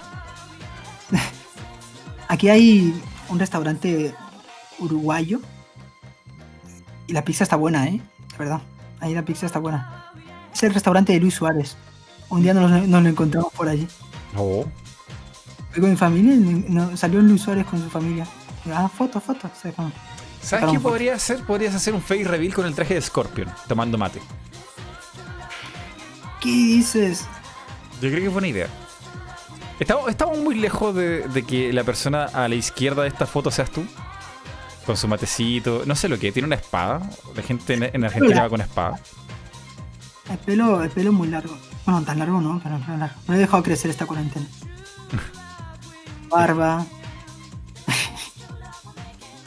[2.28, 4.15] Aquí hay un restaurante
[4.78, 5.41] uruguayo.
[7.07, 8.00] Y la pizza está buena, ¿eh?
[8.33, 8.60] De verdad.
[9.00, 10.12] Ahí la pizza está buena.
[10.52, 11.76] Es el restaurante de Luis Suárez.
[12.28, 13.86] Un día nos, nos lo encontramos por allí.
[14.36, 14.66] Oh.
[15.77, 18.27] Fui con mi familia y no- salió Luis Suárez con su familia.
[18.73, 19.47] Ah, foto, foto.
[19.55, 19.93] O sea, como-
[20.41, 21.45] ¿Sabes qué podría hacer?
[21.45, 24.23] Podrías hacer un face reveal con el traje de Scorpion, tomando mate.
[26.41, 27.27] ¿Qué dices?
[28.01, 28.69] Yo creo que es buena idea.
[29.79, 33.51] Estamos, estamos muy lejos de, de que la persona a la izquierda de esta foto
[33.51, 33.85] seas tú.
[34.87, 35.83] Con su matecito.
[35.85, 37.03] No sé lo que, tiene una espada.
[37.35, 38.99] La gente en, en Argentina va con espada.
[40.31, 41.55] El pelo, el pelo muy largo.
[41.85, 43.17] Bueno, tan largo no, pero pero largo.
[43.29, 44.47] Me he dejado crecer esta cuarentena.
[46.31, 46.85] Barba.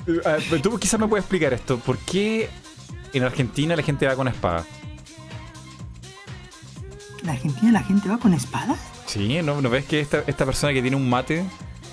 [0.08, 1.78] Eh, pero Tú quizás me puedes explicar esto.
[1.80, 2.50] ¿Por qué
[3.14, 4.66] en Argentina la gente va con espada?
[7.24, 8.80] ¿En Argentina la gente va con espadas?
[9.06, 11.46] Sí, ¿no, ¿no ves que esta, esta persona que tiene un mate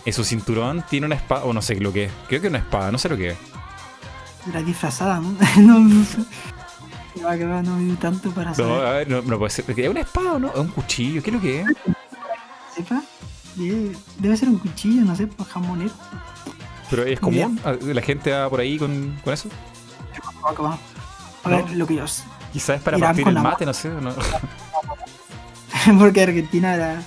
[0.04, 1.44] en su cinturón tiene una espada?
[1.44, 2.12] O no sé lo que es.
[2.28, 3.36] Creo que es una espada, no sé lo que es.
[4.48, 5.34] Era disfrazada, ¿no?
[5.60, 6.18] no, no sé.
[7.14, 8.86] Que va, no viví tanto para No, saber.
[8.86, 9.64] a ver, no, no puede ser.
[9.68, 10.48] ¿Es una espada o no?
[10.48, 11.22] ¿Es un cuchillo?
[11.22, 11.66] ¿Qué es lo que es?
[12.74, 13.02] ¿Sepa?
[13.56, 15.90] Debe, debe ser un cuchillo, no sé, pues jamonero.
[16.90, 19.48] Pero es común, Ah, la gente va por ahí con, con eso.
[20.60, 20.78] Va.
[21.44, 22.22] A ver, lo que yo sé.
[22.52, 23.88] Quizás es para partir el la mate, no sé.
[23.88, 24.12] ¿no?
[25.98, 27.02] Porque Argentina era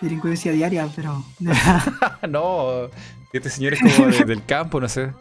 [0.00, 1.54] delincuencia diaria, pero de
[2.28, 2.88] no,
[3.32, 5.12] este señor es como de- del campo, no sé.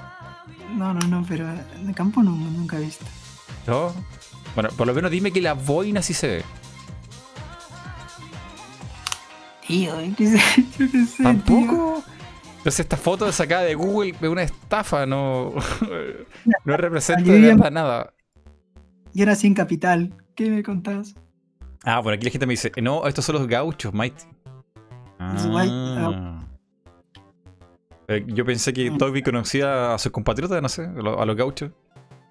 [0.76, 3.04] no, no, no, pero el campo no, nunca he visto.
[3.66, 3.92] ¿No?
[4.54, 6.44] Bueno, por lo menos dime que la boina sí se ve.
[9.66, 10.88] Tío, yo sé, tío.
[11.22, 12.02] ¿Tampoco?
[12.58, 15.52] Entonces esta foto sacada de Google es una estafa, no,
[16.64, 18.12] no representa de verdad nada.
[19.12, 20.14] Yo nací en Capital.
[20.34, 21.14] ¿Qué me contás?
[21.84, 24.24] Ah, bueno, aquí la gente me dice, no, estos son los gauchos, Mighty.
[25.20, 26.40] Los white- Ah.
[28.08, 28.98] Eh, yo pensé que Mm.
[28.98, 31.70] Toby conocía a sus compatriotas, no sé, a lo- a los gauchos.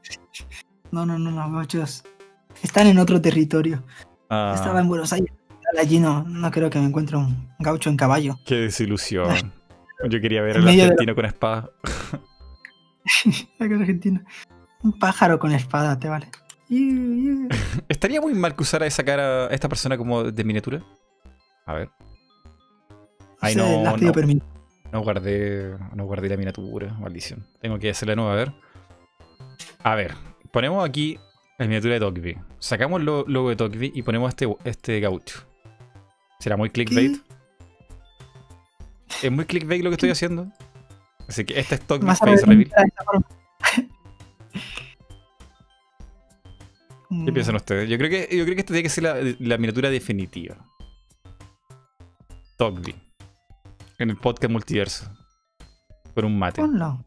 [0.91, 2.03] No, no, no, no, gauchos.
[2.61, 3.83] Están en otro territorio.
[4.29, 5.33] Ah, Estaba en Buenos Aires.
[5.79, 8.37] Allí no, no creo que me encuentre un gaucho en caballo.
[8.45, 9.53] Qué desilusión.
[10.09, 11.69] Yo quería ver al la- argentino con espada.
[14.83, 16.29] Un pájaro con espada, te vale.
[17.89, 20.81] ¿Estaría muy mal que usara esa cara a esta persona como de miniatura?
[21.65, 21.89] A ver.
[23.39, 24.11] Ay, no, no.
[24.91, 27.45] No guardé, no guardé la miniatura, maldición.
[27.61, 28.53] Tengo que hacerla nueva, a ver.
[29.83, 30.13] A ver,
[30.51, 31.17] ponemos aquí
[31.57, 32.37] la miniatura de Tokby.
[32.59, 35.43] Sacamos el lo- logo de Tokby y ponemos este, este gaucho.
[36.43, 37.21] ¿Será muy clickbait?
[39.21, 40.51] ¿Es muy clickbait lo que estoy haciendo?
[41.29, 41.81] Así que este es
[42.19, 42.69] Face ver Reveal.
[47.09, 47.89] ¿Qué Mm, piensan ustedes?
[47.89, 50.57] Yo creo que, yo creo que esta tiene que ser la, la miniatura definitiva.
[52.57, 52.93] Togby.
[53.99, 55.09] En el podcast multiverso.
[56.13, 56.59] Con un mate.
[56.59, 57.05] Ponlo.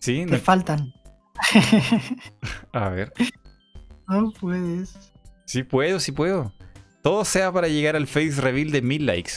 [0.00, 0.24] ¿Sí?
[0.26, 0.92] Te No- faltan.
[2.72, 3.12] a ver.
[4.08, 5.12] No puedes.
[5.44, 6.52] Sí puedo, sí puedo.
[7.02, 9.32] Todo sea para llegar al face reveal de mil likes.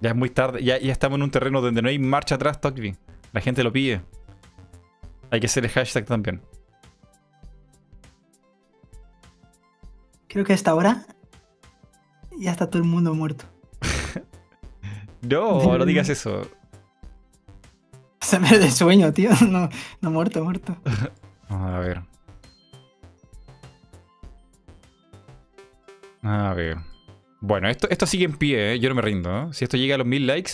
[0.00, 0.62] Ya es muy tarde.
[0.62, 2.96] Ya, ya estamos en un terreno donde no hay marcha atrás, Togby.
[3.32, 4.02] La gente lo pide.
[5.30, 6.42] Hay que hacer el hashtag también.
[10.28, 11.06] Creo que a esta hora
[12.38, 13.44] ya está todo el mundo muerto.
[15.22, 16.42] No, no digas eso.
[18.20, 19.30] Se me de sueño, tío.
[19.48, 19.68] No,
[20.00, 20.76] no muerto, muerto.
[21.48, 22.02] A ver.
[26.28, 26.76] A ver.
[27.40, 28.80] Bueno, esto, esto sigue en pie, ¿eh?
[28.80, 29.30] yo no me rindo.
[29.30, 29.48] ¿eh?
[29.52, 30.52] Si esto llega a los mil likes,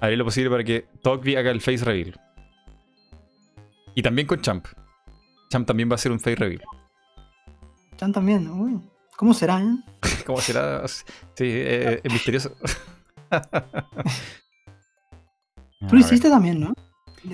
[0.00, 2.18] haré lo posible para que Togby haga el face reveal.
[3.94, 4.66] Y también con Champ.
[5.50, 6.62] Champ también va a hacer un face reveal.
[7.96, 8.48] Chan también.
[8.48, 8.80] Uy,
[9.16, 9.76] ¿Cómo será, eh?
[10.26, 10.86] ¿Cómo será?
[10.86, 11.02] Sí,
[11.44, 12.54] eh, es misterioso.
[15.88, 16.74] Tú lo hiciste también, ¿no?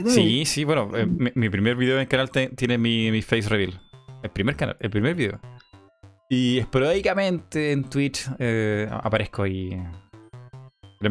[0.09, 3.23] Sí, sí, bueno, eh, mi, mi primer video en el canal te- tiene mi, mi
[3.23, 3.81] face reveal.
[4.23, 5.39] El primer canal, el primer video.
[6.29, 9.45] Y esporádicamente en Twitch eh, aparezco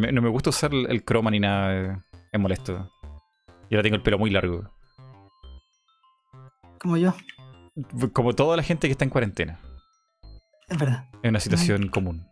[0.00, 1.96] me- no me gusta usar el, el croma ni nada, eh,
[2.32, 2.90] es molesto.
[3.70, 4.70] Y ahora tengo el pelo muy largo.
[6.80, 7.14] Como yo.
[8.12, 9.58] Como toda la gente que está en cuarentena.
[10.68, 11.08] Es verdad.
[11.22, 12.26] Es una situación común.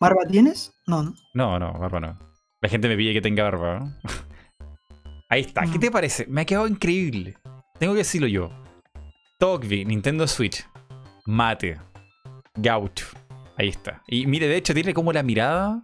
[0.00, 0.72] ¿Barba tienes?
[0.86, 1.14] No, no.
[1.34, 2.18] No, no, barba no.
[2.60, 3.80] La gente me pide que tenga barba.
[3.80, 3.94] ¿no?
[5.30, 5.62] Ahí está.
[5.62, 5.80] ¿Qué Mm.
[5.80, 6.26] te parece?
[6.26, 7.36] Me ha quedado increíble.
[7.78, 8.50] Tengo que decirlo yo.
[9.38, 10.64] Togby, Nintendo Switch.
[11.28, 11.78] Mate.
[12.54, 13.06] Gaucho.
[13.58, 14.02] Ahí está.
[14.06, 15.82] Y mire, de hecho, tiene como la mirada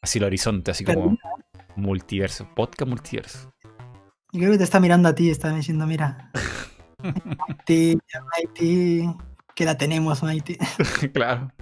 [0.00, 1.18] hacia el horizonte, así como
[1.76, 2.48] multiverso.
[2.54, 3.52] Podcast multiverso.
[4.32, 6.30] Yo creo que te está mirando a ti, está diciendo, mira.
[7.02, 7.98] Mighty,
[8.34, 9.10] Mighty,
[9.54, 10.56] que la tenemos, Mighty.
[11.12, 11.52] claro.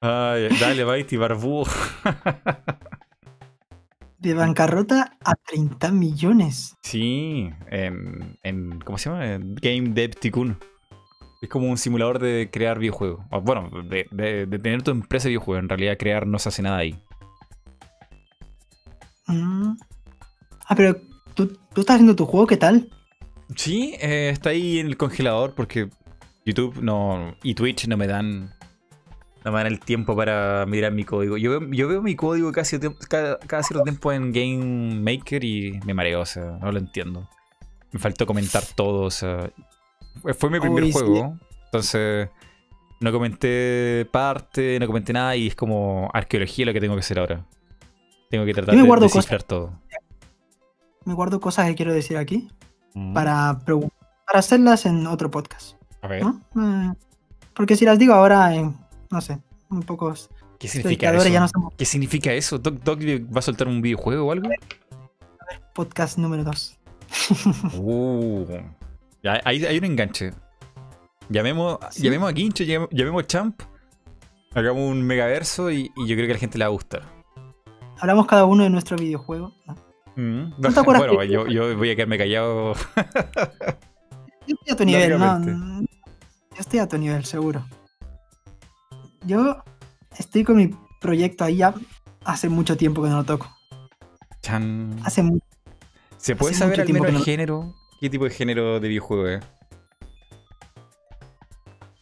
[0.00, 1.70] Ay, dale, Mighty, barbudo.
[4.18, 6.74] De bancarrota a 30 millones.
[6.82, 9.24] Sí, en, en- ¿Cómo se llama?
[9.34, 10.58] En Game Dev Tycoon.
[11.44, 13.24] Es como un simulador de crear videojuegos.
[13.30, 15.62] O, Bueno, de, de- de tener tu empresa de videojuegos.
[15.62, 16.98] En realidad, crear no se hace nada ahí.
[19.26, 19.76] Mm.
[20.66, 20.96] Ah, pero
[21.34, 22.88] ¿tú, tú estás haciendo tu juego, ¿qué tal?
[23.56, 25.88] Sí, eh, está ahí en el congelador porque
[26.46, 28.50] YouTube no y Twitch no me dan
[29.44, 31.36] no me dan el tiempo para mirar mi código.
[31.36, 32.78] Yo veo, yo veo mi código casi
[33.10, 37.28] cada, cada cierto tiempo en Game Maker y me mareo, o sea, no lo entiendo.
[37.92, 39.50] Me faltó comentar todo, o sea,
[40.36, 40.98] fue, mi primer Uy, sí.
[40.98, 42.28] juego, entonces
[43.00, 47.18] no comenté parte, no comenté nada y es como arqueología lo que tengo que hacer
[47.18, 47.44] ahora.
[48.30, 49.16] Tengo que tratar Yo me de guardo cosas.
[49.16, 49.72] descifrar todo.
[51.04, 52.48] Me guardo cosas que quiero decir aquí
[52.96, 53.12] Mm.
[53.12, 55.74] para, para hacerlas en otro podcast.
[56.00, 56.40] A ver, ¿no?
[56.56, 56.94] Eh,
[57.54, 58.70] porque si las digo ahora, eh,
[59.10, 61.28] no sé, un pocos ¿qué significa eso?
[61.28, 62.58] ya no ¿Qué significa eso?
[62.58, 64.48] ¿Doc, Doc va a soltar un videojuego o algo?
[65.74, 66.78] podcast número 2.
[67.78, 68.44] Uh,
[69.24, 70.32] ya, hay, hay un enganche.
[71.28, 72.02] Llamemos, Sí.
[72.02, 73.62] llamemos a Quincho, llam- llamemos a Champ
[74.54, 77.02] Hagamos un megaverso y, y yo creo que a la gente le va a gustar.
[77.98, 79.52] Hablamos cada uno de nuestro videojuego.
[79.66, 79.74] ¿no?
[80.14, 80.52] Mm.
[80.58, 82.74] ¿No te acuerdas bueno, que- yo, yo voy a quedarme callado.
[84.46, 85.80] Yo estoy a tu nivel, ¿no?
[85.80, 87.64] Yo estoy a tu nivel, seguro.
[89.26, 89.56] Yo
[90.18, 90.70] estoy con mi
[91.00, 91.74] proyecto ahí ya
[92.24, 93.50] hace mucho tiempo que no lo toco.
[94.42, 95.00] Chan.
[95.04, 95.40] Hace mu-
[96.18, 97.74] ¿Se puede hace saber mucho al menos el género?
[98.04, 99.42] ¿Qué tipo de género de videojuego es?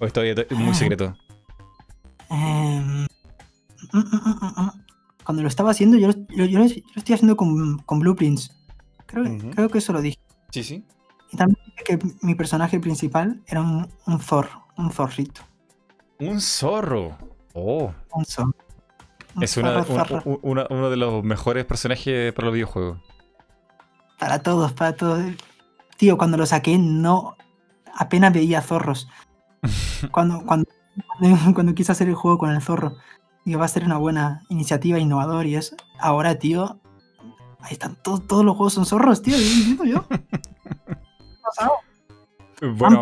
[0.01, 0.75] ¿O es todavía to- muy Ah.
[0.75, 1.17] secreto?
[2.29, 3.05] Em,
[3.93, 4.71] mm, mm, mm.
[5.23, 8.01] Cuando lo estaba haciendo, yo, lo- yo, yo lo, yo lo estoy haciendo con, con
[8.01, 8.51] Blueprints.
[9.07, 9.51] Creo, que- Ujú.
[9.51, 10.19] creo que eso lo dije.
[10.51, 10.85] Sí, sí.
[11.31, 15.43] Y también dije que mi personaje principal era un, un zorro, un zorrito.
[16.19, 17.17] Un zorro.
[17.53, 17.93] Oh.
[18.13, 18.57] Un zorro.
[19.37, 22.99] Un Es una- zorro, un- uno de los mejores personajes para los videojuegos.
[24.19, 25.23] Para todos, para todos.
[26.03, 27.37] Tío, cuando lo saqué, no.
[27.95, 29.09] Apenas veía zorros.
[30.11, 30.67] Cuando, cuando,
[31.55, 32.97] cuando, quise hacer el juego con el zorro,
[33.45, 35.77] digo, va a ser una buena iniciativa, innovador y eso.
[36.01, 36.81] Ahora, tío,
[37.61, 39.37] ahí están todos, todos los juegos son zorros, tío.
[39.37, 40.05] Entiendo yo.
[42.59, 42.99] ¿Qué Bueno,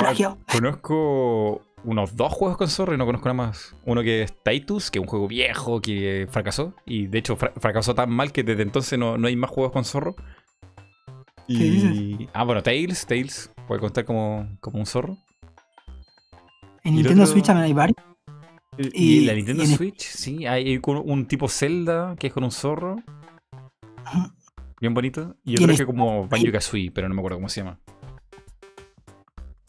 [0.53, 3.75] conozco unos dos juegos con zorro y no conozco nada más.
[3.87, 6.75] Uno que es Titus, que es un juego viejo que fracasó.
[6.85, 9.73] Y de hecho fra- fracasó tan mal que desde entonces no, no hay más juegos
[9.73, 10.17] con zorro.
[11.59, 12.29] ¿Qué Y...
[12.33, 13.51] Ah, bueno, Tails, Tails.
[13.67, 15.17] Puede contar como, como un zorro.
[16.83, 17.97] En y Nintendo otro- Switch también hay varios.
[18.79, 22.45] Y, Y- la Nintendo y en- Switch, sí, hay un, tipo Zelda que es con
[22.45, 22.97] un zorro.
[24.81, 25.37] Bien bonito.
[25.45, 27.79] Y otro en que es como Banjo Kazooie, pero no me acuerdo cómo se llama.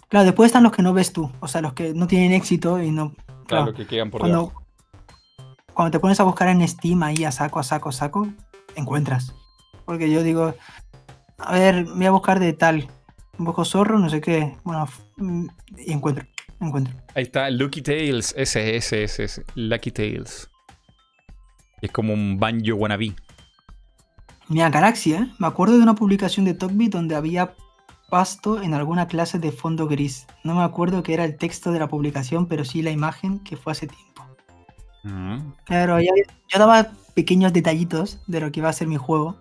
[0.07, 1.31] Claro, después están los que no ves tú.
[1.39, 3.13] O sea, los que no tienen éxito y no.
[3.47, 4.53] Claro, que quedan por debajo.
[4.53, 8.27] cuando, cuando te pones a buscar en Steam ahí a saco, a saco, a saco,
[8.75, 9.33] encuentras.
[9.85, 10.53] Porque yo digo,
[11.43, 12.87] a ver, voy a buscar de tal.
[13.37, 14.55] Busco zorro, no sé qué.
[14.63, 14.87] Bueno,
[15.17, 15.47] mm,
[15.77, 16.25] y encuentro,
[16.59, 16.93] encuentro.
[17.15, 20.49] Ahí está, Lucky Tales, ese, ese, ese, ese, Lucky Tales.
[21.81, 23.15] Es como un banjo wannabe.
[24.47, 25.27] Mira, Galaxy, ¿eh?
[25.39, 27.53] Me acuerdo de una publicación de TalkBit donde había
[28.09, 30.27] pasto en alguna clase de fondo gris.
[30.43, 33.55] No me acuerdo qué era el texto de la publicación, pero sí la imagen que
[33.55, 34.25] fue hace tiempo.
[35.03, 35.53] Mm.
[35.65, 36.11] Claro, yo,
[36.49, 39.37] yo daba pequeños detallitos de lo que iba a ser mi juego.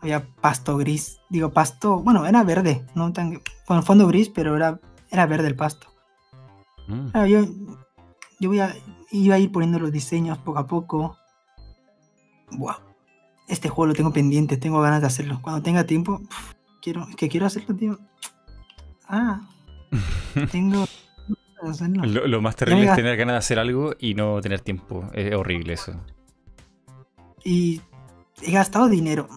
[0.00, 1.20] Había pasto gris.
[1.28, 4.80] Digo, pasto, bueno, era verde, no tan con fondo gris, pero era,
[5.10, 5.88] era verde el pasto.
[6.88, 7.08] Mm.
[7.10, 7.44] Claro, yo,
[8.38, 8.74] yo voy a,
[9.10, 11.16] iba a ir poniendo los diseños poco a poco.
[12.50, 12.78] Buah.
[13.48, 15.40] Este juego lo tengo pendiente, tengo ganas de hacerlo.
[15.42, 17.98] Cuando tenga tiempo, pf, quiero, que quiero hacerlo, tío.
[19.08, 19.42] Ah,
[20.52, 20.86] tengo
[21.62, 22.04] hacerlo.
[22.06, 25.08] Lo, lo más terrible es tener ganas de hacer algo y no tener tiempo.
[25.12, 25.92] Es horrible eso.
[27.44, 27.80] Y
[28.42, 29.28] he gastado dinero.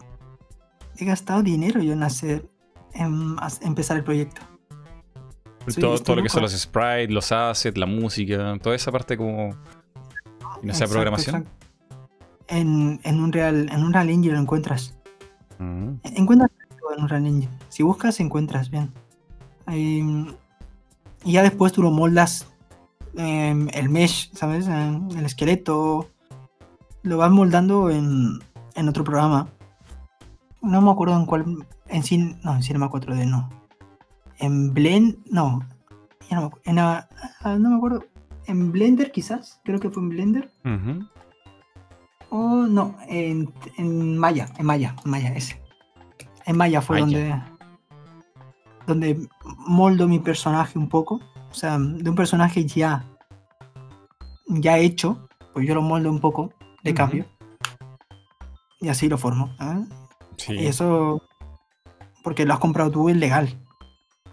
[0.97, 2.45] He gastado dinero yo en hacer,
[2.93, 4.41] en empezar el proyecto.
[5.67, 9.55] Sí, todo, lo que son los sprites, los assets, la música, toda esa parte como...
[10.61, 11.35] Y no sea Exacto, programación.
[11.37, 11.67] exacto.
[12.47, 14.95] En, en un real, en un real engine lo encuentras.
[15.59, 15.93] Mm.
[16.15, 17.49] Encuentras todo en un real engine.
[17.69, 18.91] Si buscas, encuentras bien.
[19.67, 20.33] Em,
[21.23, 22.47] y ya después tú lo moldas
[23.15, 24.67] em, el mesh, ¿sabes?
[24.67, 26.09] El esqueleto.
[27.03, 28.39] Lo vas moldando en,
[28.75, 29.47] en otro programa.
[30.63, 31.67] No me acuerdo en cuál.
[31.87, 33.49] En Cin, no, en Cinema 4D no.
[34.39, 35.17] En Blend.
[35.29, 35.59] No.
[36.29, 37.07] Ya no, en, ah,
[37.41, 38.05] ah, no me acuerdo.
[38.47, 39.61] En Blender quizás.
[39.63, 40.51] Creo que fue en Blender.
[40.65, 41.05] Ujú.
[42.29, 45.61] Oh, no, en, en Maya, en Maya, en Maya, ese.
[46.47, 47.45] En Maya fue Maya.
[48.87, 49.29] donde donde
[49.67, 51.21] moldo mi personaje un poco.
[51.51, 53.05] O sea, de un personaje ya
[54.47, 57.25] ya hecho, pues yo lo moldo un poco de cambio.
[58.81, 59.53] Y así lo formo.
[59.57, 59.87] ¿sabes?
[60.45, 60.53] Sí.
[60.55, 61.21] Y eso
[62.23, 63.49] porque lo has comprado tú es legal.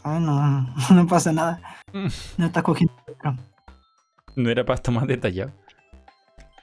[0.02, 0.20] ¿sabes?
[0.20, 1.60] No, no pasa nada.
[2.38, 2.94] No estás cogiendo.
[4.36, 5.50] No era para estar más detallado.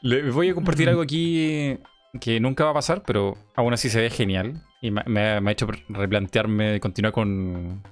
[0.01, 1.77] Le voy a compartir algo aquí
[2.21, 4.61] que nunca va a pasar, pero aún así se ve genial.
[4.81, 7.83] Y me, me ha- me ha hecho replantearme continuar con,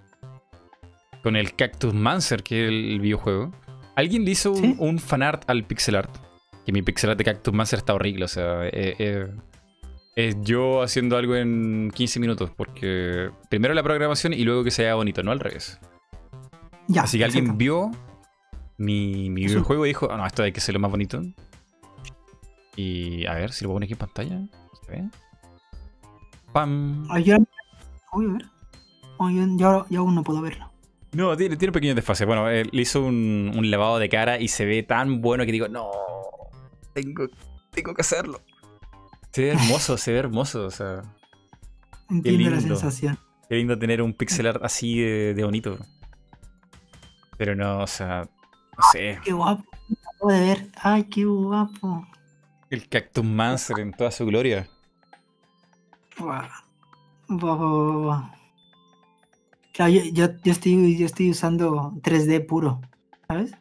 [1.24, 3.51] con el Cactus Mancer, que es el videojuego.
[3.95, 6.16] Alguien le hizo un, un fanart al pixel art.
[6.66, 8.25] Que mi pixel art de Cactus Mancer está horrible.
[8.25, 9.27] O sea, eh, eh,
[10.16, 12.50] es yo haciendo algo en 15 minutos.
[12.56, 15.80] Porque primero la programación y luego que se vea bonito, no al revés.
[16.88, 17.03] Ya.
[17.03, 17.92] Así que alguien vio
[18.77, 21.22] mi, mi videojuego y dijo, "Ah, no, esto hay que hacerlo más bonito.
[22.76, 24.40] Y a ver si lo pongo aquí en pantalla.
[24.85, 25.10] ¿Se ve?
[26.52, 27.08] ¡Pam!
[27.10, 27.38] Ay, yo-
[28.14, 28.45] Uy, a ver.
[29.19, 30.69] Ay, yo, yo- aún no puedo verlo.
[31.14, 32.26] No, tiene, tiene un pequeño desfase.
[32.26, 35.52] Bueno, eh, le hizo un, un lavado de cara y se ve tan bueno que
[35.53, 35.90] digo, no,
[36.94, 37.27] tengo,
[37.72, 38.42] tengo que hacerlo.
[39.35, 40.65] Se ve hermoso, se ve hermoso.
[40.65, 41.01] O sea,
[42.09, 42.75] Entiendo la lindo.
[42.77, 43.19] sensación.
[43.49, 45.77] qué lindo tener un pixel art así de, de bonito.
[47.38, 49.19] Pero no, o sea, no sé.
[49.25, 49.65] Qué guapo.
[50.14, 50.67] acabo de ver.
[50.81, 52.07] Ay, qué guapo.
[52.69, 54.69] El Cactus Mancer en toda su gloria.
[56.17, 56.47] Buah.
[59.73, 62.80] Claro, yo, yo, yo estoy, yo estoy usando 3D puro,
[63.27, 63.51] ¿sabes?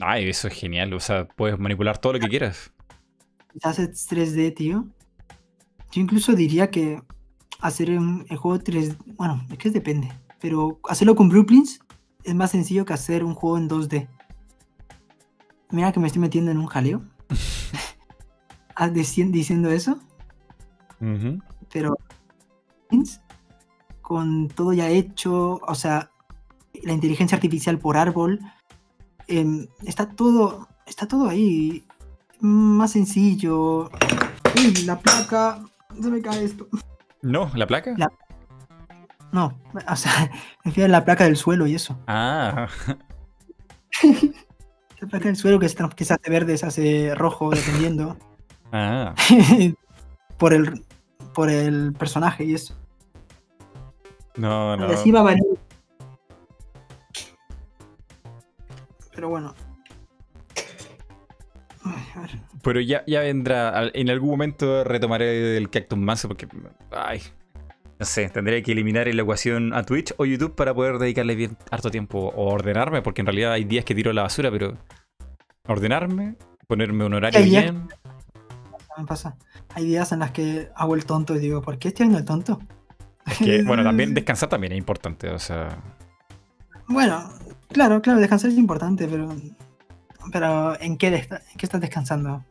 [0.00, 0.94] Ay, eso es genial.
[0.94, 2.72] O sea, puedes manipular todo lo que quieras.
[3.52, 4.86] Quizás es 3D, tío.
[5.92, 7.02] Yo incluso diría que
[7.60, 11.80] hacer un- el juego 3D, bueno, es que depende, pero hacerlo con Blueprints
[12.24, 14.08] es más sencillo que hacer un juego en 2D.
[15.70, 17.02] Mira que me estoy metiendo en un jaleo.
[18.74, 19.98] Ah, dici- diciendo eso,
[20.98, 21.38] Ujú.
[21.70, 21.94] pero
[22.88, 23.20] Blueprints,
[24.00, 26.10] con todo ya hecho, o sea,
[26.82, 28.40] la inteligencia artificial por árbol,
[29.28, 31.84] em, está todo, está todo ahí,
[32.40, 33.90] más sencillo.
[34.56, 35.62] Uy, la placa,
[36.00, 36.66] se me cae esto.
[37.22, 37.94] No, ¿la placa?
[37.96, 38.12] La-
[39.32, 40.30] No, o sea,
[40.64, 41.98] me refiero a la placa del suelo y eso.
[42.06, 42.68] Ah,
[45.00, 48.16] La placa del suelo que se, que se hace verde, se hace rojo, dependiendo.
[48.72, 49.14] ah.
[50.38, 50.84] por el
[51.34, 52.74] por el personaje y eso.
[54.36, 54.88] No, no.
[54.88, 55.44] Y así va a variar.
[59.14, 59.54] Pero bueno.
[61.84, 62.40] Ay, a ver.
[62.62, 63.90] Pero ya, ya vendrá.
[63.92, 66.46] En algún momento retomaré el Cactus Mancer porque.
[66.90, 67.20] Ay.
[67.98, 71.56] No sé, tendría que eliminar la ecuación a Twitch o YouTube para poder dedicarle bien
[71.70, 72.32] harto tiempo.
[72.34, 74.76] O ordenarme, porque en realidad hay días que tiro a la basura, pero.
[75.68, 77.88] Ordenarme, ponerme un horario bien.
[78.96, 79.36] me pasa.
[79.74, 82.24] Hay días en las que hago el tonto y digo, ¿por qué estoy haciendo el
[82.24, 82.60] tonto?
[83.26, 85.30] Es que, bueno, también descansar también es importante.
[85.30, 85.78] O sea.
[86.88, 87.32] Bueno,
[87.68, 89.32] claro, claro, descansar es importante, pero.
[90.30, 92.44] Pero ¿en qué, en qué estás descansando?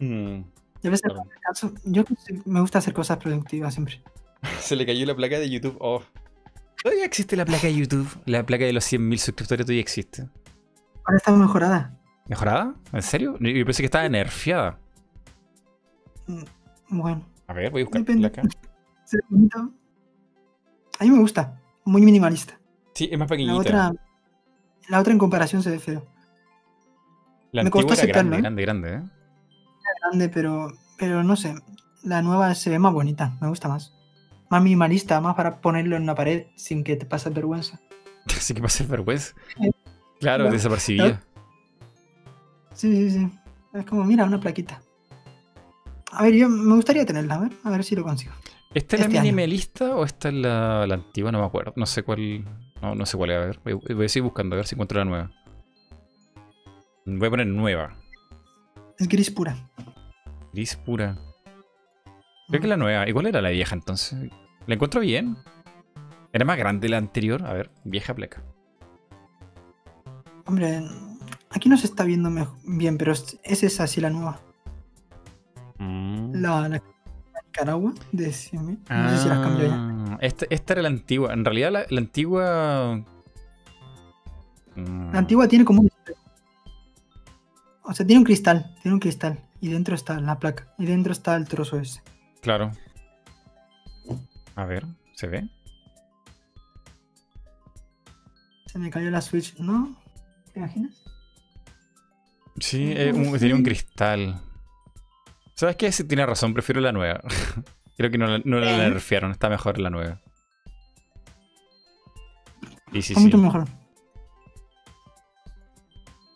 [0.00, 0.40] mm,
[0.82, 1.28] Debe ser Claro.
[1.30, 1.72] descanso.
[1.84, 2.04] Yo
[2.44, 4.00] me gusta hacer cosas productivas siempre.
[4.60, 5.76] Se le cayó la placa de YouTube.
[5.80, 6.02] Oh.
[6.82, 8.08] Todavía existe la placa de YouTube.
[8.24, 10.28] La placa de los 100.000 suscriptores todavía existe.
[11.04, 11.98] Ahora está mejorada.
[12.28, 12.74] ¿Mejorada?
[12.92, 13.36] ¿En serio?
[13.40, 14.78] Yo pensé que estaba nerfeada.
[16.26, 16.42] Mm,
[16.90, 18.30] Bueno, A ver, voy a buscar Depende.
[18.30, 18.48] placa.
[21.00, 21.60] A mí me gusta.
[21.84, 22.58] Muy minimalista.
[22.94, 23.56] Sí, es más La pequeñita.
[23.58, 23.92] otra,
[24.88, 26.06] la otra en comparación se ve feo.
[27.52, 28.66] La me antigua costó aceptarlo, grande, ¿eh?
[28.66, 29.10] grande, grande, ¿eh?
[30.02, 31.54] Grande, pero, pero no sé.
[32.02, 33.36] La nueva se ve más bonita.
[33.40, 33.94] Me gusta más.
[34.50, 37.80] Más minimalista, más para ponerlo en una pared sin que te pases vergüenza.
[38.26, 39.34] Así que pasa vergüenza.
[40.20, 41.22] Claro, no, desapercibida.
[42.74, 43.30] Sí, sí, sí.
[43.74, 44.80] Es como, mira, una plaquita.
[46.12, 48.32] A ver, yo me gustaría tenerla, a ver, a ver si lo consigo.
[48.74, 49.24] ¿Esta es la este año.
[49.24, 51.32] minimalista o esta es la, la antigua?
[51.32, 51.72] No me acuerdo.
[51.76, 52.44] No sé cuál.
[52.82, 53.36] No, no sé cuál es.
[53.36, 55.30] A ver, voy, voy a seguir buscando a ver si encuentro la nueva.
[57.16, 57.96] Voy a poner nueva.
[58.98, 59.56] Es gris pura.
[60.52, 61.16] Gris pura.
[62.48, 63.08] Creo que es la nueva.
[63.08, 64.30] ¿Y cuál era la vieja entonces?
[64.66, 65.36] ¿La encuentro bien?
[66.32, 67.44] ¿Era más grande la anterior?
[67.46, 68.42] A ver, vieja placa.
[70.44, 70.82] Hombre,
[71.50, 72.30] aquí no se está viendo
[72.64, 74.40] bien, pero es, es esa sí la nueva.
[75.78, 76.32] Mm.
[76.42, 76.82] La, la, la
[77.46, 78.78] Nicaragua de 100.000.
[78.90, 79.74] No sé si las cambió ya.
[79.76, 81.32] Ah, Esta, esta era la antigua.
[81.32, 83.02] En realidad, la, la antigua.
[84.76, 85.90] Mm, La antigua tiene como un.
[87.88, 88.74] O sea, tiene un cristal.
[88.82, 89.40] Tiene un cristal.
[89.60, 90.72] Y dentro está la placa.
[90.78, 92.02] Y dentro está el trozo ese.
[92.42, 92.70] Claro.
[94.54, 94.84] A ver,
[95.14, 95.48] ¿se ve?
[98.66, 99.96] Se me cayó la Switch, ¿no?
[100.52, 101.02] ¿Te imaginas?
[102.60, 104.40] Sí, eh, un- tenía un cristal.
[105.54, 105.90] ¿Sabes qué?
[105.92, 107.20] Sí, tiene razón, prefiero la nueva.
[107.96, 108.90] Creo que no, la- no la ¿Eh?
[108.90, 110.20] nerfearon, está mejor la nueva.
[112.92, 113.20] Y sí, sí.
[113.20, 113.64] mucho mejor.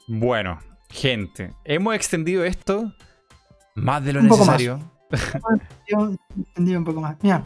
[0.08, 0.58] Bueno,
[0.93, 2.93] gente, hemos extendido esto
[3.75, 4.59] más de lo Un poco más.
[4.61, 4.93] necesario.
[5.89, 7.17] Yo entendí un poco más.
[7.23, 7.43] Mira.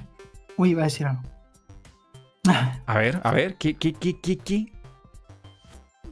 [0.57, 1.23] Uy, iba a decir algo.
[2.87, 4.73] A ver, a ver, ¿qué, qué, qué, qué, qué?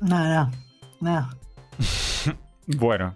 [0.00, 0.50] Nada, nada.
[1.00, 1.30] Nada.
[2.66, 3.14] Bueno.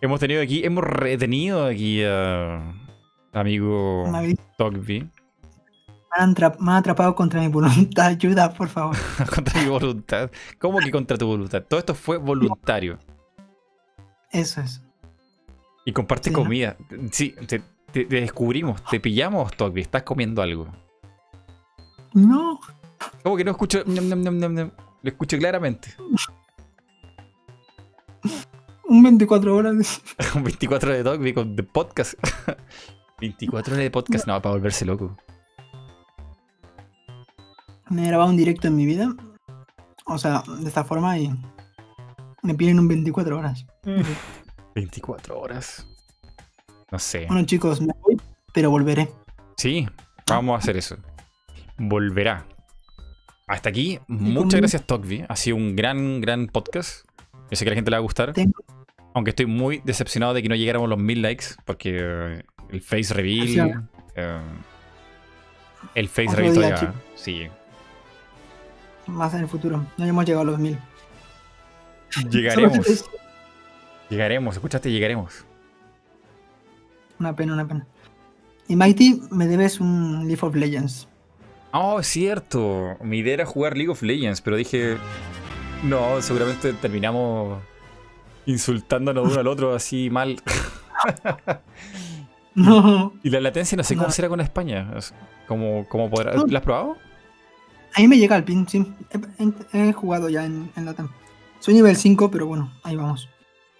[0.00, 2.60] Hemos tenido aquí, hemos retenido aquí a
[3.32, 4.04] amigo
[4.58, 5.08] Togby
[6.10, 8.06] han, me han atrapado contra mi voluntad.
[8.08, 8.96] Ayuda, por favor.
[9.34, 10.30] contra mi voluntad.
[10.58, 11.62] ¿Cómo que contra tu voluntad?
[11.68, 12.98] Todo esto fue voluntario.
[14.30, 14.82] Eso es.
[15.84, 16.42] Y comparte Sí, ¿no?
[16.42, 16.76] comida.
[17.10, 17.62] Sí, te,
[18.04, 19.80] descubrimos, te pillamos, Togby.
[19.80, 20.68] Estás comiendo algo.
[22.12, 22.60] No.
[23.22, 23.82] ¿Cómo que no escucho?
[23.86, 24.72] Lo
[25.02, 25.94] escucho claramente.
[28.84, 30.02] Un 24 horas.
[30.34, 32.14] 24 de Togby con The Podcast.
[33.20, 35.16] 24 horas de podcast, no, para volverse loco.
[37.90, 39.14] Me he grabado un directo en mi vida.
[40.06, 41.30] O sea, de esta forma y
[42.42, 43.66] me piden un 24 horas.
[44.74, 45.86] 24 horas.
[46.90, 47.26] No sé.
[47.26, 48.20] Bueno, chicos, me voy,
[48.52, 49.08] pero volveré.
[49.56, 49.86] Sí,
[50.28, 50.96] vamos a hacer eso.
[51.78, 52.46] Volverá.
[53.46, 54.58] Hasta aquí, muchas conmigo?
[54.58, 55.24] gracias, Togby.
[55.28, 57.04] Ha sido un gran, gran podcast.
[57.50, 58.32] Yo sé que a la gente le va a gustar.
[58.32, 58.62] Tengo-
[59.14, 61.46] Aunque estoy muy decepcionado de que no llegáramos a los mil likes.
[61.64, 63.88] Porque eh, el face reveal.
[64.14, 64.40] Eh,
[65.96, 66.94] el face reveal todavía.
[67.16, 67.48] Sí.
[69.10, 69.84] Más en el futuro.
[69.96, 70.78] No hemos llegado a los mil.
[72.30, 73.04] Llegaremos.
[74.10, 74.54] Llegaremos.
[74.56, 74.90] ¿Escuchaste?
[74.90, 75.44] Llegaremos.
[77.18, 77.86] Una pena, una pena.
[78.68, 81.08] Y Mighty, me debes un League of Legends.
[81.72, 82.96] Oh, es cierto.
[83.02, 84.96] Mi idea era jugar League of Legends, pero dije.
[85.84, 87.62] No, seguramente terminamos
[88.46, 90.40] insultándonos uno al otro así mal.
[92.54, 93.12] No.
[93.22, 94.12] Y la latencia no sé cómo No.
[94.12, 94.92] será con España.
[94.96, 95.14] Es
[95.46, 96.32] Como, como podrá...
[96.48, 96.96] ¿La has probado?
[97.94, 98.86] A mí me llega el pin, sí.
[99.72, 101.08] He, he jugado ya en, en Latam.
[101.58, 103.28] Soy nivel 5, pero bueno, ahí vamos.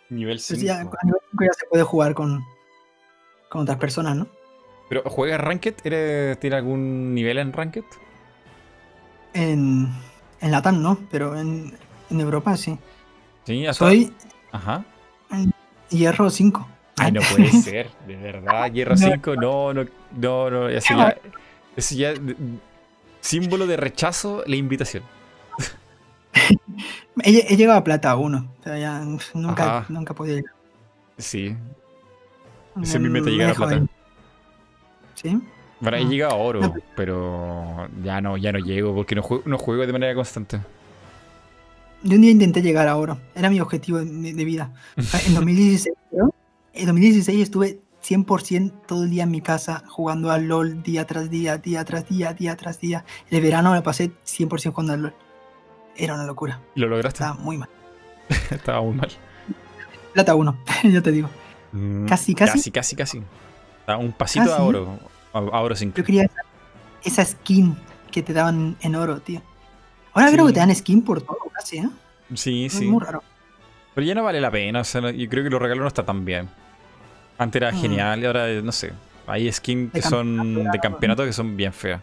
[0.08, 0.62] Nivel Pues 5.
[0.62, 2.44] ya, a nivel 5 ya se puede jugar con,
[3.48, 4.26] con otras personas, ¿no?
[4.88, 5.74] ¿Pero juegas Ranked?
[5.84, 7.84] ¿Eres- ¿Tiene algún nivel en Ranked?
[9.32, 9.88] En,
[10.40, 11.72] en Latam no, pero en,
[12.10, 12.76] en Europa sí.
[13.44, 14.12] Sí, hasta- Soy
[14.52, 14.84] Ajá.
[15.88, 16.68] hierro 5.
[16.98, 17.88] Ay, no puede ser.
[18.06, 19.06] De verdad, Hierro No.
[19.12, 19.84] 5, no, no,
[20.16, 20.68] no, no.
[20.68, 21.16] Eso ya.
[21.76, 22.12] Eso ya.
[23.20, 25.02] Símbolo de rechazo la invitación.
[27.22, 29.00] He, he llegado a plata 1, pero ya
[29.34, 29.86] nunca, Ajá.
[29.92, 30.52] nunca podido llegar.
[31.18, 31.54] Sí.
[32.82, 33.74] Ese es mi Me- meta me llegar a plata.
[33.74, 33.86] ahí.
[35.14, 35.40] ¿Sí?
[35.80, 36.08] Bueno, he Ah.
[36.08, 39.86] llegado a oro, No, pero ya no, ya no llego porque no juego, no juego
[39.86, 40.60] de manera constante.
[42.02, 43.18] Yo un día intenté llegar a oro.
[43.34, 44.72] Era mi objetivo de, de vida.
[45.26, 46.34] En 2016, creo,
[46.72, 51.28] en 2016 estuve 100% todo el día en mi casa jugando al LOL día tras
[51.30, 53.04] día, día tras día, día tras día.
[53.30, 55.14] El verano me pasé 100% jugando al LOL.
[55.96, 56.60] Era una locura.
[56.74, 57.22] ¿Y lo lograste?
[57.22, 57.68] Estaba muy mal.
[58.50, 59.10] Estaba muy mal.
[60.14, 61.28] Plata 1, yo te digo.
[61.72, 62.52] Mm, Casi, casi.
[62.58, 63.22] Casi, casi, casi.
[63.80, 64.62] Estaba un pasito a Casi.
[64.62, 64.98] oro.
[65.32, 65.96] A, a oro 5.
[65.96, 66.42] Yo quería esa,
[67.04, 67.76] esa skin
[68.10, 69.42] que te daban en oro, tío.
[70.12, 71.88] Ahora creo que te dan skin por todo, casi, ¿eh?
[72.34, 72.86] Sí, Es sí.
[72.86, 73.22] muy raro.
[73.94, 74.80] Pero ya no vale la pena.
[74.80, 76.48] O sea, yo creo que los regalos no está tan bien.
[77.40, 77.80] Antes era Mm.
[77.80, 78.92] genial y ahora, no sé.
[79.26, 82.00] Hay skins que son de campeonato que son bien feas.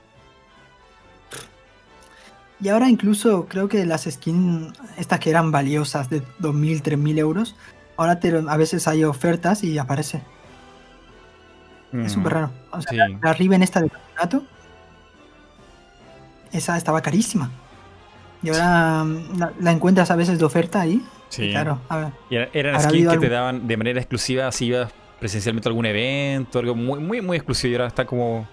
[2.59, 7.55] Y ahora incluso creo que las skins, estas que eran valiosas de 2.000, 3.000 euros,
[7.97, 10.17] ahora te, a veces hay ofertas y aparece.
[10.17, 10.23] Es
[11.93, 12.51] Mm, súper raro.
[12.71, 13.17] O sea, sí.
[13.21, 14.43] la, Riven esta de campeonato,
[16.51, 17.51] esa estaba carísima.
[18.41, 21.05] Y ahora mm, la, la encuentras a veces de oferta ahí.
[21.29, 21.43] Sí.
[21.43, 22.07] Y claro, a ver.
[22.31, 25.85] Y era- eran ¿Habrá skins que te daban de manera exclusiva si ibas presencialmente algún
[25.85, 27.71] evento, algo muy, muy, muy exclusivo.
[27.71, 28.47] Y ahora está como.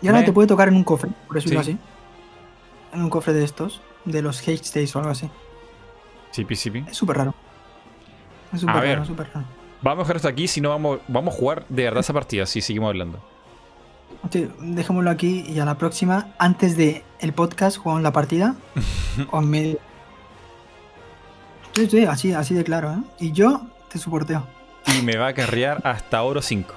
[0.00, 1.70] Y ahora Me- te puede tocar en un cofre, por decirlo Sí.
[1.72, 1.78] así.
[2.92, 5.30] En un cofre de estos, de los Hate Days o algo así.
[6.32, 6.84] Chipi, chipi.
[6.88, 7.34] Es súper raro.
[8.52, 9.46] Es súper raro, súper raro.
[9.82, 12.46] Vamos a dejar esto aquí, si no vamos, vamos a jugar de verdad esa partida,
[12.46, 13.18] si seguimos hablando.
[14.30, 18.54] Sí, dejémoslo aquí y a la próxima, antes de el podcast, jugamos la partida.
[19.30, 19.78] o medio.
[21.74, 22.98] Sí, sí, así, así de claro, ¿eh?
[23.18, 24.46] Y yo te soporteo.
[24.86, 26.74] Y me va a carrear hasta oro 5.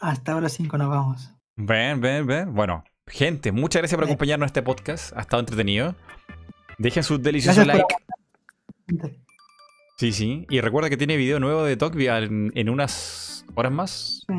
[0.00, 1.30] Hasta ahora 5 nos vamos.
[1.56, 2.54] Ven, ven, ven.
[2.54, 4.12] Bueno, gente, muchas gracias por Ven.
[4.12, 5.12] acompañarnos en este podcast.
[5.16, 5.94] Ha estado entretenido.
[6.78, 7.84] Dejen su delicioso Gracias
[8.86, 9.18] por like.
[9.96, 10.46] Sí, sí.
[10.48, 14.24] Y recuerda que tiene video nuevo de Tokvia en, en unas horas más.
[14.28, 14.34] Sí.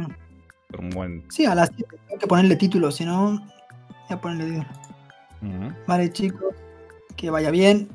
[0.94, 1.26] Buen.
[1.48, 3.42] A las 7 hay que ponerle título, si no, voy
[4.10, 5.76] a ponerle título.
[5.88, 6.54] Vale, chicos,
[7.16, 7.90] que vaya bien.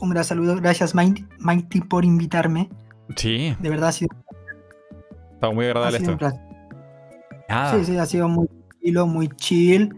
[0.00, 0.56] Un gran saludo.
[0.56, 2.68] Gracias, Mighty, Mighty, por invitarme.
[3.16, 4.08] Sí, De verdad ha sido,
[5.34, 6.16] estaba muy agradable esto.
[7.48, 9.94] Ah, Sí, sí, ha sido muy tranquilo, muy chill.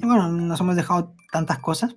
[0.00, 1.96] Y bueno, nos hemos dejado tantas cosas.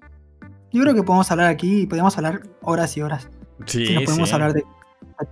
[0.71, 3.29] Yo creo que podemos hablar aquí y podemos hablar horas y horas.
[3.65, 4.33] sí, Si nos podemos sí.
[4.35, 4.63] hablar de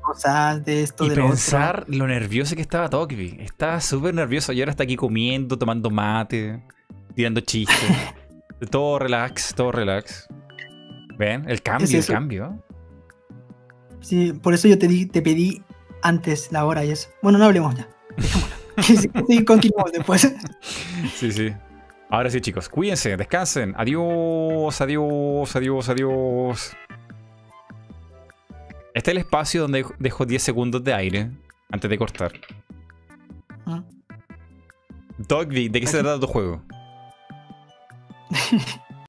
[0.04, 1.34] cosas, de esto, Y de lo otro.
[1.34, 3.38] pensar lo nervioso que estaba Tokvi.
[3.40, 6.62] Estaba súper nervioso y ahora está aquí comiendo, tomando mate,
[7.16, 7.76] tirando chistes.
[8.70, 10.28] todo relax, todo relax.
[11.18, 11.50] ¿Ven?
[11.50, 12.64] El cambio, Es el cambio.
[14.02, 15.62] Sí, por eso yo te, di, te pedí
[16.02, 17.10] antes la hora y eso.
[17.22, 17.88] Bueno, no hablemos ya.
[18.18, 18.60] Dejémoslo.
[19.28, 20.34] Sí, continuamos después.
[21.14, 21.54] Sí, sí.
[22.10, 23.74] Ahora sí, chicos, cuídense, descansen.
[23.78, 26.78] Adiós, adiós, adiós, adiós.
[28.94, 31.30] Este es el espacio donde dejo 10 segundos de aire
[31.70, 32.32] antes de cortar.
[33.66, 33.82] Mm.
[35.20, 36.62] Dogby, ¿de qué se trata tu juego?